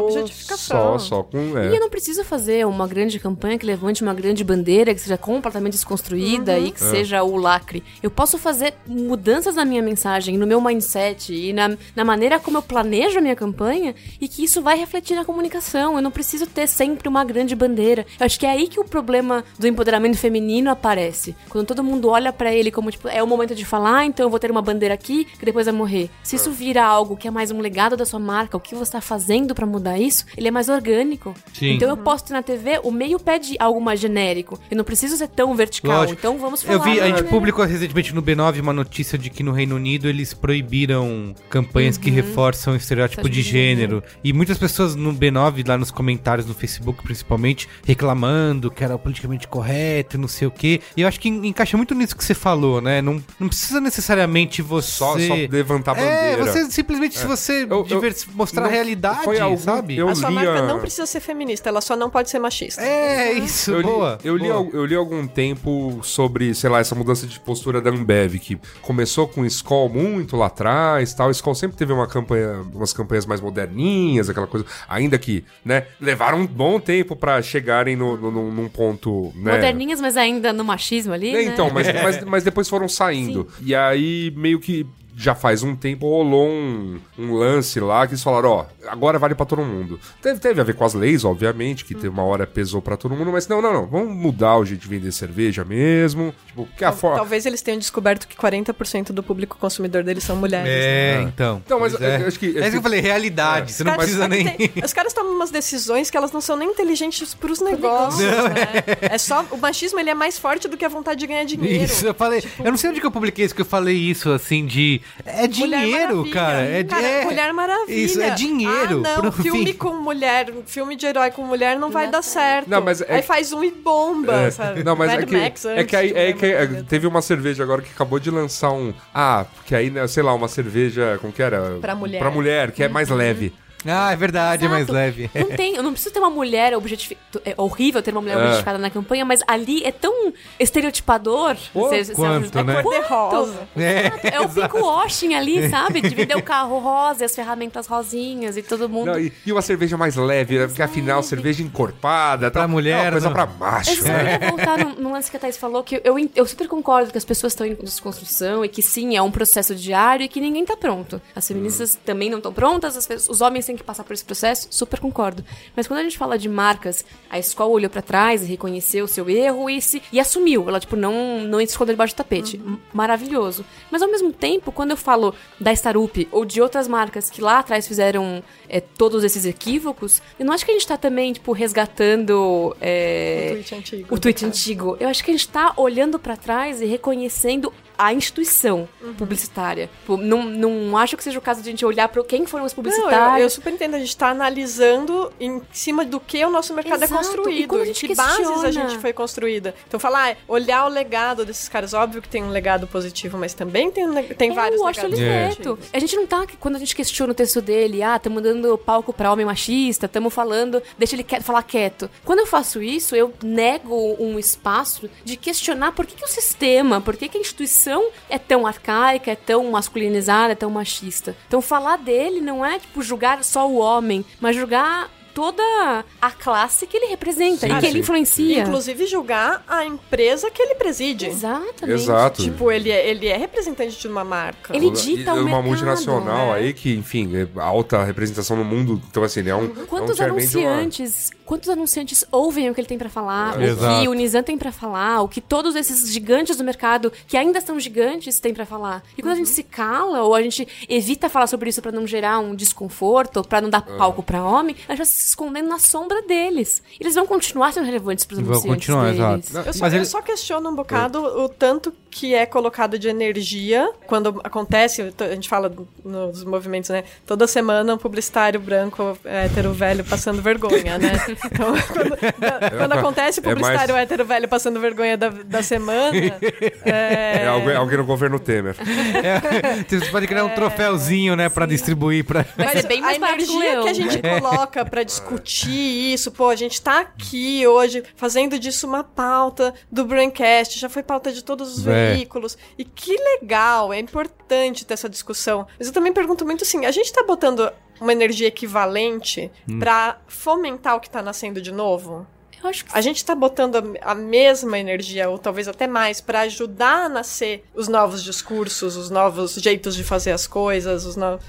Só, 0.56 0.98
só 0.98 1.22
com. 1.22 1.58
é. 1.58 1.68
E 1.70 1.74
eu 1.74 1.80
não 1.80 1.88
preciso 1.90 2.24
fazer 2.24 2.66
uma 2.66 2.86
grande 2.86 3.18
campanha 3.18 3.58
que 3.58 3.66
levante 3.66 4.02
uma 4.02 4.14
grande 4.14 4.42
bandeira, 4.44 4.94
que 4.94 5.00
seja 5.00 5.16
completamente 5.18 5.72
desconstruída 5.74 6.58
Uhum. 6.58 6.66
e 6.66 6.70
que 6.72 6.80
seja 6.80 7.22
o 7.22 7.36
lacre. 7.36 7.82
Eu 8.02 8.10
posso 8.10 8.38
fazer 8.38 8.74
mudanças 8.86 9.54
na 9.54 9.64
minha 9.64 9.82
mensagem, 9.82 10.36
no 10.38 10.46
meu 10.46 10.60
mindset 10.60 11.32
e 11.34 11.52
na, 11.52 11.76
na 11.94 12.04
maneira 12.04 12.38
como 12.38 12.58
eu 12.58 12.62
planejo 12.62 13.18
a 13.18 13.20
minha 13.20 13.36
campanha 13.36 13.94
e 14.20 14.28
que 14.28 14.44
isso 14.44 14.62
vai 14.62 14.76
refletir 14.78 15.14
na 15.14 15.24
comunicação. 15.24 15.96
Eu 15.96 16.02
não 16.02 16.10
preciso 16.10 16.46
ter 16.46 16.66
sempre 16.66 17.08
uma 17.08 17.24
grande 17.24 17.54
bandeira. 17.54 18.06
Eu 18.18 18.26
acho 18.26 18.38
que 18.38 18.46
é 18.46 18.50
aí 18.50 18.68
que 18.68 18.80
o 18.80 18.84
problema 18.84 19.44
do 19.58 19.66
empoderamento 19.66 20.16
feminino 20.16 20.70
aparece. 20.70 21.34
Quando 21.48 21.66
todo 21.66 21.84
mundo 21.84 22.08
olha 22.08 22.32
pra 22.32 22.52
ele 22.52 22.70
como, 22.70 22.90
tipo, 22.90 23.08
é 23.08 23.22
o 23.22 23.26
momento 23.26 23.54
de 23.54 23.64
falar, 23.64 24.04
então 24.04 24.26
eu 24.26 24.30
vou 24.30 24.38
ter 24.38 24.50
uma 24.50 24.62
bandeira 24.62 24.94
aqui 24.94 25.24
que 25.24 25.44
depois 25.44 25.66
vai 25.66 25.74
morrer. 25.74 26.10
Se 26.22 26.36
isso 26.36 26.50
vira 26.50 26.84
algo 26.84 27.16
que 27.16 27.28
é 27.28 27.30
mais 27.30 27.50
um 27.50 27.60
legado 27.60 27.96
da 27.96 28.04
sua 28.04 28.20
marca, 28.20 28.56
o 28.56 28.60
que 28.60 28.74
você 28.74 28.92
tá 28.92 29.00
fazendo 29.00 29.54
pra 29.54 29.66
mudar 29.66 29.98
isso, 29.98 30.24
ele 30.36 30.48
é 30.48 30.50
mais 30.50 30.68
orgânico. 30.68 31.34
Sim. 31.52 31.70
Então 31.72 31.88
eu 31.88 31.96
posto 31.96 32.32
na 32.32 32.42
TV, 32.42 32.80
o 32.82 32.90
meio 32.90 33.18
pede 33.18 33.56
algo 33.58 33.80
mais 33.80 34.00
genérico. 34.00 34.58
Eu 34.70 34.76
não 34.76 34.84
preciso 34.84 35.16
ser 35.16 35.28
tão 35.28 35.54
vertical. 35.54 36.00
Lógico. 36.00 36.18
Então 36.18 36.38
vamos 36.38 36.62
falar. 36.62 36.74
Eu 36.78 36.82
vi, 36.82 37.00
a 37.00 37.06
gente 37.08 37.22
né? 37.22 37.28
publicou 37.28 37.64
recentemente 37.64 38.14
no 38.14 38.22
B9 38.22 38.60
uma 38.60 38.72
notícia 38.72 39.16
de 39.18 39.30
que 39.30 39.42
no 39.42 39.52
Reino 39.52 39.76
Unido 39.76 40.08
eles 40.08 40.34
proibiram 40.34 41.34
campanhas 41.48 41.96
que 41.96 42.10
reforçam 42.10 42.74
o 42.74 42.76
estereótipo 42.76 43.28
de 43.28 43.42
gênero. 43.42 44.02
E 44.22 44.32
muitas 44.32 44.58
pessoas 44.58 44.94
no 44.94 45.12
B9, 45.14 45.66
lá 45.66 45.76
nos 45.78 45.90
comentários 45.90 46.46
no 46.46 46.54
Facebook 46.54 47.02
principalmente, 47.02 47.68
reclamando 47.84 48.70
que 48.70 48.82
era 48.84 48.96
politicamente 48.98 49.46
correto 49.48 50.16
e 50.16 50.20
não 50.20 50.28
sei 50.28 50.46
o 50.48 50.50
quê. 50.50 50.80
E 50.96 51.02
eu 51.02 51.08
acho 51.08 51.18
que 51.20 51.28
en- 51.28 51.46
encaixa 51.48 51.76
muito 51.76 51.94
nisso 51.94 52.16
que 52.16 52.24
você 52.24 52.34
falou, 52.34 52.80
né? 52.80 53.00
Não, 53.02 53.22
não 53.38 53.48
precisa 53.48 53.80
necessariamente 53.80 54.62
você. 54.62 54.88
Só, 54.98 55.18
só 55.18 55.34
levantar 55.34 55.96
a 55.96 56.00
É, 56.00 56.36
bandeira. 56.36 56.52
você 56.52 56.70
simplesmente 56.70 57.18
se 57.18 57.26
você 57.26 57.66
Eu- 57.68 57.86
eu- 57.88 58.02
mostrar 58.34 58.62
não- 58.62 58.68
a 58.68 58.72
realidade, 58.72 59.24
foi 59.24 59.38
algum- 59.38 59.56
sabe? 59.58 59.96
eu 59.96 60.08
sua 60.20 60.28
li 60.28 60.34
marca 60.34 60.58
a- 60.58 60.62
não 60.66 60.78
precisa 60.80 61.06
ser 61.06 61.20
feminista, 61.20 61.68
ela 61.68 61.80
só 61.80 61.96
não 61.96 62.10
pode 62.10 62.30
ser 62.30 62.38
machista. 62.38 62.80
É, 62.82 63.32
isso, 63.32 63.70
Eu 63.72 63.78
li, 63.80 63.82
boa. 63.86 64.18
eu, 64.24 64.36
li, 64.36 64.44
boa. 64.48 64.54
al- 64.56 64.70
eu 64.72 64.84
li 64.84 64.94
algum 64.94 65.26
tempo 65.26 66.00
sobre, 66.02 66.54
sei 66.54 66.68
lá, 66.70 66.80
essa 66.80 66.94
mudança 66.94 67.26
de 67.26 67.38
postura 67.40 67.80
da 67.80 67.90
Ambev, 67.90 68.38
que 68.38 68.58
começou 68.82 69.26
com 69.28 69.44
Skol 69.46 69.88
muito 69.88 70.36
lá 70.36 70.46
atrás, 70.46 71.12
tal. 71.14 71.30
Skol 71.30 71.54
sempre 71.54 71.76
teve 71.76 71.92
uma 71.92 72.06
campanha, 72.06 72.64
umas 72.74 72.92
campanhas 72.92 73.26
mais 73.26 73.40
moderninhas, 73.40 74.28
aquela 74.28 74.46
coisa, 74.46 74.66
ainda 74.88 75.18
que, 75.18 75.44
né, 75.64 75.86
levaram 76.00 76.38
um 76.40 76.46
bom 76.46 76.78
tempo 76.80 77.14
pra 77.16 77.40
chegarem 77.42 77.96
no, 77.96 78.16
no- 78.16 78.30
num- 78.30 78.52
num 78.52 78.68
ponto, 78.68 79.32
né? 79.34 79.52
Moderninhas, 79.52 80.00
mas 80.00 80.16
ainda 80.16 80.52
no 80.52 80.64
machismo 80.64 81.12
ali. 81.12 81.30
É, 81.30 81.32
né? 81.32 81.42
Então, 81.44 81.70
mas, 81.70 81.86
mas, 82.02 82.24
mas 82.24 82.44
depois 82.44 82.68
foram 82.68 82.88
saindo. 82.88 83.48
E 83.60 83.74
aí, 83.74 84.32
meio 84.36 84.58
que 84.60 84.86
já 85.20 85.34
faz 85.34 85.64
um 85.64 85.74
tempo 85.74 86.08
rolou 86.08 86.46
um, 86.48 87.00
um 87.18 87.34
lance 87.34 87.80
lá 87.80 88.06
que 88.06 88.12
eles 88.12 88.22
falaram, 88.22 88.50
ó, 88.50 88.66
agora 88.86 89.18
vale 89.18 89.34
pra 89.34 89.44
todo 89.44 89.62
mundo. 89.62 89.98
Teve, 90.22 90.38
teve 90.38 90.60
a 90.60 90.64
ver 90.64 90.74
com 90.76 90.84
as 90.84 90.94
leis, 90.94 91.24
obviamente, 91.24 91.84
que 91.84 91.92
teve 91.92 92.08
uma 92.08 92.22
hora 92.22 92.46
pesou 92.46 92.80
pra 92.80 92.96
todo 92.96 93.16
mundo, 93.16 93.32
mas 93.32 93.48
não, 93.48 93.60
não, 93.60 93.72
não, 93.72 93.86
vamos 93.86 94.14
mudar 94.16 94.56
o 94.58 94.64
jeito 94.64 94.80
de 94.82 94.88
vender 94.88 95.10
cerveja 95.10 95.64
mesmo. 95.64 96.32
Tipo, 96.46 96.68
que 96.76 96.84
a 96.84 96.90
Tal- 96.90 96.96
forma. 96.96 97.16
Talvez 97.16 97.44
eles 97.46 97.60
tenham 97.62 97.78
descoberto 97.80 98.28
que 98.28 98.36
40% 98.36 99.10
do 99.10 99.22
público 99.22 99.58
consumidor 99.58 100.04
deles 100.04 100.22
são 100.22 100.36
mulheres. 100.36 100.68
né? 100.68 100.78
É, 100.78 101.22
então. 101.22 101.60
Então, 101.66 101.80
mas 101.80 102.00
é. 102.00 102.22
eu 102.22 102.28
acho 102.28 102.38
que- 102.38 102.56
É 102.56 102.60
isso 102.60 102.70
que 102.70 102.76
eu 102.76 102.82
falei, 102.82 103.00
realidade. 103.00 103.72
Você 103.72 103.82
não 103.82 103.90
Cara, 103.92 104.02
precisa 104.02 104.24
é 104.24 104.28
nem. 104.28 104.44
tem- 104.56 104.84
os 104.84 104.92
caras 104.92 105.12
tomam 105.12 105.32
umas 105.34 105.50
decisões 105.50 106.10
que 106.10 106.16
elas 106.16 106.30
não 106.30 106.40
são 106.40 106.56
nem 106.56 106.70
inteligentes 106.70 107.34
pros 107.34 107.60
negócios, 107.60 108.20
né? 108.22 108.84
É 109.00 109.18
só... 109.18 109.44
O 109.50 109.56
machismo, 109.56 109.98
ele 109.98 110.10
é 110.10 110.14
mais 110.14 110.38
forte 110.38 110.68
do 110.68 110.76
que 110.76 110.84
a 110.84 110.88
vontade 110.88 111.18
de 111.20 111.26
ganhar 111.26 111.44
dinheiro. 111.44 111.84
Isso, 111.84 112.06
eu 112.06 112.14
falei. 112.14 112.42
eu 112.60 112.70
não 112.70 112.76
sei 112.76 112.90
onde 112.90 113.00
que 113.00 113.06
eu 113.06 113.10
publiquei 113.10 113.44
isso, 113.44 113.54
que 113.54 113.62
eu 113.62 113.66
falei 113.66 113.96
isso, 113.96 114.30
assim, 114.30 114.64
de. 114.66 115.00
É 115.24 115.46
dinheiro, 115.46 116.28
cara. 116.30 116.60
É, 116.62 116.84
Cara, 116.84 117.06
é- 117.06 117.24
Mulher 117.24 117.52
Maravilha. 117.52 117.94
Isso, 118.04 118.20
é 118.20 118.30
dinheiro. 118.30 119.02
Ah, 119.04 119.22
não, 119.22 119.32
filme 119.32 119.66
fim. 119.66 119.72
com 119.74 119.94
mulher, 119.94 120.52
filme 120.66 120.96
de 120.96 121.06
herói 121.06 121.30
com 121.30 121.42
mulher 121.42 121.78
não 121.78 121.90
vai 121.90 122.08
dar 122.10 122.22
certo. 122.22 122.68
Não, 122.68 122.80
mas 122.80 123.00
é 123.00 123.16
Aí 123.16 123.22
faz 123.22 123.52
um 123.52 123.62
e 123.62 123.70
bomba, 123.70 124.42
É, 124.42 124.50
sabe? 124.50 124.84
Não, 124.84 124.94
mas 124.96 125.10
Mad 125.10 125.22
é 125.22 125.26
que, 125.26 125.36
Max 125.36 125.64
é 125.64 125.72
antes 125.72 125.86
que, 125.86 125.96
aí, 125.96 126.12
de 126.12 126.18
é 126.18 126.32
que 126.32 126.46
é, 126.46 126.66
teve 126.88 127.06
uma 127.06 127.20
cerveja 127.20 127.62
agora 127.62 127.82
que 127.82 127.90
acabou 127.90 128.18
de 128.18 128.30
lançar 128.30 128.70
um. 128.72 128.94
Ah, 129.14 129.44
que 129.66 129.74
aí, 129.74 129.90
né, 129.90 130.06
sei 130.06 130.22
lá, 130.22 130.32
uma 130.34 130.48
cerveja. 130.48 131.18
Como 131.20 131.32
que 131.32 131.42
era? 131.42 131.78
Pra 131.80 131.94
mulher. 131.94 132.18
Pra 132.18 132.30
mulher, 132.30 132.70
que 132.72 132.82
é 132.82 132.88
mais 132.88 133.08
leve. 133.08 133.52
Ah, 133.86 134.12
é 134.12 134.16
verdade, 134.16 134.64
é 134.66 134.68
mais 134.68 134.82
Exato. 134.82 134.92
leve. 134.94 135.30
Não 135.34 135.48
tem, 135.56 135.76
eu 135.76 135.82
não 135.82 135.92
preciso 135.92 136.12
ter 136.12 136.18
uma 136.20 136.30
mulher 136.30 136.74
objetificada. 136.76 137.20
É 137.44 137.54
horrível 137.56 138.02
ter 138.02 138.10
uma 138.12 138.20
mulher 138.20 138.36
É. 138.36 138.40
objetificada 138.40 138.78
na 138.78 138.90
campanha, 138.90 139.24
mas 139.24 139.40
ali 139.46 139.84
é 139.84 139.92
tão 139.92 140.32
estereotipador. 140.58 141.56
Pô, 141.72 141.88
você- 141.88 142.12
quanto, 142.14 142.58
é 142.58 142.62
né? 142.64 142.82
Cor 142.82 142.94
de 142.94 143.06
rosa. 143.06 143.68
É, 143.76 144.34
É 144.36 144.40
o 144.40 144.48
pico 144.48 144.78
washing 144.78 145.34
ali, 145.34 145.68
sabe? 145.68 146.00
De 146.00 146.14
vender 146.14 146.36
o 146.36 146.42
carro 146.42 146.78
rosa 146.78 147.22
e 147.22 147.26
as 147.26 147.34
ferramentas 147.34 147.86
rosinhas 147.86 148.56
e 148.56 148.62
todo 148.62 148.88
mundo. 148.88 149.12
Não, 149.12 149.18
e, 149.20 149.32
e 149.46 149.52
uma 149.52 149.62
cerveja 149.62 149.96
mais 149.96 150.16
leve, 150.16 150.58
né? 150.58 150.66
Porque 150.66 150.82
afinal, 150.82 151.22
cerveja 151.22 151.62
encorpada, 151.62 152.50
Pra 152.50 152.62
tá, 152.62 152.68
mulher, 152.68 152.98
é 152.98 153.02
uma 153.06 153.10
coisa 153.12 153.26
não. 153.30 153.32
pra. 153.34 153.48
Eu 153.86 153.96
só 153.96 154.02
né? 154.08 154.38
queria 154.38 154.48
voltar 154.50 154.78
num, 154.78 154.94
num 154.94 155.12
lance 155.12 155.30
que 155.30 155.36
a 155.36 155.40
Thais 155.40 155.56
falou, 155.56 155.82
que 155.82 156.00
eu, 156.04 156.14
eu 156.34 156.46
super 156.46 156.68
concordo 156.68 157.10
que 157.10 157.18
as 157.18 157.24
pessoas 157.24 157.52
estão 157.52 157.66
em 157.66 157.74
desconstrução 157.74 158.64
e 158.64 158.68
que 158.68 158.82
sim, 158.82 159.16
é 159.16 159.22
um 159.22 159.30
processo 159.30 159.74
diário 159.74 160.24
e 160.24 160.28
que 160.28 160.40
ninguém 160.40 160.64
tá 160.64 160.76
pronto. 160.76 161.20
As 161.34 161.46
feministas 161.46 161.98
também 162.04 162.30
não 162.30 162.38
estão 162.38 162.52
prontas, 162.52 162.96
as 162.96 163.08
os 163.28 163.40
homens 163.40 163.67
têm 163.68 163.76
que 163.76 163.84
passar 163.84 164.02
por 164.02 164.12
esse 164.12 164.24
processo, 164.24 164.66
super 164.70 164.98
concordo. 164.98 165.44
Mas 165.76 165.86
quando 165.86 166.00
a 166.00 166.02
gente 166.02 166.18
fala 166.18 166.36
de 166.36 166.48
marcas, 166.48 167.04
a 167.30 167.38
escola 167.38 167.70
olhou 167.70 167.88
pra 167.88 168.02
trás 168.02 168.42
e 168.42 168.46
reconheceu 168.46 169.04
o 169.04 169.08
seu 169.08 169.30
erro 169.30 169.70
e, 169.70 169.80
se, 169.80 170.02
e 170.12 170.18
assumiu. 170.18 170.68
Ela, 170.68 170.80
tipo, 170.80 170.96
não, 170.96 171.40
não 171.42 171.60
escondeu 171.60 171.94
debaixo 171.94 172.14
do 172.14 172.16
tapete. 172.16 172.56
M- 172.56 172.78
Maravilhoso. 172.92 173.64
Mas 173.90 174.02
ao 174.02 174.10
mesmo 174.10 174.32
tempo, 174.32 174.72
quando 174.72 174.90
eu 174.90 174.96
falo 174.96 175.32
da 175.60 175.72
Starup 175.72 176.26
ou 176.32 176.44
de 176.44 176.60
outras 176.60 176.88
marcas 176.88 177.30
que 177.30 177.40
lá 177.40 177.60
atrás 177.60 177.86
fizeram 177.86 178.42
é, 178.68 178.80
todos 178.80 179.22
esses 179.22 179.44
equívocos, 179.44 180.20
eu 180.38 180.44
não 180.44 180.52
acho 180.52 180.64
que 180.64 180.70
a 180.72 180.74
gente 180.74 180.86
tá 180.86 180.96
também, 180.96 181.32
tipo, 181.32 181.52
resgatando. 181.52 182.76
é, 182.80 183.48
O 183.50 183.52
tweet 183.54 183.74
antigo. 183.74 184.14
o 184.14 184.18
tweet 184.18 184.44
antigo. 184.44 184.96
Eu 184.98 185.08
acho 185.08 185.22
que 185.22 185.30
a 185.30 185.34
gente 185.34 185.48
tá 185.48 185.72
olhando 185.76 186.18
pra 186.18 186.36
trás 186.36 186.80
e 186.80 186.86
reconhecendo 186.86 187.72
a 187.98 188.12
instituição 188.14 188.88
Uhum. 189.02 189.14
publicitária. 189.14 189.90
Não, 190.08 190.44
não 190.44 190.96
acho 190.96 191.16
que 191.16 191.24
seja 191.24 191.38
o 191.38 191.42
caso 191.42 191.60
de 191.62 191.68
a 191.68 191.72
gente 191.72 191.84
olhar 191.84 192.08
para 192.08 192.22
quem 192.24 192.46
foram 192.46 192.64
os 192.64 192.72
Não, 192.72 192.76
publicitários. 192.76 193.38
eu, 193.38 193.42
eu 193.44 193.50
super 193.50 193.72
entendo. 193.72 193.96
A 193.96 193.98
gente 193.98 194.16
tá 194.16 194.28
analisando 194.28 195.32
em 195.40 195.60
cima 195.72 196.04
do 196.04 196.20
que 196.20 196.44
o 196.44 196.50
nosso 196.50 196.72
mercado 196.74 197.02
Exato. 197.02 197.14
é 197.14 197.16
construído. 197.16 197.58
E 197.64 197.66
quando 197.66 197.80
a 197.80 197.84
em 197.84 197.86
gente 197.88 198.06
que 198.06 198.14
bases 198.14 198.38
a 198.46 198.52
questiona- 198.62 198.72
gente 198.72 198.98
foi 199.00 199.12
construída. 199.12 199.74
Então, 199.86 199.98
falar, 199.98 200.32
ah, 200.32 200.36
olhar 200.46 200.84
o 200.86 200.88
legado 200.88 201.44
desses 201.44 201.68
caras, 201.68 201.92
óbvio 201.94 202.22
que 202.22 202.28
tem 202.28 202.42
um 202.44 202.50
legado 202.50 202.86
positivo, 202.86 203.36
mas 203.38 203.54
também 203.54 203.90
tem, 203.90 204.06
tem 204.34 204.50
É, 204.50 204.54
vários 204.54 204.80
o 204.80 204.84
Washington 204.84 205.08
legados 205.16 205.82
É. 205.92 205.96
A 205.96 205.98
gente 205.98 206.16
não 206.16 206.26
tá, 206.26 206.46
quando 206.60 206.76
a 206.76 206.78
gente 206.78 206.94
questiona 206.94 207.32
o 207.32 207.34
texto 207.34 207.60
dele, 207.60 208.02
ah, 208.02 208.16
estamos 208.16 208.42
dando 208.42 208.76
palco 208.78 209.12
pra 209.12 209.32
homem 209.32 209.44
machista, 209.46 210.06
estamos 210.06 210.32
falando, 210.32 210.82
deixa 210.98 211.14
ele 211.16 211.24
quieto, 211.24 211.42
falar 211.42 211.62
quieto. 211.62 212.08
Quando 212.24 212.40
eu 212.40 212.46
faço 212.46 212.82
isso, 212.82 213.16
eu 213.16 213.32
nego 213.42 214.16
um 214.22 214.38
espaço 214.38 215.08
de 215.24 215.36
questionar 215.36 215.92
por 215.92 216.06
que, 216.06 216.14
que 216.14 216.24
o 216.24 216.28
sistema, 216.28 217.00
por 217.00 217.16
que, 217.16 217.28
que 217.28 217.38
a 217.38 217.40
instituição 217.40 217.87
é 218.28 218.38
tão 218.38 218.66
arcaica, 218.66 219.30
é 219.30 219.36
tão 219.36 219.70
masculinizada, 219.70 220.52
é 220.52 220.56
tão 220.56 220.70
machista. 220.70 221.36
Então 221.46 221.60
falar 221.60 221.96
dele 221.98 222.40
não 222.40 222.64
é, 222.64 222.78
tipo, 222.78 223.02
julgar 223.02 223.42
só 223.44 223.68
o 223.68 223.78
homem, 223.78 224.24
mas 224.40 224.56
julgar 224.56 225.10
toda 225.38 226.04
a 226.20 226.30
classe 226.32 226.84
que 226.84 226.96
ele 226.96 227.06
representa 227.06 227.68
Sim, 227.68 227.72
e 227.72 227.78
que 227.78 227.86
ele 227.86 227.92
sim. 227.92 227.98
influencia. 228.00 228.62
Inclusive 228.62 229.06
julgar 229.06 229.62
a 229.68 229.84
empresa 229.84 230.50
que 230.50 230.60
ele 230.60 230.74
preside. 230.74 231.26
Exatamente. 231.26 231.92
Exato. 232.02 232.42
Tipo, 232.42 232.72
ele 232.72 232.90
é, 232.90 233.08
ele 233.08 233.28
é 233.28 233.36
representante 233.36 233.96
de 234.00 234.08
uma 234.08 234.24
marca. 234.24 234.74
Ele 234.76 234.90
dita 234.90 235.30
E 235.30 235.34
o 235.34 235.34
uma 235.34 235.44
mercado, 235.44 235.62
multinacional 235.64 236.46
né? 236.48 236.52
aí 236.54 236.72
que, 236.72 236.92
enfim, 236.92 237.30
é 237.36 237.46
alta 237.60 238.02
representação 238.02 238.56
no 238.56 238.64
mundo. 238.64 239.00
Então, 239.08 239.22
assim, 239.22 239.38
ele 239.38 239.50
é 239.50 239.54
um. 239.54 239.68
Quantos 239.68 240.18
é 240.18 240.24
um 240.24 240.26
uma- 240.26 240.32
anunciantes, 240.38 241.30
quantos 241.46 241.68
anunciantes 241.68 242.24
ouvem 242.32 242.68
o 242.68 242.74
que 242.74 242.80
ele 242.80 242.88
tem 242.88 242.98
pra 242.98 243.08
falar, 243.08 243.54
É. 243.54 243.58
o 243.58 243.68
Exato. 243.70 244.00
que 244.02 244.08
o 244.08 244.14
Nizam 244.14 244.42
tem 244.42 244.58
pra 244.58 244.72
falar, 244.72 245.22
o 245.22 245.28
que 245.28 245.40
todos 245.40 245.76
esses 245.76 246.12
gigantes 246.12 246.56
do 246.56 246.64
mercado, 246.64 247.12
que 247.28 247.36
ainda 247.36 247.60
são 247.60 247.78
gigantes, 247.78 248.40
têm 248.40 248.52
pra 248.52 248.66
falar. 248.66 249.04
E 249.16 249.22
quando 249.22 249.34
a 249.34 249.36
gente 249.36 249.50
se 249.50 249.62
cala 249.62 250.22
ou 250.22 250.34
a 250.34 250.42
gente 250.42 250.66
evita 250.88 251.28
falar 251.28 251.46
sobre 251.46 251.70
isso 251.70 251.80
pra 251.80 251.92
não 251.92 252.06
gerar 252.08 252.40
um 252.40 252.56
desconforto, 252.56 253.42
pra 253.44 253.60
não 253.60 253.70
dar 253.70 253.84
Ah. 253.86 253.96
palco 253.96 254.20
pra 254.22 254.42
homem, 254.44 254.74
a 254.88 254.92
gente 254.92 254.98
vai 254.98 255.06
se 255.28 255.32
escondendo 255.32 255.68
na 255.68 255.78
sombra 255.78 256.22
deles. 256.22 256.82
Eles 256.98 257.14
vão 257.14 257.26
continuar 257.26 257.72
sendo 257.72 257.84
relevantes 257.84 258.24
pros 258.24 258.40
Vão 258.40 258.52
anunciantes 258.52 258.86
continuar, 258.86 259.04
deles. 259.32 259.50
exato. 259.50 259.68
Eu 259.68 259.72
só, 259.74 259.80
Mas 259.80 259.92
eu 259.92 259.98
ele- 259.98 260.06
só 260.06 260.22
questiono 260.22 260.70
um 260.70 260.74
bocado 260.74 261.22
o 261.22 261.48
tanto 261.48 261.92
que 262.10 262.34
é 262.34 262.46
colocado 262.46 262.98
de 262.98 263.06
energia 263.08 263.90
quando 264.06 264.40
acontece, 264.42 265.12
a 265.20 265.34
gente 265.34 265.48
fala 265.48 265.70
nos 266.04 266.42
movimentos, 266.44 266.88
né? 266.90 267.04
Toda 267.26 267.46
semana 267.46 267.94
um 267.94 267.98
publicitário 267.98 268.58
branco 268.58 269.16
hétero 269.24 269.72
velho 269.72 270.02
passando 270.04 270.40
vergonha, 270.40 270.98
né? 270.98 271.12
Então, 271.58 271.74
quando, 271.92 272.78
quando 272.78 272.92
acontece 272.92 273.40
o 273.40 273.42
É 273.42 273.46
mais- 273.46 273.56
publicitário 273.58 273.94
hétero 273.96 274.24
velho 274.24 274.48
passando 274.48 274.80
vergonha 274.80 275.16
da, 275.16 275.28
da 275.28 275.62
semana, 275.62 276.12
é, 276.84 277.42
É 277.42 277.46
alguém, 277.48 277.76
alguém 277.76 277.98
no 277.98 278.04
governo 278.04 278.38
Temer. 278.38 278.74
É, 278.78 279.84
você 279.88 280.10
pode 280.10 280.26
criar 280.26 280.44
um 280.44 280.50
troféuzinho, 280.50 281.36
né, 281.36 281.48
pra 281.48 281.66
distribuir 281.66 282.24
pra... 282.24 282.44
Vai 282.56 282.76
ser 282.80 282.86
bem 282.88 283.00
mais 283.00 283.22
a 283.22 283.26
energia 283.32 283.82
que 283.82 283.88
a 283.88 283.92
gente 283.92 284.18
coloca 284.22 284.84
pra 284.84 285.02
discutir 285.08 286.12
isso, 286.12 286.30
pô, 286.30 286.48
a 286.48 286.56
gente 286.56 286.80
tá 286.80 287.00
aqui 287.00 287.66
hoje 287.66 288.04
fazendo 288.14 288.58
disso 288.58 288.86
uma 288.86 289.02
pauta 289.02 289.74
do 289.90 290.04
Braincast, 290.04 290.78
já 290.78 290.88
foi 290.88 291.02
pauta 291.02 291.32
de 291.32 291.42
todos 291.42 291.78
os 291.78 291.86
É. 291.86 292.14
veículos. 292.14 292.56
E 292.76 292.84
que 292.84 293.16
legal, 293.16 293.92
é 293.92 293.98
importante 293.98 294.84
ter 294.84 294.94
essa 294.94 295.08
discussão. 295.08 295.66
Mas 295.78 295.88
eu 295.88 295.92
também 295.92 296.12
pergunto 296.12 296.44
muito 296.44 296.62
assim, 296.64 296.84
a 296.86 296.90
gente 296.90 297.12
tá 297.12 297.24
botando 297.24 297.72
uma 298.00 298.12
energia 298.12 298.46
equivalente 298.48 299.50
pra 299.80 300.18
fomentar 300.28 300.94
o 300.96 301.00
que 301.00 301.10
tá 301.10 301.20
nascendo 301.22 301.60
de 301.60 301.72
novo? 301.72 302.26
Eu 302.62 302.68
acho 302.68 302.84
que 302.84 302.90
A 302.92 303.00
gente 303.00 303.24
tá 303.24 303.34
botando 303.36 303.76
a, 304.02 304.10
a 304.10 304.14
mesma 304.16 304.78
energia, 304.78 305.28
ou 305.30 305.38
talvez 305.38 305.68
até 305.68 305.86
mais, 305.86 306.20
pra 306.20 306.40
ajudar 306.40 307.04
a 307.04 307.08
nascer 307.08 307.64
os 307.74 307.86
novos 307.88 308.22
discursos, 308.22 308.96
os 308.96 309.10
novos 309.10 309.54
jeitos 309.54 309.94
de 309.94 310.02
fazer 310.04 310.32
as 310.32 310.46
coisas, 310.46 311.04
os 311.04 311.14
novos. 311.16 311.44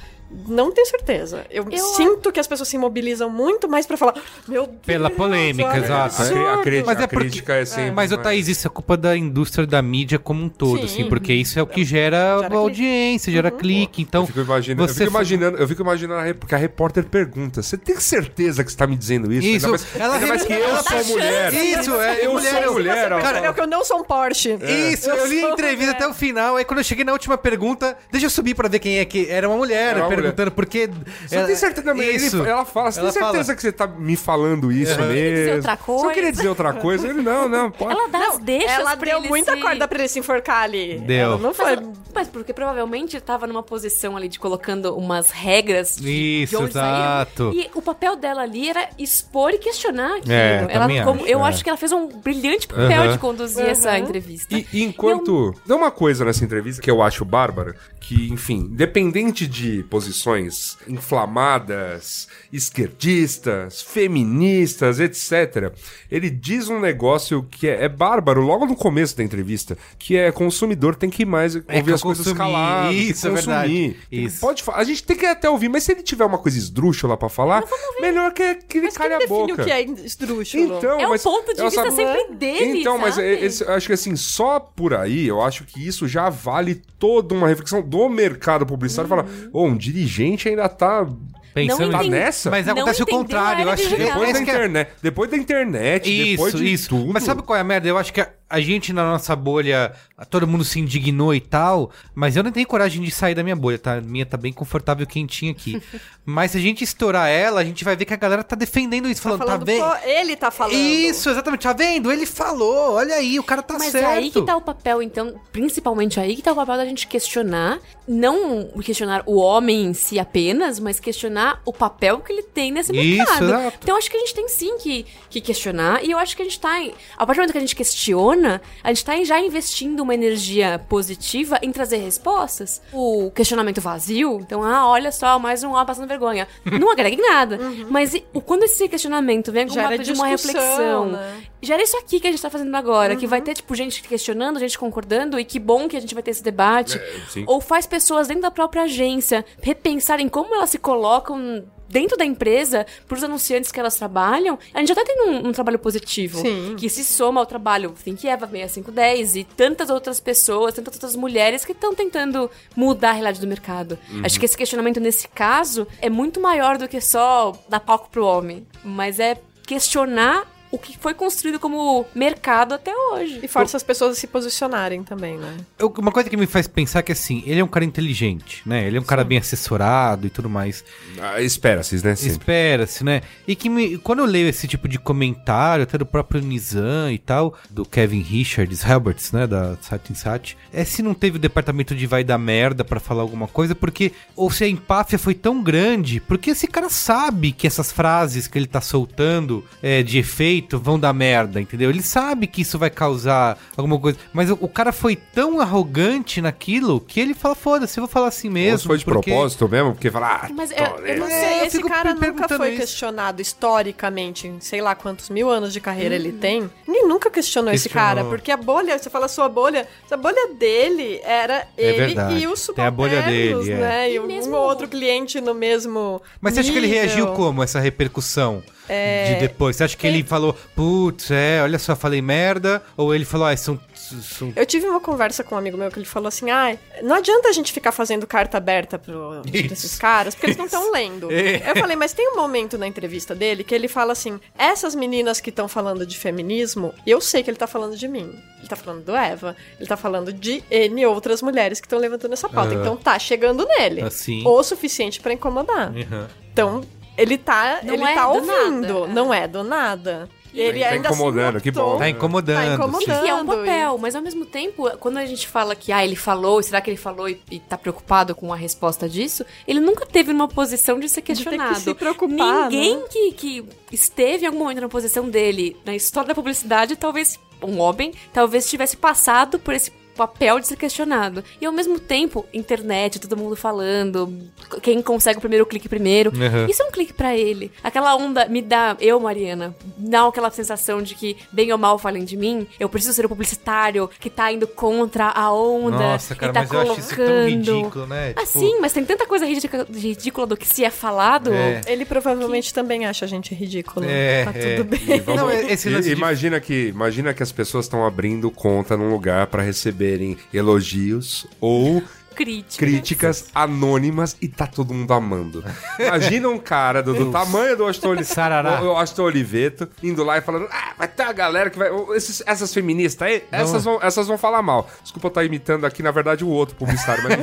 Não 0.48 0.72
tenho 0.72 0.86
certeza. 0.88 1.46
Eu, 1.50 1.66
Eu- 1.72 1.78
sinto 1.96 2.32
que 2.32 2.40
as 2.40 2.46
pessoas 2.48 2.70
se 2.70 2.78
mobilizam 2.78 3.30
muito 3.30 3.68
mais 3.68 3.88
pra 3.88 3.98
falar. 3.98 4.14
Meu 4.48 4.68
Deus, 4.68 4.78
Pela 4.86 5.10
polêmica, 5.10 5.76
exato. 5.78 5.92
A, 5.94 5.96
a 5.98 6.06
absurdo." 6.06 6.62
crítica, 6.62 6.86
Mas 6.86 7.00
é 7.00 7.04
a 7.04 7.08
porque- 7.08 7.24
crítica 7.30 7.54
é 7.56 7.66
sempre. 7.66 7.92
Mas, 7.92 8.12
ô 8.12 8.16
mais- 8.16 8.24
Thaís, 8.28 8.48
isso 8.48 8.68
é 8.68 8.70
culpa 8.70 8.96
da 8.96 9.18
indústria 9.18 9.66
da 9.66 9.82
mídia 9.82 10.20
como 10.20 10.44
um 10.44 10.50
todo, 10.50 10.80
Sim. 10.80 10.86
assim, 10.86 11.10
porque 11.10 11.34
isso 11.34 11.58
é 11.58 11.62
o 11.64 11.68
que 11.68 11.84
gera, 11.84 12.40
Gera 12.42 12.56
audiência, 12.56 13.32
gera 13.34 13.50
clique. 13.50 14.02
Então, 14.04 14.22
eu 14.22 14.28
fico 14.28 14.40
imaginando, 14.42 14.88
você 14.88 14.92
eu 15.04 15.06
fico 15.08 15.10
imaginando, 15.18 15.58
eu 15.58 15.68
fico 15.68 15.82
imaginando 15.82 16.30
a 16.30 16.34
porque 16.36 16.54
a 16.56 16.58
repórter 16.58 17.06
pergunta: 17.06 17.62
Você 17.64 17.78
tem 17.78 18.00
certeza 18.00 18.64
que 18.64 18.72
você 18.72 18.78
tá 18.78 18.86
me 18.86 18.96
dizendo 18.96 19.34
isso? 19.34 19.48
Isso, 19.48 19.66
ainda 19.66 19.70
mais, 19.70 19.96
ela 19.96 20.14
ainda 20.16 20.28
mais 20.28 20.44
que 20.46 20.54
eu 20.54 20.78
sou 20.84 21.06
mulher. 21.06 21.54
Isso, 21.54 21.96
é, 22.00 22.26
eu 22.26 22.34
mulher, 22.34 22.52
sou 22.54 22.62
eu- 22.62 22.74
mulher. 22.74 22.98
ela 23.12 23.22
Cara, 23.22 23.40
é 23.48 23.54
que 23.54 23.62
eu 23.62 23.68
não 23.68 23.84
sou 23.84 24.00
um 24.00 24.04
Porsche. 24.04 24.58
Isso, 24.92 25.10
eu 25.10 25.26
li 25.28 25.40
a 25.40 25.42
sou 25.42 25.54
entrevista 25.54 25.86
mulher. 25.94 25.96
até 25.96 26.08
o 26.08 26.14
final. 26.14 26.56
Aí 26.56 26.66
quando 26.66 26.80
eu 26.80 26.84
cheguei 26.84 27.04
na 27.04 27.14
última 27.14 27.38
pergunta, 27.38 27.98
deixa 28.12 28.28
eu 28.28 28.30
subir 28.30 28.54
pra 28.54 28.68
ver 28.70 28.80
quem 28.80 29.00
é 29.00 29.06
que 29.06 29.28
era 29.30 29.48
uma 29.50 29.58
mulher 29.58 29.92
Era 29.96 30.00
uma 30.02 30.19
perguntando 30.22 30.52
por 30.52 30.66
que. 30.66 30.90
Você 31.28 31.46
tem 31.46 31.56
certeza? 31.56 31.94
Não, 31.94 32.02
ele- 32.02 32.16
Isso. 32.18 32.44
ela 32.46 32.66
fala, 32.66 32.92
você 32.92 33.00
Ela 33.00 33.12
tem 33.12 33.22
certeza 33.22 33.44
fala. 33.44 33.56
que 33.56 33.62
você 33.62 33.72
tá 33.72 33.88
me 33.88 34.16
falando 34.16 34.72
isso 34.72 34.92
Uhum. 35.00 35.08
mesmo? 35.08 35.14
dizer 35.36 35.56
outra 35.56 35.76
Você 35.76 35.92
não 35.92 36.10
queria 36.10 36.14
coisa? 36.24 36.32
dizer 36.32 36.48
outra 36.50 36.74
coisa? 36.74 37.08
Ele, 37.08 37.22
não, 37.22 37.48
não, 37.50 37.72
pode. 37.72 37.92
ela 37.92 38.08
dá 38.10 38.28
as 38.30 38.38
deixas 38.40 38.72
Ela 38.72 38.98
pra 38.98 39.10
deu 39.10 39.20
ele 39.20 39.30
muita 39.30 39.56
se- 39.56 39.62
corda 39.62 39.88
pra 39.88 40.00
ele 40.00 40.08
se 40.08 40.20
enforcar 40.20 40.64
ali. 40.64 41.00
Deu. 41.00 41.18
Ela 41.32 41.38
não 41.38 41.54
foi. 41.54 41.76
Mas, 41.76 41.88
mas 42.14 42.28
porque 42.28 42.54
provavelmente 42.54 43.20
tava 43.22 43.46
numa 43.48 43.64
posição 43.64 44.16
ali 44.18 44.28
de 44.28 44.40
colocando 44.40 44.96
umas 44.98 45.30
regras 45.32 45.96
de, 45.96 46.44
Isso, 46.44 46.52
de 46.52 46.58
onde 46.58 46.70
exato. 46.72 47.52
E 47.54 47.70
o 47.76 47.82
papel 47.82 48.16
dela 48.16 48.42
ali 48.42 48.70
era 48.70 48.90
expor 48.98 49.52
e 49.54 49.58
questionar 49.58 50.18
aquilo. 50.18 50.34
É, 50.34 50.68
ela, 50.70 50.88
como- 51.04 51.22
acho, 51.22 51.30
eu 51.32 51.40
é. 51.46 51.50
acho 51.50 51.64
que 51.64 51.70
ela 51.70 51.78
fez 51.78 51.92
um 51.92 52.08
brilhante 52.08 52.68
papel 52.68 53.04
Uhum. 53.04 53.12
de 53.12 53.18
conduzir 53.18 53.66
essa 53.66 53.98
entrevista. 53.98 54.56
E, 54.58 54.68
e 54.74 54.84
enquanto. 54.84 55.54
Tem 55.66 55.76
uma 55.76 55.92
coisa 55.92 56.26
nessa 56.26 56.44
entrevista 56.44 56.82
que 56.82 56.90
eu 56.90 57.02
acho 57.02 57.24
bárbara, 57.24 57.76
que, 58.00 58.32
enfim, 58.32 58.70
independente 58.72 59.46
de 59.48 59.84
posições 60.14 60.78
inflamadas, 60.88 62.28
esquerdistas, 62.52 63.82
feministas, 63.82 65.00
etc., 65.00 65.72
ele 66.12 66.30
diz 66.30 66.68
um 66.70 66.80
negócio 66.80 67.44
que 67.44 67.68
é, 67.68 67.84
é 67.86 67.90
bárbaro 67.90 68.42
logo 68.42 68.66
no 68.66 68.76
começo 68.76 69.16
da 69.16 69.24
entrevista, 69.24 69.78
que 69.98 70.18
é 70.18 70.32
consumidor 70.32 70.96
tem 70.96 71.10
que 71.10 71.22
ir 71.22 71.26
mais 71.26 71.56
ouvir 71.56 71.66
É 71.68 71.94
as 71.94 72.02
coisas 72.02 72.32
caladas, 72.34 72.96
que 72.96 73.02
isso, 73.02 73.28
é 73.28 73.30
consumir. 73.32 73.46
verdade. 73.46 73.70
Tem- 74.10 74.26
Isso. 74.26 74.40
Pode 74.42 74.64
a 74.74 74.84
gente 74.84 75.04
tem 75.04 75.16
que 75.18 75.26
até 75.26 75.50
ouvir, 75.50 75.70
mas 75.70 75.84
se 75.84 75.92
ele 75.92 76.02
tiver 76.04 76.26
uma 76.26 76.38
coisa 76.38 76.58
esdrúxula 76.58 77.16
pra 77.16 77.30
falar, 77.30 77.64
melhor 78.02 78.34
que, 78.34 78.56
que 78.56 78.78
ele 78.80 78.86
Mas 78.88 78.98
quem 78.98 79.02
calhe 79.04 79.14
a 79.16 79.18
define 79.20 79.48
boca. 79.48 79.62
o 79.62 79.66
que 79.66 79.72
é 79.72 79.82
esdrúxulo? 79.84 80.78
Então, 80.78 81.00
É 81.00 81.06
o 81.06 81.10
mas 81.10 81.24
ponto 81.24 81.54
de 81.54 81.62
vista 81.62 81.84
sabe- 81.84 81.96
sempre 81.96 82.36
dele, 82.36 82.82
Então, 82.82 82.98
mas 82.98 83.16
sabe? 83.16 83.28
é- 83.28 83.46
esse- 83.46 83.64
eu 83.64 83.74
acho 83.74 83.88
que 83.88 83.94
assim, 83.94 84.16
só 84.16 84.60
por 84.60 84.94
aí, 84.94 85.28
eu 85.28 85.42
acho 85.42 85.64
que 85.66 85.86
isso 85.86 86.08
já 86.08 86.30
vale 86.30 86.82
toda 86.98 87.34
uma 87.34 87.48
reflexão 87.48 87.82
do 87.82 88.10
mercado 88.10 88.66
publicitário. 88.66 89.10
Falar, 89.10 89.26
Uhum. 89.26 89.50
ô, 89.54 89.66
um 89.66 89.78
dirigente 90.00 90.50
ainda 90.50 90.68
tá 90.70 91.06
Pensando 91.54 91.92
tá 91.92 92.04
nessa? 92.04 92.50
Mas 92.50 92.68
acontece 92.68 93.02
o 93.04 93.06
contrário. 93.06 93.64
a 93.64 93.68
Eu 93.68 93.70
acho 93.72 93.84
que 93.84 93.90
jogar. 93.90 94.06
Depois 94.06 94.30
é 94.30 94.34
da 94.34 94.40
é- 94.40 94.42
internet, 94.42 94.92
depois 95.02 95.32
da 95.32 95.38
internet, 95.38 96.28
depois 96.32 96.54
Isso, 96.54 96.64
de 96.64 96.74
isso. 96.74 96.90
tudo. 96.90 97.14
Mas 97.14 97.24
sabe 97.24 97.42
qual 97.42 97.58
é 97.58 97.62
a 97.62 97.64
merda? 97.64 97.88
Eu 97.88 97.98
acho 97.98 98.14
que 98.14 98.26
a- 98.50 98.60
gente 98.62 98.92
na 98.94 99.04
nossa 99.04 99.36
bolha, 99.36 99.94
todo 100.30 100.48
mundo 100.48 100.64
se 100.64 100.80
indignou 100.80 101.34
e 101.34 101.40
tal, 101.40 101.92
mas 102.14 102.36
eu 102.36 102.44
não 102.44 102.52
tenho 102.52 102.68
coragem 102.68 103.02
de 103.02 103.12
sair 103.12 103.36
da 103.36 103.44
minha 103.44 103.56
bolha, 103.56 103.78
tá? 103.78 103.96
A 103.96 104.02
minha 104.02 104.26
tá 104.26 104.38
bem 104.38 104.52
confortável 104.54 105.06
quentinha 105.08 105.52
aqui. 105.52 105.82
mas 106.26 106.52
se 106.52 106.58
a 106.58 106.62
gente 106.62 106.84
estourar 106.84 107.30
ela, 107.30 107.62
a 107.62 107.64
gente 107.64 107.84
vai 107.84 107.96
ver 107.96 108.06
que 108.06 108.14
a 108.14 108.18
galera 108.18 108.44
tá 108.44 108.56
defendendo 108.56 109.08
isso, 109.10 109.22
falando, 109.22 109.40
tá, 109.40 109.46
falando, 109.46 109.66
vendo? 109.66 109.84
pô, 109.84 109.96
ele 110.08 110.36
tá 110.36 110.52
falando. 110.52 110.76
Isso, 110.76 111.30
exatamente, 111.30 111.62
tá 111.62 111.74
vendo? 111.74 112.12
Ele 112.12 112.26
falou, 112.26 112.94
olha 112.94 113.16
aí, 113.16 113.40
o 113.40 113.44
cara 113.44 113.62
tá 113.62 113.76
Mas 113.78 113.92
certo. 113.92 114.06
é 114.06 114.14
aí 114.16 114.32
que 114.32 114.42
tá 114.42 114.56
o 114.56 114.62
papel, 114.62 115.02
então, 115.02 115.40
principalmente 115.52 116.20
aí 116.20 116.36
que 116.36 116.42
tá 116.42 116.52
o 116.52 116.56
papel 116.56 116.78
da 116.78 116.86
gente 116.86 117.08
questionar, 117.08 117.80
não 118.08 118.68
questionar 118.84 119.24
o 119.26 119.38
homem 119.38 119.86
em 119.86 119.94
si 119.94 120.20
apenas, 120.20 120.80
mas 120.80 121.00
questionar 121.00 121.62
o 121.66 121.74
papel 121.74 122.20
que 122.20 122.32
ele 122.32 122.44
tem 122.44 122.72
nesse 122.72 122.92
Isso, 122.96 123.18
mercado. 123.18 123.46
exato. 123.46 123.78
Então 123.84 123.98
acho 123.98 124.10
que 124.10 124.18
a 124.18 124.20
gente 124.20 124.34
tem 124.34 124.48
sim 124.48 124.78
que, 124.78 125.06
que 125.30 125.42
questionar, 125.42 126.04
e 126.04 126.12
eu 126.12 126.18
acho 126.18 126.36
que 126.36 126.42
a 126.42 126.46
gente 126.46 126.60
tá, 126.60 126.80
em, 126.80 126.94
a 127.18 127.26
partir 127.26 127.38
do 127.38 127.42
momento 127.42 127.52
que 127.52 127.58
a 127.58 127.62
gente 127.62 127.76
questiona, 127.76 128.39
a 128.84 128.88
gente 128.90 129.06
tá 129.06 129.24
já 129.24 129.40
investindo 129.40 130.02
uma 130.02 130.14
energia 130.14 130.80
positiva 130.90 131.60
em 131.62 131.72
trazer 131.72 131.98
respostas. 131.98 132.82
O 132.94 133.32
questionamento 133.32 133.82
vazio, 133.82 134.40
então, 134.42 134.64
ah, 134.64 134.88
olha 134.88 135.12
só, 135.12 135.38
mais 135.40 135.64
um 135.64 135.72
homem 135.72 135.86
passando 135.86 136.08
vergonha. 136.08 136.48
Não 136.80 136.92
agrega 136.92 137.16
em 137.16 137.22
nada. 137.22 137.60
Mas 137.90 138.14
e- 138.14 138.24
o- 138.34 138.42
quando 138.42 138.64
esse 138.64 138.88
questionamento 138.88 139.52
vem 139.52 139.68
com 139.68 139.74
uma, 139.74 139.98
de 139.98 140.12
uma 140.14 140.28
reflexão, 140.28 141.06
né? 141.12 141.42
gera 141.62 141.82
isso 141.84 141.98
aqui 141.98 142.20
que 142.20 142.28
a 142.28 142.32
gente 142.32 142.42
tá 142.42 142.50
fazendo 142.50 142.74
agora, 142.76 143.16
que 143.16 143.28
vai 143.28 143.42
ter, 143.42 143.54
tipo, 143.56 143.74
gente 143.76 144.02
questionando, 144.04 144.60
gente 144.60 144.78
concordando, 144.78 145.40
e 145.40 145.44
que 145.46 145.60
bom 145.60 145.88
que 145.88 145.98
a 145.98 146.00
gente 146.00 146.14
vai 146.14 146.24
ter 146.24 146.32
esse 146.32 146.44
debate. 146.44 146.98
É. 146.98 147.44
Ou 147.46 147.60
faz 147.60 147.86
pessoas 147.86 148.28
dentro 148.28 148.44
da 148.44 148.52
própria 148.52 148.84
agência 148.84 149.46
repensarem 149.62 150.30
como 150.30 150.54
elas 150.56 150.70
se 150.70 150.78
colocam 150.78 151.64
dentro 151.90 152.16
da 152.16 152.26
empresa, 152.26 152.86
pros 153.08 153.24
anunciantes 153.24 153.72
que 153.72 153.80
elas 153.80 153.96
trabalham, 153.96 154.58
a 154.74 154.80
gente 154.80 154.90
já 154.90 154.96
tá 154.96 155.04
tendo 155.06 155.32
um, 155.32 155.48
um 155.48 155.52
trabalho 155.52 155.80
positivo. 155.80 156.40
Sim. 156.40 156.76
Que 156.78 156.90
se 156.90 157.04
soma 157.04 157.40
ao 157.40 157.46
trabalho 157.46 157.94
Think 158.04 158.28
Eva 158.28 158.48
6510 158.48 159.36
e 159.36 159.44
tantas 159.44 159.90
outras 159.90 160.20
pessoas, 160.20 160.74
tantas 160.74 160.94
outras 160.96 161.16
mulheres 161.16 161.66
que 161.66 161.72
estão 161.72 161.94
tentando 161.94 162.50
mudar 162.76 163.10
a 163.10 163.14
realidade 163.14 163.42
do 163.42 163.48
mercado. 163.48 163.98
Acho 164.24 164.40
que 164.40 164.46
esse 164.46 164.58
questionamento, 164.58 165.00
nesse 165.00 165.28
caso, 165.28 165.88
é 166.02 166.10
muito 166.10 166.40
maior 166.40 166.78
do 166.78 166.88
que 166.88 167.02
só 167.02 167.58
dar 167.68 167.80
palco 167.80 168.10
pro 168.10 168.26
homem. 168.26 168.66
Mas 168.84 169.20
é 169.20 169.38
questionar 169.66 170.48
o 170.72 170.78
que 170.78 170.98
foi 170.98 171.14
construído 171.14 171.60
como 171.60 172.06
mercado 172.14 172.74
até 172.74 172.92
hoje. 172.96 173.40
E 173.44 173.48
força 173.48 173.76
as 173.78 173.84
pessoas 173.84 174.12
a 174.12 174.20
se 174.20 174.28
posicionarem 174.28 175.04
também, 175.04 175.38
né? 175.38 175.58
Eu- 175.78 175.94
uma 175.98 176.12
coisa 176.12 176.30
que 176.30 176.38
me 176.38 176.46
faz 176.46 176.68
pensar 176.68 177.02
que 177.02 177.12
assim, 177.12 177.42
ele 177.46 177.60
é 177.60 177.64
um 177.64 177.68
cara 177.68 177.84
inteligente, 177.86 178.62
né? 178.66 178.86
Ele 178.86 178.98
é 178.98 179.00
um 179.00 179.04
cara 179.04 179.24
bem 179.24 179.38
assessorado 179.38 180.28
e 180.28 180.30
tudo 180.30 180.50
mais. 180.50 180.84
Ah, 181.20 181.42
Espera-se, 181.42 182.04
né? 182.06 182.14
Espera-se, 182.14 183.04
né? 183.04 183.22
E 183.48 183.56
que 183.56 183.70
me, 183.70 183.98
quando 183.98 184.20
eu 184.20 184.26
leio 184.26 184.48
esse 184.48 184.68
tipo 184.68 184.88
de 184.88 185.00
comentário, 185.00 185.84
até 185.84 185.98
do 185.98 186.06
próprio 186.06 186.42
Nizam 186.42 187.12
e 187.12 187.18
tal, 187.18 187.56
do 187.70 187.86
Kevin 187.86 188.22
Richards, 188.22 188.84
Roberts, 188.84 189.32
né, 189.32 189.48
da 189.48 189.76
Satin 189.82 190.14
Sat, 190.14 190.56
é 190.72 190.84
se 190.84 191.02
não 191.02 191.14
teve 191.14 191.38
o 191.38 191.40
departamento 191.40 191.96
de 191.96 192.06
vai 192.06 192.24
dar 192.24 192.38
merda 192.38 192.84
pra 192.84 193.00
falar 193.00 193.22
alguma 193.22 193.48
coisa, 193.48 193.74
porque 193.74 194.12
ou 194.36 194.50
se 194.52 194.64
a 194.64 194.68
empáfia 194.68 195.18
foi 195.18 195.34
tão 195.34 195.62
grande, 195.64 196.20
porque 196.20 196.52
esse 196.52 196.68
cara 196.68 196.90
sabe 196.90 197.52
que 197.52 197.66
essas 197.68 197.92
frases 197.92 198.48
que 198.48 198.58
ele 198.58 198.68
tá 198.68 198.82
soltando 198.82 199.66
é, 199.82 200.04
de 200.04 200.18
efeito 200.20 200.59
vão 200.72 201.00
dar 201.00 201.14
merda, 201.14 201.60
entendeu? 201.62 201.90
Ele 201.90 202.02
sabe 202.02 202.48
que 202.48 202.62
isso 202.62 202.78
vai 202.78 202.90
causar 202.90 203.58
alguma 203.78 204.00
coisa, 204.00 204.18
mas 204.34 204.50
o, 204.50 204.58
o 204.62 204.68
cara 204.68 204.92
foi 204.92 205.16
tão 205.16 205.60
arrogante 205.60 206.42
naquilo 206.42 207.00
que 207.00 207.20
ele 207.20 207.34
fala, 207.34 207.56
foda-se, 207.56 208.00
eu 208.00 208.04
vou 208.04 208.10
falar 208.12 208.28
assim 208.28 208.50
mesmo. 208.50 208.74
Ou 208.74 208.78
se 208.80 208.88
foi 208.88 208.98
de 208.98 209.06
porque- 209.06 209.30
propósito 209.32 209.68
mesmo, 209.70 209.94
porque 209.94 210.12
fala, 210.12 210.42
ah, 210.46 210.50
Mas 210.56 210.72
eu- 210.72 210.78
eu 211.06 211.20
não 211.20 211.28
né? 211.28 211.34
É, 211.34 211.50
sei, 211.50 211.60
eu 211.62 211.66
esse 211.66 211.84
cara 211.84 212.14
nunca 212.14 212.48
foi 212.48 212.70
isso. 212.70 212.80
questionado 212.82 213.42
historicamente, 213.42 214.48
em 214.48 214.60
sei 214.60 214.82
lá 214.82 214.96
quantos 214.96 215.30
mil 215.30 215.50
anos 215.50 215.72
de 215.74 215.80
carreira 215.80 216.16
ele 216.16 216.32
tem. 216.32 216.70
Ninguém 216.88 217.08
nunca 217.08 217.30
questionou, 217.30 217.74
esse 217.74 217.84
Questionou. 217.90 218.16
cara, 218.16 218.24
porque 218.26 218.52
a 218.52 218.58
bolha, 218.58 218.98
você 218.98 219.10
fala 219.10 219.28
sua 219.28 219.48
bolha, 219.50 219.88
a 220.10 220.18
bolha 220.18 220.54
dele 220.54 221.20
era 221.24 221.68
É 221.78 221.84
ele 221.90 221.98
verdade. 222.08 222.40
e 222.40 222.48
os 222.48 222.68
Tem 222.76 222.86
a 222.86 222.92
bolha 222.92 223.18
subalternos, 223.18 223.66
dele, 223.66 223.78
é. 223.78 223.82
né? 223.82 224.12
E, 224.12 224.16
E 224.16 224.20
um 224.20 224.26
mesmo- 224.28 224.56
ou 224.56 224.64
outro 224.64 224.88
cliente 224.88 225.40
no 225.40 225.54
mesmo 225.54 226.22
Mas 226.42 226.54
você 226.54 226.60
acha 226.62 226.72
que 226.72 226.78
ele 226.78 226.88
nível. 226.88 227.02
reagiu 227.04 227.28
como, 227.34 227.64
essa 227.64 227.80
repercussão 227.80 228.62
É, 228.90 229.36
de 229.36 229.40
depois? 229.42 229.76
Você 229.76 229.84
acha 229.84 229.96
que 229.96 230.08
ele 230.08 230.24
falou, 230.24 230.58
putz, 230.76 231.30
é, 231.32 231.62
olha 231.62 231.78
só, 231.78 231.96
falei 231.96 232.22
merda? 232.22 232.82
Ou 232.98 233.14
ele 233.14 233.24
falou, 233.24 233.48
ah, 233.48 233.56
são... 233.56 233.80
são... 233.94 234.52
Eu 234.56 234.66
tive 234.66 234.88
uma 234.88 235.00
conversa 235.00 235.44
com 235.44 235.56
um 235.56 235.58
amigo 235.58 235.78
meu 235.78 235.90
que 235.92 236.00
ele 236.00 236.06
falou 236.06 236.28
assim: 236.28 236.50
ah, 236.50 236.76
não 237.04 237.16
adianta 237.16 237.48
a 237.48 237.52
gente 237.52 237.72
ficar 237.72 237.92
fazendo 237.92 238.26
carta 238.26 238.58
aberta 238.58 238.98
pro, 238.98 239.42
pra 239.44 239.60
Isso. 239.60 239.74
esses 239.74 239.98
caras, 239.98 240.34
porque 240.34 240.48
eles 240.48 240.58
não 240.58 240.66
estão 240.66 240.90
lendo. 240.92 241.32
É. 241.32 241.72
Eu 241.72 241.76
falei, 241.76 241.96
mas 241.96 242.14
tem 242.14 242.28
um 242.30 242.36
momento 242.36 242.78
na 242.78 242.88
entrevista 242.88 243.36
dele 243.36 243.64
que 243.64 243.76
ele 243.76 243.88
fala 243.88 244.14
assim: 244.14 244.40
essas 244.58 244.96
meninas 244.96 245.40
que 245.40 245.50
estão 245.50 245.68
falando 245.68 246.06
de 246.06 246.18
feminismo, 246.18 246.94
eu 247.06 247.22
sei 247.22 247.44
que 247.44 247.50
ele 247.50 247.58
tá 247.58 247.68
falando 247.68 247.96
de 247.96 248.08
mim. 248.08 248.34
Ele 248.60 248.68
tá 248.68 248.76
falando 248.76 249.04
do 249.06 249.16
Eva, 249.16 249.56
ele 249.80 249.88
tá 249.88 249.96
falando 249.96 250.34
de 250.34 250.64
N 250.70 251.06
outras 251.06 251.42
mulheres 251.42 251.80
que 251.80 251.86
estão 251.86 252.00
levantando 252.00 252.34
essa 252.34 252.50
pauta. 252.50 252.74
Aham. 252.74 252.82
Então 252.82 252.98
tá 252.98 253.18
chegando 253.20 253.66
nele. 253.66 254.02
Assim. 254.02 254.44
O 254.46 254.62
suficiente 254.64 255.22
pra 255.22 255.32
incomodar. 255.32 255.92
Uhum. 255.92 256.28
Então, 256.52 256.84
ele 257.22 257.38
tá, 257.38 257.80
Não 257.84 257.94
ele 257.94 258.04
é 258.04 258.16
tá 258.16 258.24
do 258.26 258.34
ouvindo, 258.34 259.00
nada. 259.02 259.08
não 259.14 259.34
é 259.34 259.48
do 259.48 259.64
nada. 259.64 260.30
Ele 260.54 260.80
Tá 260.80 260.90
ainda 260.90 261.10
incomodando, 261.10 261.58
se 261.58 261.64
que 261.64 261.72
bom. 261.72 261.98
Tá 261.98 262.10
incomodando. 262.10 262.58
Tá 262.66 262.74
incomodando. 262.74 263.22
Que 263.24 263.30
é 263.30 263.36
um 263.36 263.46
papel, 263.46 263.98
mas 264.00 264.16
ao 264.16 264.22
mesmo 264.22 264.46
tempo, 264.46 264.90
quando 264.98 265.18
a 265.18 265.26
gente 265.26 265.48
fala 265.48 265.76
que 265.76 265.92
ah, 265.92 266.04
ele 266.04 266.16
falou, 266.16 266.62
será 266.64 266.82
que 266.82 266.90
ele 266.90 266.98
falou 266.98 267.30
e, 267.30 267.40
e 267.52 267.60
tá 267.60 267.78
preocupado 267.78 268.34
com 268.34 268.52
a 268.52 268.56
resposta 268.56 269.08
disso? 269.08 269.46
Ele 269.68 269.80
nunca 269.80 270.08
teve 270.08 270.34
numa 270.34 270.48
posição 270.48 271.00
de 271.00 271.08
ser 271.08 271.22
ter 271.22 271.36
que 271.36 271.44
questionado. 271.44 271.80
se 271.80 271.94
preocupar, 271.94 272.64
Ninguém 272.64 272.98
né? 272.98 273.04
que, 273.12 273.32
que 273.34 273.66
esteve 273.92 274.46
em 274.46 274.48
algum 274.48 274.60
momento 274.60 274.82
na 274.82 274.90
posição 274.90 275.30
dele, 275.30 275.78
na 275.86 275.94
história 275.94 276.30
da 276.30 276.36
publicidade, 276.36 276.96
talvez 276.96 277.40
um 277.62 277.80
homem, 277.80 278.14
talvez 278.34 278.68
tivesse 278.68 278.98
passado 278.98 279.60
por 279.60 279.74
esse 279.76 279.92
papel 280.20 280.60
de 280.60 280.68
ser 280.68 280.76
questionado. 280.76 281.42
E 281.62 281.66
ao 281.66 281.72
mesmo 281.72 281.98
tempo, 281.98 282.46
internet, 282.54 283.20
todo 283.20 283.38
mundo 283.38 283.56
falando, 283.56 284.38
quem 284.82 285.02
consegue 285.02 285.38
o 285.38 285.42
primeiro 285.42 285.66
clique 285.66 285.88
primeiro. 285.88 286.30
Uhum. 286.32 286.66
Isso 286.68 286.82
é 286.84 286.86
um 286.86 286.92
clique 286.92 287.14
pra 287.14 287.38
ele. 287.38 287.72
Aquela 287.82 288.16
onda 288.18 288.46
me 288.48 288.62
dá, 288.62 288.98
eu, 289.00 289.18
Mariana, 289.20 289.74
dá 289.98 290.28
aquela 290.28 290.52
sensação 290.52 291.02
de 291.02 291.16
que, 291.16 291.38
bem 291.54 291.72
ou 291.72 291.78
mal 291.78 291.98
falem 291.98 292.26
de 292.26 292.36
mim, 292.36 292.68
eu 292.78 292.90
preciso 292.90 293.14
ser 293.14 293.26
o 293.26 293.30
publicitário 293.30 294.10
que 294.20 294.30
tá 294.30 294.52
indo 294.52 294.68
contra 294.68 295.28
a 295.30 295.52
onda. 295.54 295.98
Nossa, 295.98 296.36
cara, 296.36 296.52
e 296.52 296.54
tá 296.54 296.60
mas 296.62 296.72
eu 296.74 296.80
acho 296.82 297.00
isso 297.00 297.16
tão 297.16 297.26
colocando. 297.26 297.48
ridículo, 297.48 298.08
né? 298.08 298.28
Tipo, 298.30 298.42
Assim, 298.42 298.80
mas 298.82 298.92
tem 298.92 299.06
tanta 299.06 299.26
coisa 299.26 299.46
ridícula, 299.46 299.88
ridícula 299.94 300.46
do 300.48 300.58
que 300.58 300.68
se 300.68 300.84
é 300.84 300.90
falado. 300.90 301.54
É. 301.54 301.82
Ele 301.88 302.04
provavelmente 302.04 302.74
também 302.74 303.06
acha 303.06 303.24
a 303.24 303.28
gente 303.28 303.56
ridículo. 303.56 304.06
É, 304.10 304.44
tá 304.44 304.52
é. 304.54 304.76
tudo 304.76 304.90
bem. 304.90 305.22
Vamos- 305.22 305.42
Não, 305.42 305.52
esse 305.52 305.88
I- 305.88 305.94
lance 305.94 306.10
de- 306.10 306.16
imagina, 306.16 306.60
que, 306.60 306.88
imagina 306.90 307.34
que 307.34 307.42
as 307.42 307.52
pessoas 307.52 307.86
estão 307.86 308.06
abrindo 308.06 308.50
conta 308.52 308.98
num 308.98 309.10
lugar 309.12 309.48
pra 309.48 309.62
receberem 310.10 310.38
elogios 310.54 311.46
ou 311.62 312.02
Crítica. 312.36 312.86
críticas 312.86 313.48
anônimas 313.54 314.38
e 314.42 314.48
tá 314.48 314.66
todo 314.66 314.94
mundo 314.94 315.12
amando. 315.14 315.64
Imagina 316.00 316.48
um 316.50 316.58
cara 316.58 317.04
do, 317.04 317.14
do 317.14 317.32
tamanho 317.32 317.76
do 317.76 317.86
Astor, 317.86 318.24
Sarará. 318.24 318.82
o, 318.82 318.94
o 318.94 318.98
Astor 318.98 319.26
Oliveto 319.26 319.88
indo 320.02 320.24
lá 320.24 320.38
e 320.38 320.42
falando: 320.42 320.68
Ah, 320.72 320.94
vai 320.98 321.08
ter 321.08 321.24
uma 321.24 321.34
galera 321.34 321.70
que 321.70 321.78
vai. 321.78 321.90
esses- 322.16 322.42
essas 322.46 322.74
feministas 322.74 323.28
aí, 323.28 323.44
essas 323.52 323.84
vão, 323.84 324.00
essas 324.02 324.28
vão 324.28 324.38
falar 324.38 324.62
mal. 324.62 324.90
Desculpa 325.04 325.28
eu 325.28 325.30
estar 325.30 325.44
imitando 325.44 325.86
aqui, 325.86 326.02
na 326.02 326.12
verdade, 326.12 326.44
o 326.46 326.48
outro 326.50 326.76
publicitário, 326.76 327.24
mas. 327.24 327.40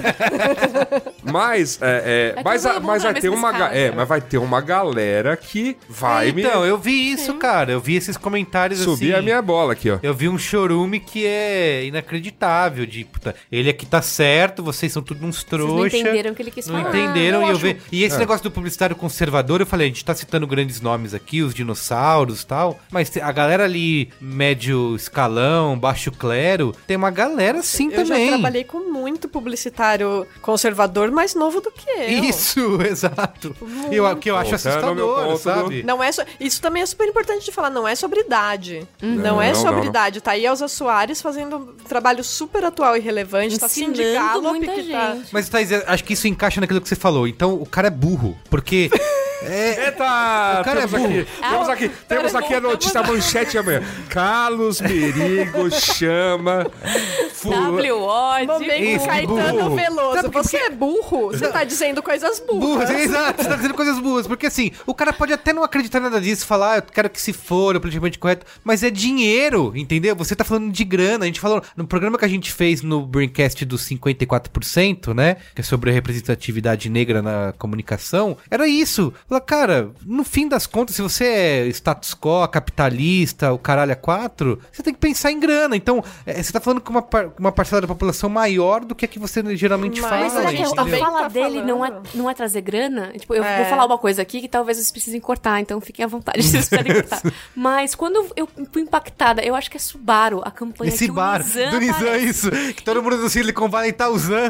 mas, 1.32 1.78
é, 1.82 2.32
é, 2.36 2.42
Vai 2.42 2.44
mas, 2.44 2.66
a- 2.66 2.80
mas 2.80 3.02
vai 3.02 3.14
ter 3.14 3.28
uma. 3.28 3.50
escala, 3.50 3.74
É, 3.74 3.90
né? 3.90 3.94
mas 3.96 4.08
vai 4.08 4.20
ter 4.20 4.38
uma 4.38 4.60
galera 4.60 5.36
que 5.36 5.76
vai 5.88 6.32
me 6.32 6.42
Então, 6.42 6.64
eu 6.64 6.78
vi 6.78 7.10
isso, 7.12 7.34
cara. 7.34 7.72
Eu 7.72 7.80
vi 7.80 7.96
esses 7.96 8.16
comentários 8.16 8.80
subir 8.80 9.12
assim. 9.12 9.18
a 9.18 9.22
minha 9.22 9.42
bola 9.42 9.72
aqui, 9.72 9.90
ó. 9.90 9.98
Eu 10.02 10.14
vi 10.14 10.28
um 10.28 10.38
chorume 10.38 11.00
que 11.00 11.26
é 11.26 11.84
inacreditável. 11.84 12.86
De, 12.86 13.04
puta, 13.04 13.34
ele 13.50 13.68
aqui 13.70 13.84
tá 13.86 14.00
certo, 14.02 14.62
vocês 14.86 14.92
são 14.92 15.02
tudo 15.02 15.24
uns 15.26 15.36
Vocês 15.36 15.44
trouxa. 15.44 15.76
não 15.76 15.86
entenderam 15.86 16.32
o 16.32 16.34
que 16.34 16.42
ele 16.42 16.50
quis 16.50 16.66
Não 16.66 16.82
falar. 16.82 16.88
entenderam 16.96 17.42
eu 17.42 17.48
e 17.48 17.50
eu 17.50 17.56
ve... 17.58 17.76
E 17.92 18.02
esse 18.04 18.16
É. 18.16 18.18
negócio 18.18 18.42
do 18.42 18.50
publicitário 18.50 18.94
conservador, 18.96 19.60
eu 19.60 19.66
falei, 19.66 19.86
a 19.86 19.90
gente 19.90 20.04
tá 20.04 20.14
citando 20.14 20.46
grandes 20.46 20.80
nomes 20.80 21.12
aqui, 21.14 21.42
os 21.42 21.54
dinossauros 21.54 22.42
e 22.42 22.46
tal, 22.46 22.78
mas 22.90 23.10
a 23.16 23.32
galera 23.32 23.64
ali, 23.64 24.10
médio 24.20 24.94
escalão, 24.96 25.78
baixo 25.78 26.10
clero, 26.12 26.74
tem 26.86 26.96
uma 26.96 27.10
galera 27.10 27.62
sim 27.62 27.90
Eu 27.92 28.04
também. 28.04 28.26
já 28.26 28.32
trabalhei 28.34 28.64
com 28.64 28.78
muito 28.92 29.28
publicitário 29.28 30.26
conservador 30.42 31.10
mais 31.10 31.34
novo 31.34 31.60
do 31.60 31.70
que 31.70 31.88
eu. 31.90 32.08
Isso, 32.24 32.78
exato. 32.88 33.54
E 33.90 33.96
eu, 33.96 34.16
que 34.16 34.30
eu 34.30 34.36
acho 34.36 34.50
Voltando 34.56 34.84
ao 34.86 34.94
meu 34.94 35.16
assustador, 35.32 35.62
sabe? 35.64 35.82
Não 35.82 36.02
é 36.02 36.10
so... 36.12 36.22
Isso 36.40 36.60
também 36.60 36.82
é 36.82 36.86
super 36.86 37.08
importante 37.08 37.44
de 37.44 37.52
falar, 37.52 37.70
não 37.70 37.86
é 37.86 37.94
sobre 37.94 38.20
idade. 38.20 38.86
Uhum. 39.02 39.14
Não, 39.16 39.40
é 39.42 39.48
Não, 39.48 39.54
sobre 39.54 39.72
não, 39.76 39.82
não. 39.82 39.90
idade. 39.90 40.20
Tá 40.20 40.32
aí 40.32 40.44
Elza 40.46 40.68
Soares 40.68 41.20
fazendo 41.20 41.56
um 41.56 41.66
trabalho 41.88 42.22
super 42.24 42.64
atual 42.64 42.96
e 42.96 43.00
relevante. 43.00 43.58
Tá 43.58 43.66
Ensinando 43.66 43.96
Gallop, 44.02 44.65
muita 44.66 44.82
que 44.82 44.93
tá... 44.93 45.14
gente. 45.14 45.28
Mas, 45.32 45.48
Thaís, 45.48 45.72
acho 45.72 46.05
que 46.05 46.12
isso 46.12 46.28
encaixa 46.28 46.60
naquilo 46.60 46.80
que 46.80 46.88
você 46.88 46.97
falou. 46.97 47.26
Então, 47.26 47.55
o 47.55 47.66
cara 47.66 47.88
é 47.88 47.90
burro. 47.90 48.36
Porque. 48.51 48.90
é, 49.43 49.86
Eita! 49.86 50.05
O 50.60 50.64
cara 50.64 50.86
temos 50.86 50.94
é 50.94 50.98
burro. 50.98 51.20
aqui, 51.20 51.26
temos 51.40 51.68
aqui, 51.68 51.88
temos 52.09 52.34
aqui 52.34 52.55
a 52.55 52.60
notícia 52.60 53.02
manchete 53.02 53.59
amanhã. 53.59 53.82
Carlos 54.09 54.80
Merigo 54.80 55.70
chama 55.70 56.70
WO 57.44 58.47
Momento 58.47 59.06
Caetano 59.06 59.62
burro. 59.62 59.76
Veloso. 59.76 60.16
Sabe 60.16 60.28
Você 60.30 60.56
é 60.56 60.70
burro? 60.70 61.26
Você 61.28 61.48
tá 61.48 61.64
dizendo 61.64 62.02
coisas 62.02 62.40
burras. 62.40 62.60
Burras, 62.60 62.90
exato, 62.90 63.43
você 63.43 63.48
tá 63.48 63.56
dizendo 63.56 63.74
coisas 63.74 63.98
burras. 63.98 64.26
Porque 64.26 64.47
assim, 64.47 64.72
o 64.86 64.94
cara 64.94 65.12
pode 65.12 65.32
até 65.32 65.52
não 65.52 65.62
acreditar 65.62 65.98
em 65.98 66.02
nada 66.02 66.20
disso, 66.20 66.47
falar, 66.47 66.72
ah, 66.72 66.76
eu 66.78 66.82
quero 66.82 67.10
que 67.10 67.20
se 67.20 67.32
for, 67.32 67.76
o 67.76 67.80
politicamente 67.80 68.18
correto, 68.18 68.47
mas 68.64 68.82
é 68.82 68.90
dinheiro, 68.90 69.72
entendeu? 69.74 70.16
Você 70.16 70.34
tá 70.34 70.44
falando 70.44 70.72
de 70.72 70.84
grana. 70.84 71.24
A 71.24 71.26
gente 71.26 71.40
falou 71.40 71.62
no 71.76 71.86
programa 71.86 72.18
que 72.18 72.24
a 72.24 72.28
gente 72.28 72.52
fez 72.52 72.82
no 72.82 73.05
Braincast 73.05 73.64
dos 73.64 73.86
54%, 73.88 74.48
né? 75.14 75.36
Que 75.54 75.60
é 75.60 75.64
sobre 75.64 75.90
a 75.90 75.92
representatividade 75.92 76.88
negra 76.88 77.22
na 77.22 77.52
comunicação. 77.58 78.36
Era 78.50 78.66
isso. 78.66 79.12
Fala, 79.28 79.40
cara, 79.40 79.90
no 80.04 80.24
fim 80.24 80.48
das 80.48 80.66
contas, 80.66 80.96
se 80.96 81.02
você 81.02 81.24
é 81.24 81.66
status 81.68 82.14
quo, 82.14 82.46
capitalista, 82.48 83.52
o 83.52 83.58
caralho 83.58 83.92
a 83.92 83.96
quatro, 83.96 84.60
você 84.72 84.82
tem 84.82 84.94
que 84.94 85.00
pensar 85.00 85.30
em 85.32 85.40
grana. 85.40 85.76
Então, 85.76 86.02
é, 86.24 86.42
você 86.42 86.52
tá 86.52 86.60
falando 86.60 86.80
com 86.80 86.90
uma, 86.90 87.02
par- 87.02 87.30
uma 87.38 87.52
parcela 87.52 87.80
da 87.82 87.88
população 87.88 88.28
maior 88.28 88.84
do 88.84 88.94
que 88.94 89.04
a 89.04 89.08
que 89.08 89.18
você 89.18 89.42
geralmente 89.56 90.00
Mas 90.00 90.10
fala. 90.10 90.22
Mas 90.22 90.32
será 90.32 90.50
que 90.52 90.62
a, 90.62 90.82
a 90.82 90.98
fala 90.98 91.22
Tá 91.22 91.28
dele 91.28 91.62
não 91.62 91.84
é, 91.84 91.92
não 92.14 92.30
é 92.30 92.34
trazer 92.34 92.60
grana? 92.60 93.12
Tipo, 93.18 93.34
eu 93.34 93.42
É. 93.44 93.56
vou 93.58 93.66
falar 93.66 93.86
uma 93.86 93.98
coisa 93.98 94.22
aqui 94.22 94.40
que 94.40 94.48
talvez 94.48 94.76
vocês 94.78 94.90
precisem 94.90 95.20
cortar, 95.20 95.60
então 95.60 95.80
fiquem 95.80 96.04
à 96.04 96.08
vontade 96.08 96.42
se 96.42 96.50
vocês 96.62 96.68
cortar. 96.68 97.22
Mas 97.54 97.94
quando 97.94 98.26
eu 98.36 98.48
fui 98.72 98.82
impactada, 98.82 99.42
eu 99.42 99.54
acho 99.54 99.70
que 99.70 99.76
é 99.76 99.80
Subaru, 99.80 100.42
a 100.44 100.50
campanha 100.50 100.88
Esse 100.88 101.06
que 101.06 101.12
bar 101.12 101.40
o 101.40 101.44
Nizam 101.44 101.70
do 101.70 101.80
Nizam, 101.80 101.96
aparece. 101.96 102.26
isso. 102.28 102.50
Que 102.50 102.82
todo 102.82 103.02
mundo 103.02 103.16
do 103.18 103.28
Silicon 103.28 103.68
Valley 103.68 103.92
tá 103.92 104.08
usando 104.08 104.45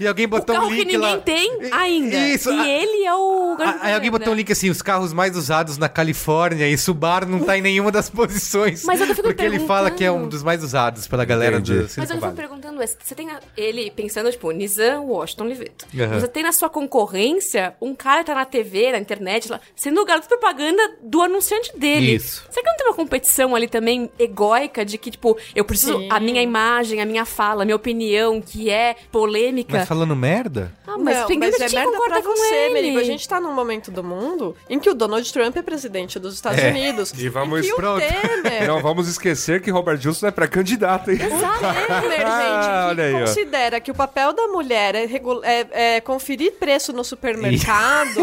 e 0.00 0.06
alguém 0.06 0.26
O 0.26 0.28
botou 0.28 0.54
carro 0.54 0.66
um 0.66 0.70
que 0.70 0.76
link 0.76 0.86
ninguém 0.92 0.98
lá. 1.14 1.18
tem 1.18 1.58
ainda. 1.72 2.16
Isso. 2.28 2.50
E 2.52 2.58
a- 2.60 2.68
ele 2.68 3.04
é 3.04 3.14
o... 3.14 3.56
a- 3.58 3.78
Aí 3.82 3.94
alguém 3.94 4.10
botou 4.10 4.32
um 4.32 4.36
link 4.36 4.50
assim, 4.52 4.70
os 4.70 4.82
carros 4.82 5.12
mais 5.12 5.36
usados 5.36 5.78
na 5.78 5.88
Califórnia 5.88 6.68
e 6.68 6.76
Subaru 6.78 7.26
não 7.26 7.40
tá 7.40 7.56
em 7.58 7.62
nenhuma 7.62 7.90
das 7.92 8.08
posições. 8.10 8.84
Mas 8.84 9.00
eu 9.00 9.06
fico 9.08 9.22
Porque 9.22 9.42
ele 9.42 9.60
fala 9.60 9.90
que 9.90 10.04
é 10.04 10.10
um 10.10 10.14
perguntando. 10.14 10.30
dos 10.36 10.42
mais 10.42 10.62
usados 10.62 11.06
pela 11.06 11.24
galera 11.24 11.56
Entendi. 11.58 11.78
do 11.80 11.90
Mas 11.96 12.10
eu 12.10 12.16
fico 12.20 12.32
perguntando, 12.32 12.82
é, 12.82 12.86
você 12.86 13.14
tem 13.14 13.30
a- 13.30 13.40
ele 13.56 13.90
pensando, 13.90 14.30
tipo, 14.30 14.50
Nizam, 14.50 15.06
Washington, 15.06 15.44
Liveto. 15.46 15.86
Aham. 15.98 16.20
Você 16.20 16.28
tem 16.28 16.42
na 16.42 16.52
sua 16.52 16.68
concorrência 16.68 17.74
um 17.80 17.94
cara 17.94 18.20
que 18.20 18.26
tá 18.26 18.34
na 18.34 18.44
TV, 18.44 18.92
na 18.92 18.98
internet, 18.98 19.50
lá, 19.50 19.60
sendo 19.76 20.00
o 20.00 20.04
garoto 20.04 20.28
propaganda 20.28 20.96
do 21.02 21.20
anunciante 21.22 21.76
dele. 21.78 22.14
Isso. 22.14 22.44
Será 22.50 22.62
que 22.64 22.70
não 22.70 22.76
tem 22.76 22.86
uma 22.86 22.94
competição 22.94 23.54
ali 23.54 23.68
também 23.68 24.10
egóica 24.18 24.84
de 24.84 24.96
que, 24.98 25.10
tipo, 25.10 25.36
eu 25.54 25.64
preciso 25.64 25.98
Sim. 25.98 26.08
a 26.10 26.18
minha 26.20 26.42
imagem, 26.42 27.00
a 27.00 27.06
minha 27.06 27.24
fala, 27.24 27.62
a 27.62 27.64
minha 27.64 27.76
opinião, 27.76 28.40
que 28.40 28.70
é 28.70 28.96
polêmica. 29.12 29.33
Mas 29.78 29.88
falando 29.88 30.14
merda? 30.16 30.72
Ah, 30.86 30.96
mas 30.98 31.18
não, 31.20 31.38
mas 31.38 31.54
é 31.60 31.68
merda 31.68 31.84
concorda 31.92 32.14
pra 32.14 32.22
com 32.22 32.36
você, 32.36 32.54
ele. 32.54 32.74
Merigo. 32.74 32.98
A 32.98 33.04
gente 33.04 33.28
tá 33.28 33.40
num 33.40 33.52
momento 33.52 33.90
do 33.90 34.02
mundo 34.04 34.56
em 34.68 34.78
que 34.78 34.88
o 34.88 34.94
Donald 34.94 35.30
Trump 35.32 35.56
é 35.56 35.62
presidente 35.62 36.18
dos 36.18 36.34
Estados 36.34 36.62
É. 36.62 36.70
Unidos. 36.70 37.12
E 37.16 37.28
vamos- 37.28 37.68
o 37.68 37.76
pronto. 37.76 38.00
Temer... 38.04 38.66
Não 38.66 38.80
vamos 38.80 39.08
esquecer 39.08 39.60
que 39.62 39.70
Robert 39.70 39.98
Wilson 40.04 40.26
é 40.26 40.30
pré-candidato, 40.30 41.10
hein? 41.10 41.18
O 41.18 41.20
Temer, 42.00 42.26
Ah, 42.26 42.40
gente, 42.62 42.88
olha 42.90 42.94
que 42.96 43.00
aí, 43.02 43.14
ó. 43.14 43.26
considera 43.26 43.80
que 43.80 43.90
o 43.90 43.94
papel 43.94 44.32
da 44.32 44.46
mulher 44.48 44.94
é, 44.94 45.06
regu- 45.06 45.42
é- 45.44 45.96
é 45.96 46.00
conferir 46.00 46.52
preço 46.52 46.92
no 46.92 47.02
supermercado, 47.04 48.20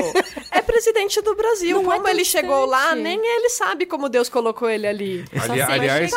é 0.52 0.62
presidente 0.62 1.22
do 1.22 1.36
Brasil. 1.36 1.82
Não 1.82 1.92
é 1.92 1.96
como 1.96 2.08
ele 2.08 2.24
chegou 2.26 2.66
lá, 2.66 2.96
nem 2.96 3.20
ele 3.20 3.50
sabe 3.50 3.86
como 3.86 4.10
Deus 4.10 4.30
colocou 4.30 4.70
ele 4.70 4.88
ali. 4.88 5.26
Ali- 5.50 5.62
aliás, 5.62 6.12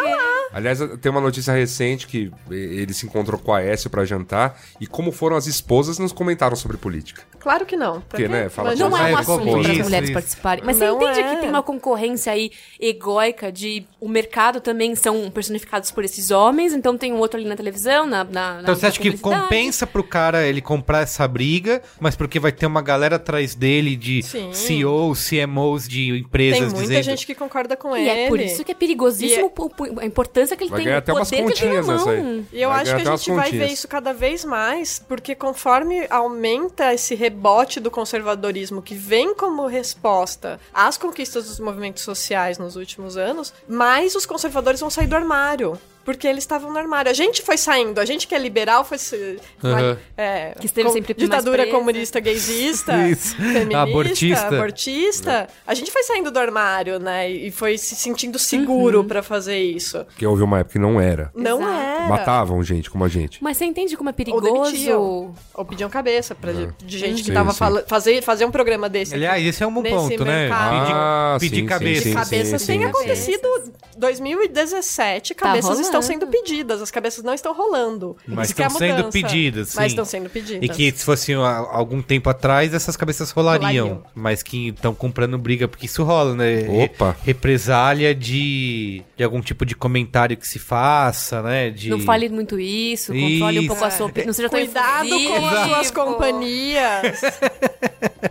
aliás, 0.53 0.79
tem 1.01 1.11
uma 1.11 1.21
notícia 1.21 1.53
recente 1.53 2.07
que 2.07 2.31
ele 2.51 2.93
se 2.95 3.07
encontrou 3.07 3.39
com 3.41 3.53
a 3.53 3.59
Aécio 3.59 3.89
pra 3.91 4.05
jantar 4.05 4.61
e 4.85 4.87
como 4.87 5.11
foram 5.11 5.35
as 5.37 5.47
esposas 5.47 5.99
nos 5.99 6.13
comentaram 6.13 6.55
sobre 6.55 6.77
política. 6.77 7.23
Claro 7.41 7.65
que 7.65 7.75
não. 7.77 8.01
Porque, 8.03 8.29
né, 8.29 8.49
fala 8.51 8.71
Mas 8.71 8.79
Não 8.79 8.87
é 8.97 9.03
um 9.03 9.07
é, 9.07 9.13
assunto 9.15 9.43
para 9.63 9.73
as 9.73 9.79
mulheres 9.79 10.09
isso. 10.11 10.13
participarem. 10.13 10.65
Mas 10.65 10.77
você 10.77 10.87
Não 10.87 10.97
entende 11.03 11.21
é. 11.21 11.35
que 11.35 11.41
tem 11.41 11.49
uma 11.49 11.63
concorrência 11.63 12.33
aí 12.33 12.51
egóica 12.79 13.51
de 13.51 13.87
o 14.01 14.09
mercado 14.09 14.61
também 14.61 14.95
são 14.95 15.31
personificados 15.31 15.91
por 15.91 16.05
esses 16.05 16.31
homens, 16.31 16.73
então 16.73 16.97
tem 16.99 17.13
um 17.13 17.19
outro 17.19 17.39
ali 17.39 17.49
na 17.49 17.57
televisão, 17.57 18.07
na. 18.07 18.25
na 18.25 18.59
Então 18.61 18.75
na 18.75 18.75
você 18.75 18.87
acha 18.87 19.01
que 19.01 19.17
compensa 19.19 19.87
pro 19.87 20.05
cara 20.05 20.47
ele 20.47 20.61
comprar 20.61 21.01
essa 21.03 21.27
briga, 21.27 21.83
mas 22.01 22.15
porque 22.17 22.39
vai 22.39 22.53
ter 22.53 22.67
uma 22.67 22.83
galera 22.83 23.17
atrás 23.17 23.55
dele 23.55 23.97
de 23.97 24.23
Sim. 24.23 24.53
CEOs, 24.53 25.29
CMOs 25.29 25.89
de 25.89 26.11
empresas 26.19 26.59
Tem 26.59 26.69
muita 26.69 26.81
dizendo... 26.83 27.03
gente 27.05 27.27
que 27.27 27.35
concorda 27.35 27.77
com 27.77 27.97
E 27.97 28.01
ele. 28.01 28.11
é 28.11 28.29
por 28.29 28.41
isso 28.41 28.65
que 28.65 28.73
é 28.73 28.75
perigosíssimo 28.75 29.53
o- 29.57 30.01
a 30.01 30.05
importância 30.07 30.57
que 30.57 30.65
ele 30.65 30.71
Vai 30.71 30.79
tem, 30.79 30.85
ganhar 30.87 30.97
o 30.97 30.99
até 30.99 31.13
umas 31.13 31.31
poder 31.31 31.43
que 31.45 31.51
ele 31.51 31.61
tem 31.61 31.69
na 31.69 31.75
continhas 31.83 31.87
nessa 32.07 32.23
mão. 32.23 32.35
aí. 32.35 32.45
E 32.53 32.63
eu 32.63 32.69
Vai 32.69 32.77
acho 32.83 32.85
ganhar 32.91 33.03
que 33.03 33.09
a 33.09 33.17
gente 33.17 33.31
vai 33.33 33.51
ver 33.53 33.67
isso 33.73 33.89
cada 33.89 34.13
vez 34.13 34.45
mais, 34.45 34.74
porque 35.09 35.35
conforme 35.35 36.07
aumenta 36.11 36.93
esse 36.93 37.15
rebote 37.15 37.81
do 37.81 37.91
conservadorismo 37.91 38.83
que 38.83 38.95
vem 38.95 39.35
como 39.35 39.67
resposta 39.67 40.61
às 40.73 40.97
conquistas 40.97 41.47
dos 41.47 41.61
movimentos 41.61 42.03
sociais 42.03 42.59
nos 42.59 42.77
últimos 42.77 43.17
anos, 43.17 43.53
mais 43.69 44.15
os 44.15 44.27
conservadores 44.27 44.81
vão 44.81 44.91
sair 44.91 45.07
do 45.07 45.17
armário. 45.17 45.79
Porque 46.05 46.27
eles 46.27 46.45
estavam 46.45 46.71
no 46.73 46.79
armário. 46.79 47.11
A 47.11 47.15
gente 47.15 47.43
foi 47.43 47.57
saindo. 47.57 47.99
A 47.99 48.05
gente 48.05 48.27
que 48.29 48.35
é 48.35 48.39
liberal 48.39 48.85
foi. 48.85 48.99
se- 48.99 49.39
Aham. 49.63 49.97
é, 50.17 50.55
Que 50.61 50.67
esteve 50.67 50.91
sempre 50.91 51.15
mais 51.15 51.23
Ditadura 51.23 51.67
comunista, 51.69 52.21
gaysista, 52.21 52.93
Isso. 53.09 53.35
feminista, 53.37 53.81
Abortista. 53.83 54.47
abortista. 54.49 55.49
A 55.67 55.75
gente 55.75 55.91
foi 55.91 56.03
saindo 56.03 56.31
do 56.31 56.39
armário, 56.39 56.99
né? 56.99 57.31
E 57.31 57.51
foi 57.51 57.79
se 57.79 57.95
sentindo 57.97 58.39
seguro 58.39 59.03
pra 59.05 59.23
fazer 59.23 59.59
isso. 59.59 60.05
Porque 60.07 60.27
houve 60.27 60.43
uma 60.43 60.59
época 60.61 60.75
que 60.75 60.79
não 60.79 61.01
era. 61.01 61.31
Não 61.35 61.61
Exato. 61.63 61.73
era. 61.81 62.09
Matavam 62.09 62.63
gente 62.63 62.91
como 62.91 63.05
a 63.05 63.09
gente. 63.09 63.43
Mas 63.43 63.57
você 63.57 63.65
entende 63.65 63.97
como 63.97 64.11
é 64.11 64.13
Ou 64.13 64.15
perigoso? 64.17 64.43
demitiam. 64.73 65.35
Ou 65.55 65.65
pediam 65.65 65.89
cabeça 65.89 66.35
pra, 66.35 66.53
de 66.53 66.99
gente 66.99 67.23
que 67.23 67.29
Sim, 67.29 67.35
tava 67.35 67.53
sim. 67.53 67.59
fala- 67.59 67.85
fazer, 67.87 68.23
fazer 68.23 68.45
um 68.45 68.51
programa 68.51 68.89
desse. 68.89 69.15
Aliás, 69.15 69.45
esse 69.45 69.63
é 69.63 69.67
um 69.67 69.73
bom 69.73 69.83
ponto, 69.83 70.25
né? 70.25 70.49
mercado. 70.49 70.71
Pedir, 70.81 70.93
Ah, 70.95 71.37
pedir 71.41 71.57
sim, 71.57 71.67
cabeça. 71.67 72.03
sim, 72.03 72.13
cabeças 72.15 72.63
sim, 72.63 72.67
tem 72.67 72.85
acontecido 72.85 73.49
2017, 73.97 75.35
Tá 75.35 75.47
cabeças. 75.47 75.79
Estão 75.99 76.03
sendo 76.03 76.27
pedidas, 76.27 76.83
as 76.83 76.91
cabeças 76.91 77.23
não 77.25 77.35
estão 77.35 77.55
rolando. 77.55 78.17
Mas 78.27 78.49
é 78.49 78.53
estão 78.53 78.71
sendo 78.71 78.97
mudança. 78.97 79.11
pedidas, 79.13 79.69
sim. 79.69 79.77
Mas 79.77 79.93
estão 79.93 80.05
sendo 80.05 80.29
pedidas. 80.31 80.63
E 80.63 80.69
que 80.69 80.91
se 80.97 81.05
fosse 81.05 81.33
há 81.35 81.57
algum 81.71 82.03
tempo 82.03 82.29
atrás, 82.29 82.75
essas 82.75 82.97
cabeças 82.97 83.31
rolariam. 83.31 83.87
Rolariam. 83.87 84.03
Mas 84.15 84.43
que 84.43 84.69
estão 84.69 84.95
comprando 84.95 85.39
briga, 85.39 85.69
porque 85.69 85.87
isso 85.87 86.03
rola, 86.03 86.35
né? 86.35 86.55
Re- 86.61 86.85
Opa. 86.85 87.17
Represália 87.25 88.15
de, 88.15 89.03
de 89.17 89.25
algum 89.25 89.41
tipo 89.41 89.65
de 89.65 89.75
comentário 89.75 90.37
que 90.37 90.47
se 90.47 90.59
faça, 90.59 91.43
né? 91.43 91.71
De... 91.71 91.91
Não 91.91 92.01
fale 92.01 92.29
muito 92.29 92.59
isso, 92.59 93.13
controle 93.13 93.59
um 93.59 93.63
Isso. 93.63 93.69
pouco 93.69 93.85
a 93.85 93.91
sua 93.91 94.07
opinião. 94.07 94.27
Não 94.27 94.33
seja 94.35 94.49
tão 94.49 94.59
Cuidado 94.61 95.09
com 95.09 95.47
as 95.47 95.69
suas 95.69 95.91
companhias. 95.93 97.21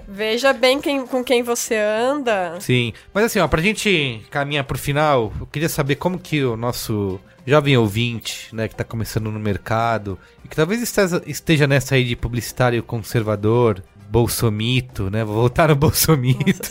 Veja 0.07 0.53
bem 0.53 0.79
quem, 0.79 1.05
com 1.05 1.23
quem 1.23 1.43
você 1.43 1.75
anda. 1.75 2.59
Sim. 2.59 2.93
Mas 3.13 3.25
assim, 3.25 3.39
ó, 3.39 3.47
pra 3.47 3.61
gente 3.61 4.25
caminhar 4.29 4.63
pro 4.63 4.77
final, 4.77 5.33
eu 5.39 5.45
queria 5.47 5.69
saber 5.69 5.95
como 5.95 6.19
que 6.19 6.43
o 6.43 6.55
nosso 6.57 7.19
jovem 7.45 7.77
ouvinte, 7.77 8.53
né, 8.53 8.67
que 8.67 8.75
tá 8.75 8.83
começando 8.83 9.29
no 9.29 9.39
mercado, 9.39 10.17
e 10.43 10.47
que 10.47 10.55
talvez 10.55 10.81
esteja, 10.81 11.21
esteja 11.25 11.67
nessa 11.67 11.95
aí 11.95 12.03
de 12.03 12.15
publicitário 12.15 12.81
conservador, 12.81 13.83
bolsomito, 14.13 15.09
né? 15.09 15.23
Vou 15.23 15.33
voltar 15.35 15.69
no 15.69 15.75
bolsomito. 15.75 16.69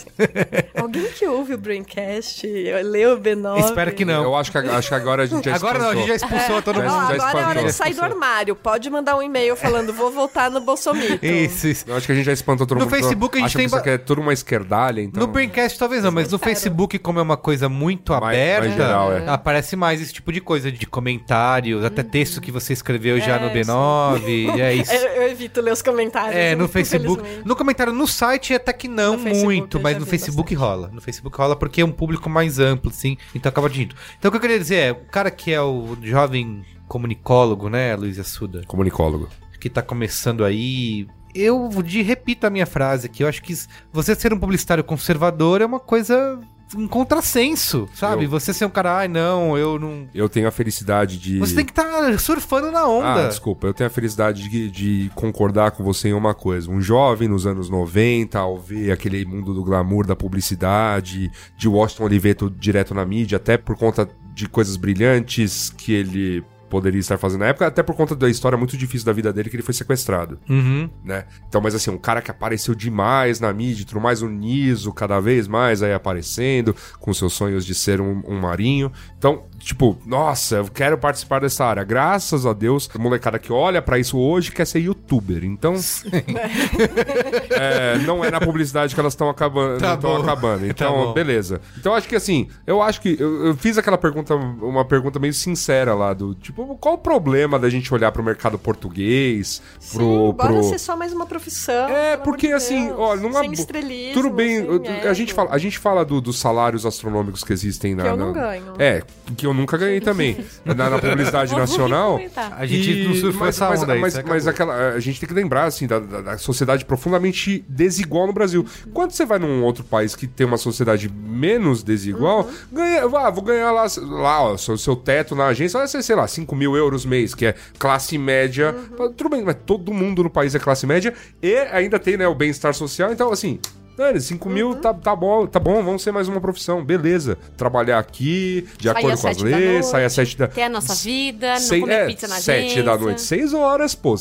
Alguém 0.79 1.03
que 1.11 1.27
ouve 1.27 1.53
o 1.53 1.57
Braincast, 1.57 2.47
leu 2.85 3.15
o 3.15 3.19
B9. 3.19 3.59
Espero 3.59 3.91
que 3.93 4.05
não. 4.05 4.23
Eu 4.23 4.35
acho 4.37 4.49
que, 4.49 4.57
acho 4.57 4.87
que 4.87 4.95
agora 4.95 5.23
a 5.23 5.25
gente 5.25 5.43
já 5.43 5.55
Agora 5.55 5.77
não, 5.77 5.89
a 5.89 5.95
gente 5.95 6.07
já 6.07 6.15
expulsou 6.15 6.61
todo 6.61 6.79
Já- 6.81 6.87
Ó, 6.89 7.01
mundo. 7.01 7.21
agora 7.21 7.39
é 7.39 7.45
hora 7.45 7.63
de 7.65 7.73
sair 7.73 7.93
do 7.93 8.01
armário. 8.01 8.55
Pode 8.55 8.89
mandar 8.89 9.17
um 9.17 9.21
e-mail 9.21 9.57
falando, 9.57 9.91
vou 9.91 10.09
voltar 10.09 10.49
no 10.49 10.61
Bolsomito. 10.61 11.23
Isso, 11.25 11.67
isso. 11.67 11.85
Eu 11.85 11.97
acho 11.97 12.05
que 12.05 12.13
a 12.13 12.15
gente 12.15 12.25
já 12.25 12.31
espantou 12.31 12.65
todo 12.65 12.77
No 12.79 12.85
mundo. 12.85 12.95
Facebook 12.95 13.35
a 13.37 13.41
gente 13.41 13.47
Acha 13.47 13.57
tem 13.57 13.65
que 13.65 13.67
isso 13.67 13.75
ba- 13.75 13.81
aqui 13.81 13.89
é 13.89 13.97
tudo 13.97 14.21
uma 14.21 14.31
esquerdalha, 14.31 15.01
então... 15.01 15.19
No 15.19 15.27
Braincast 15.27 15.77
talvez 15.77 16.01
não, 16.03 16.11
mas 16.11 16.31
no. 16.31 16.39
Facebook, 16.39 16.97
como 16.99 17.19
é 17.19 17.21
uma 17.21 17.35
coisa 17.37 17.67
muito 17.67 18.11
Mais- 18.13 18.23
aberta, 18.37 18.61
mais 18.67 18.73
geral, 18.77 19.11
é. 19.13 19.27
aparece 19.29 19.75
mais 19.75 20.01
esse 20.01 20.13
tipo 20.13 20.31
de 20.31 20.39
coisa, 20.39 20.71
de 20.71 20.85
comentários, 20.85 21.83
até 21.83 22.03
texto 22.03 22.39
que 22.39 22.51
você 22.51 22.71
escreveu 22.71 23.19
já 23.19 23.35
É, 23.35 23.39
no 23.39 23.49
B9, 23.49 24.59
é 24.59 24.73
isso. 24.75 24.93
Eu, 25.03 25.09
eu 25.23 25.29
evito 25.29 25.59
ler 25.61 25.71
os 25.73 25.81
comentários. 25.81 26.35
É, 26.35 26.55
no 26.55 26.67
Facebook. 26.67 27.21
No 27.45 27.55
comentário 27.55 27.93
no 27.93 28.07
site 28.07 28.53
até 28.53 28.73
que 28.73 28.87
não 28.87 29.17
muito, 29.17 29.79
mas 29.79 29.97
no 29.97 30.05
Facebook 30.05 30.55
bastante. 30.55 30.69
rola. 30.69 30.91
No 30.93 31.01
Facebook 31.01 31.37
rola 31.37 31.55
porque 31.55 31.81
é 31.81 31.85
um 31.85 31.91
público 31.91 32.29
mais 32.29 32.59
amplo, 32.59 32.91
assim, 32.91 33.17
então 33.33 33.49
acaba 33.49 33.67
atingindo. 33.67 33.95
Então 34.17 34.29
o 34.29 34.31
que 34.31 34.37
eu 34.37 34.41
queria 34.41 34.59
dizer 34.59 34.75
é, 34.75 34.91
o 34.91 35.05
cara 35.05 35.31
que 35.31 35.51
é 35.51 35.61
o 35.61 35.95
jovem 36.01 36.65
comunicólogo, 36.87 37.69
né, 37.69 37.95
Luiz 37.95 38.19
Assuda, 38.19 38.63
Comunicólogo. 38.67 39.29
que 39.59 39.69
tá 39.69 39.81
começando 39.81 40.43
aí. 40.43 41.07
Eu 41.33 41.67
de, 41.83 42.01
repito 42.03 42.45
a 42.45 42.49
minha 42.49 42.65
frase 42.65 43.07
aqui, 43.07 43.23
eu 43.23 43.27
acho 43.27 43.41
que 43.41 43.55
você 43.91 44.13
ser 44.13 44.31
um 44.33 44.39
publicitário 44.39 44.83
conservador 44.83 45.61
é 45.61 45.65
uma 45.65 45.79
coisa 45.79 46.39
um 46.75 46.87
contrassenso, 46.87 47.87
sabe? 47.93 48.25
Eu- 48.25 48.29
Você 48.29 48.53
ser 48.53 48.65
um 48.65 48.69
cara, 48.69 48.97
ai 48.99 49.07
não, 49.07 49.57
eu 49.57 49.77
não. 49.77 50.07
Eu 50.13 50.27
tenho 50.27 50.47
a 50.47 50.51
felicidade 50.51 51.17
de... 51.17 51.39
Você 51.39 51.55
tem 51.55 51.65
que 51.65 51.71
estar 51.71 51.83
tá 51.83 52.17
surfando 52.17 52.71
na 52.71 52.87
onda. 52.87 53.25
Ah, 53.25 53.27
desculpa, 53.27 53.67
eu 53.67 53.73
tenho 53.73 53.87
a 53.87 53.91
felicidade 53.91 54.49
de, 54.49 54.69
de 54.71 55.11
concordar 55.15 55.71
com 55.71 55.83
você 55.83 56.09
em 56.09 56.13
uma 56.13 56.33
coisa. 56.33 56.69
Um 56.69 56.81
jovem 56.81 57.27
nos 57.27 57.45
anos 57.45 57.69
90, 57.69 58.39
ao 58.39 58.57
ver 58.57 58.91
aquele 58.91 59.25
mundo 59.25 59.53
do 59.53 59.63
glamour 59.63 60.05
da 60.05 60.15
publicidade, 60.15 61.31
de 61.57 61.67
Washington 61.67 62.05
Oliveto 62.05 62.49
direto 62.49 62.93
na 62.93 63.05
mídia, 63.05 63.35
até 63.35 63.57
por 63.57 63.77
conta 63.77 64.09
de 64.33 64.47
coisas 64.49 64.75
brilhantes 64.75 65.69
que 65.69 65.93
ele 65.93 66.43
poderia 66.73 66.99
estar 66.99 67.17
fazendo 67.19 67.41
na 67.41 67.47
época, 67.47 67.67
até 67.67 67.83
por 67.83 67.95
conta 67.95 68.15
da 68.15 68.27
história 68.27 68.57
muito 68.57 68.75
difícil 68.75 69.05
da 69.05 69.13
vida 69.13 69.31
dele, 69.31 69.47
que 69.49 69.55
ele 69.55 69.61
foi 69.63 69.73
sequestrado, 69.75 70.39
Uhum. 70.49 70.89
né? 71.03 71.25
Então, 71.47 71.61
mas 71.61 71.75
assim, 71.75 71.91
um 71.91 71.97
cara 71.99 72.19
que 72.21 72.31
apareceu 72.31 72.73
demais 72.73 73.39
na 73.39 73.53
mídia, 73.53 73.85
tudo 73.85 74.01
mais, 74.01 74.23
o 74.23 74.27
Niso 74.27 74.91
cada 74.91 75.19
vez 75.19 75.47
mais 75.47 75.83
aí 75.83 75.93
aparecendo, 75.93 76.75
com 76.99 77.13
seus 77.13 77.33
sonhos 77.33 77.63
de 77.63 77.75
ser 77.75 78.01
um, 78.01 78.23
um 78.27 78.39
marinho. 78.39 78.91
Então, 79.17 79.43
tipo, 79.63 79.97
nossa, 80.05 80.55
eu 80.57 80.65
quero 80.65 80.97
participar 80.97 81.39
dessa 81.41 81.65
área. 81.65 81.83
Graças 81.83 82.45
a 82.45 82.53
Deus, 82.53 82.89
a 82.93 82.97
molecada 82.99 83.39
que 83.39 83.51
olha 83.51 83.81
pra 83.81 83.97
isso 83.99 84.17
hoje 84.17 84.51
quer 84.51 84.65
ser 84.65 84.79
youtuber. 84.79 85.43
Então, 85.43 85.75
é, 87.51 87.97
não 87.99 88.23
é 88.23 88.31
na 88.31 88.39
publicidade 88.39 88.93
que 88.93 88.99
elas 88.99 89.13
estão 89.13 89.29
acabando. 89.29 89.79
Tá 89.79 89.97
tão 89.97 90.11
bom. 90.17 90.21
acabando. 90.21 90.63
Então, 90.73 91.07
Tá 91.07 91.13
beleza. 91.13 91.61
Então, 91.77 91.93
acho 91.93 92.07
que 92.07 92.15
assim, 92.15 92.47
eu 92.65 92.81
acho 92.81 92.99
que 93.01 93.15
eu, 93.19 93.47
eu 93.47 93.55
fiz 93.55 93.77
aquela 93.77 93.97
pergunta, 93.97 94.35
uma 94.35 94.83
pergunta 94.85 95.19
meio 95.19 95.33
sincera 95.33 95.93
lá 95.93 96.13
do 96.13 96.33
tipo, 96.35 96.75
qual 96.77 96.95
o 96.95 96.97
problema 96.97 97.59
da 97.59 97.69
gente 97.69 97.93
olhar 97.93 98.11
pro 98.11 98.23
mercado 98.23 98.57
português, 98.57 99.61
Sim, 99.79 99.97
pro, 99.97 100.33
bora 100.33 100.53
pro... 100.53 100.63
ser 100.63 100.79
só 100.79 100.95
mais 100.95 101.13
uma 101.13 101.25
profissão. 101.25 101.89
É, 101.89 102.17
porque 102.17 102.47
de 102.47 102.53
assim, 102.53 102.87
Deus. 102.87 102.99
ó, 102.99 103.15
numa 103.15 103.39
Sem 103.41 103.51
estrelismo, 103.53 104.13
Tudo 104.13 104.29
bem, 104.33 104.57
sem 104.57 104.65
eu- 104.65 105.09
a, 105.09 105.13
gente 105.13 105.33
fala, 105.33 105.49
a 105.51 105.57
gente 105.57 105.77
fala 105.77 106.03
do- 106.05 106.21
dos 106.21 106.39
salários 106.39 106.85
astronômicos 106.85 107.43
que 107.43 107.53
existem 107.53 107.95
na. 107.95 108.03
Que 108.03 108.09
eu 108.09 108.17
na- 108.17 108.25
não 108.25 108.33
ganho. 108.33 108.73
É, 108.79 109.03
que 109.37 109.45
eu 109.45 109.52
nunca 109.53 109.77
ganhei 109.77 110.01
também. 110.01 110.37
na, 110.65 110.73
na 110.89 110.99
publicidade 110.99 111.53
nacional. 111.55 112.19
A 112.57 112.65
gente 112.65 113.05
não 113.07 113.13
surfou 113.15 113.41
mas, 113.41 113.55
essa 113.55 113.69
mas, 113.69 113.83
onda 113.83 113.93
aí, 113.93 113.99
mas, 113.99 114.13
mas 114.23 114.47
acabou. 114.47 114.73
aquela, 114.73 114.95
a 114.95 114.99
gente 114.99 115.19
tem 115.19 115.27
que 115.27 115.33
lembrar, 115.35 115.65
assim, 115.65 115.87
da, 115.87 115.99
da- 115.99 116.21
da 116.21 116.37
sociedade 116.37 116.85
profundamente 116.85 117.63
desigual 117.67 118.27
no 118.27 118.33
Brasil. 118.33 118.65
Quando 118.93 119.11
você 119.11 119.25
vai 119.25 119.39
num 119.39 119.63
outro 119.63 119.83
país 119.83 120.15
que 120.15 120.25
tem 120.27 120.45
uma 120.47 120.57
sociedade 120.57 121.09
menos 121.09 121.83
desigual, 121.83 122.43
Uhum. 122.43 122.51
ganha, 122.71 123.03
ah, 123.03 123.29
vou 123.29 123.43
ganhar 123.43 123.71
lá, 123.71 123.85
lá 124.01 124.41
ó, 124.43 124.57
seu, 124.57 124.77
seu 124.77 124.95
teto 124.95 125.35
na 125.35 125.47
agência 125.47 125.77
vai 125.77 125.87
ser, 125.87 126.01
sei 126.03 126.15
lá, 126.15 126.27
5 126.27 126.55
mil 126.55 126.75
euros 126.75 127.05
mês, 127.05 127.33
que 127.35 127.45
é 127.45 127.55
classe 127.77 128.17
média. 128.17 128.75
Uhum. 128.99 129.11
Tudo 129.13 129.29
bem, 129.29 129.43
mas 129.43 129.55
todo 129.65 129.93
mundo 129.93 130.23
no 130.23 130.29
país 130.29 130.55
é 130.55 130.59
classe 130.59 130.85
média 130.87 131.13
e 131.41 131.55
ainda 131.71 131.99
tem, 131.99 132.17
né, 132.17 132.27
o 132.27 132.35
bem-estar 132.35 132.73
social. 132.73 133.11
Então, 133.11 133.31
assim, 133.31 133.59
Dani, 133.95 134.19
5 134.19 134.47
Uhum. 134.47 134.53
mil 134.55 134.75
tá, 134.75 134.93
tá 134.93 135.15
bom, 135.15 135.45
tá 135.45 135.59
bom, 135.59 135.83
vamos 135.83 136.01
ser 136.01 136.11
mais 136.11 136.27
uma 136.27 136.41
profissão, 136.41 136.83
beleza. 136.83 137.37
Trabalhar 137.55 137.99
aqui, 137.99 138.67
de 138.77 138.87
Sair 138.89 138.97
acordo 138.97 139.21
com 139.21 139.27
as 139.27 139.37
leis, 139.37 139.71
noite, 139.71 139.85
sair 139.85 140.05
às 140.05 140.13
7 140.13 140.37
da 140.37 140.47
Ter 140.47 140.63
a 140.63 140.69
nossa 140.69 140.95
vida, 140.95 141.53
não 141.53 141.59
Sei- 141.59 141.79
comer 141.79 141.93
é, 141.93 142.05
pizza 142.07 142.27
na 142.27 142.35
sete 142.35 142.65
agência. 142.65 142.83
da 142.83 142.97
noite, 142.97 143.21
seis 143.21 143.53
horas, 143.53 143.93
pô. 143.93 144.15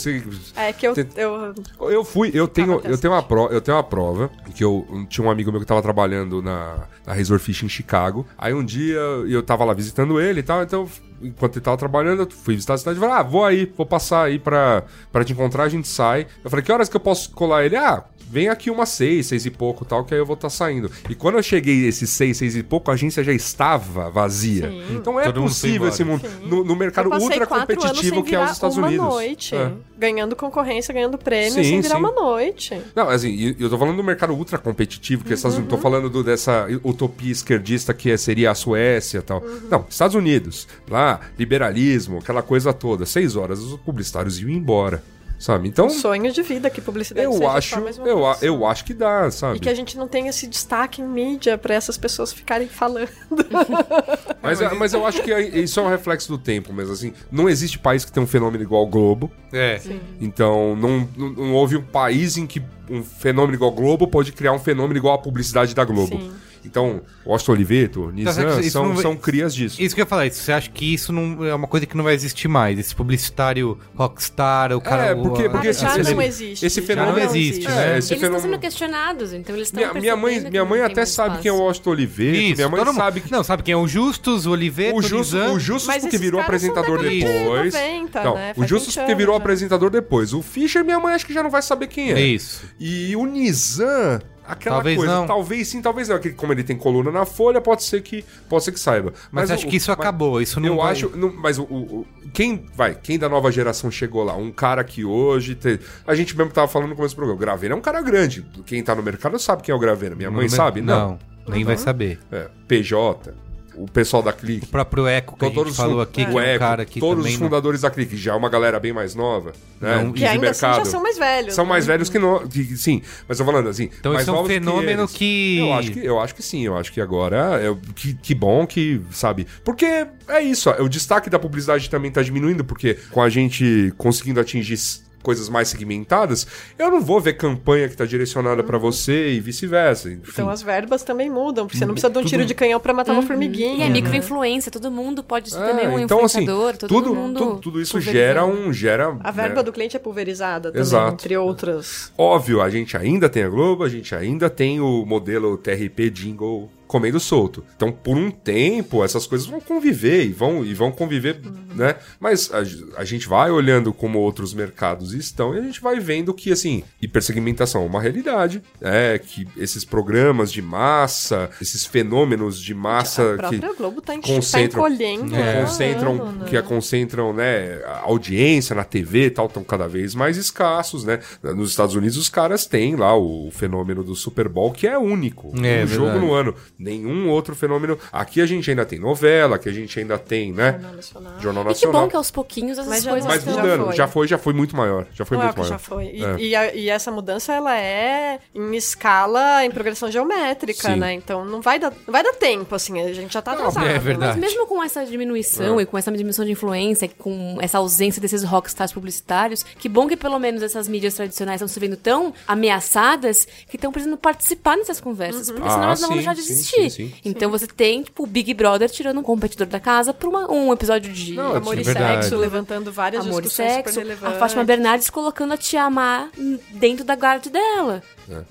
É 0.56 0.72
que 0.72 0.86
eu, 0.86 0.94
Tem- 0.94 1.08
eu 1.16 1.54
eu 1.90 2.04
fui, 2.04 2.30
eu 2.34 2.46
tenho, 2.46 2.74
até 2.78 2.90
eu 2.90 2.98
tenho 2.98 3.12
uma 3.14 3.22
prova, 3.22 3.52
eu 3.54 3.60
tenho 3.60 3.76
uma 3.76 3.82
prova 3.84 4.30
que 4.54 4.62
eu 4.62 4.86
tinha 5.08 5.26
um 5.26 5.30
amigo 5.30 5.50
meu 5.50 5.60
que 5.60 5.66
tava 5.66 5.80
trabalhando 5.82 6.42
na, 6.42 6.84
na 7.06 7.12
Resort 7.14 7.42
Fish 7.44 7.62
em 7.62 7.68
Chicago. 7.68 8.26
Aí 8.36 8.52
um 8.52 8.64
dia 8.64 8.96
eu 9.28 9.42
tava 9.42 9.64
lá 9.64 9.72
visitando 9.72 10.20
ele 10.20 10.40
e 10.40 10.42
tal, 10.42 10.62
então 10.62 10.86
enquanto 11.22 11.54
ele 11.56 11.64
tava 11.64 11.76
trabalhando, 11.76 12.22
eu 12.22 12.30
fui 12.30 12.54
visitar 12.56 12.74
a 12.74 12.78
cidade 12.78 12.98
e 12.98 13.00
falei: 13.00 13.14
"Ah, 13.16 13.22
vou 13.22 13.44
aí, 13.44 13.72
vou 13.76 13.86
passar 13.86 14.24
aí 14.24 14.38
pra, 14.38 14.82
pra 15.12 15.24
te 15.24 15.32
encontrar, 15.32 15.64
a 15.64 15.68
gente 15.68 15.86
sai". 15.88 16.26
Eu 16.44 16.50
falei: 16.50 16.64
"Que 16.64 16.72
horas 16.72 16.88
que 16.88 16.96
eu 16.96 17.00
posso 17.00 17.30
colar 17.30 17.64
ele?" 17.64 17.76
Ah, 17.76 18.04
Vem 18.32 18.48
aqui 18.48 18.70
umas 18.70 18.88
seis, 18.88 19.26
seis 19.26 19.44
e 19.44 19.50
pouco 19.50 19.84
tal, 19.84 20.04
que 20.06 20.14
aí 20.14 20.20
eu 20.20 20.24
vou 20.24 20.32
estar 20.34 20.48
saindo. 20.48 20.90
E 21.10 21.14
quando 21.14 21.36
eu 21.36 21.42
cheguei 21.42 21.84
esses 21.86 22.08
seis, 22.08 22.38
seis 22.38 22.56
e 22.56 22.62
pouco, 22.62 22.90
a 22.90 22.94
agência 22.94 23.22
já 23.22 23.30
estava 23.32 24.08
vazia. 24.08 24.70
Sim. 24.70 24.82
Então 24.96 25.20
é 25.20 25.24
Todo 25.24 25.40
mundo 25.42 25.50
possível 25.50 25.74
embora. 25.76 25.90
esse 25.90 26.02
mundo. 26.02 26.22
No, 26.42 26.64
no 26.64 26.74
mercado 26.74 27.10
ultra 27.12 27.46
competitivo 27.46 28.22
que 28.24 28.34
é 28.34 28.42
os 28.42 28.52
Estados 28.52 28.78
uma 28.78 28.86
Unidos. 28.86 29.04
noite, 29.06 29.54
É. 29.54 29.70
ganhando 29.98 30.34
concorrência, 30.34 30.94
ganhando 30.94 31.18
prêmio, 31.18 31.52
Sim, 31.52 31.62
sem 31.64 31.80
virar 31.82 31.96
sim. 31.96 32.00
uma 32.00 32.10
noite. 32.10 32.80
Não, 32.96 33.08
assim, 33.10 33.54
eu 33.60 33.68
tô 33.68 33.76
falando 33.76 33.96
do 33.98 34.02
mercado 34.04 34.32
ultra 34.32 34.56
competitivo, 34.56 35.22
que 35.24 35.32
é 35.32 35.34
Estados 35.34 35.58
Unidos. 35.58 35.76
Tô 35.76 35.82
falando 35.82 36.08
do- 36.08 36.24
dessa 36.24 36.66
utopia 36.82 37.30
esquerdista 37.32 37.92
que 37.92 38.10
é- 38.10 38.16
seria 38.16 38.50
a 38.50 38.54
Suécia 38.54 39.18
e 39.18 39.22
tal. 39.22 39.42
Não, 39.70 39.84
Estados 39.90 40.14
Unidos. 40.16 40.66
Lá, 40.88 41.20
liberalismo, 41.38 42.18
aquela 42.18 42.40
coisa 42.42 42.72
toda. 42.72 43.04
Seis 43.04 43.36
horas, 43.36 43.58
os 43.60 43.78
publicitários 43.80 44.40
iam 44.40 44.48
embora, 44.48 45.04
sabe? 45.42 45.68
Então, 45.68 45.86
Um 45.86 45.90
sonho 45.90 46.32
de 46.32 46.40
vida 46.42 46.70
que 46.70 46.80
publicidade 46.80 47.26
eu 47.26 47.32
seja 47.32 47.50
acho, 47.50 47.74
só 47.74 47.80
mais 47.80 47.98
uma 47.98 48.06
eu, 48.08 48.26
a- 48.26 48.38
eu 48.40 48.66
acho 48.66 48.84
que 48.84 48.94
dá, 48.94 49.30
sabe? 49.30 49.56
E 49.56 49.60
que 49.60 49.68
a 49.68 49.74
gente 49.74 49.96
não 49.98 50.06
tenha 50.06 50.30
esse 50.30 50.46
destaque 50.46 51.02
em 51.02 51.06
mídia 51.06 51.58
pra 51.58 51.74
essas 51.74 51.98
pessoas 51.98 52.32
ficarem 52.32 52.68
falando. 52.68 53.08
Mas, 54.42 54.58
mas 54.76 54.92
eu 54.92 55.06
acho 55.06 55.22
que 55.22 55.32
é- 55.32 55.40
isso 55.60 55.78
é 55.78 55.82
um 55.84 55.88
reflexo 55.88 56.28
do 56.28 56.36
tempo 56.36 56.72
mesmo, 56.72 56.92
assim. 56.92 57.12
Não 57.30 57.48
existe 57.48 57.78
país 57.78 58.04
que 58.04 58.10
tenha 58.10 58.24
um 58.24 58.26
fenômeno 58.26 58.62
igual 58.62 58.80
ao 58.82 58.88
Globo. 58.88 59.30
É. 59.52 59.80
Então, 60.20 60.74
não, 60.74 61.08
não, 61.16 61.28
não 61.30 61.54
houve 61.54 61.76
um 61.76 61.82
país 61.82 62.36
em 62.36 62.44
que 62.46 62.60
um 62.90 63.04
fenômeno 63.04 63.54
igual 63.54 63.70
ao 63.70 63.76
Globo 63.76 64.06
pode 64.08 64.32
criar 64.32 64.52
um 64.52 64.58
fenômeno 64.58 64.98
igual 64.98 65.14
à 65.14 65.18
publicidade 65.18 65.74
da 65.74 65.84
Globo. 65.84 66.08
Sim. 66.16 66.32
Então, 66.64 67.02
Washington 67.26 67.52
Oliveto, 67.52 68.10
Nizam, 68.12 68.44
Tá, 68.54 68.60
isso 68.60 68.70
são, 68.70 68.92
vai- 68.94 69.02
são 69.02 69.16
crias 69.16 69.54
disso. 69.54 69.82
Isso 69.82 69.94
que 69.94 70.00
eu 70.00 70.04
ia 70.04 70.08
falar, 70.08 70.26
isso, 70.26 70.42
você 70.42 70.52
acha 70.52 70.70
que 70.70 70.94
isso 70.94 71.12
não 71.12 71.44
é 71.44 71.54
uma 71.54 71.66
coisa 71.66 71.86
que 71.86 71.96
não 71.96 72.04
vai 72.04 72.14
existir 72.14 72.46
mais? 72.48 72.78
Esse 72.78 72.94
publicitário 72.94 73.78
rockstar, 73.94 74.72
o 74.72 74.80
cara. 74.80 75.06
É, 75.06 75.14
porque- 75.14 75.48
porque 75.48 75.66
a- 75.68 75.70
esse- 75.70 75.80
já 75.80 75.98
esse- 75.98 76.14
não 76.14 76.22
existe. 76.22 76.64
esse 76.66 76.80
já 76.80 76.86
fenômeno 76.86 77.16
não 77.16 77.24
existe, 77.24 77.66
né? 77.68 77.72
É, 77.74 77.78
esse 77.78 77.84
Eles 77.88 78.04
estão 78.04 78.18
fenômeno... 78.20 78.40
sendo 78.52 78.60
questionados, 78.60 79.32
então 79.32 79.54
eles 79.56 79.68
estão 79.68 79.80
Minha, 79.80 79.94
minha 80.00 80.16
mãe, 80.16 80.40
minha 80.50 80.64
mãe 80.64 80.78
não 80.80 80.86
tem 80.86 80.92
até 80.92 81.06
sabe 81.06 81.38
quem 81.38 81.48
é 81.48 81.52
o. 81.52 81.58
Washington 81.62 81.90
Oliveto. 81.90 82.36
Isso, 82.38 82.56
minha 82.56 82.68
mãe 82.68 82.94
sabe 82.94 83.20
que... 83.20 83.32
Não, 83.32 83.42
sabe 83.44 83.62
quem 83.62 83.72
é 83.72 83.76
o 83.76 83.86
Justus, 83.88 84.46
o 84.46 84.50
Oliveto, 84.50 84.96
O 84.96 85.02
Justus, 85.02 85.32
Nizam? 85.32 85.54
o 85.54 85.60
Justus 85.60 85.96
porque 85.96 86.18
virou 86.18 86.40
apresentador 86.40 87.02
depois. 87.02 87.72
90, 87.74 88.22
não, 88.24 88.34
né? 88.34 88.52
o 88.56 88.64
Justus 88.66 88.94
20 88.94 89.02
porque 89.04 89.14
virou 89.14 89.36
apresentador 89.36 89.90
depois. 89.90 90.32
O 90.32 90.42
Fischer, 90.42 90.84
minha 90.84 90.98
mãe 90.98 91.14
acho 91.14 91.26
que 91.26 91.32
já 91.32 91.42
não 91.42 91.50
vai 91.50 91.62
saber 91.62 91.86
quem 91.86 92.12
é. 92.12 92.20
Isso. 92.20 92.64
E 92.78 93.14
o 93.16 93.24
Nizam, 93.26 94.20
aquela 94.46 94.76
Talvez 94.76 94.96
coisa, 94.96 95.14
não. 95.14 95.26
talvez 95.26 95.68
sim, 95.68 95.80
talvez 95.82 96.08
não. 96.08 96.16
Aquele- 96.16 96.34
Como 96.34 96.52
ele 96.52 96.62
tem 96.64 96.76
coluna 96.76 97.10
na 97.10 97.24
folha, 97.24 97.60
pode 97.60 97.82
ser 97.84 98.02
que, 98.02 98.24
pode 98.48 98.64
ser 98.64 98.72
que 98.72 98.80
saiba. 98.80 99.12
Mas, 99.30 99.50
acho 99.50 99.66
o- 99.66 99.70
que 99.70 99.76
isso 99.76 99.90
mas- 99.90 99.98
acabou. 100.00 100.40
Isso 100.40 100.58
não 100.60 100.68
eu 100.68 100.76
vai- 100.76 100.92
acho, 100.92 101.10
não, 101.16 101.32
mas 101.32 101.58
o, 101.58 101.62
o- 101.64 102.06
quem 102.32 102.66
vai, 102.74 102.94
quem 102.94 103.18
da 103.18 103.28
nova 103.28 103.50
geração 103.52 103.90
chegou 103.90 104.24
lá? 104.24 104.34
Um 104.36 104.50
cara 104.50 104.82
que 104.84 105.04
hoje 105.04 105.54
te- 105.54 105.78
a 106.06 106.14
gente 106.14 106.36
mesmo 106.36 106.52
tava 106.52 106.68
falando 106.68 106.90
no 106.90 106.96
começo 106.96 107.14
do 107.14 107.16
programa. 107.18 107.36
O 107.36 107.40
Graveira 107.40 107.74
é 107.74 107.78
um 107.78 107.80
cara 107.80 108.00
grande. 108.02 108.44
Quem 108.66 108.82
tá 108.82 108.94
no 108.94 109.02
mercado 109.02 109.38
sabe 109.38 109.62
quem 109.62 109.72
é 109.72 109.76
o 109.76 109.78
Graveira. 109.78 110.14
Minha 110.14 110.30
mãe 110.30 110.42
Não, 110.48 110.48
sabe? 110.56 110.80
Não. 110.80 111.18
nem 111.48 111.64
vai 111.64 111.76
saber. 111.76 112.18
É, 112.30 112.48
PJ, 112.68 113.32
o 113.74 113.86
pessoal 113.86 114.22
da 114.22 114.32
Clique. 114.32 114.66
O 114.66 114.68
próprio 114.68 115.06
Eco 115.06 115.36
que 115.36 115.44
a 115.44 115.48
gente 115.48 115.72
falou 115.72 116.00
aqui, 116.00 116.24
que 116.24 116.30
o 116.30 116.38
é 116.38 116.42
um 116.42 116.46
Eco, 116.46 116.58
cara 116.58 116.84
que 116.84 117.00
todos 117.00 117.16
também 117.18 117.34
os 117.34 117.40
não- 117.40 117.46
fundadores 117.48 117.80
da 117.82 117.90
Clique, 117.90 118.16
já 118.16 118.32
é 118.32 118.36
uma 118.36 118.48
galera 118.48 118.78
bem 118.78 118.92
mais 118.92 119.14
nova, 119.14 119.52
né? 119.80 119.96
Não, 120.02 120.12
de 120.12 120.20
Que 120.20 120.24
ainda 120.24 120.50
assim 120.50 120.66
mercado. 120.66 120.84
já 120.84 120.90
são 120.90 121.02
mais 121.02 121.18
velhos. 121.18 121.54
São 121.54 121.64
né? 121.64 121.68
mais 121.70 121.86
velhos 121.86 122.08
que 122.08 122.18
nós, 122.18 122.48
que- 122.48 122.76
sim, 122.76 123.02
mas 123.28 123.38
eu 123.38 123.46
falando 123.46 123.68
assim. 123.68 123.88
Então 123.98 124.12
mais 124.12 124.26
isso 124.26 124.36
é 124.36 124.40
um 124.40 124.44
fenômeno 124.46 125.02
eles. 125.02 125.12
que- 125.12 125.58
Eu 125.58 125.72
acho 125.74 125.90
que 125.92 126.04
eu 126.06 126.20
acho 126.20 126.34
que 126.34 126.42
sim, 126.42 126.64
eu 126.66 126.76
acho 126.76 126.92
que 126.92 127.00
agora 127.00 127.60
é 127.62 127.74
que, 127.94 128.14
que 128.14 128.34
bom 128.34 128.66
que, 128.66 129.00
sabe? 129.10 129.46
Porque 129.64 130.06
é 130.28 130.40
isso, 130.42 130.70
ó, 130.70 130.82
o 130.82 130.88
destaque 130.88 131.28
da 131.30 131.38
publicidade 131.38 131.88
também 131.90 132.10
tá 132.10 132.22
diminuindo 132.22 132.64
porque 132.64 132.98
com 133.10 133.20
a 133.22 133.28
gente 133.28 133.92
conseguindo 133.96 134.40
atingir 134.40 134.76
coisas 135.22 135.48
mais 135.48 135.68
segmentadas, 135.68 136.46
eu 136.78 136.90
não 136.90 137.00
vou 137.00 137.20
ver 137.20 137.34
campanha 137.34 137.88
que 137.88 137.96
tá 137.96 138.04
direcionada 138.04 138.62
pra 138.62 138.76
você 138.78 139.30
e 139.32 139.40
vice-versa. 139.40 140.10
Então 140.12 140.48
as 140.50 140.62
verbas 140.62 141.02
também 141.02 141.30
mudam, 141.30 141.66
porque 141.66 141.78
você 141.78 141.86
não 141.86 141.94
precisa 141.94 142.12
de 142.12 142.18
um 142.18 142.24
tiro 142.24 142.44
de 142.44 142.54
canhão 142.54 142.78
pra 142.80 142.92
matar 142.92 143.12
uma 143.12 143.22
formiguinha. 143.22 143.84
E 143.84 143.88
é 143.88 143.88
microinfluência, 143.88 144.70
todo 144.70 144.90
mundo 144.90 145.22
pode 145.22 145.50
ser 145.50 145.58
É, 145.62 145.66
também 145.68 145.88
um 145.88 145.98
então, 145.98 146.24
assim, 146.24 146.42
influenciador, 146.42 146.76
todo 146.76 146.88
tudo, 146.88 147.14
mundo. 147.14 147.38
tudo, 147.38 147.60
tudo 147.60 147.80
isso 147.80 148.00
gera 148.00 148.44
um. 148.44 148.72
Gera, 148.72 149.16
A 149.22 149.30
verba 149.30 149.56
né? 149.56 149.62
do 149.62 149.72
cliente 149.72 149.96
é 149.96 149.98
pulverizada 149.98 150.68
também, 150.70 150.80
Exato. 150.82 151.14
entre 151.14 151.36
outras. 151.36 152.12
Óbvio, 152.18 152.60
a 152.60 152.68
gente 152.68 152.96
ainda 152.96 153.28
tem 153.28 153.42
a 153.44 153.48
Globo, 153.48 153.84
a 153.84 153.88
gente 153.88 154.14
ainda 154.14 154.50
tem 154.50 154.80
o 154.80 155.04
modelo 155.06 155.56
TRP 155.56 156.10
Jingle 156.10 156.70
comendo 156.92 157.18
solto. 157.18 157.64
Então, 157.74 157.90
por 157.90 158.18
um 158.18 158.30
tempo, 158.30 159.02
essas 159.02 159.26
coisas 159.26 159.46
vão 159.46 159.60
conviver 159.60 160.24
e 160.26 160.28
vão, 160.32 160.62
e 160.62 160.74
vão 160.74 160.92
conviver, 160.92 161.40
né? 161.74 161.96
Mas 162.20 162.52
a, 162.52 162.58
a 163.00 163.04
gente 163.04 163.26
vai 163.26 163.50
olhando 163.50 163.94
como 163.94 164.18
outros 164.18 164.52
mercados 164.52 165.14
estão 165.14 165.54
e 165.54 165.58
a 165.58 165.62
gente 165.62 165.80
vai 165.80 165.98
vendo 165.98 166.34
que, 166.34 166.52
assim, 166.52 166.84
hipersegmentação 167.00 167.82
é 167.82 167.86
uma 167.86 168.00
realidade, 168.00 168.62
é 168.82 169.18
que 169.18 169.48
esses 169.56 169.86
programas 169.86 170.52
de 170.52 170.60
massa, 170.60 171.48
esses 171.62 171.86
fenômenos 171.86 172.60
de 172.60 172.74
massa 172.74 173.36
a 173.40 173.48
que 173.48 173.58
Globo 173.74 174.02
tá, 174.02 174.14
enche- 174.14 174.30
concentram- 174.34 174.82
tá 174.82 174.90
encolhendo. 174.90 175.30
que 175.30 175.36
ano 175.36 175.58
a 175.58 175.62
concentram, 175.64 176.32
né? 176.32 176.46
que 176.50 176.56
a 176.58 176.62
concentram, 176.62 177.32
né, 177.32 177.82
a 177.86 178.00
audiência 178.04 178.74
na 178.76 178.84
TV 178.84 179.26
e 179.26 179.30
tal, 179.30 179.46
estão 179.46 179.64
cada 179.64 179.88
vez 179.88 180.14
mais 180.14 180.36
escassos, 180.36 181.04
né? 181.04 181.20
Nos 181.42 181.70
Estados 181.70 181.94
Unidos 181.94 182.18
os 182.18 182.28
caras 182.28 182.66
têm 182.66 182.96
lá 182.96 183.16
o 183.16 183.50
fenômeno 183.50 184.04
do 184.04 184.14
Super 184.14 184.48
Bowl, 184.48 184.72
que 184.72 184.86
é 184.86 184.98
único. 184.98 185.52
É, 185.64 185.84
um 185.84 185.86
jogo 185.86 186.04
verdade. 186.06 186.26
no 186.26 186.32
ano. 186.34 186.54
Nenhum 186.82 187.28
outro 187.30 187.54
fenômeno. 187.54 187.96
Aqui 188.10 188.40
a 188.40 188.46
gente 188.46 188.68
ainda 188.68 188.84
tem 188.84 188.98
novela, 188.98 189.56
aqui 189.56 189.68
a 189.68 189.72
gente 189.72 189.98
ainda 190.00 190.18
tem, 190.18 190.52
né? 190.52 190.72
Jornal 190.72 190.92
Nacional. 190.96 191.32
Jornal 191.40 191.62
E 191.62 191.66
que 191.66 191.70
Nacional. 191.72 192.02
bom 192.02 192.08
que 192.08 192.16
aos 192.16 192.30
pouquinhos 192.30 192.78
essas 192.78 192.88
Mas 192.90 193.04
já 193.04 193.10
coisas 193.10 193.28
Mas 193.28 193.44
Já 193.44 193.50
mudando, 193.52 193.84
foi. 193.86 193.94
já 193.96 194.08
foi, 194.08 194.26
já 194.28 194.38
foi 194.38 194.52
muito 194.52 194.76
maior. 194.76 195.06
Já 195.14 195.24
foi 195.24 195.36
muito 195.36 195.54
Claro 195.54 195.54
que 195.54 195.60
maior. 195.60 195.72
já 195.72 195.78
foi. 195.78 196.04
E, 196.06 196.24
É. 196.24 196.36
e 196.38 196.56
a- 196.56 196.74
e 196.74 196.88
essa 196.90 197.10
mudança, 197.12 197.52
ela 197.52 197.78
é 197.78 198.40
em 198.54 198.74
escala, 198.74 199.64
em 199.64 199.70
progressão 199.70 200.10
geométrica, 200.10 200.92
Sim. 200.92 200.96
né? 200.96 201.12
Então 201.14 201.44
não 201.44 201.60
vai, 201.60 201.78
dar, 201.78 201.90
não 201.90 202.12
vai 202.12 202.22
dar 202.22 202.32
tempo, 202.34 202.74
assim, 202.74 203.00
a 203.00 203.12
gente 203.12 203.32
já 203.32 203.40
tá 203.40 203.52
Não, 203.52 203.58
atrasado. 203.60 203.86
é 203.86 203.98
verdade. 203.98 204.40
Mas 204.40 204.50
mesmo 204.52 204.66
com 204.66 204.82
essa 204.82 205.04
diminuição 205.06 205.78
É. 205.78 205.82
e 205.84 205.86
com 205.86 205.96
essa 205.96 206.10
diminuição 206.10 206.44
de 206.44 206.50
influência, 206.50 207.08
com 207.18 207.58
essa 207.60 207.78
ausência 207.78 208.20
desses 208.20 208.42
rockstars 208.42 208.92
publicitários, 208.92 209.62
que 209.62 209.88
bom 209.88 210.08
que 210.08 210.16
pelo 210.16 210.38
menos 210.38 210.62
essas 210.62 210.88
mídias 210.88 211.14
tradicionais 211.14 211.56
estão 211.60 211.68
se 211.68 211.78
vendo 211.78 211.96
tão 211.96 212.32
ameaçadas 212.48 213.46
que 213.68 213.76
estão 213.76 213.92
precisando 213.92 214.16
participar 214.16 214.76
nessas 214.76 215.00
conversas. 215.00 215.50
Porque 215.50 215.68
senão 215.68 215.82
Ah, 215.82 215.86
elas 215.86 216.00
não 216.00 216.08
vão 216.08 216.16
sim, 216.18 216.24
deixar 216.24 216.34
de 216.34 216.40
existir. 216.40 216.71
Assistir. 216.80 216.90
sim, 216.90 217.08
sim. 217.08 217.14
Então 217.24 217.50
você 217.50 217.66
tem, 217.66 218.02
tipo, 218.02 218.22
o 218.22 218.26
Big 218.26 218.52
Brother 218.54 218.88
tirando 218.90 219.18
um 219.18 219.22
competidor 219.22 219.66
da 219.66 219.78
casa 219.80 220.12
pra 220.12 220.28
uma- 220.28 220.50
um 220.50 220.72
episódio 220.72 221.12
de 221.12 221.34
Não, 221.34 221.54
Amor 221.56 221.76
é 221.76 221.80
e 221.80 221.84
verdade. 221.84 222.24
sexo, 222.24 222.36
levantando 222.38 222.90
várias 222.92 223.26
amor 223.26 223.44
e 223.44 223.50
sexo. 223.50 224.00
super 224.00 224.26
A. 224.26 224.30
Fátima 224.32 224.64
Bernardes 224.64 225.08
colocando 225.10 225.52
a 225.52 225.56
Tia 225.56 225.88
Má 225.90 226.28
dentro 226.70 227.04
da 227.04 227.14
grade 227.14 227.50
dela. 227.50 228.02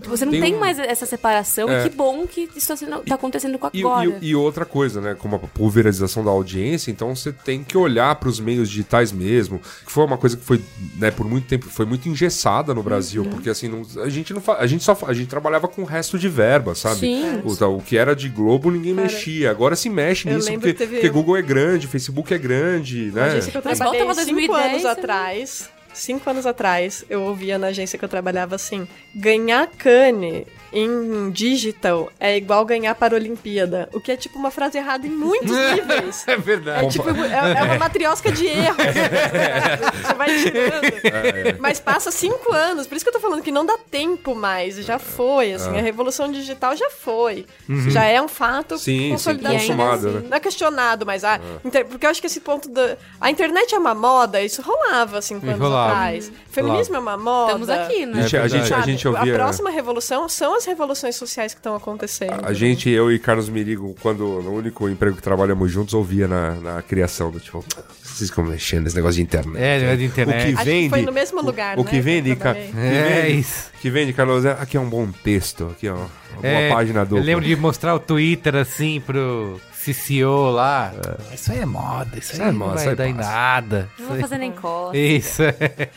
Você 0.02 0.26
não 0.26 0.32
Tem 0.32 0.42
tem, 0.42 0.56
um- 0.56 0.60
mais 0.60 0.78
essa 0.80 1.06
separação. 1.06 1.70
É. 1.70 1.86
E 1.86 1.90
que 1.90 1.96
bom 1.96 2.26
que 2.28 2.50
isso 2.56 2.68
tá, 2.68 2.76
sendo- 2.76 3.00
tá 3.00 3.16
acontecendo 3.16 3.58
com 3.58 3.70
E, 3.74 3.80
agora. 3.80 4.18
e- 4.22 4.28
e 4.30 4.36
outra 4.36 4.66
coisa, 4.66 5.00
né? 5.02 5.16
Como 5.18 5.36
a 5.36 5.40
pulverização 5.40 6.24
da 6.24 6.32
audiência, 6.32 6.92
então 6.92 7.16
você 7.16 7.32
tem 7.32 7.64
que 7.64 7.78
olhar 7.78 8.14
para 8.16 8.30
os 8.30 8.40
meios 8.40 8.70
digitais 8.70 9.12
mesmo. 9.12 9.60
Que 9.86 9.92
foi 9.92 10.04
uma 10.06 10.18
coisa 10.18 10.36
que 10.38 10.44
foi, 10.44 10.62
né, 10.98 11.12
por 11.12 11.26
muito 11.28 11.48
tempo, 11.48 11.68
foi 11.70 11.86
muito 11.86 12.08
engessada 12.10 12.74
no 12.74 12.84
Brasil, 12.84 13.24
Uhum. 13.24 13.30
porque 13.30 13.50
assim, 13.50 13.68
não- 13.68 14.04
a 14.04 14.10
gente 14.10 14.34
não 14.34 14.42
a 14.58 14.68
gente 14.68 14.84
só 14.84 14.98
a 15.08 15.14
gente 15.14 15.28
trabalhava 15.28 15.68
com 15.68 15.82
o 15.82 15.86
resto 15.86 16.18
de 16.20 16.28
verba, 16.28 16.76
sabe? 16.76 17.00
Sim. 17.00 17.42
O, 17.44 17.78
o 17.78 17.82
que 17.82 17.98
era 17.98 18.16
de 18.16 18.28
Globo 18.30 18.70
ninguém 18.72 18.94
mexia. 18.94 19.50
Agora 19.52 19.76
se 19.76 19.90
mexe 19.90 20.28
eu 20.28 20.36
nisso 20.36 20.52
porque, 20.54 20.74
porque 20.74 21.10
um- 21.10 21.14
Google 21.14 21.38
é 21.38 21.42
grande, 21.42 21.88
Facebook 21.88 22.34
é 22.34 22.38
grande, 22.38 23.12
né? 23.12 23.24
agência 23.30 23.52
que 23.52 23.58
eu 23.58 23.62
Mas 23.64 23.80
volta 23.80 24.04
pra 24.06 24.14
cinco 24.16 24.26
2010 24.26 24.60
anos 24.70 24.82
também. 24.82 24.92
atrás. 24.92 25.70
Cinco 25.94 26.30
anos 26.30 26.46
atrás, 26.46 27.04
eu 27.10 27.22
ouvia 27.24 27.58
na 27.58 27.68
agência 27.68 27.98
que 28.00 28.06
eu 28.06 28.10
trabalhava 28.10 28.56
assim: 28.56 28.88
ganhar 29.14 29.68
cane 29.68 30.48
em 30.74 31.30
digital 31.32 32.10
é 32.18 32.38
igual 32.38 32.64
ganhar 32.64 32.96
para 32.96 33.14
a 33.14 33.18
Olimpíada. 33.20 33.90
O 33.92 34.00
que 34.00 34.10
é 34.12 34.16
tipo 34.16 34.40
uma 34.40 34.50
frase 34.50 34.78
errada 34.78 35.06
em 35.06 35.10
muitos 35.10 35.52
níveis. 35.76 36.26
É 36.28 36.38
verdade. 36.38 36.86
É, 36.86 36.90
tipo, 36.90 37.10
é, 37.10 37.60
é 37.60 37.64
uma 37.64 37.78
matriosca 37.78 38.32
de 38.32 38.46
erros. 38.48 38.78
Você 40.02 40.14
vai 40.14 40.38
tirando. 40.38 41.60
Mas 41.60 41.80
passa 41.82 42.10
cinco 42.10 42.54
anos. 42.54 42.88
Por 42.88 42.96
isso 42.96 43.04
que 43.04 43.10
eu 43.10 43.14
tô 43.14 43.20
falando 43.20 43.42
que 43.42 43.52
não 43.52 43.66
dá 43.66 43.78
tempo 43.78 44.34
mais. 44.34 44.76
Já 44.78 44.98
foi, 44.98 45.54
assim. 45.54 45.78
A 45.78 45.82
revolução 45.82 46.32
digital 46.32 46.76
já 46.76 46.90
foi. 46.90 47.46
Já 47.90 48.06
é 48.06 48.22
um 48.22 48.28
fato 48.30 48.78
Sim, 48.78 48.98
sim, 49.00 49.10
consolidado. 49.12 49.56
consumado, 49.56 50.08
Ainda 50.08 50.20
né? 50.22 50.28
Não 50.30 50.38
é 50.38 50.40
questionado, 50.40 51.06
mas 51.06 51.24
a 51.26 51.40
inter- 51.66 51.86
porque 51.86 52.06
eu 52.06 52.10
acho 52.10 52.22
que 52.22 52.28
esse 52.28 52.40
ponto 52.40 52.70
da... 52.70 52.98
A 53.20 53.30
internet 53.30 53.76
é 53.76 53.78
uma 53.78 53.94
moda, 53.94 54.42
isso 54.42 54.62
rolava 54.62 55.18
anos 55.50 55.60
Rolava. 55.60 55.81
Atrás. 55.88 56.32
Feminismo 56.50 56.96
é 56.96 57.00
uma 57.00 57.18
moda. 57.18 57.48
Estamos 57.54 57.70
aqui, 57.70 58.04
A 58.04 58.08
né? 58.08 58.22
gente, 58.24 58.38
a, 58.38 58.48
gente, 58.48 58.62
a 58.64 58.66
Sabe? 58.68 58.92
gente 58.92 59.08
ouvia. 59.08 59.34
A 59.34 59.36
próxima 59.36 59.70
revolução 59.70 60.28
são 60.30 60.56
as 60.56 60.66
revoluções 60.66 61.16
sociais 61.16 61.54
que 61.54 61.60
estão 61.60 61.76
acontecendo. 61.76 62.46
A 62.46 62.54
gente, 62.54 62.90
eu 62.90 63.12
e 63.12 63.18
Carlos 63.20 63.50
Mirigo, 63.50 63.96
quando 64.02 64.24
no 64.42 64.52
único 64.54 64.88
emprego 64.90 65.16
que 65.16 65.22
trabalhamos 65.22 65.72
juntos, 65.72 65.94
ouvia 65.94 66.28
na, 66.28 66.52
na 66.56 66.82
criação 66.82 67.32
do 67.32 67.40
tipo, 67.40 67.64
vocês 68.04 68.30
ficam 68.30 68.44
mexendo 68.44 68.84
nesse 68.84 68.96
negócio 68.96 69.16
de 69.16 69.22
internet. 69.22 69.62
É, 69.62 69.78
negócio 69.80 69.98
de 69.98 70.06
internet. 70.06 70.42
O 70.42 70.46
que 70.48 70.54
Acho 70.56 70.66
vende. 70.66 70.84
que 70.84 70.90
foi 70.90 71.02
no 71.04 71.12
mesmo 71.12 71.42
lugar, 71.42 71.78
o 71.80 71.84
né, 71.84 71.90
que 71.90 71.96
que 71.98 72.02
vende, 72.02 72.36
ca- 72.36 72.54
que 72.54 72.60
É 72.78 73.22
vende- 73.24 73.40
isso. 73.40 73.72
Que 73.82 73.90
vende, 73.90 74.14
Carlos, 74.14 74.46
é- 74.46 74.52
aqui 74.60 74.78
é 74.78 74.80
um 74.80 74.90
bom 74.90 75.08
texto, 75.24 75.70
aqui 75.72 75.88
ó, 75.90 75.96
uma 75.96 76.08
É, 76.48 76.70
página 76.70 77.04
dupla. 77.04 77.20
Eu 77.20 77.24
lembro 77.24 77.44
de 77.46 77.56
mostrar 77.56 77.96
o 77.96 78.00
Twitter 78.00 78.56
assim 78.56 79.02
pro 79.02 79.60
CCO 79.84 80.52
lá. 80.52 80.94
Isso 81.34 81.52
aí 81.52 81.60
é 81.60 81.66
moda, 81.66 82.18
isso, 82.18 82.34
Isso 82.34 82.42
aí 82.42 82.50
é 82.50 82.52
não 82.52 82.60
moda, 82.60 82.74
vai 82.74 82.82
isso 82.82 82.90
aí 82.90 82.96
dar 82.96 83.08
em 83.08 83.14
nada. 83.14 83.90
Não 83.98 84.06
Isso 84.06 84.14
vou 84.14 84.22
fazer 84.22 84.38
nem 84.38 84.52
costa. 84.52 84.98
Isso. 84.98 85.42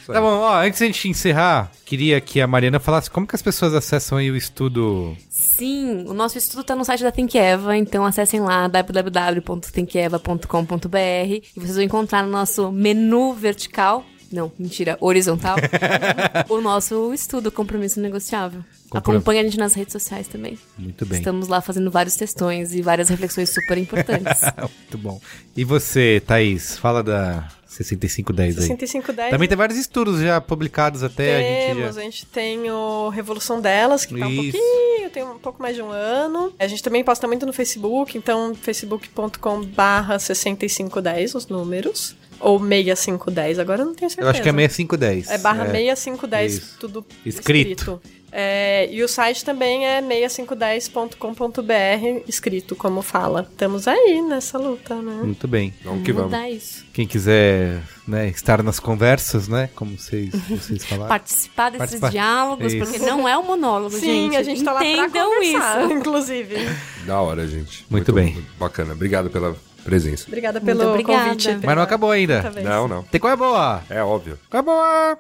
tá 0.07 0.21
bom, 0.21 0.39
ó, 0.41 0.63
antes 0.63 0.81
da 0.81 0.87
gente 0.87 1.09
encerrar, 1.09 1.71
queria 1.85 2.21
que 2.21 2.41
a 2.41 2.47
Mariana 2.47 2.81
falasse 2.81 3.11
como 3.11 3.27
que 3.27 3.35
as 3.35 3.43
pessoas 3.43 3.75
acessam 3.75 4.17
aí 4.17 4.31
o 4.31 4.37
estudo. 4.37 5.15
Sim, 5.29 6.05
o 6.09 6.15
nosso 6.15 6.39
estudo 6.39 6.63
está 6.63 6.75
no 6.75 6.85
site 6.85 7.03
da 7.03 7.13
Thinkeva, 7.13 7.77
então 7.77 8.05
acessem 8.05 8.41
lá 8.41 8.67
www.thinkeva.com.br 8.67 10.97
e 10.97 11.43
vocês 11.55 11.75
vão 11.75 11.85
encontrar 11.85 12.23
no 12.23 12.31
nosso 12.31 12.73
menu 12.73 13.35
vertical, 13.35 14.05
não, 14.33 14.51
mentira, 14.59 14.97
horizontal, 15.01 15.57
o 16.49 16.61
nosso 16.61 17.13
estudo 17.15 17.51
Compromisso 17.53 18.01
Negociável. 18.01 18.65
Compro- 18.91 19.13
Acompanhe 19.15 19.41
a 19.41 19.43
gente 19.45 19.59
nas 19.59 19.75
redes 19.75 19.93
sociais 19.93 20.29
também. 20.29 20.59
Muito 20.79 21.05
bem. 21.05 21.19
Estamos 21.19 21.49
lá 21.49 21.61
fazendo 21.61 21.91
vários 21.91 22.15
textões 22.17 22.75
e 22.75 22.83
várias 22.83 23.09
reflexões 23.09 23.51
super 23.53 23.77
importantes. 23.79 24.41
Muito 24.59 24.99
bom. 24.99 25.21
E 25.57 25.65
você, 25.65 26.23
Thaís, 26.25 26.79
fala 26.79 27.03
da 27.03 27.49
6510 27.67 28.57
aí. 28.59 28.63
6510 28.67 29.31
Também 29.31 29.49
tem 29.49 29.57
vários 29.59 29.77
estudos 29.79 30.21
já 30.21 30.41
publicados 30.41 31.03
até. 31.03 31.37
a 31.37 31.41
gente 31.41 31.75
Temos, 31.77 31.95
já... 31.97 32.01
a 32.01 32.05
gente 32.05 32.27
tem 32.27 32.71
o 32.71 33.09
Revolução 33.09 33.61
Delas, 33.61 34.05
que 34.05 34.17
tá 34.17 34.27
um 34.27 34.31
Isso. 34.31 34.53
pouquinho, 34.59 35.11
tem 35.11 35.25
um 35.25 35.39
pouco 35.39 35.61
mais 35.61 35.75
de 35.75 35.83
um 35.83 35.91
ano. 35.91 36.53
A 36.59 36.67
gente 36.69 36.83
também 36.83 37.03
posta 37.03 37.27
muito 37.27 37.45
no 37.45 37.53
Facebook, 37.53 38.17
então 38.17 38.55
facebook.com 38.55 39.65
barra 39.65 40.19
6510, 40.21 41.35
os 41.35 41.47
números. 41.49 42.15
Ou 42.41 42.59
6510, 42.59 43.59
agora 43.59 43.83
eu 43.83 43.87
não 43.87 43.95
tenho 43.95 44.11
certeza. 44.11 44.27
Eu 44.27 44.31
acho 44.31 44.43
que 44.43 44.49
é 44.49 44.53
6510. 44.53 45.31
É 45.31 45.39
barra 45.39 45.65
É. 45.65 45.71
6510, 45.71 46.53
Isso. 46.55 46.77
tudo 46.79 47.07
Escrito. 47.25 47.71
escrito. 47.71 48.01
É, 48.37 48.89
e 48.91 49.01
o 49.01 49.07
site 49.07 49.45
também 49.45 49.87
é 49.87 50.03
6510.com.br, 50.03 52.23
escrito 52.29 52.75
como 52.75 53.01
fala. 53.03 53.47
Estamos 53.49 53.87
aí 53.87 54.21
nessa 54.23 54.59
luta, 54.59 54.97
né? 54.97 55.21
Muito 55.23 55.47
bem. 55.47 55.73
Vamos 55.85 56.03
que 56.05 56.13
vamos. 56.13 56.37
Isso. 56.51 56.85
Quem 56.93 57.07
quiser 57.07 57.81
né, 58.07 58.27
estar 58.29 58.61
nas 58.63 58.81
conversas, 58.81 59.47
né? 59.49 59.71
Como 59.77 59.97
vocês, 59.97 60.31
vocês 60.49 60.83
falaram. 60.85 61.09
Participar 61.09 61.71
desses 61.71 61.79
Participar. 61.79 62.11
diálogos, 62.11 62.73
Isso. 62.73 62.85
porque 62.85 62.99
não 63.07 63.29
é 63.29 63.39
um 63.39 63.45
monólogo, 63.45 63.95
Sim, 63.97 64.25
gente. 64.33 64.37
a 64.37 64.43
gente 64.43 64.65
tá 64.65 64.73
lá 64.73 64.81
pra 64.81 64.89
Entendam 64.89 65.31
conversar, 65.35 65.85
isso. 65.85 65.93
inclusive. 65.95 66.55
Da 67.07 67.21
hora, 67.21 67.47
gente. 67.47 67.85
Muito 67.91 68.15
bem. 68.15 68.43
bacana. 68.59 68.95
Obrigado 68.95 69.29
pela 69.29 69.55
presença. 69.85 70.25
Obrigada 70.27 70.61
pelo 70.61 70.91
obrigada. 70.91 71.25
convite. 71.25 71.59
Mas 71.63 71.77
não 71.77 71.83
acabou 71.83 72.11
ainda. 72.11 72.37
outra 72.37 72.51
vez. 72.51 72.67
Não, 72.67 72.89
não. 72.89 73.03
Tem 73.05 73.21
coisa 73.21 73.37
boa. 73.37 73.83
É 73.89 74.03
óbvio. 74.03 74.39
Coisa 74.51 74.63
boa. 74.63 75.19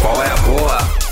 Qual 0.00 0.22
é 0.22 0.30
a 0.30 0.36
boa? 0.36 1.06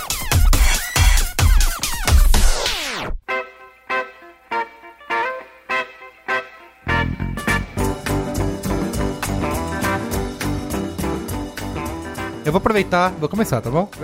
Eu 12.44 12.52
vou 12.52 12.58
aproveitar, 12.58 13.08
vou 13.12 13.26
começar, 13.28 13.62
tá 13.62 13.70
bom? 13.70 13.88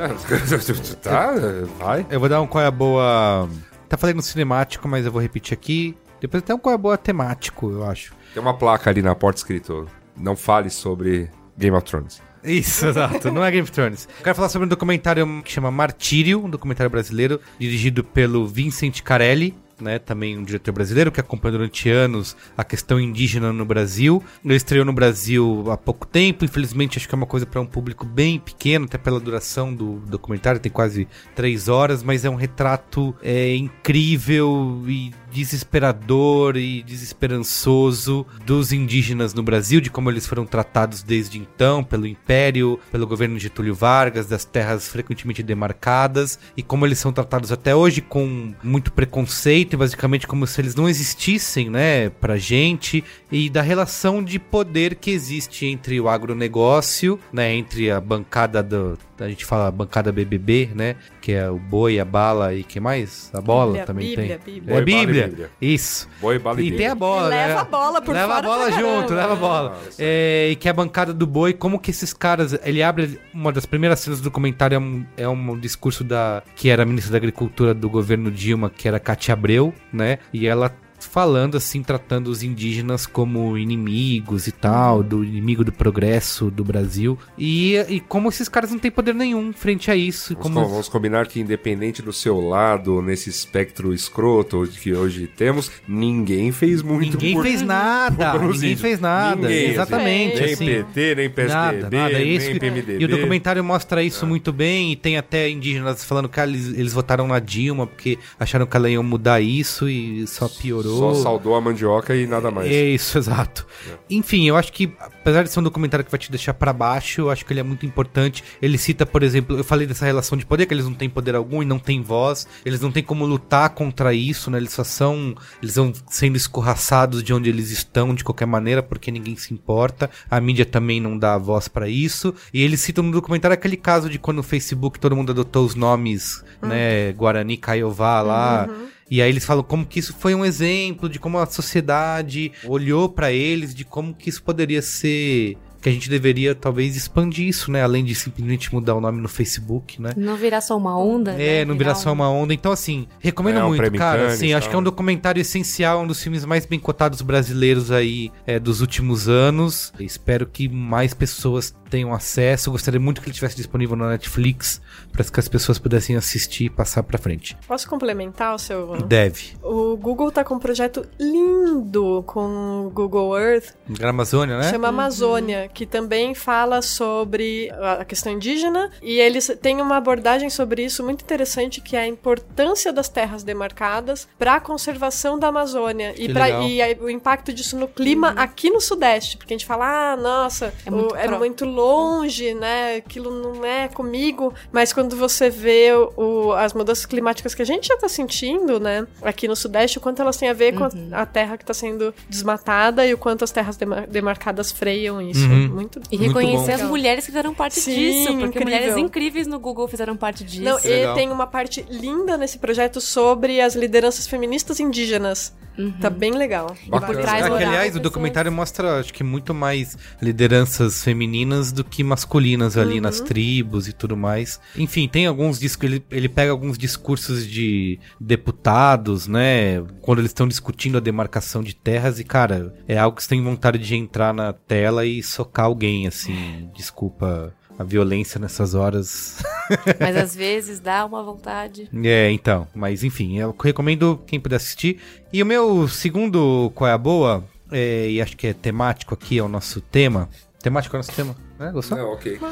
tá, 1.02 1.30
vai. 1.78 2.06
Eu 2.08 2.18
vou 2.18 2.28
dar 2.28 2.40
um 2.40 2.46
qual 2.46 2.64
é 2.64 2.66
a 2.66 2.70
boa. 2.70 3.46
Tá 3.86 3.98
falando 3.98 4.16
no 4.16 4.22
cinemático, 4.22 4.88
mas 4.88 5.04
eu 5.04 5.12
vou 5.12 5.20
repetir 5.20 5.52
aqui. 5.52 5.94
Depois 6.20 6.42
tem 6.42 6.54
um 6.54 6.58
qual 6.58 6.92
é 6.92 6.96
temático, 6.96 7.70
eu 7.70 7.84
acho. 7.84 8.14
Tem 8.32 8.42
uma 8.42 8.54
placa 8.54 8.90
ali 8.90 9.02
na 9.02 9.14
porta 9.14 9.38
escrito: 9.38 9.86
Não 10.16 10.36
fale 10.36 10.70
sobre 10.70 11.30
Game 11.56 11.76
of 11.76 11.84
Thrones. 11.84 12.22
Isso, 12.42 12.86
exato. 12.88 13.30
Não 13.30 13.44
é 13.44 13.50
Game 13.50 13.62
of 13.62 13.72
Thrones. 13.72 14.08
Eu 14.18 14.24
quero 14.24 14.36
falar 14.36 14.48
sobre 14.48 14.66
um 14.66 14.68
documentário 14.68 15.42
que 15.42 15.52
chama 15.52 15.70
Martírio, 15.70 16.44
um 16.44 16.50
documentário 16.50 16.90
brasileiro, 16.90 17.40
dirigido 17.58 18.02
pelo 18.02 18.46
Vincent 18.46 19.02
Carelli, 19.02 19.54
né? 19.80 19.98
Também 19.98 20.38
um 20.38 20.42
diretor 20.42 20.72
brasileiro 20.72 21.10
que 21.10 21.20
acompanhou 21.20 21.58
durante 21.58 21.88
anos 21.88 22.36
a 22.56 22.64
questão 22.64 23.00
indígena 23.00 23.52
no 23.52 23.64
Brasil. 23.64 24.22
Ele 24.44 24.54
estreou 24.54 24.84
no 24.84 24.92
Brasil 24.92 25.64
há 25.70 25.76
pouco 25.76 26.06
tempo. 26.06 26.44
Infelizmente, 26.44 26.98
acho 26.98 27.08
que 27.08 27.14
é 27.14 27.16
uma 27.16 27.26
coisa 27.26 27.46
para 27.46 27.60
um 27.60 27.66
público 27.66 28.04
bem 28.04 28.38
pequeno, 28.38 28.84
até 28.84 28.98
pela 28.98 29.20
duração 29.20 29.74
do 29.74 30.00
documentário, 30.06 30.60
tem 30.60 30.70
quase 30.70 31.08
três 31.34 31.68
horas, 31.68 32.02
mas 32.02 32.24
é 32.24 32.30
um 32.30 32.34
retrato 32.34 33.14
é, 33.22 33.54
incrível 33.54 34.82
e 34.86 35.12
desesperador 35.30 36.56
e 36.56 36.82
desesperançoso 36.82 38.26
dos 38.44 38.72
indígenas 38.72 39.34
no 39.34 39.42
Brasil, 39.42 39.80
de 39.80 39.90
como 39.90 40.10
eles 40.10 40.26
foram 40.26 40.44
tratados 40.44 41.02
desde 41.02 41.38
então 41.38 41.82
pelo 41.82 42.06
Império, 42.06 42.78
pelo 42.90 43.06
governo 43.06 43.36
de 43.36 43.44
Getúlio 43.44 43.74
Vargas, 43.74 44.26
das 44.26 44.44
terras 44.44 44.88
frequentemente 44.88 45.42
demarcadas, 45.42 46.38
e 46.56 46.62
como 46.62 46.86
eles 46.86 46.98
são 46.98 47.12
tratados 47.12 47.52
até 47.52 47.74
hoje 47.74 48.00
com 48.00 48.52
muito 48.62 48.92
preconceito, 48.92 49.74
e 49.74 49.76
basicamente 49.76 50.26
como 50.26 50.46
se 50.46 50.60
eles 50.60 50.74
não 50.74 50.88
existissem, 50.88 51.70
né, 51.70 52.10
pra 52.10 52.36
gente, 52.36 53.04
e 53.30 53.48
da 53.48 53.62
relação 53.62 54.22
de 54.22 54.38
poder 54.38 54.96
que 54.96 55.10
existe 55.10 55.66
entre 55.66 56.00
o 56.00 56.08
agronegócio, 56.08 57.18
né, 57.32 57.54
entre 57.54 57.90
a 57.90 58.00
bancada 58.00 58.62
do. 58.62 58.98
A 59.18 59.28
gente 59.28 59.44
fala 59.44 59.70
bancada 59.70 60.10
BBB, 60.10 60.70
né? 60.74 60.96
Que 61.20 61.32
é 61.32 61.50
o 61.50 61.58
boi, 61.58 62.00
a 62.00 62.04
bala 62.04 62.54
e 62.54 62.64
que 62.64 62.80
mais? 62.80 63.30
A 63.34 63.40
bola 63.42 63.66
Bíblia, 63.66 63.84
também 63.86 64.08
Bíblia, 64.08 64.38
tem. 64.42 64.54
Bíblia. 64.54 64.74
É 64.74 64.80
Boi, 64.80 64.84
bala 64.84 65.02
e 65.02 65.06
Bíblia. 65.06 65.28
Bíblia. 65.28 65.50
Isso. 65.60 66.08
Boi, 66.20 66.38
bala 66.38 66.62
e 66.62 66.68
E 66.68 66.72
tem 66.76 66.86
a 66.86 66.94
bola, 66.94 67.26
E 67.26 67.30
né? 67.30 67.46
leva 67.46 67.60
a 67.60 67.64
bola 67.64 68.00
por 68.02 68.14
Leva 68.14 68.34
a 68.38 68.42
bola 68.42 68.64
pra 68.66 68.70
junto, 68.80 69.08
caramba. 69.08 69.14
leva 69.14 69.32
a 69.32 69.36
bola. 69.36 69.78
É, 69.98 70.48
e 70.50 70.56
que 70.56 70.68
a 70.68 70.72
bancada 70.72 71.12
do 71.12 71.26
boi, 71.26 71.52
como 71.52 71.78
que 71.78 71.90
esses 71.90 72.12
caras. 72.14 72.58
Ele 72.64 72.82
abre. 72.82 73.20
Uma 73.34 73.52
das 73.52 73.66
primeiras 73.66 74.00
cenas 74.00 74.20
do 74.20 74.24
documentário 74.24 74.76
é 74.76 74.78
um, 74.78 75.04
é 75.16 75.28
um 75.28 75.58
discurso 75.58 76.02
da. 76.02 76.42
que 76.56 76.70
era 76.70 76.82
a 76.84 76.86
ministra 76.86 77.12
da 77.12 77.18
Agricultura 77.18 77.74
do 77.74 77.90
governo 77.90 78.30
Dilma, 78.30 78.70
que 78.70 78.88
era 78.88 78.98
Cátia 78.98 79.34
Abreu, 79.34 79.74
né? 79.92 80.18
E 80.32 80.46
ela 80.46 80.74
falando 81.00 81.56
assim, 81.56 81.82
tratando 81.82 82.28
os 82.28 82.42
indígenas 82.42 83.06
como 83.06 83.56
inimigos 83.58 84.46
e 84.46 84.52
tal, 84.52 85.02
do 85.02 85.24
inimigo 85.24 85.64
do 85.64 85.72
progresso 85.72 86.50
do 86.50 86.62
Brasil. 86.64 87.18
E, 87.38 87.76
e 87.88 88.00
como 88.00 88.28
esses 88.28 88.48
caras 88.48 88.70
não 88.70 88.78
têm 88.78 88.90
poder 88.90 89.14
nenhum 89.14 89.52
frente 89.52 89.90
a 89.90 89.96
isso. 89.96 90.34
Vamos, 90.34 90.42
Como... 90.42 90.60
com- 90.62 90.68
vamos 90.70 90.88
combinar 90.88 91.26
que, 91.26 91.40
independente 91.40 92.02
do 92.02 92.12
seu 92.12 92.40
lado, 92.40 93.00
nesse 93.02 93.28
espectro 93.30 93.92
escroto 93.94 94.66
que 94.80 94.92
hoje 94.92 95.26
temos, 95.26 95.70
ninguém 95.88 96.52
fez 96.52 96.82
muito 96.82 97.14
Ninguém 97.16 97.34
por- 97.34 97.42
fez 97.44 97.62
nada, 97.62 98.32
pelos 98.32 98.56
ninguém 98.56 98.68
índios. 98.70 98.80
fez 98.80 99.00
nada, 99.00 99.48
Ninguém, 99.48 99.70
exatamente, 99.70 100.40
Nem 100.40 100.52
assim. 100.52 100.66
PT, 100.66 101.14
nem 101.14 101.30
PSDB, 101.30 101.54
Nada, 101.82 101.90
nada. 101.90 102.12
É 102.14 102.22
isso 102.22 102.44
nem 102.46 102.54
que- 102.54 102.60
PMDB. 102.60 102.98
E 103.00 103.04
o 103.04 103.08
documentário 103.08 103.64
mostra 103.64 104.02
isso 104.02 104.26
muito 104.26 104.52
bem. 104.52 104.92
E 104.92 104.96
tem 104.96 105.16
até 105.16 105.48
indígenas 105.48 106.04
falando 106.04 106.28
que 106.28 106.38
ah, 106.40 106.44
eles, 106.46 106.68
eles 106.68 106.92
votaram 106.92 107.26
na 107.26 107.38
Dilma 107.38 107.86
porque 107.86 108.18
acharam 108.38 108.66
que 108.66 108.76
ela 108.76 108.88
ia 108.90 109.02
mudar 109.02 109.40
isso 109.40 109.88
e 109.88 110.26
só 110.26 110.48
piorou. 110.48 110.89
Só 110.98 111.14
saudou 111.14 111.54
a 111.54 111.60
mandioca 111.60 112.14
e 112.14 112.26
nada 112.26 112.50
mais. 112.50 112.70
É 112.70 112.84
isso, 112.84 113.16
exato. 113.18 113.66
Enfim, 114.08 114.48
eu 114.48 114.56
acho 114.56 114.72
que, 114.72 114.92
apesar 114.98 115.42
de 115.42 115.50
ser 115.50 115.60
um 115.60 115.62
documentário 115.62 116.04
que 116.04 116.10
vai 116.10 116.18
te 116.18 116.30
deixar 116.30 116.54
pra 116.54 116.72
baixo, 116.72 117.22
eu 117.22 117.30
acho 117.30 117.44
que 117.44 117.52
ele 117.52 117.60
é 117.60 117.62
muito 117.62 117.86
importante. 117.86 118.42
Ele 118.60 118.76
cita, 118.76 119.06
por 119.06 119.22
exemplo, 119.22 119.56
eu 119.56 119.64
falei 119.64 119.86
dessa 119.86 120.04
relação 120.04 120.36
de 120.36 120.44
poder, 120.44 120.66
que 120.66 120.74
eles 120.74 120.84
não 120.84 120.94
têm 120.94 121.08
poder 121.08 121.34
algum 121.34 121.62
e 121.62 121.66
não 121.66 121.78
têm 121.78 122.02
voz, 122.02 122.46
eles 122.64 122.80
não 122.80 122.90
têm 122.90 123.02
como 123.02 123.24
lutar 123.24 123.70
contra 123.70 124.12
isso, 124.12 124.50
né? 124.50 124.58
Eles 124.58 124.72
só 124.72 124.84
são. 124.84 125.34
Eles 125.62 125.76
vão 125.76 125.92
sendo 126.08 126.36
escorraçados 126.36 127.22
de 127.22 127.32
onde 127.32 127.48
eles 127.48 127.70
estão, 127.70 128.14
de 128.14 128.24
qualquer 128.24 128.46
maneira, 128.46 128.82
porque 128.82 129.10
ninguém 129.10 129.36
se 129.36 129.54
importa. 129.54 130.10
A 130.30 130.40
mídia 130.40 130.66
também 130.66 131.00
não 131.00 131.16
dá 131.16 131.38
voz 131.38 131.68
pra 131.68 131.88
isso. 131.88 132.34
E 132.52 132.62
eles 132.62 132.80
citam 132.80 133.04
no 133.04 133.12
documentário 133.12 133.54
aquele 133.54 133.76
caso 133.76 134.08
de 134.08 134.18
quando 134.18 134.38
no 134.38 134.42
Facebook 134.42 134.98
todo 134.98 135.14
mundo 135.14 135.32
adotou 135.32 135.64
os 135.64 135.74
nomes, 135.74 136.42
né? 136.62 137.12
Guarani 137.12 137.56
Caiová 137.56 138.22
lá. 138.22 138.68
E 139.10 139.20
aí 139.20 139.28
eles 139.28 139.44
falam 139.44 139.64
como 139.64 139.84
que 139.84 139.98
isso 139.98 140.14
foi 140.18 140.34
um 140.34 140.44
exemplo 140.44 141.08
de 141.08 141.18
como 141.18 141.38
a 141.38 141.46
sociedade 141.46 142.52
olhou 142.64 143.08
pra 143.08 143.32
eles, 143.32 143.74
de 143.74 143.84
como 143.84 144.14
que 144.14 144.28
isso 144.28 144.42
poderia 144.42 144.80
ser 144.82 145.56
que 145.80 145.88
a 145.88 145.92
gente 145.92 146.10
deveria 146.10 146.54
talvez 146.54 146.94
expandir 146.94 147.48
isso, 147.48 147.70
né? 147.70 147.82
Além 147.82 148.04
de 148.04 148.14
simplesmente 148.14 148.72
mudar 148.72 148.94
o 148.94 149.00
nome 149.00 149.20
no 149.20 149.28
Facebook, 149.28 150.00
né? 150.00 150.10
Não 150.16 150.36
virar 150.36 150.60
só 150.60 150.76
uma 150.76 150.98
onda, 150.98 151.32
É, 151.32 151.60
né? 151.60 151.64
não 151.64 151.76
virar 151.76 151.94
só 151.94 152.12
uma 152.12 152.28
onda. 152.30 152.52
Então, 152.52 152.70
assim, 152.70 153.06
recomendo 153.18 153.60
É, 153.60 153.64
um 153.64 153.68
muito, 153.68 153.92
cara. 153.92 154.18
Cannes 154.18 154.34
Assim, 154.34 154.52
acho 154.52 154.68
que 154.68 154.74
é 154.74 154.78
um 154.78 154.82
documentário 154.82 155.40
essencial, 155.40 156.02
um 156.02 156.06
dos 156.06 156.22
filmes 156.22 156.44
mais 156.44 156.66
bem 156.66 156.78
cotados 156.78 157.22
brasileiros 157.22 157.90
aí 157.90 158.30
é, 158.46 158.58
dos 158.58 158.82
últimos 158.82 159.26
anos. 159.26 159.90
Espero 159.98 160.46
que 160.46 160.68
mais 160.68 161.14
pessoas 161.14 161.74
tenham 161.88 162.12
acesso. 162.12 162.70
Gostaria 162.70 163.00
muito 163.00 163.20
que 163.22 163.26
ele 163.28 163.32
estivesse 163.32 163.56
disponível 163.56 163.96
na 163.96 164.10
Netflix 164.10 164.82
para 165.12 165.24
que 165.24 165.40
as 165.40 165.48
pessoas 165.48 165.78
pudessem 165.78 166.16
assistir 166.16 166.64
e 166.64 166.70
passar 166.70 167.02
pra 167.02 167.18
frente. 167.18 167.56
Posso 167.66 167.88
complementar 167.88 168.54
o 168.54 168.58
seu? 168.58 168.96
Deve. 169.02 169.52
O 169.62 169.96
Google 169.96 170.30
tá 170.30 170.42
com 170.44 170.54
um 170.54 170.58
projeto 170.58 171.04
lindo 171.18 172.22
com 172.26 172.86
o 172.86 172.90
Google 172.90 173.38
Earth, 173.38 173.74
Na 174.00 174.10
Amazônia, 174.10 174.58
né? 174.58 174.70
chama 174.70 174.88
Amazônia, 174.88 175.68
que 175.72 175.86
também 175.86 176.34
fala 176.34 176.82
sobre 176.82 177.70
a 177.98 178.04
questão 178.04 178.32
indígena 178.32 178.90
e 179.02 179.18
eles 179.18 179.50
têm 179.60 179.80
uma 179.80 179.96
abordagem 179.96 180.48
sobre 180.50 180.84
isso 180.84 181.02
muito 181.04 181.22
interessante 181.22 181.80
que 181.80 181.96
é 181.96 182.00
a 182.00 182.06
importância 182.06 182.92
das 182.92 183.08
terras 183.08 183.42
demarcadas 183.42 184.28
para 184.38 184.54
a 184.56 184.60
conservação 184.60 185.38
da 185.38 185.48
Amazônia 185.48 186.12
e, 186.16 186.26
Que 186.28 186.32
pra, 186.32 186.48
e 186.50 186.80
aí 186.82 186.96
o 187.00 187.08
impacto 187.10 187.52
disso 187.52 187.76
no 187.76 187.88
clima 187.88 188.30
aqui 188.36 188.70
no 188.70 188.80
sudeste, 188.80 189.36
porque 189.36 189.54
a 189.54 189.56
gente 189.56 189.66
fala, 189.66 190.12
ah, 190.12 190.16
nossa, 190.16 190.72
É 190.86 190.90
o- 190.90 190.94
muito 190.94 191.16
é 191.16 191.26
pró- 191.26 191.38
muito 191.38 191.64
longe, 191.64 192.54
né? 192.54 192.96
Aquilo 192.96 193.30
não 193.30 193.64
é 193.64 193.88
comigo, 193.88 194.52
mas 194.72 194.92
quando 194.92 195.09
você 195.16 195.48
vê 195.50 195.90
o, 196.16 196.52
as 196.52 196.72
mudanças 196.72 197.06
climáticas 197.06 197.54
que 197.54 197.62
a 197.62 197.64
gente 197.64 197.88
já 197.88 197.96
tá 197.96 198.08
sentindo, 198.08 198.78
né, 198.80 199.06
aqui 199.22 199.46
no 199.48 199.56
sudeste, 199.56 199.98
o 199.98 200.00
quanto 200.00 200.20
elas 200.22 200.36
têm 200.36 200.48
a 200.48 200.52
ver 200.52 200.74
com 200.74 200.84
a, 200.84 200.90
a 201.12 201.26
terra 201.26 201.56
que 201.56 201.64
tá 201.64 201.74
sendo 201.74 202.14
desmatada 202.28 203.06
e 203.06 203.12
o 203.14 203.18
quanto 203.18 203.44
as 203.44 203.50
terras 203.50 203.76
demar- 203.76 204.06
demarcadas 204.06 204.72
freiam 204.72 205.20
isso. 205.20 205.44
Uhum. 205.46 205.68
Muito 205.68 206.00
E 206.10 206.16
reconhecer 206.16 206.72
as 206.72 206.82
mulheres 206.82 207.24
que 207.24 207.30
fizeram 207.30 207.54
parte 207.54 207.80
Sim, 207.80 207.94
disso. 207.94 208.26
Porque 208.28 208.44
incrível. 208.44 208.62
mulheres 208.64 208.96
incríveis 208.96 209.46
no 209.46 209.58
Google 209.58 209.86
fizeram 209.88 210.16
parte 210.16 210.44
disso. 210.44 210.62
Não, 210.62 210.76
Legal. 210.82 211.12
e 211.12 211.18
tem 211.18 211.30
uma 211.30 211.46
parte 211.46 211.84
linda 211.90 212.36
nesse 212.36 212.58
projeto 212.58 213.00
sobre 213.00 213.60
as 213.60 213.74
lideranças 213.74 214.26
feministas 214.26 214.80
indígenas. 214.80 215.52
Tá 215.98 216.10
bem 216.10 216.32
legal. 216.32 216.76
E 216.86 216.90
por 216.90 217.00
Bacana. 217.00 217.22
trás 217.22 217.46
É, 217.46 217.48
que, 217.48 217.64
aliás, 217.64 217.96
o 217.96 218.00
documentário 218.00 218.52
mostra, 218.52 219.00
acho 219.00 219.14
que 219.14 219.24
muito 219.24 219.54
mais 219.54 219.96
lideranças 220.20 221.02
femininas 221.02 221.72
do 221.72 221.82
que 221.82 222.04
masculinas 222.04 222.76
ali 222.76 223.00
nas 223.00 223.20
tribos 223.20 223.88
e 223.88 223.92
tudo 223.94 224.14
mais. 224.16 224.60
Enfim, 224.76 224.89
tem 225.08 225.26
alguns 225.26 225.58
discos, 225.58 225.84
ele, 225.84 226.04
ele 226.10 226.28
pega 226.28 226.50
alguns 226.50 226.76
discursos 226.76 227.46
de 227.46 227.98
deputados, 228.20 229.26
né? 229.26 229.82
Quando 230.00 230.18
eles 230.18 230.30
estão 230.30 230.48
discutindo 230.48 230.98
a 230.98 231.00
demarcação 231.00 231.62
de 231.62 231.74
terras 231.74 232.18
e, 232.18 232.24
cara, 232.24 232.74
é 232.88 232.98
algo 232.98 233.16
que 233.16 233.22
você 233.22 233.28
tem 233.28 233.42
vontade 233.42 233.78
de 233.78 233.96
entrar 233.96 234.32
na 234.32 234.52
tela 234.52 235.06
e 235.06 235.22
socar 235.22 235.66
alguém, 235.66 236.06
assim. 236.06 236.70
Desculpa 236.74 237.54
a 237.78 237.84
violência 237.84 238.38
nessas 238.38 238.74
horas. 238.74 239.42
Mas 239.98 240.14
às 240.14 240.36
vezes 240.36 240.80
dá 240.80 241.06
uma 241.06 241.22
vontade. 241.22 241.88
É, 242.04 242.30
então. 242.30 242.68
Mas 242.74 243.02
enfim, 243.02 243.38
eu 243.38 243.56
recomendo 243.58 244.22
quem 244.26 244.38
puder 244.38 244.56
assistir. 244.56 245.00
E 245.32 245.42
o 245.42 245.46
meu 245.46 245.88
segundo 245.88 246.70
Qual 246.74 246.88
é 246.88 246.92
a 246.92 246.98
Boa, 246.98 247.42
é, 247.72 248.10
e 248.10 248.20
acho 248.20 248.36
que 248.36 248.48
é 248.48 248.52
temático 248.52 249.14
aqui, 249.14 249.38
é 249.38 249.42
o 249.42 249.48
nosso 249.48 249.80
tema. 249.80 250.28
Temático 250.62 250.94
é 250.94 250.98
o 250.98 251.00
nosso 251.00 251.12
tema, 251.12 251.34
né? 251.60 251.70
Gostou? 251.70 251.98
Não, 251.98 252.12
ok. 252.12 252.40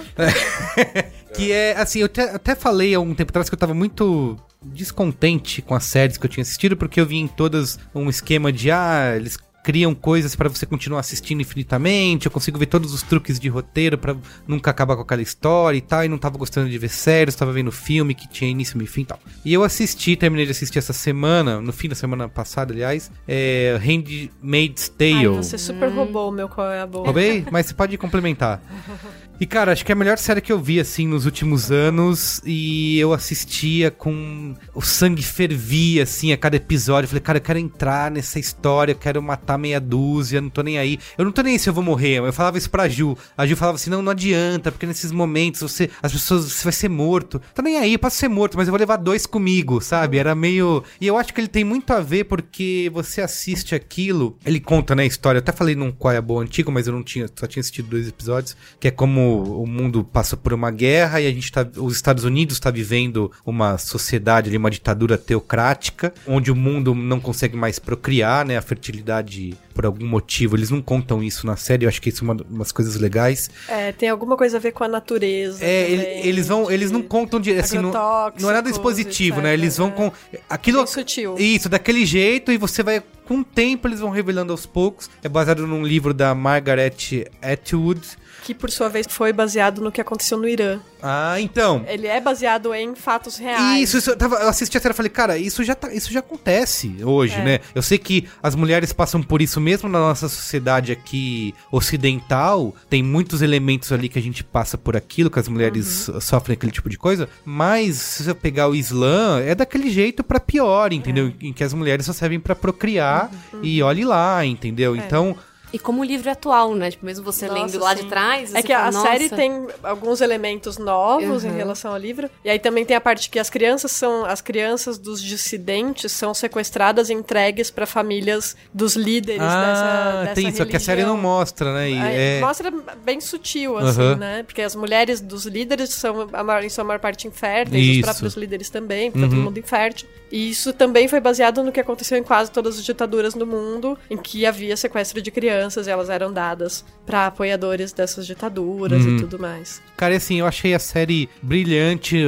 Que 1.35 1.53
é, 1.53 1.77
assim, 1.77 2.01
eu 2.01 2.07
até, 2.07 2.35
até 2.35 2.55
falei 2.55 2.95
há 2.95 3.01
um 3.01 3.15
tempo 3.15 3.31
atrás 3.31 3.49
que 3.49 3.55
eu 3.55 3.59
tava 3.59 3.75
muito 3.75 4.37
descontente 4.63 5.63
com 5.63 5.75
as 5.75 5.85
séries 5.85 6.17
que 6.17 6.27
eu 6.27 6.31
tinha 6.31 6.43
assistido, 6.43 6.77
porque 6.77 7.01
eu 7.01 7.07
vi 7.07 7.17
em 7.17 7.29
todas 7.29 7.79
um 7.95 8.09
esquema 8.09 8.51
de, 8.51 8.71
ah, 8.71 9.15
eles 9.15 9.39
criam 9.63 9.95
coisas 9.95 10.35
pra 10.35 10.49
você 10.49 10.65
continuar 10.65 11.01
assistindo 11.01 11.41
infinitamente, 11.41 12.27
eu 12.27 12.33
consigo 12.33 12.59
ver 12.59 12.67
todos 12.67 12.93
os 12.93 13.03
truques 13.03 13.39
de 13.39 13.49
roteiro 13.49 13.99
pra 13.99 14.17
nunca 14.47 14.71
acabar 14.71 14.97
com 14.97 15.03
aquela 15.03 15.23
história 15.23 15.77
e 15.77 15.81
tal, 15.81 16.05
e 16.05 16.09
não 16.09 16.19
tava 16.19 16.39
gostando 16.39 16.71
de 16.71 16.79
ver 16.79 16.89
séries, 16.89 17.35
tava 17.35 17.53
vendo 17.53 17.71
filme 17.71 18.15
que 18.15 18.29
tinha 18.29 18.51
início, 18.51 18.77
meio 18.79 18.89
e 18.89 18.91
fim 18.91 19.03
e 19.03 19.07
tal. 19.07 19.21
E 19.45 19.53
eu 19.53 19.63
assisti, 19.63 20.17
terminei 20.17 20.47
de 20.47 20.53
assistir 20.53 20.79
essa 20.79 20.93
semana, 20.93 21.61
no 21.61 21.73
fim 21.73 21.89
da 21.89 21.95
semana 21.95 22.29
passada, 22.29 22.73
aliás, 22.73 23.11
é 23.27 23.79
Handmaid's 23.83 24.89
Tale. 24.89 25.27
Ai, 25.27 25.29
você 25.29 25.59
super 25.59 25.91
roubou 25.91 26.29
o 26.31 26.33
meu 26.33 26.49
qual 26.49 26.71
é 26.71 26.81
a 26.81 26.87
boa. 26.87 27.05
Roubei? 27.05 27.45
Mas 27.51 27.67
você 27.67 27.75
pode 27.75 27.97
complementar. 27.99 28.61
E, 29.41 29.47
cara, 29.47 29.71
acho 29.71 29.87
que 29.87 29.93
é 29.93 29.95
a 29.95 29.97
melhor 29.97 30.19
série 30.19 30.41
que 30.41 30.53
eu 30.53 30.59
vi, 30.59 30.81
assim, 30.81 31.07
nos 31.07 31.25
últimos 31.25 31.71
anos. 31.71 32.43
E 32.45 32.99
eu 32.99 33.13
assistia 33.13 33.89
com... 33.89 34.55
O 34.75 34.83
sangue 34.83 35.23
fervia, 35.23 36.03
assim, 36.03 36.33
a 36.33 36.37
cada 36.37 36.57
episódio. 36.57 37.05
Eu 37.05 37.09
falei, 37.09 37.21
cara, 37.21 37.39
eu 37.39 37.43
quero 37.43 37.59
entrar 37.61 38.11
nessa 38.11 38.41
história, 38.41 38.93
eu 38.93 38.97
quero 38.97 39.23
matar 39.23 39.57
meia 39.57 39.81
dúzia, 39.81 40.41
não 40.41 40.51
tô 40.51 40.61
nem 40.63 40.77
aí. 40.77 40.99
Eu 41.17 41.25
não 41.25 41.31
tô 41.31 41.43
nem 41.43 41.53
aí 41.53 41.59
se 41.59 41.69
eu 41.69 41.73
vou 41.73 41.85
morrer. 41.85 42.19
Eu 42.19 42.33
falava 42.33 42.59
isso 42.59 42.69
pra 42.69 42.89
Ju. 42.89 43.17
A 43.37 43.47
Ju 43.47 43.55
falava 43.55 43.77
assim, 43.77 43.91
não, 43.91 44.03
não 44.03 44.11
adianta, 44.11 44.73
porque 44.73 44.87
nesses 44.87 45.13
momentos 45.13 45.61
você... 45.61 45.89
As 46.03 46.13
pessoas... 46.13 46.51
Você 46.51 46.65
vai 46.65 46.73
ser 46.73 46.89
morto. 46.89 47.41
Tô 47.55 47.63
nem 47.63 47.79
aí, 47.79 47.93
eu 47.93 47.99
posso 47.99 48.17
ser 48.17 48.29
morto, 48.29 48.57
mas 48.57 48.67
eu 48.67 48.73
vou 48.73 48.81
levar 48.81 48.97
dois 48.97 49.25
comigo, 49.25 49.81
sabe? 49.81 50.19
Era 50.19 50.35
meio... 50.35 50.83
E 51.01 51.07
eu 51.07 51.17
acho 51.17 51.33
que 51.33 51.41
ele 51.41 51.47
tem 51.47 51.63
muito 51.63 51.93
a 51.93 52.01
ver 52.01 52.25
porque 52.25 52.91
você 52.93 53.21
assiste 53.21 53.73
aquilo... 53.73 54.37
Ele 54.45 54.59
conta, 54.59 54.97
né, 54.97 55.05
a 55.05 55.07
história. 55.07 55.39
Eu 55.39 55.43
até 55.43 55.53
falei 55.53 55.77
num 55.77 55.93
Qual 55.93 56.13
é 56.13 56.21
Boa 56.21 56.43
antigo, 56.43 56.73
mas 56.73 56.89
eu 56.89 56.93
não 56.93 57.05
tinha... 57.05 57.29
Só 57.37 57.47
tinha 57.47 57.61
assistido 57.61 57.89
dois 57.89 58.09
episódios. 58.09 58.57
Que 58.81 58.89
é 58.89 58.91
como 58.91 59.28
o 59.29 59.67
mundo 59.67 60.05
passa 60.05 60.37
por 60.37 60.53
uma 60.53 60.71
guerra 60.71 61.21
e 61.21 61.27
a 61.27 61.31
gente 61.31 61.51
tá... 61.51 61.67
Os 61.77 61.95
Estados 61.95 62.25
Unidos 62.25 62.59
tá 62.59 62.71
vivendo 62.71 63.31
uma 63.45 63.79
sociedade 63.79 64.49
ali, 64.49 64.57
uma 64.57 64.71
ditadura 64.71 65.19
teocrática, 65.19 66.13
onde 66.27 66.51
o 66.51 66.57
mundo 66.57 66.95
não 66.95 67.21
consegue 67.21 67.57
mais 67.57 67.79
procriar, 67.79 68.45
né? 68.45 68.57
A 68.57 68.63
fertilidade, 68.63 69.55
por 69.75 69.87
algum 69.87 70.07
motivo, 70.07 70.57
eles 70.57 70.71
não 70.71 70.81
contam 70.81 71.23
isso 71.23 71.47
na 71.47 71.57
série. 71.57 71.85
Eu 71.85 71.89
acho 71.89 72.01
que 72.01 72.09
isso 72.09 72.23
é 72.23 72.25
uma, 72.25 72.37
umas 72.49 72.73
coisas 72.73 72.97
legais. 72.97 73.51
É, 73.69 73.93
tem 73.93 74.09
alguma 74.09 74.37
coisa 74.37 74.57
a 74.57 74.61
ver 74.61 74.73
com 74.73 74.85
a 74.85 74.89
natureza. 74.89 75.65
É, 75.65 75.85
também, 75.85 76.27
eles 76.27 76.49
vão, 76.49 76.71
eles 76.71 76.91
não 76.91 77.03
contam 77.03 77.41
de, 77.41 77.53
assim, 77.53 77.79
não, 77.79 77.93
não 78.41 78.51
é 78.51 78.55
nada 78.55 78.71
expositivo, 78.71 79.41
né? 79.41 79.53
Eles 79.53 79.77
vão 79.77 79.89
é. 79.89 79.93
com 79.93 80.13
aquilo 80.49 80.79
Bem 80.79 80.87
sutil. 80.87 81.37
Isso, 81.39 81.69
daquele 81.69 82.05
jeito 82.05 82.53
e 82.53 82.57
você 82.57 82.83
vai 82.83 83.03
com 83.29 83.41
o 83.41 83.45
tempo 83.45 83.87
eles 83.87 84.01
vão 84.01 84.11
revelando 84.11 84.53
aos 84.53 84.65
poucos. 84.65 85.11
É 85.23 85.29
baseado 85.29 85.67
num 85.67 85.85
livro 85.85 86.15
da 86.15 86.35
Margaret 86.35 87.27
Atwood. 87.43 88.01
Que 88.49 88.55
por 88.55 88.71
sua 88.71 88.89
vez 88.89 89.07
foi 89.11 89.31
baseado 89.31 89.83
no 89.83 89.93
que 89.93 90.01
aconteceu 90.01 90.39
no 90.39 90.49
Irã. 90.49 90.79
Ah, 91.03 91.39
então. 91.39 91.85
Ele 91.87 92.07
é 92.07 92.19
baseado 92.19 92.73
em 92.73 92.95
fatos 92.95 93.37
reais. 93.37 93.83
Isso, 93.83 93.99
isso, 93.99 94.11
eu, 94.13 94.17
tava, 94.17 94.37
eu 94.37 94.49
assisti 94.49 94.79
a 94.79 94.81
série 94.81 94.95
e 94.95 94.97
falei, 94.97 95.11
cara, 95.11 95.37
isso 95.37 95.63
já, 95.63 95.75
tá, 95.75 95.93
isso 95.93 96.11
já 96.11 96.21
acontece 96.21 96.97
hoje, 97.05 97.35
É. 97.35 97.45
né? 97.45 97.61
Eu 97.75 97.83
sei 97.83 97.99
que 97.99 98.27
as 98.43 98.55
mulheres 98.55 98.91
passam 98.91 99.23
por 99.23 99.43
isso 99.43 99.61
mesmo 99.61 99.87
na 99.87 99.99
nossa 99.99 100.31
sociedade 100.31 100.91
aqui 100.93 101.55
ocidental. 101.71 102.75
Tem 102.89 103.03
muitos 103.03 103.43
elementos 103.43 103.93
ali 103.93 104.09
que 104.09 104.19
a 104.19 104.23
gente 104.23 104.43
passa 104.43 104.79
por 104.79 104.97
aquilo, 104.97 105.31
que 105.31 105.39
as 105.39 105.47
mulheres 105.47 106.09
Uhum. 106.09 106.19
sofrem 106.19 106.55
aquele 106.55 106.73
tipo 106.73 106.89
de 106.89 106.97
coisa. 106.97 107.29
Mas 107.45 107.97
se 107.97 108.25
você 108.25 108.33
pegar 108.33 108.67
o 108.69 108.75
Islã, 108.75 109.41
é 109.43 109.55
daquele 109.55 109.91
jeito 109.91 110.25
pra 110.25 110.41
pior, 110.41 110.91
entendeu? 110.93 111.29
É. 111.43 111.47
Em 111.49 111.53
que 111.53 111.63
as 111.63 111.75
mulheres 111.75 112.07
só 112.07 112.15
servem 112.15 112.41
pra 112.41 112.55
procriar 112.57 113.31
Uhum. 113.53 113.61
e 113.63 113.83
olhe 113.83 114.07
lá, 114.07 114.43
entendeu? 114.43 114.97
Então. 114.97 115.37
E 115.73 115.79
como 115.79 116.01
o 116.01 116.05
livro 116.05 116.29
é 116.29 116.33
atual, 116.33 116.75
né? 116.75 116.91
Tipo, 116.91 117.05
mesmo 117.05 117.25
você 117.25 117.47
Nossa, 117.47 117.61
lendo 117.61 117.79
lá 117.79 117.95
sim. 117.97 118.03
de 118.03 118.09
trás. 118.09 118.55
É 118.55 118.63
que 118.63 118.73
a 118.73 118.79
fala, 118.79 118.91
"Nossa". 118.93 119.07
série 119.09 119.29
tem 119.29 119.67
alguns 119.83 120.21
elementos 120.21 120.79
novos 120.79 121.45
em 121.45 121.49
Uhum. 121.51 121.57
relação 121.57 121.93
ao 121.93 121.99
livro. 121.99 122.31
E 122.45 122.49
aí 122.51 122.59
também 122.59 122.85
tem 122.85 122.97
a 122.97 123.01
parte 123.01 123.29
que 123.29 123.39
as 123.39 123.51
crianças 123.51 123.93
são. 123.93 124.25
As 124.25 124.41
crianças 124.41 124.97
dos 124.99 125.23
dissidentes 125.23 126.11
são 126.13 126.33
sequestradas 126.33 127.11
e 127.11 127.15
entregues 127.15 127.71
para 127.71 127.85
famílias 127.87 128.57
dos 128.73 128.97
líderes 128.97 129.41
dessa, 129.43 129.53
Ah, 129.53 130.21
dessa 130.25 130.35
tem 130.35 130.49
isso, 130.49 130.65
que 130.67 130.77
a 130.77 130.81
série 130.81 131.03
não 131.03 131.15
religião. 131.17 131.31
mostra, 131.33 131.75
né? 131.75 131.91
E 131.91 131.99
Aí 131.99 132.17
é- 132.17 132.41
Mostra 132.41 132.73
bem 133.05 133.21
sutil, 133.21 133.77
assim, 133.77 134.01
Aham. 134.01 134.17
né? 134.17 134.43
Porque 134.45 134.63
as 134.63 134.75
mulheres 134.75 135.21
dos 135.21 135.45
líderes 135.45 135.91
são, 135.91 136.29
a 136.33 136.43
maior, 136.45 136.65
em 136.65 136.69
sua 136.71 136.85
maior 136.85 136.99
parte, 137.01 137.27
inférteis, 137.29 137.83
os 137.83 137.97
Isso. 137.97 138.03
próprios 138.03 138.35
líderes 138.35 138.71
também, 138.71 139.11
porque 139.11 139.27
tá 139.27 139.31
Uhum. 139.31 139.37
todo 139.39 139.45
mundo 139.45 139.59
infértil. 139.59 140.09
E 140.31 140.51
isso 140.51 140.73
também 140.73 141.09
foi 141.09 141.21
baseado 141.21 141.63
no 141.63 141.73
que 141.73 141.81
aconteceu 141.81 142.17
em 142.19 142.23
quase 142.23 142.51
todas 142.51 142.79
as 142.79 142.85
ditaduras 142.85 143.35
no 143.35 143.47
mundo, 143.47 143.99
em 144.11 144.17
que 144.17 144.45
havia 144.47 144.77
sequestro 144.77 145.21
de 145.23 145.31
crianças 145.31 145.58
e 145.87 145.91
elas 145.91 146.09
eram 146.11 146.33
dadas 146.33 146.85
para 147.07 147.27
apoiadores 147.27 147.93
dessas 147.93 148.27
ditaduras 148.27 149.05
Uhum. 149.05 149.17
e 149.17 149.21
tudo 149.21 149.39
mais. 149.39 149.81
Cara, 149.97 150.17
assim, 150.17 150.41
eu 150.41 150.47
achei 150.47 150.75
a 150.75 150.79
série 150.79 151.29
brilhante, 151.43 152.23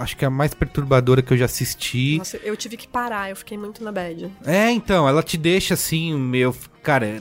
acho 0.00 0.16
que 0.16 0.24
é 0.24 0.28
a 0.28 0.30
mais 0.30 0.52
perturbadora 0.54 1.22
que 1.22 1.32
eu 1.32 1.36
já 1.36 1.44
assisti. 1.46 2.18
Nossa, 2.18 2.36
eu 2.38 2.56
tive 2.56 2.76
que 2.76 2.86
parar, 2.88 3.30
eu 3.30 3.36
fiquei 3.36 3.56
muito 3.56 3.82
na 3.82 3.90
bad. 3.92 4.30
É, 4.44 4.70
então, 4.70 5.08
ela 5.08 5.22
te 5.22 5.36
deixa 5.36 5.74
assim, 5.74 6.14
meu. 6.18 6.54
Cara, 6.88 7.06
é 7.06 7.20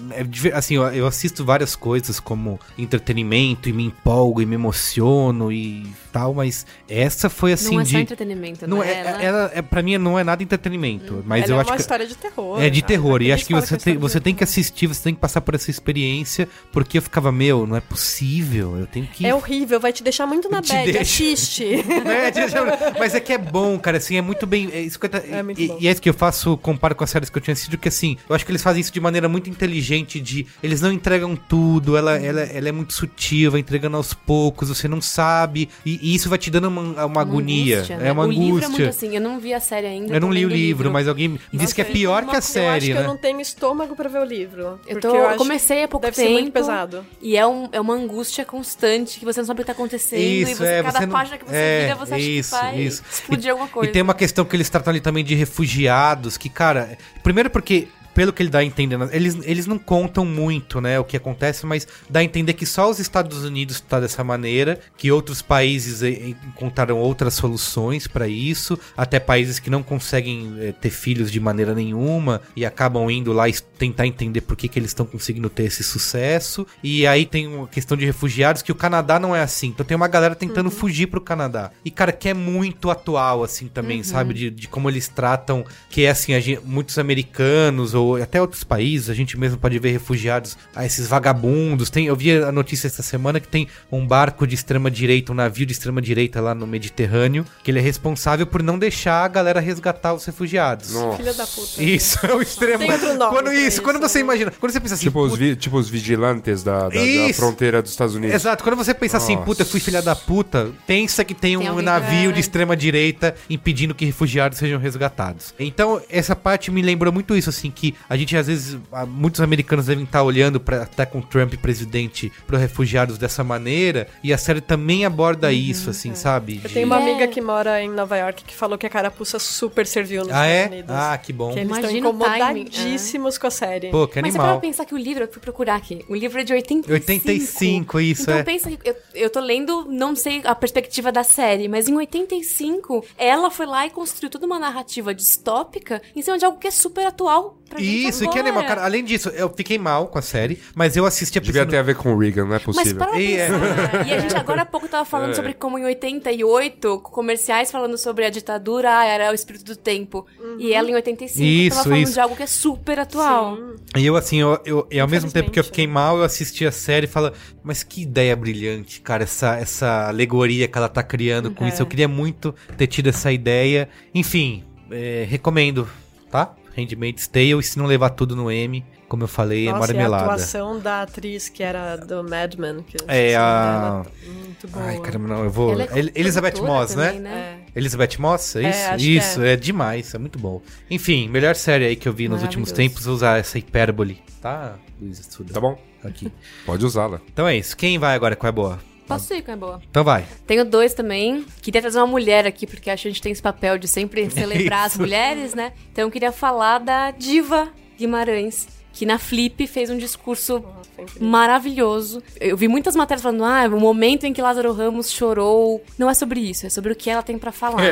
assim, 0.54 0.76
eu, 0.76 0.84
eu 0.94 1.06
assisto 1.06 1.44
várias 1.44 1.76
coisas 1.76 2.22
como 2.22 2.58
entretenimento 2.78 3.68
e 3.68 3.74
me 3.74 3.84
empolgo 3.84 4.42
e 4.42 4.46
me 4.46 4.56
emociono 4.56 5.52
e 5.52 5.86
tal, 6.10 6.34
mas 6.34 6.66
essa 6.90 7.30
foi 7.30 7.52
assim 7.52 7.76
não 7.76 7.82
é 7.82 7.84
só 7.86 7.92
de. 7.92 7.98
entretenimento, 8.04 8.66
Não 8.66 8.78
né? 8.80 8.90
é, 8.94 9.00
Ela- 9.02 9.22
ela, 9.24 9.52
é, 9.54 9.62
pra 9.62 9.84
mim 9.84 9.98
não 9.98 10.18
é 10.18 10.24
nada 10.24 10.42
entretenimento, 10.42 11.22
mas 11.28 11.44
Ela 11.44 11.52
eu 11.52 11.58
é 11.58 11.62
acho 11.62 11.70
uma 11.70 11.76
que. 11.76 11.82
história 11.82 12.08
de 12.08 12.16
terror. 12.16 12.62
É 12.62 12.70
de 12.70 12.82
né? 12.82 12.88
terror, 12.88 13.22
e 13.22 13.30
acho 13.30 13.46
que 13.46 13.54
você 13.54 13.76
é 13.76 13.78
tem, 13.78 13.98
você 13.98 14.22
tem 14.22 14.34
que 14.34 14.40
terror. 14.40 14.50
assistir, 14.50 14.88
você 14.88 15.04
tem 15.04 15.14
que 15.14 15.20
passar 15.20 15.42
por 15.42 15.54
essa 15.54 15.70
experiência, 15.70 16.48
porque 16.72 16.98
eu 16.98 17.02
ficava, 17.02 17.30
meu, 17.30 17.68
não 17.68 17.76
é 17.76 17.82
possível, 17.82 18.78
eu 18.80 18.88
tenho 18.88 19.06
que. 19.08 19.26
É 19.28 19.36
horrível, 19.36 19.82
vai 19.82 19.92
te 19.92 20.02
deixar 20.02 20.26
muito 20.26 20.50
na 20.50 20.62
bad. 20.62 20.72
deixa. 20.92 21.02
Assiste. 21.02 21.66
É, 22.06 22.32
deixa- 22.32 22.64
mas 22.98 23.14
é 23.14 23.20
que 23.20 23.34
é 23.34 23.38
bom, 23.38 23.78
cara, 23.78 23.98
assim, 23.98 24.16
é 24.16 24.22
muito 24.22 24.48
bem. 24.48 24.70
É 24.72 24.80
isso 24.80 24.98
que 24.98 25.08
eu 25.08 25.10
ta- 25.10 25.18
É 25.30 25.44
muito 25.44 25.60
e, 25.60 25.68
bom. 25.68 25.78
e 25.82 25.88
é 25.90 25.92
isso 25.92 26.02
que 26.02 26.10
eu 26.10 26.14
faço, 26.14 26.56
comparo 26.58 26.96
com 26.96 27.04
as 27.04 27.10
séries 27.10 27.30
que 27.30 27.38
eu 27.38 27.42
tinha 27.42 27.52
assistido, 27.54 27.78
que 27.78 27.90
assim, 27.90 28.18
eu 28.30 28.36
acho 28.36 28.46
que 28.46 28.52
eles 28.52 28.64
fazem 28.64 28.80
isso 28.80 28.94
de 28.94 29.00
maneira 29.02 29.28
muito 29.28 29.50
inteligente, 29.58 30.20
de. 30.20 30.46
Eles 30.62 30.82
não 30.82 30.92
entregam 30.92 31.36
tudo, 31.36 31.98
ela, 31.98 32.16
ela, 32.18 32.42
ela 32.42 32.70
é 32.70 32.72
muito 32.72 32.94
sutil, 32.94 33.52
vai 33.52 33.60
entregando 33.60 33.98
aos 33.98 34.14
poucos, 34.14 34.70
você 34.70 34.88
não 34.88 35.02
sabe. 35.02 35.70
E, 35.86 36.00
e 36.02 36.16
isso 36.16 36.30
vai 36.30 36.38
te 36.38 36.50
dando 36.50 36.68
uma, 36.68 36.82
uma, 36.82 37.06
uma 37.06 37.22
agonia. 37.22 37.78
angústia, 37.78 37.94
É 37.96 37.98
né? 37.98 38.12
uma 38.12 38.22
o 38.22 38.26
angústia. 38.26 38.44
livro 38.46 38.66
é 38.66 38.68
muito 38.70 38.90
assim, 38.90 39.16
eu 39.16 39.22
não 39.22 39.40
vi 39.40 39.54
a 39.54 39.60
série 39.60 39.88
ainda. 39.88 40.14
eu 40.14 40.22
não 40.22 40.32
li 40.32 40.46
o 40.46 40.48
lendo 40.48 40.58
livro, 40.58 40.92
mas 40.92 41.08
alguém 41.08 41.28
me 41.30 41.40
disse 41.54 41.74
que 41.74 41.82
é 41.82 41.84
Nossa, 41.84 41.94
pior 41.94 42.24
uma- 42.24 42.30
que 42.32 42.36
a 42.36 42.38
Eu 42.38 42.40
acho 42.40 42.48
série, 42.52 42.86
que 42.88 42.94
né? 42.94 43.02
eu 43.02 43.08
não 43.08 43.18
tenho 43.18 43.42
estômago 43.42 43.96
pra 43.96 44.08
ver 44.08 44.20
o 44.20 44.24
livro. 44.26 44.80
Eu, 44.88 45.00
tô, 45.00 45.16
eu 45.16 45.38
comecei 45.38 45.84
há 45.84 45.88
pouco 45.88 46.06
deve 46.06 46.16
tempo. 46.16 46.28
ser 46.28 46.34
muito 46.34 46.52
pesado. 46.52 47.06
E 47.22 47.36
é, 47.36 47.46
um, 47.48 47.68
é 47.72 47.82
uma 47.82 47.94
angústia 47.96 48.46
constante, 48.46 49.20
que 49.20 49.26
você 49.26 49.40
não 49.40 49.48
sabe 49.48 49.62
o 49.62 49.64
que 49.64 49.68
tá 49.68 49.74
acontecendo. 49.74 50.20
Isso, 50.20 50.52
e 50.52 50.56
você, 50.56 50.66
é, 50.66 50.84
cada 50.84 51.00
você 51.00 51.06
não- 51.06 51.14
página 51.14 51.38
que 51.38 51.46
você 51.46 51.56
é, 51.56 51.84
vira, 51.86 51.96
você 51.96 52.14
acha 52.14 52.24
isso, 52.24 52.56
que 52.56 52.62
vai 52.62 52.80
isso. 52.82 53.04
explodir 53.12 53.52
alguma 53.52 53.68
coisa. 53.68 53.90
E 53.90 53.94
tem 53.94 54.02
uma 54.02 54.14
questão 54.14 54.46
que 54.46 54.56
eles 54.56 54.70
tratam 54.70 54.92
ali 54.92 55.00
também 55.02 55.24
de 55.24 55.34
refugiados, 55.36 56.38
que, 56.38 56.50
cara, 56.50 56.98
primeiro 57.24 57.50
porque. 57.50 57.88
Pelo 58.18 58.34
que 58.34 58.42
ele 58.42 58.50
dá 58.50 58.60
a 58.60 58.64
entender, 58.66 58.98
eles, 59.12 59.38
eles 59.44 59.68
não 59.68 59.78
contam 59.78 60.26
muito, 60.26 60.82
né, 60.82 61.00
o 61.00 61.04
que 61.04 61.16
acontece, 61.16 61.68
mas 61.68 61.88
dá 62.10 62.20
a 62.22 62.24
entender 62.24 62.54
que 62.54 62.66
só 62.66 62.90
os 62.90 62.98
Estados 62.98 63.44
Unidos 63.44 63.80
tá 63.80 64.00
dessa 64.00 64.24
maneira, 64.24 64.80
que 64.98 65.12
outros 65.12 65.44
países 65.44 66.02
eh, 66.02 66.34
encontraram 66.48 66.98
outras 66.98 67.36
soluções 67.36 68.08
para 68.08 68.28
isso, 68.28 68.76
até 68.98 69.20
países 69.20 69.60
que 69.60 69.70
não 69.70 69.84
conseguem 69.84 70.52
eh, 70.60 70.72
ter 70.72 70.90
filhos 70.90 71.32
de 71.32 71.40
maneira 71.40 71.76
nenhuma 71.76 72.42
e 72.56 72.66
acabam 72.66 73.08
indo 73.12 73.32
lá 73.32 73.48
e 73.48 73.54
tentar 73.78 74.08
entender 74.08 74.42
por 74.42 74.58
que, 74.58 74.68
que 74.68 74.80
eles 74.80 74.90
estão 74.90 75.06
conseguindo 75.06 75.48
ter 75.48 75.66
esse 75.66 75.84
sucesso. 75.84 76.66
E 76.84 77.06
aí 77.06 77.24
tem 77.24 77.46
uma 77.46 77.68
questão 77.68 77.96
de 77.96 78.04
refugiados 78.04 78.64
que 78.64 78.72
o 78.72 78.76
Canadá 78.76 79.20
não 79.20 79.36
é 79.36 79.42
assim. 79.44 79.68
Então 79.68 79.86
tem 79.86 79.96
uma 79.96 80.08
galera 80.08 80.34
tentando 80.34 80.72
fugir 80.72 81.06
pro 81.06 81.22
Canadá. 81.22 81.70
E, 81.86 81.92
cara, 81.92 82.12
que 82.12 82.30
é 82.30 82.34
muito 82.34 82.90
atual, 82.90 83.44
assim, 83.44 83.68
também, 83.68 84.02
sabe? 84.02 84.34
De, 84.34 84.50
de 84.50 84.68
como 84.68 84.90
eles 84.90 85.08
tratam, 85.08 85.64
que 85.88 86.04
é 86.06 86.10
assim, 86.10 86.34
gente- 86.42 86.62
muitos 86.66 86.98
americanos 86.98 87.94
ou 87.94 88.07
até 88.16 88.40
outros 88.42 88.64
países, 88.64 89.10
a 89.10 89.14
gente 89.14 89.38
mesmo 89.38 89.58
pode 89.58 89.78
ver 89.80 89.92
refugiados, 89.92 90.58
a 90.76 90.86
esses 90.86 91.08
vagabundos. 91.08 91.90
Tem, 91.90 92.06
eu 92.08 92.16
vi 92.16 92.32
a 92.32 92.52
notícia 92.52 92.88
essa 92.88 93.04
semana 93.04 93.40
que 93.40 93.48
tem 93.48 93.68
um 93.92 94.06
barco 94.06 94.48
de 94.48 94.56
extrema 94.56 94.90
direita, 94.90 95.32
um 95.32 95.36
navio 95.36 95.66
de 95.66 95.74
extrema 95.74 96.02
direita 96.02 96.40
lá 96.42 96.56
no 96.56 96.66
Mediterrâneo, 96.66 97.46
que 97.64 97.72
ele 97.72 97.80
é 97.80 97.82
responsável 97.82 98.46
por 98.48 98.64
não 98.64 98.78
deixar 98.80 99.24
a 99.26 99.28
galera 99.28 99.60
resgatar 99.60 100.14
os 100.14 100.26
refugiados. 100.26 100.94
Nossa. 100.94 101.18
Filha 101.18 101.34
da 101.34 101.46
puta. 101.48 101.84
Isso 101.84 102.26
é 102.26 102.34
o 102.34 102.42
extremo. 102.42 102.80
Tem 102.80 102.92
outro 102.92 103.14
nome 103.16 103.32
quando 103.32 103.52
isso, 103.54 103.68
isso, 103.68 103.82
quando 103.82 104.00
você 104.00 104.20
né? 104.20 104.24
imagina, 104.24 104.52
quando 104.60 104.72
você 104.72 104.80
pensa 104.80 104.94
assim, 104.96 105.04
Tipo 105.08 105.22
os, 105.22 105.32
puta- 105.32 105.44
vi- 105.44 105.56
tipo 105.56 105.78
os 105.78 105.90
vigilantes 105.90 106.64
da, 106.64 106.90
da- 106.90 106.90
da 106.90 107.34
fronteira 107.34 107.82
dos 107.82 107.92
Estados 107.92 108.16
Unidos. 108.16 108.36
Exato, 108.36 108.64
quando 108.64 108.76
você 108.76 108.94
pensa 108.94 109.18
assim, 109.18 109.34
Nossa. 109.34 109.46
puta, 109.46 109.62
eu 109.62 109.66
fui 109.66 109.80
filha 109.80 110.02
da 110.02 110.16
puta, 110.16 110.70
pensa 110.86 111.24
que 111.24 111.34
tem, 111.34 111.58
Tem 111.58 111.70
um 111.70 111.82
navio 111.82 112.32
de 112.34 112.40
extrema 112.40 112.76
direita 112.76 113.36
impedindo 113.50 113.94
que 113.96 114.06
refugiados 114.06 114.58
sejam 114.58 114.80
resgatados. 114.80 115.54
Então, 115.60 116.02
essa 116.10 116.36
parte 116.36 116.70
me 116.72 116.82
lembrou 116.82 117.12
muito 117.12 117.36
isso, 117.36 117.50
assim, 117.50 117.72
que 117.72 117.96
a 118.10 118.16
gente 118.18 118.36
às 118.38 118.48
vezes, 118.48 118.78
muitos 119.08 119.42
americanos 119.42 119.86
devem 119.88 120.04
estar 120.04 120.24
olhando 120.24 120.60
para 120.60 120.84
até 120.84 121.06
com 121.06 121.22
Trump 121.22 121.54
presidente 121.56 122.32
para 122.46 122.58
refugiados 122.58 123.18
dessa 123.18 123.44
maneira, 123.44 124.08
e 124.24 124.34
a 124.34 124.38
série 124.38 124.62
também 124.62 125.06
aborda 125.06 125.52
isso, 125.52 125.90
assim, 125.90 126.16
sabe? 126.16 126.56
Eu 126.64 126.68
De- 126.68 126.74
tenho 126.74 126.86
uma 126.86 127.00
É. 127.00 127.02
amiga 127.02 127.28
que 127.28 127.42
mora 127.42 127.82
em 127.82 127.90
Nova 127.90 128.18
York 128.18 128.44
que 128.44 128.54
falou 128.56 128.78
que 128.78 128.86
a 128.86 128.90
carapuça 128.90 129.40
super 129.40 129.86
serviu 129.86 130.24
nos 130.24 130.32
Ah, 130.34 130.46
é? 130.46 130.56
Estados 130.64 130.74
Unidos. 130.78 130.96
Ah, 130.96 131.18
que 131.18 131.34
bom. 131.34 131.54
Que 131.54 131.60
eles 131.60 131.72
estão 131.72 131.90
Imagina 131.90 132.10
o 132.10 132.14
timing, 132.20 132.62
incomodadíssimos 132.62 133.38
com 133.38 133.48
a 133.48 133.52
série. 133.52 133.90
Pô, 133.90 134.08
que 134.08 134.22
Mas 134.22 134.34
você 134.34 134.38
animal. 134.40 134.56
pode 134.56 134.68
pensar 134.68 134.86
que 134.86 134.94
o 134.94 134.98
livro, 134.98 135.24
eu 135.24 135.32
fui 135.32 135.42
procurar 135.42 135.76
aqui, 135.76 136.04
o 136.10 136.16
livro 136.16 136.40
é 136.40 136.44
de 136.44 136.54
85. 136.54 136.94
85, 136.94 138.00
isso, 138.00 138.22
então 138.24 138.36
é. 138.36 138.44
pensa 138.44 138.70
que 138.70 138.78
eu, 138.90 138.96
eu 139.16 139.30
tô 139.30 139.40
lendo, 139.40 139.86
não 139.90 140.16
sei 140.16 140.42
a 140.44 140.56
perspectiva 140.56 141.12
da 141.12 141.24
série, 141.24 141.68
mas 141.68 141.88
em 141.88 141.96
85, 141.96 143.06
ela 143.18 143.50
foi 143.50 143.66
lá 143.66 143.86
e 143.86 143.90
construiu 143.90 144.30
toda 144.30 144.46
uma 144.46 144.60
narrativa 144.60 145.14
distópica 145.14 146.02
em 146.16 146.22
cima 146.22 146.38
de 146.38 146.46
algo 146.46 146.58
que 146.58 146.68
é 146.68 146.72
super 146.72 147.06
atual 147.08 147.58
pra 147.68 147.80
gente 147.80 148.08
Isso, 148.08 148.24
e 148.24 148.28
agora. 148.28 148.34
que 148.44 148.48
animal. 148.48 148.66
Cara, 148.66 148.84
além 148.86 149.04
disso, 149.04 149.30
eu 149.30 149.50
fiquei 149.56 149.78
mal 149.78 150.08
com 150.08 150.18
a 150.18 150.22
série, 150.22 150.60
mas 150.76 150.96
eu 150.98 151.06
assisti 151.06 151.38
a 151.38 151.42
Devia 151.42 151.62
pensando- 151.62 151.70
ter 151.72 151.78
a 151.78 151.82
ver 151.84 151.96
com 151.96 152.14
o 152.14 152.18
Reagan, 152.18 152.44
não 152.46 152.50
é 152.56 152.56
Mas 152.56 152.64
possível. 152.64 152.96
para 152.98 153.08
pra 153.12 153.20
E 153.20 153.34
é- 153.36 153.48
pensar. 153.48 153.58
E 154.08 154.14
a 154.14 154.20
gente 154.20 154.36
agora 154.36 154.62
há 154.62 154.66
pouco 154.66 154.88
tava 154.88 155.06
falando 155.06 155.32
É. 155.32 155.34
sobre 155.34 155.54
como 155.54 155.78
em 155.78 155.86
88, 155.86 157.00
comerciais 157.00 157.72
falando 157.72 157.98
sobre 157.98 158.26
a 158.26 158.30
ditadura, 158.30 158.98
ah, 159.00 159.06
era 159.06 159.32
o 159.32 159.34
espírito 159.36 159.66
do 159.66 159.76
tempo. 159.76 160.26
E 160.60 160.74
ela 160.74 160.90
em 160.90 160.96
85 160.96 161.44
Isso, 161.44 161.70
tava 161.78 161.84
falando 161.90 162.04
isso. 162.04 162.14
de 162.14 162.20
algo 162.20 162.36
que 162.36 162.44
é 162.44 162.48
super 162.48 163.00
atual. 163.00 163.58
E 163.96 164.06
eu, 164.06 164.16
assim, 164.16 164.38
eu, 164.42 164.60
eu- 164.66 164.88
e 164.92 165.00
ao 165.00 165.08
mesmo 165.08 165.32
tempo 165.32 165.52
que 165.52 165.60
eu 165.60 165.64
fiquei 165.64 165.88
né? 165.88 165.94
mal, 165.94 166.18
eu 166.18 166.24
assisti 166.24 166.66
a 166.66 166.72
série 166.72 167.06
e 167.06 167.10
falo, 167.10 167.32
mas 167.64 167.84
que 167.84 168.02
ideia 168.02 168.36
brilhante, 168.36 169.02
cara, 169.02 169.24
essa, 169.24 169.56
essa 169.58 170.08
alegoria 170.08 170.68
que 170.68 170.78
ela 170.78 170.90
tá 170.90 171.04
criando 171.04 171.52
com 171.52 171.66
É. 171.66 171.70
isso. 171.70 171.82
Eu 171.82 171.86
queria 171.86 172.08
muito 172.08 172.54
ter 172.78 172.88
tido 172.88 173.10
essa 173.10 173.32
ideia. 173.32 173.90
Enfim, 174.14 174.64
é, 174.92 175.26
recomendo, 175.30 175.88
tá? 176.32 176.54
Handmaid's 176.78 177.28
Tale, 177.28 177.58
e 177.60 177.64
se 177.64 177.78
não 177.78 177.86
levar 177.86 178.12
tudo 178.12 178.36
no 178.36 178.52
M, 178.52 178.86
como 179.10 179.24
eu 179.24 179.28
falei, 179.28 179.68
é 179.68 179.72
Nossa, 179.72 179.84
a 179.86 179.88
marmelada. 179.96 180.24
atuação 180.26 180.80
da 180.80 181.02
atriz 181.02 181.50
que 181.50 181.64
era 181.64 181.96
do 181.96 182.24
Mad 182.24 182.56
Men. 182.56 182.84
Que 182.84 182.98
É, 183.08 183.36
a- 183.36 184.04
tá 184.04 184.12
Muito 184.28 184.68
boa. 184.68 184.86
Ai, 184.86 185.00
caramba, 185.00 185.28
não, 185.30 185.44
eu 185.44 185.50
vou... 185.50 185.72
Ela 185.74 185.84
é 185.84 186.00
El- 186.00 186.12
Elizabeth 186.14 186.62
Moss, 186.62 186.94
também, 186.94 187.20
né? 187.20 187.60
É. 187.74 187.80
Elizabeth 187.80 188.18
Moss, 188.20 188.56
é 188.56 188.64
É, 188.64 188.70
isso? 188.70 188.96
que 188.98 189.18
isso, 189.18 189.42
é. 189.44 189.56
demais, 189.56 190.14
é 190.14 190.18
muito 190.18 190.38
bom. 190.38 190.62
Enfim, 190.90 191.28
melhor 191.30 191.56
série 191.56 191.86
aí 191.86 191.96
que 191.96 192.08
eu 192.08 192.14
vi 192.14 192.28
nos 192.30 192.44
últimos 192.44 192.72
tempos, 192.72 193.08
usar 193.08 193.40
essa 193.40 193.58
hipérbole, 193.58 194.22
tá, 194.42 194.76
Luiz 195.02 195.20
Estuda? 195.20 195.54
Tá 195.54 195.60
bom? 195.60 195.78
Aqui. 196.04 196.32
Pode 196.66 196.86
usá-la. 196.86 197.20
Então 197.34 197.48
é 197.48 197.58
isso. 197.58 197.76
Quem 197.76 197.98
vai 197.98 198.14
agora 198.16 198.36
com 198.36 198.46
a 198.46 198.52
boa? 198.52 198.80
Posso 199.08 199.34
ir, 199.34 199.42
que 199.42 199.52
é 199.52 199.56
boa. 199.56 199.82
Então 199.90 200.04
vai. 200.04 200.26
Tenho 200.46 200.66
dois 200.66 200.94
também. 200.94 201.46
Queria 201.62 201.82
trazer 201.82 201.98
uma 202.00 202.08
mulher 202.08 202.46
aqui, 202.46 202.68
porque 202.68 202.90
acho 202.90 203.04
que 203.04 203.08
a 203.08 203.12
gente 203.12 203.22
tem 203.22 203.32
esse 203.32 203.42
papel 203.42 203.78
de 203.78 203.88
sempre 203.88 204.30
celebrar 204.32 204.86
as 204.86 204.98
mulheres, 204.98 205.54
né? 205.54 205.74
Então 205.92 206.06
eu 206.06 206.12
queria 206.12 206.32
falar 206.32 206.80
da 206.80 207.12
Diva 207.12 207.70
Guimarães, 207.98 208.68
que 208.94 209.06
na 209.06 209.18
Flip 209.20 209.66
fez 209.68 209.90
um 209.90 209.98
discurso 209.98 210.64
incrível. 210.98 211.28
maravilhoso. 211.28 212.22
Eu 212.40 212.58
vi 212.58 212.68
muitas 212.68 212.96
matérias 212.96 213.22
falando, 213.22 213.44
ah, 213.44 213.66
o 213.68 213.80
momento 213.80 214.26
em 214.26 214.34
que 214.34 214.42
Lázaro 214.42 214.72
Ramos 214.74 215.12
chorou. 215.12 215.84
Não 215.98 216.10
é 216.10 216.14
sobre 216.16 216.40
isso, 216.40 216.66
é 216.66 216.70
sobre 216.70 216.92
o 216.94 216.96
que 216.96 217.10
ela 217.10 217.22
tem 217.24 217.38
pra 217.38 217.52
falar. 217.52 217.84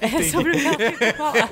É, 0.00 0.22
sobre 0.30 0.52
o 0.52 0.54
que 0.60 0.66
ela 0.66 0.76
tem 0.76 0.92
pra 0.92 1.12
falar. 1.14 1.48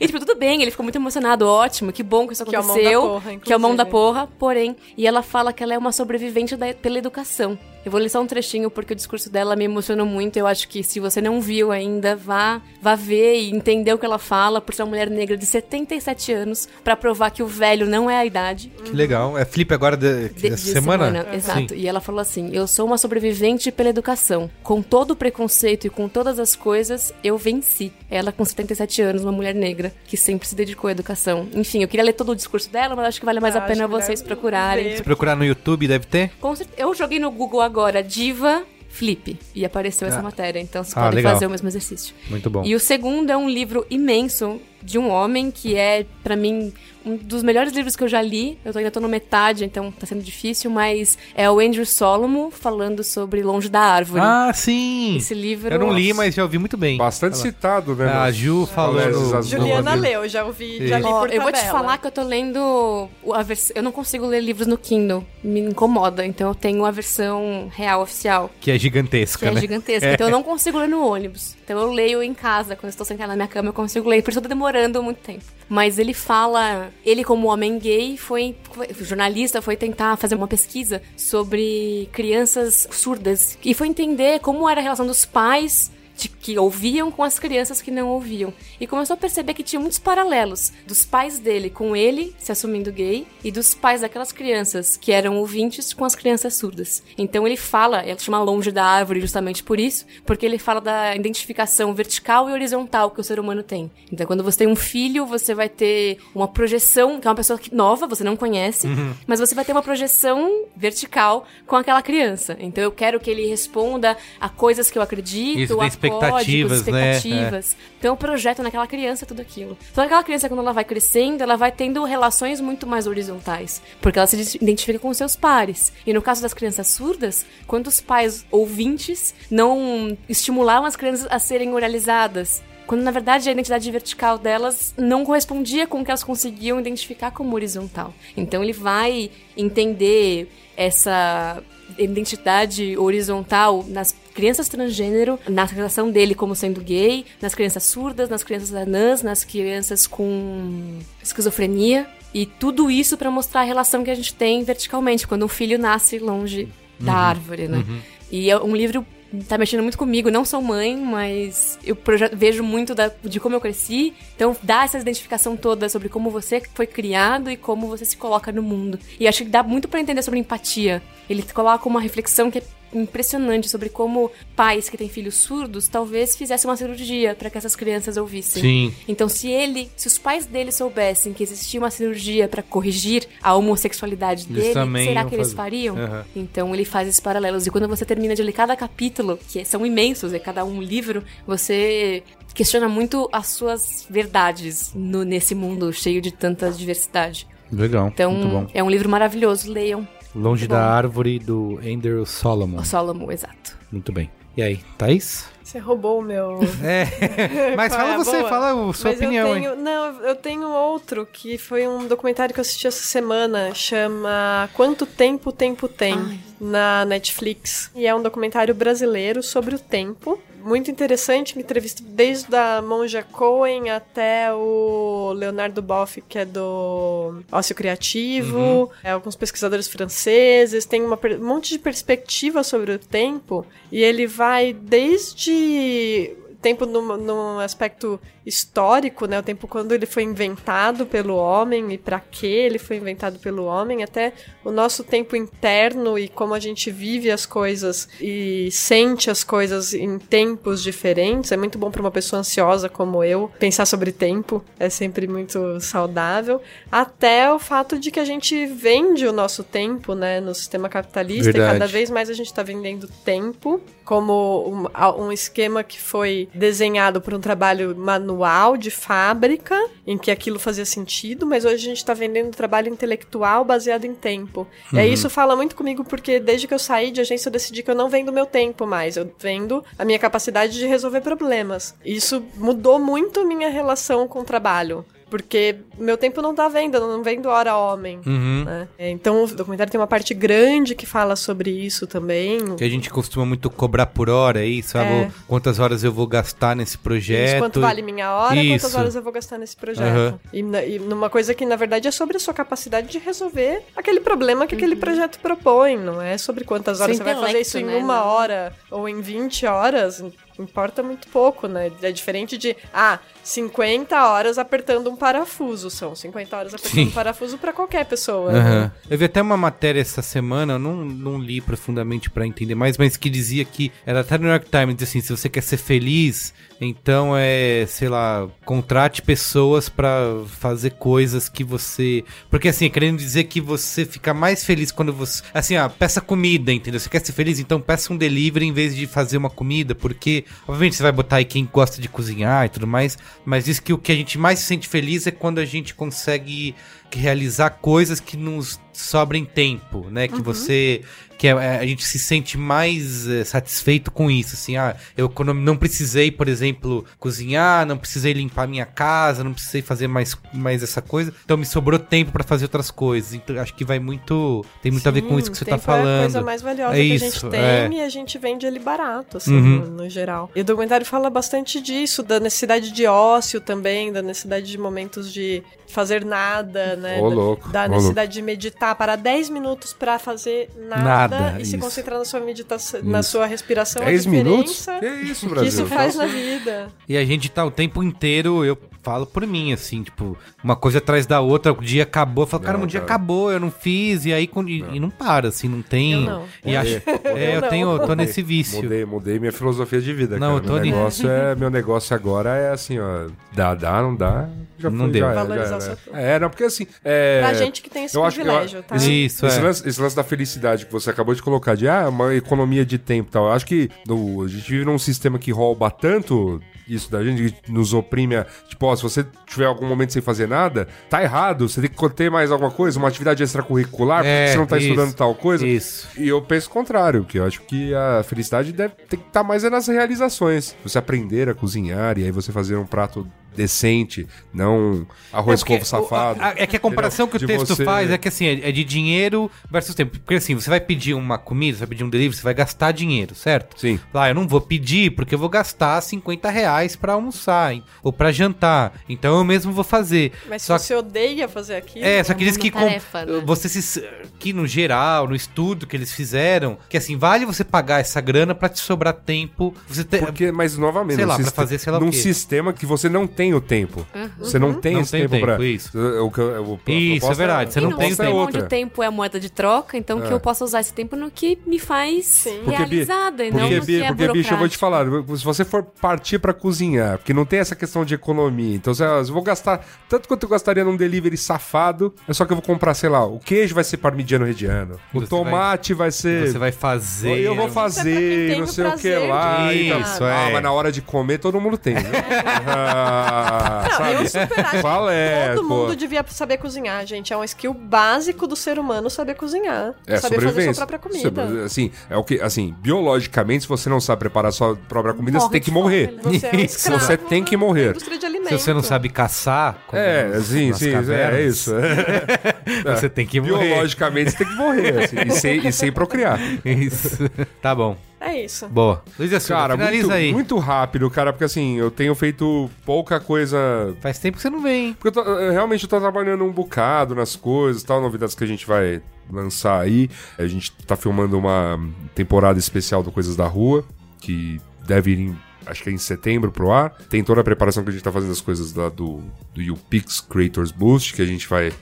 e, 0.00 0.06
tipo, 0.06 0.18
tudo 0.18 0.34
bem, 0.36 0.60
ele 0.62 0.70
ficou 0.72 0.82
muito 0.84 0.96
emocionado, 0.96 1.46
ótimo, 1.46 1.92
que 1.92 2.02
bom 2.02 2.26
que 2.26 2.32
isso 2.32 2.44
Que 2.44 2.54
é 2.56 2.60
o 2.60 2.64
mão 2.64 2.70
aconteceu. 2.74 3.00
da 3.02 3.08
porra, 3.08 3.36
que 3.38 3.52
é 3.52 3.56
o 3.56 3.60
mão 3.60 3.76
da 3.76 3.82
inclusive. 3.84 3.90
porra, 4.12 4.26
porém. 4.38 4.76
E 4.96 5.06
ela 5.06 5.22
fala 5.22 5.52
que 5.52 5.62
ela 5.62 5.74
é 5.74 5.78
uma 5.78 5.92
sobrevivente 5.92 6.56
da- 6.56 6.74
pela 6.74 6.98
educação. 6.98 7.56
Eu 7.84 7.90
vou 7.90 8.00
ler 8.00 8.08
só 8.08 8.20
um 8.20 8.26
trechinho 8.26 8.70
porque 8.70 8.92
o 8.92 8.96
discurso 8.96 9.30
dela 9.30 9.56
me 9.56 9.64
emocionou 9.64 10.04
muito. 10.06 10.36
Eu 10.36 10.46
acho 10.46 10.68
que 10.68 10.82
se 10.82 11.00
você 11.00 11.20
não 11.20 11.40
viu 11.40 11.72
ainda, 11.72 12.14
vá, 12.14 12.60
vá 12.82 12.94
ver 12.94 13.36
e 13.40 13.50
entender 13.50 13.92
o 13.94 13.98
que 13.98 14.04
ela 14.04 14.18
fala 14.18 14.60
por 14.60 14.74
ser 14.74 14.82
uma 14.82 14.90
mulher 14.90 15.08
negra 15.08 15.36
de 15.36 15.46
77 15.46 16.32
anos 16.32 16.68
para 16.84 16.94
provar 16.94 17.30
que 17.30 17.42
o 17.42 17.46
velho 17.46 17.86
não 17.86 18.10
é 18.10 18.16
a 18.18 18.26
idade. 18.26 18.70
Que 18.84 18.92
legal. 18.92 19.38
É 19.38 19.44
flip 19.46 19.72
agora 19.72 19.96
de, 19.96 20.28
De- 20.28 20.50
dessa 20.50 20.64
de 20.64 20.72
semana? 20.72 21.26
Exato. 21.32 21.70
Sim. 21.74 21.80
E 21.80 21.88
ela 21.88 22.00
falou 22.00 22.20
assim: 22.20 22.50
Eu 22.52 22.66
sou 22.66 22.86
uma 22.86 22.98
sobrevivente 22.98 23.72
pela 23.72 23.88
educação. 23.88 24.50
Com 24.62 24.82
todo 24.82 25.12
o 25.12 25.16
preconceito 25.16 25.86
e 25.86 25.90
com 25.90 26.06
todas 26.08 26.38
as 26.38 26.54
coisas, 26.54 27.14
eu 27.24 27.38
venci. 27.38 27.92
Ela 28.10 28.30
com 28.30 28.44
77 28.44 29.00
anos, 29.02 29.22
uma 29.22 29.32
mulher 29.32 29.54
negra, 29.54 29.92
que 30.06 30.16
sempre 30.16 30.46
se 30.46 30.54
dedicou 30.54 30.88
à 30.88 30.92
educação. 30.92 31.48
Enfim, 31.54 31.82
eu 31.82 31.88
queria 31.88 32.04
ler 32.04 32.12
todo 32.12 32.32
o 32.32 32.36
discurso 32.36 32.68
dela, 32.70 32.94
mas 32.94 33.06
acho 33.06 33.20
que 33.20 33.26
vale 33.26 33.40
mais 33.40 33.56
a 33.56 33.58
Ah, 33.58 33.62
pena 33.62 33.84
acho 33.86 33.94
que 33.94 34.02
vocês 34.02 34.22
procurarem. 34.22 34.96
Se 34.96 35.02
procurar 35.02 35.34
no 35.34 35.44
YouTube, 35.44 35.88
deve 35.88 36.06
ter? 36.06 36.30
Eu 36.76 36.92
joguei 36.94 37.18
no 37.18 37.30
Google 37.30 37.60
agora 37.60 37.69
Diva 38.06 38.64
Flip 38.88 39.38
e 39.54 39.64
apareceu 39.64 40.08
essa 40.08 40.20
matéria, 40.20 40.58
então 40.60 40.82
vocês 40.82 40.96
Ah, 40.96 41.02
podem 41.02 41.16
legal. 41.16 41.32
fazer 41.34 41.46
o 41.46 41.50
mesmo 41.50 41.68
exercício. 41.68 42.12
Muito 42.28 42.50
bom. 42.50 42.64
E 42.64 42.74
o 42.74 42.80
segundo 42.80 43.30
é 43.30 43.36
um 43.36 43.48
livro 43.48 43.86
imenso 43.88 44.60
de 44.82 44.98
um 44.98 45.08
homem 45.08 45.50
que 45.50 45.76
é, 45.76 46.04
pra 46.24 46.34
mim, 46.34 46.72
um 47.04 47.16
dos 47.16 47.42
melhores 47.42 47.72
livros 47.72 47.96
que 47.96 48.04
eu 48.04 48.08
já 48.08 48.20
li. 48.22 48.58
Eu 48.64 48.72
tô- 48.72 48.78
ainda 48.78 48.90
tô 48.90 49.00
na 49.00 49.08
metade, 49.08 49.64
então 49.64 49.90
tá 49.90 50.06
sendo 50.06 50.22
difícil, 50.22 50.70
mas 50.70 51.16
é 51.34 51.50
o 51.50 51.58
Andrew 51.60 51.84
Solomon 51.86 52.50
falando 52.50 53.02
sobre 53.04 53.42
Longe 53.42 53.68
da 53.68 53.80
Árvore. 53.80 54.20
Ah, 54.24 54.52
sim! 54.54 55.16
Esse 55.16 55.34
livro. 55.34 55.72
Eu 55.72 55.78
não 55.78 55.92
li, 55.92 56.12
mas 56.12 56.34
já 56.34 56.42
ouvi 56.42 56.58
muito 56.58 56.76
bem. 56.76 56.96
Bastante 56.98 57.38
citado, 57.38 57.94
né? 57.94 58.10
A 58.12 58.26
nos 58.26 58.36
Ju 58.36 58.68
azul. 58.76 59.42
Juliana 59.42 59.94
leu, 59.94 60.28
já 60.28 60.44
ouvi, 60.44 60.86
já 60.88 60.98
li 60.98 61.04
por 61.04 61.32
eu 61.32 61.42
vou 61.42 61.52
te 61.52 61.64
falar 61.68 61.98
que 61.98 62.06
eu 62.06 62.10
tô 62.10 62.22
lendo 62.22 63.08
a 63.32 63.42
vers... 63.42 63.72
Eu 63.74 63.82
não 63.82 63.92
consigo 63.92 64.26
ler 64.26 64.40
livros 64.40 64.66
no 64.66 64.76
Kindle. 64.76 65.24
Me 65.42 65.60
incomoda. 65.60 66.24
Então 66.26 66.48
eu 66.48 66.54
tenho 66.54 66.84
a 66.84 66.90
versão 66.90 67.70
real 67.74 68.02
oficial. 68.02 68.50
Que 68.60 68.70
é 68.70 68.74
Que 68.74 68.80
gigantesca, 68.80 69.46
é 69.48 69.50
né? 69.54 69.60
gigantesca. 69.60 70.12
Então 70.12 70.26
eu 70.26 70.30
não 70.32 70.42
consigo 70.42 70.78
ler 70.78 70.88
no 70.88 71.04
ônibus. 71.06 71.56
Então 71.64 71.78
eu 71.78 71.90
leio 71.92 72.22
em 72.22 72.34
casa. 72.34 72.74
Quando 72.76 72.84
eu 72.84 72.90
estou 72.90 73.06
sentada 73.06 73.28
na 73.28 73.36
minha 73.36 73.48
cama, 73.48 73.68
eu 73.68 73.72
consigo 73.72 74.08
ler. 74.08 74.22
Por 74.22 74.30
isso 74.30 74.38
eu 74.38 74.42
tô 74.42 74.48
demorando 74.48 75.02
muito 75.02 75.18
tempo. 75.18 75.44
Mas 75.68 75.98
ele 75.98 76.12
fala. 76.14 76.89
Ele, 77.04 77.24
como 77.24 77.48
homem 77.48 77.78
gay, 77.78 78.16
foi. 78.16 78.54
foi- 78.72 78.88
jornalista, 79.00 79.60
foi 79.62 79.76
tentar 79.76 80.16
fazer 80.16 80.34
uma 80.34 80.48
pesquisa 80.48 81.02
sobre 81.16 82.08
crianças 82.12 82.86
surdas. 82.90 83.58
E 83.64 83.74
foi 83.74 83.88
entender 83.88 84.40
como 84.40 84.68
era 84.68 84.80
a 84.80 84.82
relação 84.82 85.06
dos 85.06 85.24
pais. 85.24 85.90
De- 86.20 86.28
que 86.28 86.58
ouviam 86.58 87.10
com 87.10 87.22
as 87.22 87.38
crianças 87.38 87.80
que 87.82 87.90
não 87.90 88.08
ouviam. 88.08 88.52
E 88.80 88.86
começou 88.86 89.14
a 89.14 89.16
perceber 89.16 89.54
que 89.54 89.62
tinha 89.62 89.80
muitos 89.80 89.98
paralelos 89.98 90.72
dos 90.86 91.04
pais 91.04 91.38
dele 91.38 91.70
com 91.70 91.94
ele 91.96 92.34
se 92.38 92.52
assumindo 92.52 92.92
gay 92.92 93.26
e 93.44 93.50
dos 93.50 93.74
pais 93.74 94.00
daquelas 94.00 94.32
crianças 94.32 94.96
que 94.96 95.12
eram 95.12 95.36
ouvintes 95.38 95.92
com 95.92 96.04
as 96.04 96.14
crianças 96.14 96.54
surdas. 96.54 97.02
Então 97.16 97.46
ele 97.46 97.56
fala, 97.56 98.04
ele 98.06 98.18
chama 98.18 98.42
longe 98.42 98.70
da 98.70 98.84
árvore 98.84 99.20
justamente 99.20 99.62
por 99.62 99.78
isso, 99.80 100.06
porque 100.24 100.44
ele 100.46 100.58
fala 100.58 100.80
da 100.80 101.14
identificação 101.16 101.94
vertical 101.94 102.48
e 102.48 102.52
horizontal 102.52 103.10
que 103.10 103.20
o 103.20 103.24
ser 103.24 103.38
humano 103.40 103.62
tem. 103.62 103.90
Então 104.12 104.26
quando 104.26 104.42
você 104.42 104.58
tem 104.58 104.68
um 104.68 104.76
filho, 104.76 105.24
você 105.26 105.54
vai 105.54 105.68
ter 105.68 106.18
uma 106.34 106.48
projeção, 106.48 107.20
que 107.20 107.26
é 107.26 107.30
uma 107.30 107.36
pessoa 107.36 107.58
nova, 107.72 108.06
você 108.06 108.24
não 108.24 108.36
conhece, 108.36 108.86
mas 109.26 109.40
você 109.40 109.54
vai 109.54 109.64
ter 109.64 109.72
uma 109.72 109.82
projeção 109.82 110.64
vertical 110.76 111.46
com 111.66 111.76
aquela 111.76 112.02
criança. 112.02 112.56
Então 112.60 112.82
eu 112.82 112.92
quero 112.92 113.20
que 113.20 113.30
ele 113.30 113.46
responda 113.46 114.16
a 114.40 114.48
coisas 114.48 114.90
que 114.90 114.98
eu 114.98 115.02
acredito, 115.02 115.58
Isso, 115.60 115.80
a 115.80 115.84
expectativas, 116.14 116.78
códigos, 116.78 116.86
né? 116.86 117.16
expectativas. 117.16 117.76
Então 117.98 118.12
eu 118.12 118.16
projeto 118.16 118.62
naquela 118.62 118.86
criança 118.86 119.26
tudo 119.26 119.40
aquilo. 119.40 119.76
Então 119.90 120.04
aquela 120.04 120.22
criança, 120.22 120.48
quando 120.48 120.60
ela 120.60 120.72
vai 120.72 120.84
crescendo, 120.84 121.42
ela 121.42 121.56
vai 121.56 121.70
tendo 121.72 122.04
relações 122.04 122.60
muito 122.60 122.86
mais 122.86 123.06
horizontais. 123.06 123.82
Porque 124.00 124.18
ela 124.18 124.26
se 124.26 124.56
identifica 124.56 124.98
com 124.98 125.12
seus 125.12 125.36
pares. 125.36 125.92
E 126.06 126.12
no 126.12 126.22
caso 126.22 126.42
das 126.42 126.54
crianças 126.54 126.88
surdas, 126.88 127.44
quando 127.66 127.86
os 127.86 128.00
pais 128.00 128.44
ouvintes 128.50 129.34
não 129.50 130.16
estimulavam 130.28 130.86
as 130.86 130.96
crianças 130.96 131.26
a 131.30 131.38
serem 131.38 131.74
oralizadas. 131.74 132.62
Quando 132.86 133.02
na 133.02 133.12
verdade 133.12 133.48
a 133.48 133.52
identidade 133.52 133.88
vertical 133.88 134.36
delas 134.36 134.92
não 134.98 135.24
correspondia 135.24 135.86
com 135.86 136.00
o 136.00 136.04
que 136.04 136.10
elas 136.10 136.24
conseguiam 136.24 136.80
identificar 136.80 137.30
como 137.30 137.54
horizontal. 137.54 138.12
Então 138.36 138.64
ele 138.64 138.72
vai 138.72 139.30
entender 139.56 140.50
essa 140.76 141.62
identidade 142.02 142.96
horizontal 142.96 143.84
nas 143.86 144.14
crianças 144.34 144.68
transgênero, 144.68 145.38
na 145.48 145.64
relação 145.64 146.10
dele 146.10 146.34
como 146.34 146.54
sendo 146.54 146.80
gay, 146.80 147.24
nas 147.40 147.54
crianças 147.54 147.84
surdas, 147.84 148.28
nas 148.28 148.42
crianças 148.42 148.74
anãs, 148.74 149.22
nas 149.22 149.44
crianças 149.44 150.06
com 150.06 150.98
esquizofrenia. 151.22 152.06
E 152.32 152.46
tudo 152.46 152.90
isso 152.90 153.16
para 153.16 153.30
mostrar 153.30 153.62
a 153.62 153.64
relação 153.64 154.04
que 154.04 154.10
a 154.10 154.14
gente 154.14 154.34
tem 154.34 154.62
verticalmente, 154.62 155.26
quando 155.26 155.44
um 155.44 155.48
filho 155.48 155.78
nasce 155.78 156.18
longe 156.18 156.68
da 156.98 157.12
árvore, 157.14 157.66
né? 157.66 157.84
E 158.30 158.50
é 158.50 158.58
um 158.58 158.76
livro 158.76 159.04
tá 159.48 159.56
mexendo 159.58 159.82
muito 159.82 159.98
comigo. 159.98 160.30
Não 160.30 160.44
sou 160.44 160.60
mãe, 160.60 160.96
mas 160.96 161.78
eu 161.84 161.96
vejo 162.32 162.62
muito 162.62 162.94
da- 162.94 163.10
de 163.22 163.38
como 163.40 163.54
eu 163.56 163.60
cresci. 163.60 164.12
Então, 164.34 164.56
dá 164.62 164.84
essa 164.84 164.98
identificação 164.98 165.56
toda 165.56 165.88
sobre 165.88 166.08
como 166.08 166.30
você 166.30 166.62
foi 166.74 166.86
criado 166.86 167.50
e 167.50 167.56
como 167.56 167.86
você 167.86 168.04
se 168.04 168.16
coloca 168.16 168.50
no 168.52 168.62
mundo. 168.62 168.98
E 169.18 169.26
acho 169.28 169.44
que 169.44 169.50
dá 169.50 169.62
muito 169.62 169.88
pra 169.88 170.00
entender 170.00 170.22
sobre 170.22 170.40
empatia. 170.40 171.02
Ele 171.28 171.42
coloca 171.42 171.88
uma 171.88 172.00
reflexão 172.00 172.50
que 172.50 172.58
é 172.58 172.62
impressionante 172.92 173.68
sobre 173.68 173.88
como 173.88 174.30
pais 174.56 174.88
que 174.88 174.96
têm 174.96 175.08
filhos 175.08 175.34
surdos 175.36 175.88
talvez 175.88 176.36
fizessem 176.36 176.68
uma 176.68 176.76
cirurgia 176.76 177.34
para 177.34 177.48
que 177.50 177.56
essas 177.58 177.74
crianças 177.76 178.16
ouvissem. 178.16 178.62
Sim. 178.62 178.94
Então, 179.06 179.28
se 179.28 179.48
ele, 179.50 179.90
se 179.96 180.06
os 180.06 180.18
pais 180.18 180.46
dele 180.46 180.72
soubessem 180.72 181.32
que 181.32 181.42
existia 181.42 181.80
uma 181.80 181.90
cirurgia 181.90 182.48
para 182.48 182.62
corrigir 182.62 183.26
a 183.42 183.54
homossexualidade 183.54 184.46
Eles 184.50 184.74
dele, 184.74 185.04
será 185.04 185.24
que 185.24 185.34
eles 185.34 185.48
fazer. 185.48 185.56
fariam? 185.56 185.96
Aham. 185.96 186.24
Então 186.34 186.74
ele 186.74 186.84
faz 186.84 187.08
esses 187.08 187.20
paralelos. 187.20 187.66
E 187.66 187.70
quando 187.70 187.88
você 187.88 188.04
termina 188.04 188.34
de 188.34 188.42
ler 188.42 188.52
cada 188.52 188.74
capítulo, 188.76 189.38
que 189.48 189.64
são 189.64 189.84
imensos, 189.86 190.32
é 190.32 190.38
cada 190.38 190.64
um 190.64 190.80
livro, 190.82 191.22
você 191.46 192.22
questiona 192.54 192.88
muito 192.88 193.28
as 193.32 193.48
suas 193.48 194.06
verdades 194.10 194.92
no- 194.94 195.24
nesse 195.24 195.54
mundo 195.54 195.92
cheio 195.92 196.20
de 196.20 196.30
tanta 196.32 196.70
diversidade. 196.70 197.46
Legal. 197.72 198.08
Então, 198.08 198.68
é 198.74 198.82
um 198.82 198.90
livro 198.90 199.08
maravilhoso, 199.08 199.70
leiam. 199.72 200.06
Longe 200.34 200.62
muito 200.62 200.70
da 200.70 200.78
bom. 200.80 200.84
árvore 200.92 201.38
do 201.38 201.78
Andrew 201.84 202.24
Solomon. 202.24 202.78
O 202.78 202.84
Solomon, 202.84 203.30
exato. 203.32 203.76
Muito 203.90 204.12
bem. 204.12 204.30
E 204.56 204.62
aí, 204.62 204.80
Thaís? 204.98 205.48
Você 205.62 205.78
roubou 205.78 206.18
o 206.18 206.22
meu. 206.22 206.58
É. 206.82 207.74
Mas 207.76 207.92
é 207.92 207.96
fala 207.96 208.14
a 208.14 208.16
você, 208.18 208.38
boa? 208.38 208.48
fala 208.48 208.70
a 208.90 208.92
sua 208.92 209.10
Mas 209.10 209.20
opinião, 209.20 209.48
eu 209.48 209.56
hein? 209.56 209.62
tenho, 209.62 209.76
Não, 209.76 210.20
eu 210.22 210.34
tenho 210.34 210.68
outro 210.68 211.24
que 211.32 211.56
foi 211.56 211.86
um 211.86 212.08
documentário 212.08 212.52
que 212.52 212.58
eu 212.58 212.62
assisti 212.62 212.88
essa 212.88 213.04
semana, 213.04 213.72
chama 213.72 214.68
Quanto 214.74 215.06
Tempo 215.06 215.50
o 215.50 215.52
Tempo 215.52 215.86
Tem, 215.86 216.40
na 216.60 217.04
Netflix. 217.04 217.90
E 217.94 218.04
é 218.06 218.14
um 218.14 218.20
documentário 218.22 218.74
brasileiro 218.74 219.42
sobre 219.44 219.76
o 219.76 219.78
tempo. 219.78 220.40
Muito 220.62 220.90
interessante, 220.90 221.56
me 221.56 221.62
entrevista 221.62 222.02
desde 222.06 222.54
a 222.54 222.82
Monja 222.82 223.22
Cohen 223.22 223.90
até 223.90 224.52
o 224.52 225.32
Leonardo 225.34 225.80
Boff, 225.80 226.20
que 226.28 226.38
é 226.38 226.44
do 226.44 227.42
Ócio 227.50 227.74
Criativo, 227.74 228.90
é, 229.02 229.10
alguns 229.10 229.36
pesquisadores 229.36 229.88
franceses, 229.88 230.84
tem 230.84 231.02
uma 231.02 231.18
um 231.38 231.44
monte 231.44 231.70
de 231.70 231.78
perspectiva 231.78 232.62
sobre 232.62 232.92
o 232.92 232.98
tempo, 232.98 233.66
e 233.90 234.02
ele 234.02 234.26
vai 234.26 234.72
desde 234.72 236.36
tempo 236.60 236.86
num, 236.86 237.16
num 237.16 237.58
aspecto 237.58 238.20
histórico, 238.44 239.26
né? 239.26 239.38
O 239.38 239.42
tempo 239.42 239.68
quando 239.68 239.92
ele 239.92 240.06
foi 240.06 240.22
inventado 240.22 241.06
pelo 241.06 241.36
homem 241.36 241.92
e 241.92 241.98
para 241.98 242.20
que 242.20 242.46
ele 242.46 242.78
foi 242.78 242.96
inventado 242.96 243.38
pelo 243.38 243.64
homem, 243.64 244.02
até 244.02 244.32
o 244.64 244.70
nosso 244.70 245.04
tempo 245.04 245.36
interno 245.36 246.18
e 246.18 246.28
como 246.28 246.54
a 246.54 246.58
gente 246.58 246.90
vive 246.90 247.30
as 247.30 247.46
coisas 247.46 248.08
e 248.20 248.68
sente 248.70 249.30
as 249.30 249.44
coisas 249.44 249.94
em 249.94 250.18
tempos 250.18 250.82
diferentes. 250.82 251.52
É 251.52 251.56
muito 251.56 251.78
bom 251.78 251.90
para 251.90 252.00
uma 252.00 252.10
pessoa 252.10 252.40
ansiosa 252.40 252.88
como 252.88 253.22
eu 253.24 253.50
pensar 253.58 253.86
sobre 253.86 254.12
tempo, 254.12 254.64
é 254.78 254.88
sempre 254.88 255.26
muito 255.26 255.80
saudável. 255.80 256.60
Até 256.90 257.52
o 257.52 257.58
fato 257.58 257.98
de 257.98 258.10
que 258.10 258.20
a 258.20 258.24
gente 258.24 258.66
vende 258.66 259.26
o 259.26 259.32
nosso 259.32 259.62
tempo, 259.62 260.14
né, 260.14 260.40
no 260.40 260.54
sistema 260.54 260.88
capitalista 260.88 261.52
Verdade. 261.52 261.76
e 261.76 261.78
cada 261.78 261.86
vez 261.86 262.10
mais 262.10 262.28
a 262.28 262.34
gente 262.34 262.46
está 262.46 262.62
vendendo 262.62 263.08
tempo 263.24 263.80
como 264.10 264.68
um, 264.68 264.86
a- 264.92 265.14
um 265.14 265.30
esquema 265.30 265.84
que 265.84 266.00
foi 266.00 266.48
desenhado 266.52 267.20
por 267.20 267.32
um 267.32 267.38
trabalho 267.38 267.96
manual 267.96 268.76
de 268.76 268.90
fábrica, 268.90 269.78
em 270.04 270.18
que 270.18 270.32
aquilo 270.32 270.58
fazia 270.58 270.84
sentido, 270.84 271.46
mas 271.46 271.64
hoje 271.64 271.76
a 271.76 271.78
gente 271.78 271.98
está 271.98 272.12
vendendo 272.12 272.50
trabalho 272.50 272.88
intelectual 272.92 273.64
baseado 273.64 274.04
em 274.06 274.12
tempo. 274.14 274.66
E 274.92 274.98
aí 274.98 275.12
isso 275.12 275.30
fala 275.30 275.54
muito 275.54 275.76
comigo 275.76 276.02
porque 276.02 276.40
desde 276.40 276.66
que 276.66 276.74
eu 276.74 276.78
saí 276.80 277.12
de 277.12 277.20
agência 277.20 277.46
eu 277.48 277.52
decidi 277.52 277.84
que 277.84 277.90
eu 277.92 277.94
não 277.94 278.08
vendo 278.08 278.32
meu 278.32 278.46
tempo 278.46 278.84
mais, 278.84 279.16
eu 279.16 279.30
vendo 279.38 279.84
a 279.96 280.04
minha 280.04 280.18
capacidade 280.18 280.72
de 280.76 280.86
resolver 280.88 281.20
problemas. 281.20 281.94
Isso 282.04 282.42
mudou 282.56 282.98
muito 282.98 283.46
minha 283.46 283.68
relação 283.70 284.26
com 284.26 284.40
o 284.40 284.44
trabalho. 284.44 285.04
Porque 285.30 285.76
meu 285.96 286.16
tempo 286.16 286.42
não 286.42 286.54
tá 286.54 286.68
vendo, 286.68 286.96
eu 286.96 287.06
não 287.08 287.22
vendo 287.22 287.46
hora 287.48 287.76
homem. 287.76 288.20
Uhum. 288.26 288.64
né? 288.66 288.88
É, 288.98 289.10
Então 289.10 289.44
o 289.44 289.46
documentário 289.46 289.90
tem 289.90 290.00
uma 290.00 290.06
parte 290.06 290.34
grande 290.34 290.94
que 290.94 291.06
fala 291.06 291.36
sobre 291.36 291.70
isso 291.70 292.06
também. 292.06 292.76
Que 292.76 292.84
a 292.84 292.88
gente 292.88 293.08
costuma 293.08 293.46
muito 293.46 293.70
cobrar 293.70 294.06
por 294.06 294.28
hora 294.28 294.60
aí, 294.60 294.82
sabe? 294.82 295.10
É. 295.10 295.30
Quantas 295.46 295.78
horas 295.78 296.02
eu 296.04 296.12
vou 296.12 296.26
gastar 296.26 296.74
nesse 296.74 296.98
projeto. 296.98 297.48
Isso, 297.50 297.58
quanto 297.58 297.80
vale 297.80 298.02
minha 298.02 298.34
hora, 298.34 298.56
quantas 298.56 298.84
Isso. 298.84 298.98
horas 298.98 299.14
eu 299.14 299.22
vou 299.22 299.32
gastar 299.32 299.56
nesse 299.58 299.76
projeto. 299.76 300.06
Aham. 300.06 300.40
E, 300.52 300.62
na- 300.62 300.82
e 300.84 300.98
numa 300.98 301.30
coisa 301.30 301.54
que, 301.54 301.64
na 301.64 301.76
verdade, 301.76 302.08
é 302.08 302.10
sobre 302.10 302.36
a 302.36 302.40
sua 302.40 302.52
capacidade 302.52 303.08
de 303.08 303.18
resolver 303.18 303.82
aquele 303.96 304.20
problema 304.20 304.66
que 304.66 304.74
aquele 304.74 304.96
projeto 304.96 305.38
propõe. 305.38 305.96
Não 305.96 306.20
é 306.20 306.36
sobre 306.36 306.64
quantas 306.64 307.00
horas 307.00 307.16
Seu 307.16 307.24
você 307.24 307.34
vai 307.34 307.42
fazer 307.46 307.60
isso 307.60 307.78
em 307.78 307.84
né? 307.84 307.96
uma 307.96 308.16
Não. 308.20 308.26
hora 308.26 308.72
ou 308.90 309.08
em 309.08 309.20
20 309.20 309.64
horas. 309.66 310.22
Importa 310.58 311.02
muito 311.02 311.26
pouco, 311.28 311.66
né? 311.66 311.90
É 312.02 312.12
diferente 312.12 312.58
de, 312.58 312.76
ah, 312.92 313.18
50 313.42 314.16
horas 314.28 314.58
apertando 314.58 315.10
um 315.10 315.16
parafuso. 315.16 315.90
São 315.90 316.14
50 316.14 316.56
horas 316.56 316.74
apertando 316.74 316.94
Sim. 316.94 317.08
um 317.08 317.10
parafuso 317.10 317.58
pra 317.58 317.72
qualquer 317.72 318.04
pessoa. 318.06 318.52
né? 318.52 318.58
Aham. 318.60 318.92
Eu 319.08 319.18
vi 319.18 319.24
até 319.24 319.40
uma 319.42 319.56
matéria 319.56 320.00
essa 320.00 320.22
semana, 320.22 320.74
eu 320.74 320.78
não, 320.78 321.04
não 321.04 321.38
li 321.38 321.60
profundamente 321.60 322.30
pra 322.30 322.46
entender 322.46 322.74
mais, 322.74 322.96
mas 322.98 323.16
que 323.16 323.30
dizia 323.30 323.64
que 323.64 323.90
era 324.04 324.20
até 324.20 324.36
no 324.38 324.44
New 324.44 324.52
York 324.52 324.66
Times, 324.70 324.94
dizia 324.96 325.08
assim, 325.08 325.20
se 325.20 325.36
você 325.36 325.48
quer 325.48 325.62
ser 325.62 325.76
feliz, 325.76 326.52
então 326.80 327.34
é, 327.36 327.84
sei 327.86 328.08
lá, 328.08 328.48
contrate 328.64 329.22
pessoas 329.22 329.88
pra 329.88 330.20
fazer 330.46 330.90
coisas 330.92 331.48
que 331.48 331.62
você, 331.64 332.24
porque 332.48 332.68
assim, 332.68 332.88
querendo 332.88 333.18
dizer 333.18 333.44
que 333.44 333.60
você 333.60 334.04
fica 334.04 334.32
mais 334.32 334.64
feliz 334.64 334.90
quando 334.90 335.12
você, 335.12 335.42
assim, 335.52 335.76
ah, 335.76 335.88
peça 335.88 336.20
comida, 336.20 336.72
entendeu? 336.72 336.98
Você 337.00 337.08
quer 337.08 337.24
ser 337.24 337.32
feliz, 337.32 337.58
então 337.58 337.80
peça 337.80 338.12
um 338.12 338.16
delivery 338.16 338.66
em 338.66 338.72
vez 338.72 338.94
de 338.94 339.06
fazer 339.06 339.36
uma 339.36 339.50
comida, 339.50 339.94
porque 339.94 340.44
obviamente 340.66 340.96
você 340.96 341.02
vai 341.02 341.12
botar 341.12 341.36
aí 341.36 341.44
quem 341.44 341.68
gosta 341.70 342.00
de 342.00 342.08
cozinhar 342.08 342.66
e 342.66 342.68
tudo 342.68 342.86
mais, 342.86 343.18
mas 343.44 343.64
diz 343.64 343.80
que 343.80 343.92
o 343.92 343.98
que 343.98 344.12
a 344.12 344.14
gente 344.14 344.38
mais 344.38 344.58
se 344.58 344.66
sente 344.66 344.88
feliz 344.88 345.26
é 345.26 345.30
quando 345.30 345.58
a 345.58 345.64
gente 345.64 345.94
consegue 345.94 346.74
realizar 347.12 347.70
coisas 347.70 348.20
que 348.20 348.36
nos 348.36 348.80
sobrem 349.00 349.44
tempo, 349.44 350.06
né? 350.10 350.28
Que 350.28 350.40
você 350.42 351.02
que 351.38 351.48
é- 351.48 351.52
é, 351.52 351.78
a 351.78 351.86
gente 351.86 352.04
se 352.04 352.18
sente 352.18 352.58
mais 352.58 353.26
é, 353.26 353.44
satisfeito 353.44 354.10
com 354.10 354.30
isso, 354.30 354.54
assim, 354.54 354.76
ah, 354.76 354.94
eu 355.16 355.32
não 355.54 355.74
precisei, 355.74 356.30
por 356.30 356.46
exemplo, 356.48 357.02
cozinhar, 357.18 357.86
não 357.86 357.96
precisei 357.96 358.34
limpar 358.34 358.68
minha 358.68 358.84
casa, 358.84 359.42
não 359.42 359.54
precisei 359.54 359.80
fazer 359.80 360.06
mais, 360.06 360.36
mais 360.52 360.82
essa 360.82 361.00
coisa, 361.00 361.32
então 361.42 361.56
me 361.56 361.64
sobrou 361.64 361.98
tempo 361.98 362.30
pra 362.30 362.44
fazer 362.44 362.66
outras 362.66 362.90
coisas. 362.90 363.32
Então 363.32 363.58
acho 363.58 363.72
que 363.74 363.86
vai 363.86 363.98
muito, 363.98 364.62
tem 364.82 364.92
muito 364.92 365.08
a 365.08 365.10
ver 365.10 365.22
com 365.22 365.38
isso 365.38 365.50
que 365.50 365.56
você 365.56 365.64
tá 365.64 365.78
tempo 365.78 365.90
É 365.90 365.94
a 365.94 365.96
falando. 365.96 366.20
coisa 366.24 366.42
mais 366.42 366.60
valiosa 366.60 366.92
É 366.92 366.96
que 366.96 367.12
a 367.12 367.14
isso, 367.14 367.24
gente 367.24 367.46
tem 367.50 367.60
é. 367.60 367.88
e 367.90 368.00
a 368.02 368.08
gente 368.10 368.36
vende 368.38 368.66
ele 368.66 368.78
barato, 368.78 369.38
assim, 369.38 369.54
Uhum. 369.54 369.78
no, 369.78 369.86
no 370.02 370.10
geral. 370.10 370.50
E 370.54 370.60
o 370.60 370.64
documentário 370.64 371.06
fala 371.06 371.30
bastante 371.30 371.80
disso, 371.80 372.22
da 372.22 372.38
necessidade 372.38 372.90
de 372.92 373.06
ócio 373.06 373.62
também, 373.62 374.12
da 374.12 374.20
necessidade 374.20 374.66
de 374.66 374.76
momentos 374.76 375.32
de 375.32 375.62
fazer 375.88 376.24
nada, 376.24 376.94
né? 376.96 377.18
Ô, 377.20 377.30
Da- 377.30 377.34
louco, 377.34 377.68
Da 377.70 377.84
ô, 377.86 377.88
necessidade 377.88 378.32
de 378.32 378.42
meditar, 378.42 378.89
parar 378.94 379.16
10 379.16 379.50
minutos 379.50 379.92
pra 379.92 380.18
fazer 380.18 380.70
nada, 380.76 381.38
Nada, 381.40 381.60
e 381.60 381.64
se 381.64 381.76
isso. 381.76 381.78
concentrar 381.84 382.18
na 382.18 382.24
sua 382.24 382.40
meditação, 382.40 383.02
na 383.02 383.22
sua 383.22 383.46
respiração. 383.46 384.04
10 384.04 384.26
a 384.26 384.30
minutos? 384.30 384.86
Que 385.00 385.06
isso, 385.30 385.46
que 385.46 385.52
Brasil? 385.52 385.68
isso 385.68 385.86
faz 385.86 386.14
na 386.16 386.26
vida. 386.26 386.88
E 387.08 387.16
a 387.16 387.24
gente 387.24 387.48
tá 387.50 387.64
o 387.64 387.70
tempo 387.70 388.02
inteiro, 388.02 388.64
eu 388.64 388.76
falo 389.02 389.26
por 389.26 389.46
mim, 389.46 389.72
assim, 389.72 390.02
tipo, 390.02 390.36
uma 390.62 390.76
coisa 390.76 390.98
atrás 390.98 391.26
da 391.26 391.40
outra, 391.40 391.72
o 391.72 391.80
dia 391.80 392.02
acabou, 392.02 392.44
eu 392.44 392.46
falo, 392.48 392.62
cara, 392.62 392.76
Não, 392.78 392.84
o 392.84 392.86
dia 392.86 393.00
cara. 393.00 393.12
acabou, 393.14 393.50
eu 393.52 393.58
não 393.60 393.70
fiz, 393.70 394.24
e 394.26 394.32
aí 394.32 394.46
quando- 394.46 394.68
e, 394.68 394.84
e 394.92 395.00
não 395.00 395.10
para, 395.10 395.48
assim, 395.48 395.68
não 395.68 395.82
tem. 395.82 396.12
Eu 396.12 396.20
não. 396.20 396.44
E 396.64 396.76
acho, 396.76 397.02
é, 397.24 397.56
eu 397.56 397.60
não. 397.62 397.68
tenho, 397.68 397.90
eu 397.92 397.98
tô 398.06 398.14
nesse 398.14 398.42
vício. 398.42 398.82
Mudei, 398.82 399.04
mudei 399.04 399.38
minha 399.38 399.52
filosofia 399.52 400.00
de 400.00 400.12
vida, 400.12 400.38
Não, 400.38 400.48
cara. 400.48 400.58
eu 400.58 400.60
tô 400.60 400.72
meu 400.72 400.76
ali. 400.76 400.90
negócio 400.90 401.28
é 401.30 401.54
Meu 401.54 401.70
negócio 401.70 402.14
agora 402.14 402.50
é 402.56 402.72
assim, 402.72 402.98
ó. 402.98 403.28
Dá, 403.52 403.74
dá, 403.74 404.02
não 404.02 404.14
dá. 404.14 404.48
Já 404.78 404.88
Não 404.88 405.00
foi, 405.04 405.10
deu. 405.12 405.20
já 405.26 405.30
era, 405.32 405.44
Valorizar 405.44 405.80
já. 405.80 405.96
É, 406.18 406.38
não, 406.38 406.48
porque 406.48 406.64
assim. 406.64 406.86
É, 407.04 407.40
Pra 407.40 407.54
gente 407.54 407.82
que 407.82 407.90
tem 407.90 408.04
esse 408.06 408.16
eu 408.16 408.24
acho 408.24 408.36
que- 408.38 408.42
privilégio, 408.44 408.78
eu- 408.78 408.82
tá? 408.82 408.96
Isso, 408.96 409.46
esse, 409.46 409.58
é. 409.58 409.62
lance, 409.62 409.88
esse 409.88 410.00
lance 410.00 410.16
da 410.16 410.24
felicidade 410.24 410.86
que 410.86 410.92
você 410.92 411.10
acabou 411.10 411.34
de 411.34 411.42
colocar, 411.42 411.74
de 411.74 411.86
ah, 411.88 412.08
uma 412.08 412.34
economia 412.34 412.84
de 412.84 412.96
tempo 412.96 413.28
e 413.28 413.32
tal. 413.32 413.46
Eu 413.46 413.52
acho 413.52 413.66
que 413.66 413.90
no- 414.06 414.42
a 414.42 414.48
gente 414.48 414.70
vive 414.70 414.84
num 414.84 414.98
sistema 414.98 415.38
que 415.38 415.50
rouba 415.52 415.90
tanto 415.90 416.60
isso 416.94 417.10
da 417.10 417.22
gente, 417.24 417.52
que 417.62 417.72
nos 417.72 417.92
oprime. 417.94 418.36
a- 418.36 418.46
Tipo, 418.68 418.86
ó, 418.86 418.96
se 418.96 419.02
você 419.02 419.24
tiver 419.46 419.66
algum 419.66 419.86
momento 419.86 420.12
sem 420.12 420.22
fazer 420.22 420.46
nada, 420.48 420.88
tá 421.08 421.22
errado. 421.22 421.68
Você 421.68 421.80
tem 421.80 421.90
que 421.90 422.08
ter 422.10 422.30
mais 422.30 422.50
alguma 422.50 422.70
coisa, 422.70 422.98
uma 422.98 423.08
atividade 423.08 423.42
extracurricular, 423.42 424.18
porque 424.18 424.28
É, 424.28 424.52
você 424.52 424.58
não 424.58 424.66
tá 424.66 424.78
isso. 424.78 424.88
estudando 424.88 425.14
tal 425.14 425.34
coisa. 425.34 425.66
Isso. 425.66 426.08
E 426.18 426.28
eu 426.28 426.40
penso 426.42 426.68
o 426.68 426.72
contrário, 426.72 427.24
que 427.24 427.38
eu 427.38 427.44
acho 427.44 427.60
que 427.62 427.94
a 427.94 428.22
felicidade 428.22 428.72
deve 428.72 428.94
ter 429.08 429.16
que 429.16 429.26
estar 429.26 429.42
mais 429.44 429.64
é 429.64 429.70
nas 429.70 429.86
realizações. 429.88 430.74
Você 430.82 430.98
aprender 430.98 431.48
a 431.48 431.54
cozinhar 431.54 432.18
e 432.18 432.24
aí 432.24 432.30
você 432.30 432.50
fazer 432.52 432.76
um 432.76 432.86
prato 432.86 433.26
decente, 433.56 434.26
não 434.52 435.06
arroz 435.32 435.60
É 435.60 435.64
porque 435.64 435.84
safado. 435.84 436.40
o- 436.40 436.42
a- 436.42 436.54
é 436.56 436.66
que 436.66 436.76
a 436.76 436.80
comparação 436.80 437.26
que 437.26 437.36
o 437.36 437.46
texto 437.46 437.66
você- 437.74 437.84
faz 437.84 438.10
é 438.10 438.18
que 438.18 438.28
assim, 438.28 438.46
é 438.46 438.68
é 438.68 438.72
de 438.72 438.84
dinheiro 438.84 439.50
versus 439.70 439.94
tempo. 439.94 440.18
Porque 440.18 440.34
assim, 440.34 440.54
você 440.54 440.68
vai 440.70 440.80
pedir 440.80 441.14
uma 441.14 441.38
comida, 441.38 441.76
você 441.76 441.80
vai 441.80 441.88
pedir 441.88 442.04
um 442.04 442.10
delivery, 442.10 442.36
você 442.36 442.42
vai 442.42 442.54
gastar 442.54 442.92
dinheiro, 442.92 443.34
certo? 443.34 443.78
Sim. 443.80 443.98
Lá, 444.12 444.28
eu 444.28 444.34
não 444.34 444.46
vou 444.46 444.60
pedir 444.60 445.10
porque 445.14 445.34
eu 445.34 445.38
vou 445.38 445.48
gastar 445.48 446.00
50 446.00 446.50
reais 446.50 446.94
pra 446.96 447.14
almoçar 447.14 447.72
hein, 447.74 447.82
ou 448.02 448.12
pra 448.12 448.30
jantar. 448.32 448.92
Então 449.08 449.36
eu 449.38 449.44
mesmo 449.44 449.72
vou 449.72 449.84
fazer. 449.84 450.32
Mas 450.48 450.62
Só 450.62 450.76
se 450.78 450.86
você 450.88 450.94
odeia 450.94 451.48
fazer 451.48 451.76
aquilo... 451.76 452.04
É, 452.04 452.22
só 452.22 452.34
que 452.34 452.44
diz 452.44 452.56
uma 452.56 452.62
que 452.62 452.70
com, 452.70 452.78
tarefa, 452.80 453.24
né? 453.24 453.42
você 453.44 453.68
se 453.68 454.08
que 454.38 454.52
no 454.52 454.66
geral, 454.66 455.26
no 455.28 455.34
estudo 455.34 455.86
que 455.86 455.96
eles 455.96 456.12
fizeram, 456.12 456.78
que 456.88 456.96
assim, 456.96 457.16
vale 457.16 457.44
você 457.46 457.64
pagar 457.64 458.00
essa 458.00 458.20
grana 458.20 458.54
pra 458.54 458.68
te 458.68 458.78
sobrar 458.80 459.14
tempo, 459.14 459.74
você 459.88 460.04
ter 460.04 460.20
Porque, 460.20 460.50
mas 460.52 460.76
novamente, 460.76 461.16
Sei 461.16 461.24
lá, 461.26 461.34
pra 461.34 461.44
siste- 461.44 461.56
fazer 461.56 461.78
sei 461.78 461.92
lá 461.92 461.98
o 461.98 462.00
num 462.02 462.10
quê. 462.10 462.16
sistema 462.16 462.72
que 462.72 462.84
você 462.86 463.08
não 463.08 463.26
tem 463.26 463.39
o 463.54 463.60
tempo. 463.60 464.06
Você 464.38 464.58
não 464.58 464.74
tem 464.74 464.94
Não 464.94 465.00
esse 465.00 465.10
tem 465.12 465.22
tempo, 465.22 465.34
tempo, 465.34 465.46
pra. 465.46 465.64
isso. 465.64 465.90
O, 466.22 466.30
que 466.30 466.40
eu- 466.40 466.62
o- 466.64 466.80
Isso, 466.90 467.20
proposta 467.20 467.32
é 467.32 467.46
verdade, 467.46 467.72
você 467.72 467.78
E 467.78 467.82
não 467.82 467.90
num 467.90 467.96
tem 467.96 468.12
o 468.12 468.16
tempo. 468.16 468.36
onde 468.36 468.58
o 468.58 468.62
tempo 468.66 469.02
é 469.02 469.06
a 469.06 469.10
moeda 469.10 469.40
de 469.40 469.50
troca, 469.50 469.96
então 469.96 470.20
que 470.20 470.30
eu 470.32 470.38
possa 470.40 470.64
usar 470.64 470.80
esse 470.80 470.92
tempo 470.92 471.16
no 471.16 471.30
que 471.30 471.58
me 471.66 471.78
faz 471.78 472.26
Sim. 472.26 472.62
Realizada 472.66 473.44
e 473.44 473.50
não 473.50 473.60
porque, 473.60 473.74
no 473.78 473.84
que 473.86 474.02
é 474.02 474.06
porque 474.14 474.32
bicho, 474.32 474.52
eu 474.54 474.58
vou 474.58 474.68
te 474.68 474.76
falar, 474.76 475.06
se 475.36 475.44
você 475.44 475.64
for 475.64 475.82
partir 475.82 476.38
pra 476.38 476.52
cozinhar, 476.52 477.18
porque 477.18 477.32
não 477.32 477.44
tem 477.44 477.58
essa 477.60 477.74
questão 477.74 478.04
de 478.04 478.14
economia, 478.14 478.74
então 478.76 478.92
se 478.94 479.02
eu 479.04 479.24
vou 479.26 479.42
gastar 479.42 479.84
tanto 480.08 480.28
quanto 480.28 480.42
eu 480.44 480.48
gastaria 480.48 480.84
num 480.84 480.96
delivery 480.96 481.36
safado, 481.36 482.14
é 482.28 482.32
só 482.32 482.44
que 482.44 482.52
eu 482.52 482.56
vou 482.56 482.64
comprar, 482.64 482.94
sei 482.94 483.08
lá, 483.08 483.24
o 483.24 483.38
queijo 483.38 483.74
vai 483.74 483.84
ser 483.84 483.96
parmigiano 483.98 484.44
reggiano, 484.44 484.96
o 485.14 485.20
Você 485.20 485.26
tomate 485.26 485.94
vai, 485.94 486.10
ser... 486.10 486.48
Você 486.48 486.58
vai 486.58 486.72
fazer. 486.72 487.38
Eu 487.40 487.54
vou 487.54 487.66
é 487.66 487.70
fazer, 487.70 488.50
tem 488.50 488.60
não 488.60 488.66
sei 488.66 488.84
o 488.86 488.96
que 488.96 489.14
lá. 489.16 489.72
Isso, 489.72 490.24
Ah, 490.24 490.48
é. 490.48 490.52
mas 490.52 490.62
na 490.62 490.72
hora 490.72 490.90
de 490.90 491.00
comer 491.02 491.38
todo 491.38 491.60
mundo 491.60 491.76
tem, 491.78 491.94
né? 491.94 492.00
Ah, 492.66 493.29
Não, 493.30 494.06
eu 494.10 494.26
sabe? 494.26 494.28
super 494.28 494.60
acho 494.66 494.80
Qual 494.80 495.10
é, 495.10 495.54
todo 495.54 495.68
pô? 495.68 495.74
mundo 495.74 495.96
devia 495.96 496.24
saber 496.28 496.56
cozinhar, 496.58 497.04
gente. 497.06 497.32
É 497.32 497.36
um 497.36 497.44
skill 497.44 497.72
básico 497.74 498.46
do 498.46 498.56
ser 498.56 498.78
humano 498.78 499.08
saber 499.10 499.34
cozinhar. 499.34 499.94
É 500.06 500.16
saber 500.18 500.40
fazer 500.40 500.64
sua 500.64 500.74
própria 500.74 500.98
comida. 500.98 501.22
Sobre- 501.46 501.60
Assim, 501.64 501.90
é 502.08 502.16
o 502.16 502.24
que, 502.24 502.40
assim, 502.40 502.74
biologicamente, 502.80 503.62
se 503.62 503.68
você 503.68 503.88
não 503.88 504.00
sabe 504.00 504.20
preparar 504.20 504.52
sua 504.52 504.76
própria 504.76 505.14
comida, 505.14 505.38
você 505.38 505.44
Morre 505.44 505.52
tem 505.52 505.60
que 505.60 505.70
morrer. 505.70 506.06
né? 506.12 506.20
Você 506.24 506.46
é 506.46 506.50
um 506.56 506.60
escravo 506.60 507.00
Você 507.04 507.16
tem 507.16 507.44
que 507.44 507.56
morrer. 507.56 507.94
Se 507.98 508.58
você 508.58 508.72
não 508.74 508.82
sabe 508.82 509.08
caçar, 509.08 509.76
É, 509.92 510.28
nas- 510.28 510.46
sim, 510.46 510.72
sim, 510.72 510.88
é, 510.90 510.92
cavernas, 510.92 511.40
isso. 511.46 511.72
Você 512.84 513.08
tem 513.08 513.26
que 513.26 513.40
morrer. 513.40 513.68
Biologicamente, 513.68 514.30
você 514.30 514.36
tem 514.38 514.46
que 514.46 514.54
morrer, 514.54 515.04
assim, 515.04 515.16
e, 515.26 515.30
sem, 515.32 515.66
e 515.66 515.72
sem 515.72 515.90
procriar. 515.92 516.38
Isso. 516.64 517.28
Tá 517.60 517.74
bom. 517.74 517.96
É 518.20 518.44
isso. 518.44 518.68
Boa. 518.68 519.02
Luiz 519.18 519.32
Assuda, 519.32 519.54
Cara, 519.54 519.76
finaliza 519.78 520.02
muito, 520.08 520.14
aí. 520.16 520.32
muito 520.32 520.58
rápido, 520.58 521.08
cara, 521.10 521.32
porque 521.32 521.44
assim, 521.44 521.78
eu 521.78 521.90
tenho 521.90 522.14
feito 522.14 522.70
pouca 522.84 523.18
coisa 523.18 523.96
Faz 524.00 524.18
tempo 524.18 524.36
que 524.36 524.42
você 524.42 524.50
não 524.50 524.60
vem. 524.60 524.92
Porque 524.92 525.08
eu 525.08 525.12
tô- 525.12 525.30
eu 525.30 525.52
realmente 525.52 525.84
eu 525.84 525.88
tô 525.88 525.98
trabalhando 525.98 526.44
um 526.44 526.52
bocado 526.52 527.14
nas 527.14 527.34
coisas, 527.34 527.82
tal, 527.82 528.00
novidades 528.00 528.34
que 528.34 528.44
a 528.44 528.46
gente 528.46 528.66
vai 528.66 529.00
lançar 529.32 529.80
aí. 529.80 530.10
A 530.38 530.46
gente 530.46 530.70
tá 530.86 530.96
filmando 530.96 531.38
uma 531.38 531.80
temporada 532.14 532.58
especial 532.58 533.02
do 533.02 533.10
Coisas 533.10 533.36
da 533.36 533.46
Rua, 533.46 533.84
que 534.20 534.60
deve 534.86 535.12
ir 535.12 535.18
em, 535.20 535.38
acho 535.66 535.82
que 535.82 535.88
é 535.88 535.92
em 535.92 535.98
setembro 535.98 536.52
pro 536.52 536.70
ar. 536.70 536.90
Tem 537.08 537.24
toda 537.24 537.40
a 537.40 537.44
preparação 537.44 537.82
que 537.82 537.88
a 537.88 537.92
gente 537.92 538.02
tá 538.02 538.12
fazendo 538.12 538.30
das 538.30 538.40
coisas 538.42 538.74
lá 538.74 538.88
do, 538.90 539.22
do 539.54 539.72
UPix 539.72 540.20
Creators 540.20 540.72
Boost, 540.72 541.14
que 541.14 541.22
a 541.22 541.26
gente 541.26 541.48
vai 541.48 541.72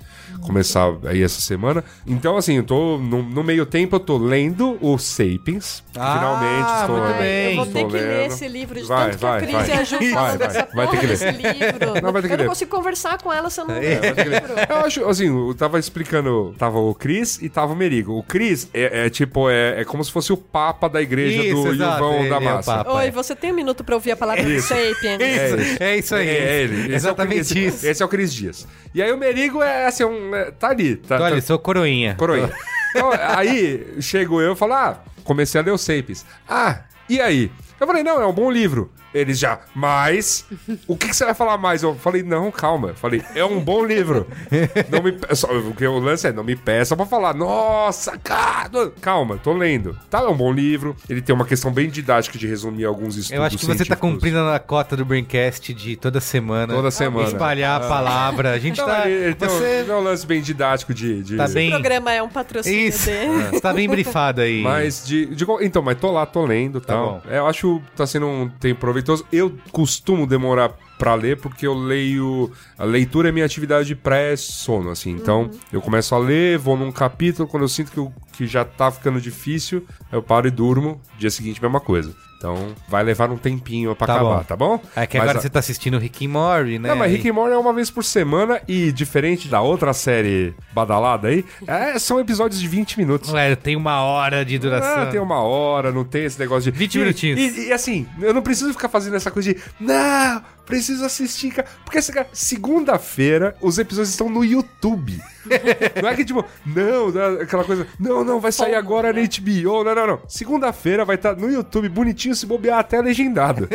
começar 0.43 0.89
aí 1.05 1.23
essa 1.23 1.40
semana. 1.40 1.82
Então, 2.06 2.36
assim, 2.36 2.56
eu 2.56 2.62
tô 2.65 2.98
no, 2.98 3.23
no 3.23 3.43
meio 3.44 3.66
tempo, 3.66 3.97
eu 3.97 4.01
tô 4.01 4.16
lendo 4.16 4.78
o 4.81 4.97
Sapiens. 4.98 5.82
Ah, 5.97 6.15
finalmente 6.15 6.81
estou 6.81 6.97
muito 6.97 7.09
lendo. 7.10 7.19
bem. 7.19 7.51
Eu 7.51 7.56
vou 7.56 7.66
ter 7.66 7.86
que 7.86 7.93
ler 7.93 8.19
lendo. 8.23 8.32
esse 8.32 8.48
livro 8.48 8.81
de 8.81 8.86
Vai, 8.86 9.10
tanto 9.10 9.20
vai, 9.20 9.39
que 9.40 9.44
a 9.44 9.48
Cris 9.48 9.69
vai. 9.69 9.69
e 9.69 9.73
a 9.81 9.85
Ju 9.85 9.98
Vai, 9.98 10.12
vai. 10.12 10.39
dessa 10.39 10.69
Vai 10.74 10.89
ter 10.89 11.01
que 11.01 11.06
ler. 11.06 11.32
livro. 11.35 12.02
Não, 12.02 12.12
vai 12.12 12.23
ter 12.23 12.28
que 12.28 12.35
eu 12.35 12.39
não 12.39 12.44
ler. 12.44 12.48
consigo 12.48 12.70
conversar 12.77 13.23
com 13.23 13.32
ela 13.32 13.51
se 13.51 13.60
eu 13.60 13.66
não 13.66 13.74
É, 13.74 13.81
ler 13.81 14.15
ler. 14.15 14.28
livro. 14.28 14.55
Eu 14.69 14.77
acho, 14.78 15.05
assim, 15.09 15.27
eu 15.48 15.55
tava 15.55 15.78
explicando, 15.78 16.55
tava 16.59 16.78
o 16.78 16.94
Cris 16.94 17.40
e 17.43 17.48
tava 17.48 17.73
o 17.73 17.77
Merigo. 17.77 18.12
O 18.16 18.23
Cris 18.23 18.69
é, 18.73 19.06
é 19.06 19.10
tipo, 19.10 19.48
é, 19.51 19.81
é 19.81 19.85
como 19.85 20.05
se 20.05 20.12
fosse 20.12 20.32
o 20.32 20.36
papa 20.36 20.89
da 20.89 21.01
igreja 21.02 21.43
Isso, 21.43 21.62
do 21.62 21.73
exato, 21.74 22.05
Yuvão 22.05 22.28
da 22.28 22.35
é 22.36 22.39
o 22.39 22.43
Massa. 22.43 22.77
papa. 22.77 22.93
Oi, 22.94 23.10
você 23.10 23.35
tem 23.36 23.52
um 23.52 23.56
minuto 23.56 23.82
pra 23.85 23.94
ouvir 23.94 24.12
a 24.12 24.16
palavra 24.16 24.43
Sapiens? 24.60 25.20
É 25.20 25.56
isso. 25.59 25.82
É 25.82 25.97
isso 25.97 26.15
aí. 26.15 26.28
É 26.28 26.62
ele. 26.62 26.94
Exatamente 26.94 27.59
é 27.59 27.62
isso. 27.62 27.86
Esse 27.86 28.02
é 28.02 28.06
o 28.06 28.09
Cris 28.09 28.32
Dias. 28.32 28.66
E 28.94 29.02
aí 29.02 29.12
o 29.12 29.16
Merigo 29.19 29.62
é 29.62 29.86
assim, 29.86 30.05
um, 30.05 30.28
é, 30.28 30.28
tá 30.59 30.69
ali. 30.71 30.97
Tá, 30.97 31.17
olha, 31.17 31.31
tá, 31.31 31.37
eu 31.37 31.43
sou 31.43 31.59
coroinha. 31.59 32.15
coroinha. 32.15 32.51
Então, 32.91 33.13
aí 33.13 33.97
chego 34.01 34.41
eu 34.41 34.55
e 34.55 34.57
falo, 34.57 34.73
ah, 34.73 35.03
comecei 35.23 35.61
a 35.61 35.65
ler 35.65 35.73
o 35.73 35.79
Sapiens. 35.79 36.25
Ah, 36.49 36.85
e 37.07 37.21
aí? 37.21 37.53
Eu 37.79 37.87
falei, 37.87 38.03
não, 38.03 38.19
é 38.19 38.27
um 38.27 38.33
bom 38.33 38.51
livro. 38.51 38.91
Eles 39.14 39.39
já, 39.39 39.60
mas. 39.74 40.44
O 40.86 40.97
que, 40.97 41.09
que 41.09 41.16
você 41.16 41.24
vai 41.24 41.35
falar 41.35 41.56
mais? 41.59 41.82
Eu 41.82 41.94
falei, 41.94 42.22
não, 42.22 42.51
calma. 42.51 42.89
Eu 42.89 42.94
falei, 42.94 43.22
é 43.35 43.44
um 43.44 43.59
bom 43.60 43.85
livro. 43.85 44.26
Não 44.90 45.02
me. 45.02 45.12
pe- 45.12 45.35
Só, 45.35 45.48
o 45.51 45.74
que 45.74 45.86
o 45.86 45.98
lance 45.98 46.26
é, 46.26 46.32
não 46.32 46.44
me 46.44 46.55
peça 46.56 46.94
pra 46.97 47.06
falar, 47.06 47.35
nossa, 47.35 48.16
cara. 48.18 48.90
Calma, 49.01 49.39
tô 49.39 49.52
lendo. 49.52 49.98
Tá, 50.10 50.20
é 50.20 50.26
um 50.26 50.36
bom 50.36 50.52
livro. 50.52 50.94
Ele 51.09 51.20
tem 51.22 51.35
uma 51.35 51.44
questão 51.44 51.70
bem 51.72 51.89
didática 51.89 52.39
de 52.39 52.47
resumir 52.47 52.85
alguns 52.85 53.16
estudos. 53.16 53.30
Eu 53.39 53.43
acho 53.43 53.56
que 53.59 53.66
você 53.66 53.85
tá 53.85 53.97
cumprindo 53.97 54.39
a 54.40 54.59
cota 54.59 54.97
do 54.97 55.05
Braincast 55.05 55.72
de 55.72 55.97
toda 55.97 56.20
semana. 56.20 56.74
Toda 56.74 56.90
semana. 56.90 57.28
Espalhar 57.28 57.80
a 57.82 57.89
palavra. 57.89 58.52
A 58.52 58.59
gente 58.60 58.78
Não, 58.78 58.86
tá. 58.86 59.09
ele, 59.09 59.24
ele 59.26 59.35
tem, 59.35 59.48
um, 59.48 59.51
você 59.52 59.85
tem 59.85 59.94
um 59.94 60.01
lance 60.01 60.26
bem 60.26 60.40
didático 60.43 60.93
de. 60.94 61.22
de- 61.22 61.36
tá 61.36 61.47
O 61.47 61.52
bem. 61.52 61.70
programa 61.70 62.12
é 62.12 62.22
um 62.22 62.28
patrocínio 62.28 62.89
Isso. 62.89 63.06
dele. 63.06 63.28
Você 63.52 63.60
tá 63.60 63.72
bem 63.72 63.89
brifado 63.89 64.40
aí. 64.40 64.62
Mas 64.62 65.05
de, 65.06 65.26
de 65.35 65.47
Então, 65.62 65.82
mas 65.82 65.98
tô 65.98 66.10
lá, 66.12 66.26
tô 66.26 66.44
lendo 66.44 66.78
e 66.78 66.80
Tá 66.80 66.94
tal. 66.94 67.06
bom. 67.06 67.22
É, 67.30 67.39
eu 67.39 67.47
acho 67.47 67.80
que 67.80 67.97
tá 67.97 68.06
sendo 68.06 68.26
um 68.26 68.48
tempo 68.48 68.78
proveitoso. 69.03 69.25
Eu 69.33 69.57
costumo 69.73 70.27
demorar 70.27 70.70
pra 70.99 71.15
ler 71.15 71.39
porque 71.41 71.66
eu 71.66 71.75
leio. 71.75 72.51
A 72.77 72.85
leitura 72.85 73.29
é 73.29 73.33
minha 73.33 73.45
atividade 73.47 73.95
pré-sono, 73.95 74.91
assim. 74.91 75.11
Então, 75.11 75.51
eu 75.73 75.81
começo 75.81 76.15
a 76.15 76.19
ler, 76.19 76.59
vou 76.59 76.77
num 76.77 76.91
capítulo, 76.93 77.49
quando 77.49 77.62
eu 77.62 77.69
sinto 77.69 77.93
que, 77.93 77.99
eu- 77.99 78.12
que 78.33 78.47
já 78.47 78.65
tá 78.65 78.91
ficando 78.91 79.20
difícil, 79.20 79.85
eu 80.11 80.23
paro 80.23 80.49
e 80.49 80.51
durmo. 80.51 81.01
Dia 81.19 81.31
seguinte, 81.31 81.62
mesma 81.62 81.81
coisa. 81.81 82.15
Então, 82.39 82.73
vai 82.89 83.02
levar 83.02 83.28
um 83.32 83.36
tempinho 83.36 83.97
pra 83.97 84.06
Tá 84.06 84.15
acabar, 84.15 84.36
bom. 84.39 84.44
tá 84.44 84.56
bom? 84.56 84.81
É 84.94 85.06
que 85.09 85.19
Mas 85.19 85.24
agora 85.24 85.39
a- 85.39 85.43
você 85.43 85.51
tá 85.51 85.59
assistindo 85.59 85.98
Rick 85.98 86.24
and 86.24 86.31
Morty, 86.31 86.78
né? 86.78 86.89
Não, 86.90 86.94
mas 86.97 87.10
Rick 87.10 87.28
and 87.28 87.32
Morty 87.32 87.52
é 87.52 87.59
uma 87.59 87.73
vez 87.73 87.90
por 87.90 88.05
semana 88.05 88.60
e, 88.69 88.93
diferente 88.93 89.48
da 89.48 89.60
outra 89.60 89.93
série 89.93 90.55
badalada 90.73 91.27
aí, 91.28 91.44
é, 91.66 91.98
são 91.98 92.20
episódios 92.20 92.60
de 92.60 92.69
20 92.69 92.97
minutos. 92.97 93.32
Ué, 93.32 93.56
tem 93.56 93.74
uma 93.74 94.02
hora 94.05 94.44
de 94.44 94.56
duração. 94.56 95.02
Ah, 95.02 95.06
tem 95.06 95.19
uma 95.20 95.43
hora, 95.43 95.90
não 95.90 96.05
tem 96.05 96.24
esse 96.27 96.39
negócio 96.39 96.70
de. 96.70 96.78
20 96.78 96.94
E- 96.94 96.98
minutinhos. 96.98 97.40
E, 97.40 97.69
e, 97.69 97.73
assim, 97.73 98.06
eu 98.20 98.32
não 98.32 98.40
preciso 98.40 98.73
ficar 98.73 98.89
fazendo 98.89 99.16
essa 99.16 99.32
coisa 99.32 99.52
de. 99.52 99.60
Não, 99.81 100.40
preciso 100.69 101.03
assistir, 101.03 101.51
cara. 101.51 101.66
Porque 101.82 101.99
segunda-feira 102.32 103.57
os 103.61 103.78
episódios 103.78 104.11
estão 104.11 104.28
no 104.28 104.45
YouTube. 104.45 105.19
não 106.03 106.09
é 106.11 106.15
que 106.15 106.24
tipo, 106.27 106.45
não, 106.66 107.11
não, 107.11 107.40
aquela 107.40 107.65
coisa. 107.65 107.86
Não, 107.99 108.23
não, 108.23 108.39
vai 108.39 108.53
sair 108.53 108.74
agora 108.74 109.12
na 109.12 109.20
HBO. 109.20 109.82
Não, 109.82 109.95
não, 109.95 110.07
não. 110.07 110.20
Segunda-feira 110.28 111.07
vai 111.07 111.16
estar 111.16 111.35
no 111.35 111.51
YouTube 111.51 111.89
bonitinho, 111.89 112.35
se 112.35 112.45
bobear 112.45 112.78
até 112.78 113.01
legendado. 113.01 113.66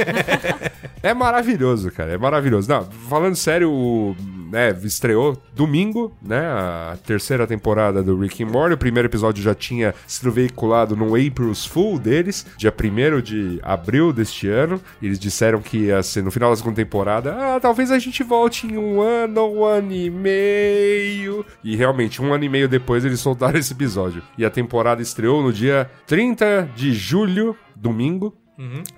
é 1.02 1.14
maravilhoso, 1.14 1.92
cara. 1.92 2.12
É 2.12 2.18
maravilhoso. 2.18 2.70
Não, 2.70 2.86
falando 3.10 3.36
sério, 3.36 3.72
o. 3.72 4.16
Né, 4.52 4.70
estreou 4.84 5.36
domingo, 5.56 6.16
né? 6.22 6.46
A 6.46 6.96
terceira 7.04 7.48
temporada 7.48 8.04
do 8.04 8.16
Rick 8.20 8.44
and 8.44 8.48
Morty. 8.48 8.76
O 8.76 8.78
primeiro 8.78 9.08
episódio 9.08 9.44
já 9.44 9.56
tinha 9.56 9.96
sido 10.06 10.32
veiculado 10.32 10.96
no 10.96 11.16
April's 11.16 11.66
Fool 11.66 11.98
deles, 11.98 12.46
dia 12.56 12.72
1 12.72 13.22
de 13.22 13.60
abril 13.64 14.14
deste 14.14 14.48
ano. 14.48 14.80
Eles 15.02 15.18
disseram 15.18 15.60
que 15.60 15.86
ia 15.86 16.04
ser 16.04 16.22
no 16.24 16.30
final 16.30 16.52
da 16.52 16.56
segunda 16.56 16.83
temporada. 16.84 17.36
Ah, 17.38 17.60
talvez 17.60 17.92
a 17.92 18.00
gente 18.00 18.24
volte 18.24 18.68
em 18.68 18.78
um 18.78 19.02
ano, 19.02 19.46
um 19.48 19.64
ano 19.64 19.94
e 19.94 20.10
meio. 20.10 21.46
E 21.64 21.76
realmente, 21.76 22.22
um 22.22 22.34
ano 22.34 22.44
e 22.44 22.50
meio 22.50 22.68
depois 22.68 23.06
eles 23.06 23.20
soltaram 23.20 23.58
esse 23.60 23.74
episódio. 23.74 24.22
E 24.38 24.46
a 24.46 24.50
temporada 24.50 25.02
estreou 25.02 25.42
no 25.42 25.52
dia 25.52 25.90
30 26.06 26.70
de 26.76 26.94
julho, 26.94 27.56
domingo. 27.76 28.38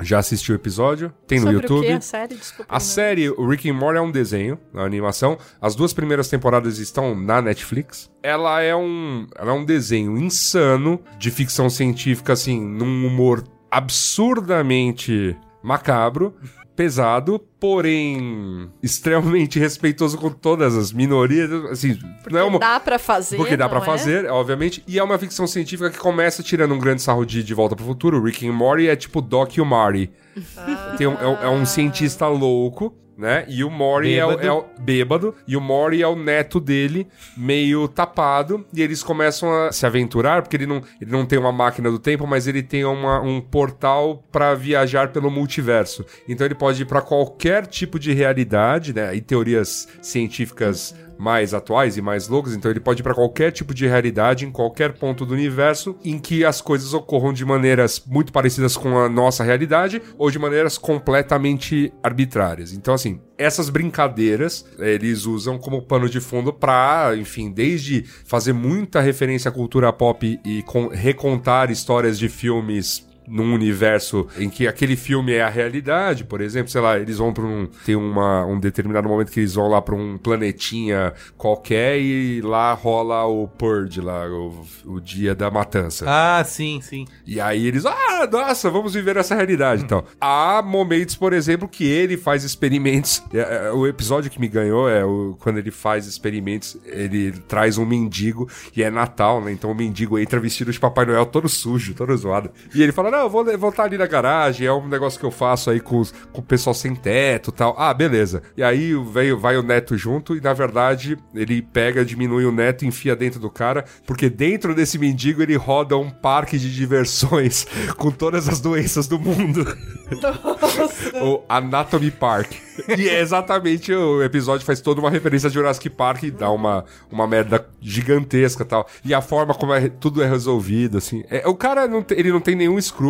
Já 0.01 0.19
assistiu 0.19 0.53
o 0.53 0.57
episódio? 0.57 1.13
Tem 1.25 1.39
no 1.39 1.45
Sobre 1.45 1.61
YouTube. 1.61 1.85
o 1.85 1.87
que 1.87 1.93
a 1.93 2.01
série? 2.01 2.35
Desculpa. 2.35 2.75
A 2.75 2.79
série, 2.79 3.29
o 3.29 3.47
Rick 3.47 3.69
and 3.69 3.73
Morty 3.73 3.97
é 3.97 4.01
um 4.01 4.11
desenho, 4.11 4.59
uma 4.73 4.83
animação. 4.83 5.37
As 5.61 5.75
duas 5.75 5.93
primeiras 5.93 6.27
temporadas 6.27 6.77
estão 6.77 7.15
na 7.15 7.41
Netflix. 7.41 8.11
Ela 8.21 8.61
é 8.61 8.75
um, 8.75 9.25
ela 9.35 9.51
é 9.51 9.53
um 9.53 9.65
desenho 9.65 10.17
insano 10.17 10.99
de 11.17 11.31
ficção 11.31 11.69
científica, 11.69 12.33
assim, 12.33 12.59
num 12.63 13.07
humor 13.07 13.43
absurdamente 13.71 15.35
macabro, 15.63 16.35
pesado, 16.75 17.39
porém 17.59 18.69
extremamente 18.81 19.57
respeitoso 19.59 20.17
com 20.17 20.29
todas 20.29 20.75
as 20.75 20.91
minorias. 20.91 21.49
Assim, 21.71 21.97
não 22.29 22.39
é 22.39 22.43
uma, 22.43 22.59
Dá 22.59 22.79
pra 22.79 22.99
fazer. 22.99 23.37
porque 23.37 23.55
dá 23.57 23.67
pra 23.69 23.79
não 23.79 23.85
é? 23.85 23.87
fazer, 23.89 24.25
obviamente. 24.29 24.83
E 24.87 24.99
é 24.99 25.03
uma 25.03 25.17
ficção 25.17 25.47
científica 25.47 25.89
que 25.89 25.97
começa 25.97 26.43
tirando 26.43 26.73
um 26.73 26.79
grande 26.79 27.01
sarro 27.01 27.25
de 27.25 27.43
De 27.43 27.53
Volta 27.53 27.75
pro 27.75 27.85
Futuro. 27.85 28.19
O 28.19 28.23
Rick 28.23 28.47
and 28.47 28.53
Morty 28.53 28.87
é 28.87 28.95
tipo 28.95 29.21
Doc 29.21 29.55
e 29.57 29.61
o 29.61 29.65
Marty. 29.65 30.11
Tem 30.97 31.07
um- 31.07 31.13
é, 31.13 31.45
é 31.45 31.49
um 31.49 31.65
cientista 31.65 32.27
louco, 32.27 32.93
né? 33.17 33.45
E 33.47 33.63
o 33.63 33.69
Morty 33.69 34.17
é 34.17 34.25
o, 34.25 34.29
Bêbado. 34.29 34.47
é 34.47 34.51
o- 34.51 34.65
bêbado. 34.79 35.35
E 35.47 35.55
o 35.57 35.61
Morty 35.61 36.01
é 36.01 36.07
o 36.07 36.15
neto 36.15 36.59
dele, 36.59 37.07
meio 37.37 37.87
tapado. 37.87 38.65
E 38.73 38.81
eles 38.81 39.01
começam 39.01 39.51
a 39.53 39.71
se 39.71 39.85
aventurar, 39.85 40.41
porque 40.41 40.57
ele 40.57 40.65
não, 40.65 40.81
ele 41.01 41.11
não 41.11 41.25
tem 41.25 41.39
uma 41.39 41.51
máquina 41.51 41.89
do 41.89 41.99
tempo, 41.99 42.27
mas 42.27 42.47
ele 42.47 42.61
tem 42.61 42.83
uma- 42.85 43.21
um 43.21 43.39
portal 43.41 44.23
pra 44.31 44.53
viajar 44.53 45.09
pelo 45.13 45.31
multiverso. 45.31 46.05
Então 46.27 46.45
ele 46.45 46.55
pode 46.55 46.81
ir 46.81 46.85
pra 46.85 47.01
qualquer 47.01 47.65
tipo 47.67 47.97
de 47.99 48.11
realidade, 48.13 48.93
né? 48.93 49.15
E 49.15 49.21
teorias 49.21 49.87
científicas 50.01 50.95
mais 51.17 51.53
atuais 51.53 51.97
e 51.97 52.01
mais 52.01 52.27
loucas, 52.27 52.53
então 52.53 52.69
ele 52.69 52.79
pode 52.79 53.01
ir 53.01 53.03
para 53.03 53.13
qualquer 53.13 53.51
tipo 53.51 53.73
de 53.73 53.87
realidade 53.87 54.45
em 54.45 54.51
qualquer 54.51 54.93
ponto 54.93 55.25
do 55.25 55.33
universo 55.33 55.95
em 56.03 56.19
que 56.19 56.43
as 56.43 56.61
coisas 56.61 56.93
ocorram 56.93 57.31
de 57.31 57.45
maneiras 57.45 58.03
muito 58.05 58.31
parecidas 58.31 58.75
com 58.75 58.97
a 58.99 59.07
nossa 59.09 59.43
realidade 59.43 60.01
ou 60.17 60.29
de 60.29 60.37
maneiras 60.39 60.77
completamente 60.77 61.93
arbitrárias. 62.03 62.73
Então 62.73 62.93
assim, 62.93 63.21
essas 63.37 63.69
brincadeiras 63.69 64.65
eles 64.79 65.25
usam 65.25 65.57
como 65.57 65.81
pano 65.81 66.09
de 66.09 66.19
fundo 66.19 66.51
pra, 66.51 67.13
enfim, 67.17 67.51
desde 67.51 68.03
fazer 68.25 68.53
muita 68.53 68.99
referência 69.01 69.49
à 69.49 69.51
cultura 69.51 69.91
pop 69.93 70.39
e 70.45 70.63
con- 70.63 70.89
recontar 70.89 71.71
histórias 71.71 72.19
de 72.19 72.27
filmes 72.29 73.07
num 73.27 73.53
universo 73.53 74.27
em 74.37 74.49
que 74.49 74.67
aquele 74.67 74.95
filme 74.95 75.33
é 75.33 75.41
a 75.41 75.49
realidade, 75.49 76.23
por 76.23 76.41
exemplo, 76.41 76.71
sei 76.71 76.81
lá, 76.81 76.97
eles 76.97 77.17
vão 77.17 77.33
pra 77.33 77.43
um. 77.43 77.67
Tem 77.85 77.95
uma, 77.95 78.45
um 78.45 78.59
determinado 78.59 79.07
momento 79.07 79.31
que 79.31 79.39
eles 79.39 79.53
vão 79.53 79.67
lá 79.67 79.81
pra 79.81 79.95
um 79.95 80.17
planetinha 80.17 81.13
qualquer 81.37 81.99
e 81.99 82.41
lá 82.41 82.73
rola 82.73 83.25
o 83.25 83.47
Purge, 83.47 84.01
lá, 84.01 84.27
o, 84.27 84.65
o 84.85 84.99
dia 84.99 85.33
da 85.35 85.49
matança. 85.49 86.05
Ah, 86.07 86.43
sim, 86.43 86.79
sim. 86.81 87.05
E 87.25 87.39
aí 87.39 87.65
eles, 87.65 87.85
ah, 87.85 88.27
nossa, 88.31 88.69
vamos 88.69 88.93
viver 88.93 89.17
essa 89.17 89.35
realidade. 89.35 89.83
Então, 89.83 90.03
há 90.19 90.61
momentos, 90.63 91.15
por 91.15 91.33
exemplo, 91.33 91.67
que 91.67 91.85
ele 91.85 92.17
faz 92.17 92.43
experimentos. 92.43 93.23
É, 93.33 93.67
é, 93.67 93.71
O 93.71 93.87
episódio 93.87 94.29
que 94.29 94.39
me 94.39 94.47
ganhou 94.47 94.89
é 94.89 95.03
o, 95.03 95.35
quando 95.39 95.57
ele 95.57 95.71
faz 95.71 96.05
experimentos, 96.05 96.77
ele 96.85 97.31
traz 97.47 97.77
um 97.77 97.85
mendigo 97.85 98.49
e 98.75 98.83
é 98.83 98.89
Natal, 98.89 99.41
né? 99.41 99.51
Então 99.51 99.71
o 99.71 99.75
mendigo 99.75 100.17
entra 100.19 100.39
vestido 100.39 100.71
de 100.71 100.79
Papai 100.79 101.05
Noel 101.05 101.25
todo 101.25 101.47
sujo, 101.49 101.93
todo 101.93 102.15
zoado. 102.15 102.51
E 102.73 102.81
ele 102.81 102.91
fala: 102.91 103.11
Não, 103.15 103.21
eu 103.23 103.29
vou 103.29 103.57
voltar 103.57 103.83
ali 103.83 103.97
na 103.97 104.05
garagem, 104.05 104.67
é 104.67 104.73
um 104.73 104.87
negócio 104.89 105.17
que 105.17 105.25
eu 105.25 105.31
faço 105.31 105.69
aí 105.69 105.79
com, 105.79 105.99
os- 105.99 106.11
com 106.33 106.41
o 106.41 106.43
pessoal 106.43 106.73
sem 106.73 106.93
teto 106.93 107.49
e 107.49 107.53
tal. 107.53 107.73
Ah, 107.77 107.93
beleza. 107.93 108.41
E 108.57 108.63
aí 108.63 108.93
veio, 109.11 109.39
vai 109.39 109.55
o 109.55 109.63
neto 109.63 109.95
junto 109.97 110.35
e, 110.35 110.41
na 110.41 110.51
verdade, 110.53 111.17
ele 111.33 111.61
pega, 111.61 112.03
diminui 112.03 112.45
o 112.45 112.51
neto 112.51 112.83
e 112.83 112.87
enfia 112.89 113.15
dentro 113.15 113.39
do 113.39 113.49
cara, 113.49 113.85
porque 114.05 114.29
dentro 114.29 114.75
desse 114.75 114.97
mendigo 114.99 115.41
ele 115.41 115.55
roda 115.55 115.95
um 115.97 116.09
parque 116.09 116.57
de 116.59 116.73
diversões 116.75 117.65
com 117.97 118.11
todas 118.11 118.49
as 118.49 118.59
doenças 118.59 119.07
do 119.07 119.17
mundo. 119.17 119.65
o 121.21 121.41
Anatomy 121.47 122.11
Park. 122.11 122.51
E 122.97 123.07
é 123.07 123.21
exatamente 123.21 123.93
o 123.93 124.21
episódio 124.21 124.65
faz 124.65 124.81
toda 124.81 124.99
uma 124.99 125.09
referência 125.09 125.47
a 125.47 125.51
Jurassic 125.51 125.89
Park 125.89 126.23
e 126.23 126.31
dá 126.31 126.51
uma, 126.51 126.83
uma 127.09 127.25
merda 127.25 127.65
gigantesca 127.79 128.63
e 128.63 128.65
tal. 128.65 128.85
E 129.05 129.13
a 129.13 129.21
forma 129.21 129.53
como 129.53 129.73
é- 129.73 129.87
tudo 129.87 130.21
é 130.21 130.27
resolvido, 130.27 130.97
assim. 130.97 131.23
É, 131.29 131.47
o 131.47 131.55
cara, 131.55 131.87
não 131.87 132.03
tem- 132.03 132.19
ele 132.19 132.31
não 132.33 132.41
tem 132.41 132.53
nenhum 132.55 132.77
escrúpulo. 132.77 133.04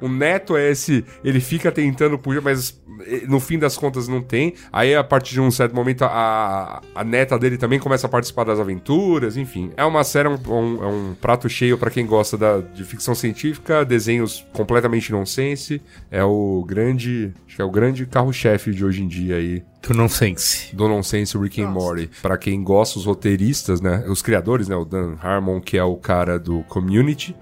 O 0.00 0.08
neto 0.08 0.56
é 0.56 0.70
esse, 0.70 1.04
ele 1.24 1.40
fica 1.40 1.72
tentando 1.72 2.18
puxar, 2.18 2.40
mas 2.42 2.80
eh, 3.06 3.22
no 3.26 3.40
fim 3.40 3.58
das 3.58 3.76
contas 3.76 4.06
não 4.08 4.20
tem. 4.20 4.54
Aí, 4.72 4.94
a 4.94 5.02
partir 5.02 5.32
de 5.32 5.40
um 5.40 5.50
certo 5.50 5.74
momento, 5.74 6.04
a, 6.04 6.80
a 6.94 7.02
neta 7.04 7.38
dele 7.38 7.56
também 7.56 7.78
começa 7.78 8.06
a 8.06 8.10
participar 8.10 8.44
das 8.44 8.60
aventuras, 8.60 9.36
enfim. 9.36 9.70
É 9.76 9.84
uma 9.84 10.04
série, 10.04 10.28
é 10.28 10.30
um, 10.30 10.34
um- 10.52 10.82
é 10.84 10.86
um 10.86 11.14
prato 11.20 11.48
cheio 11.48 11.78
pra 11.78 11.90
quem 11.90 12.04
gosta 12.06 12.36
da, 12.36 12.58
de 12.60 12.84
ficção 12.84 13.14
científica, 13.14 13.84
desenhos 13.84 14.44
completamente 14.52 15.10
nonsense. 15.10 15.80
É 16.10 16.22
o 16.22 16.64
grande, 16.68 17.32
acho 17.46 17.56
que 17.56 17.62
é 17.62 17.64
o 17.64 17.70
grande 17.70 18.04
carro-chefe 18.06 18.72
de 18.72 18.84
hoje 18.84 19.02
em 19.02 19.08
dia 19.08 19.36
aí. 19.36 19.62
Do 19.82 19.94
nonsense. 19.94 20.74
Do 20.76 20.86
Nonsense 20.86 21.36
Rick 21.36 21.60
and 21.60 21.68
Morty. 21.70 22.08
Pra 22.22 22.36
quem 22.38 22.62
gosta, 22.62 22.98
os 23.00 23.04
roteiristas, 23.04 23.80
né? 23.80 24.04
Os 24.06 24.22
criadores, 24.22 24.68
né? 24.68 24.76
O 24.76 24.84
Dan 24.84 25.16
Harmon, 25.20 25.60
que 25.60 25.76
é 25.76 25.82
o 25.82 25.96
cara 25.96 26.38
do 26.38 26.62
Community, 26.68 27.34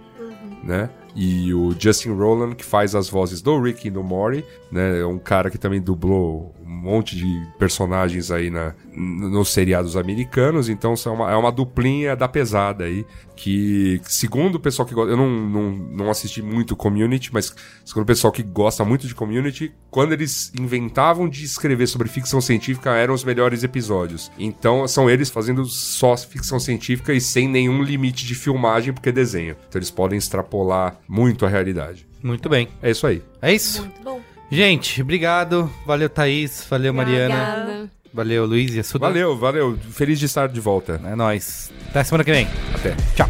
né? 0.65 0.89
E 1.15 1.53
o 1.53 1.75
Justin 1.79 2.11
Roland, 2.11 2.55
que 2.55 2.65
faz 2.65 2.95
as 2.95 3.09
vozes 3.09 3.43
do 3.43 3.61
Rick 3.61 3.89
e 3.89 3.91
do 3.91 4.03
Morty, 4.03 4.45
né? 4.71 5.01
É 5.01 5.07
um 5.07 5.19
cara 5.19 5.51
que 5.51 5.59
também 5.59 5.81
dublou 5.81 6.55
monte 6.71 7.17
de 7.17 7.27
personagens 7.59 8.31
aí 8.31 8.51
na, 8.51 8.75
nos 8.95 9.49
seriados 9.53 9.97
americanos. 9.97 10.69
Então 10.69 10.95
são 10.97 11.15
uma- 11.15 11.31
é 11.31 11.37
uma 11.37 11.51
duplinha 11.53 12.15
da 12.17 12.29
pesada 12.29 12.85
aí. 12.85 13.05
Que, 13.37 14.01
segundo 14.05 14.57
o 14.57 14.61
pessoal 14.61 14.87
que 14.87 14.93
gosta. 14.95 15.11
Eu 15.13 15.17
não, 15.17 15.31
não, 15.31 15.71
não 15.73 16.11
assisti 16.11 16.43
muito 16.43 16.77
Community, 16.77 17.31
mas 17.33 17.55
segundo 17.87 18.03
o 18.03 18.07
pessoal 18.07 18.31
que 18.31 18.43
gosta 18.43 18.85
muito 18.85 19.07
de 19.07 19.15
Community, 19.15 19.73
quando 19.91 20.13
eles 20.13 20.53
inventavam 20.61 21.27
de 21.27 21.43
escrever 21.45 21.87
sobre 21.87 22.07
ficção 22.09 22.39
científica, 22.41 22.91
eram 22.95 23.15
os 23.15 23.25
melhores 23.25 23.63
episódios. 23.65 24.31
Então 24.39 24.87
são 24.87 25.09
eles 25.09 25.31
fazendo 25.31 25.65
só 25.65 26.15
ficção 26.19 26.61
científica 26.61 27.15
e 27.15 27.21
sem 27.21 27.49
nenhum 27.49 27.83
limite 27.83 28.27
de 28.27 28.35
filmagem, 28.35 28.93
porque 28.93 29.09
é 29.09 29.13
desenho. 29.13 29.57
Então 29.69 29.79
eles 29.79 29.91
podem 29.91 30.19
extrapolar 30.19 30.99
muito 31.09 31.47
a 31.47 31.49
realidade. 31.49 32.07
Muito 32.23 32.47
bem. 32.51 32.69
É 32.83 32.91
isso 32.91 33.07
aí. 33.07 33.23
É 33.41 33.55
isso? 33.55 33.81
Muito 33.81 34.03
bom. 34.03 34.21
Gente, 34.51 35.01
obrigado. 35.01 35.71
Valeu, 35.87 36.09
Thaís. 36.09 36.67
Valeu, 36.69 36.93
Mariana. 36.93 37.35
Obrigada. 37.35 37.91
Valeu, 38.13 38.45
Luiz 38.47 38.75
e 38.75 38.81
a 38.81 38.85
Suda. 38.85 39.07
Valeu, 39.07 39.37
valeu. 39.37 39.79
Feliz 39.93 40.19
de 40.19 40.27
estar 40.27 40.49
de 40.49 40.61
volta. 40.61 41.01
É 41.05 41.15
nóis. 41.15 41.73
Até 41.89 42.03
semana 42.03 42.25
que 42.25 42.33
vem. 42.33 42.49
Até. 42.75 42.97
Tchau. 43.15 43.29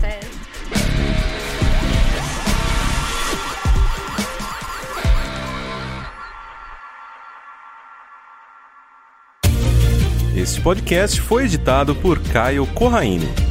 Este 10.34 10.58
podcast 10.62 11.20
foi 11.20 11.44
editado 11.44 11.94
por 11.94 12.18
Caio 12.32 12.66
Corraine. 12.68 13.49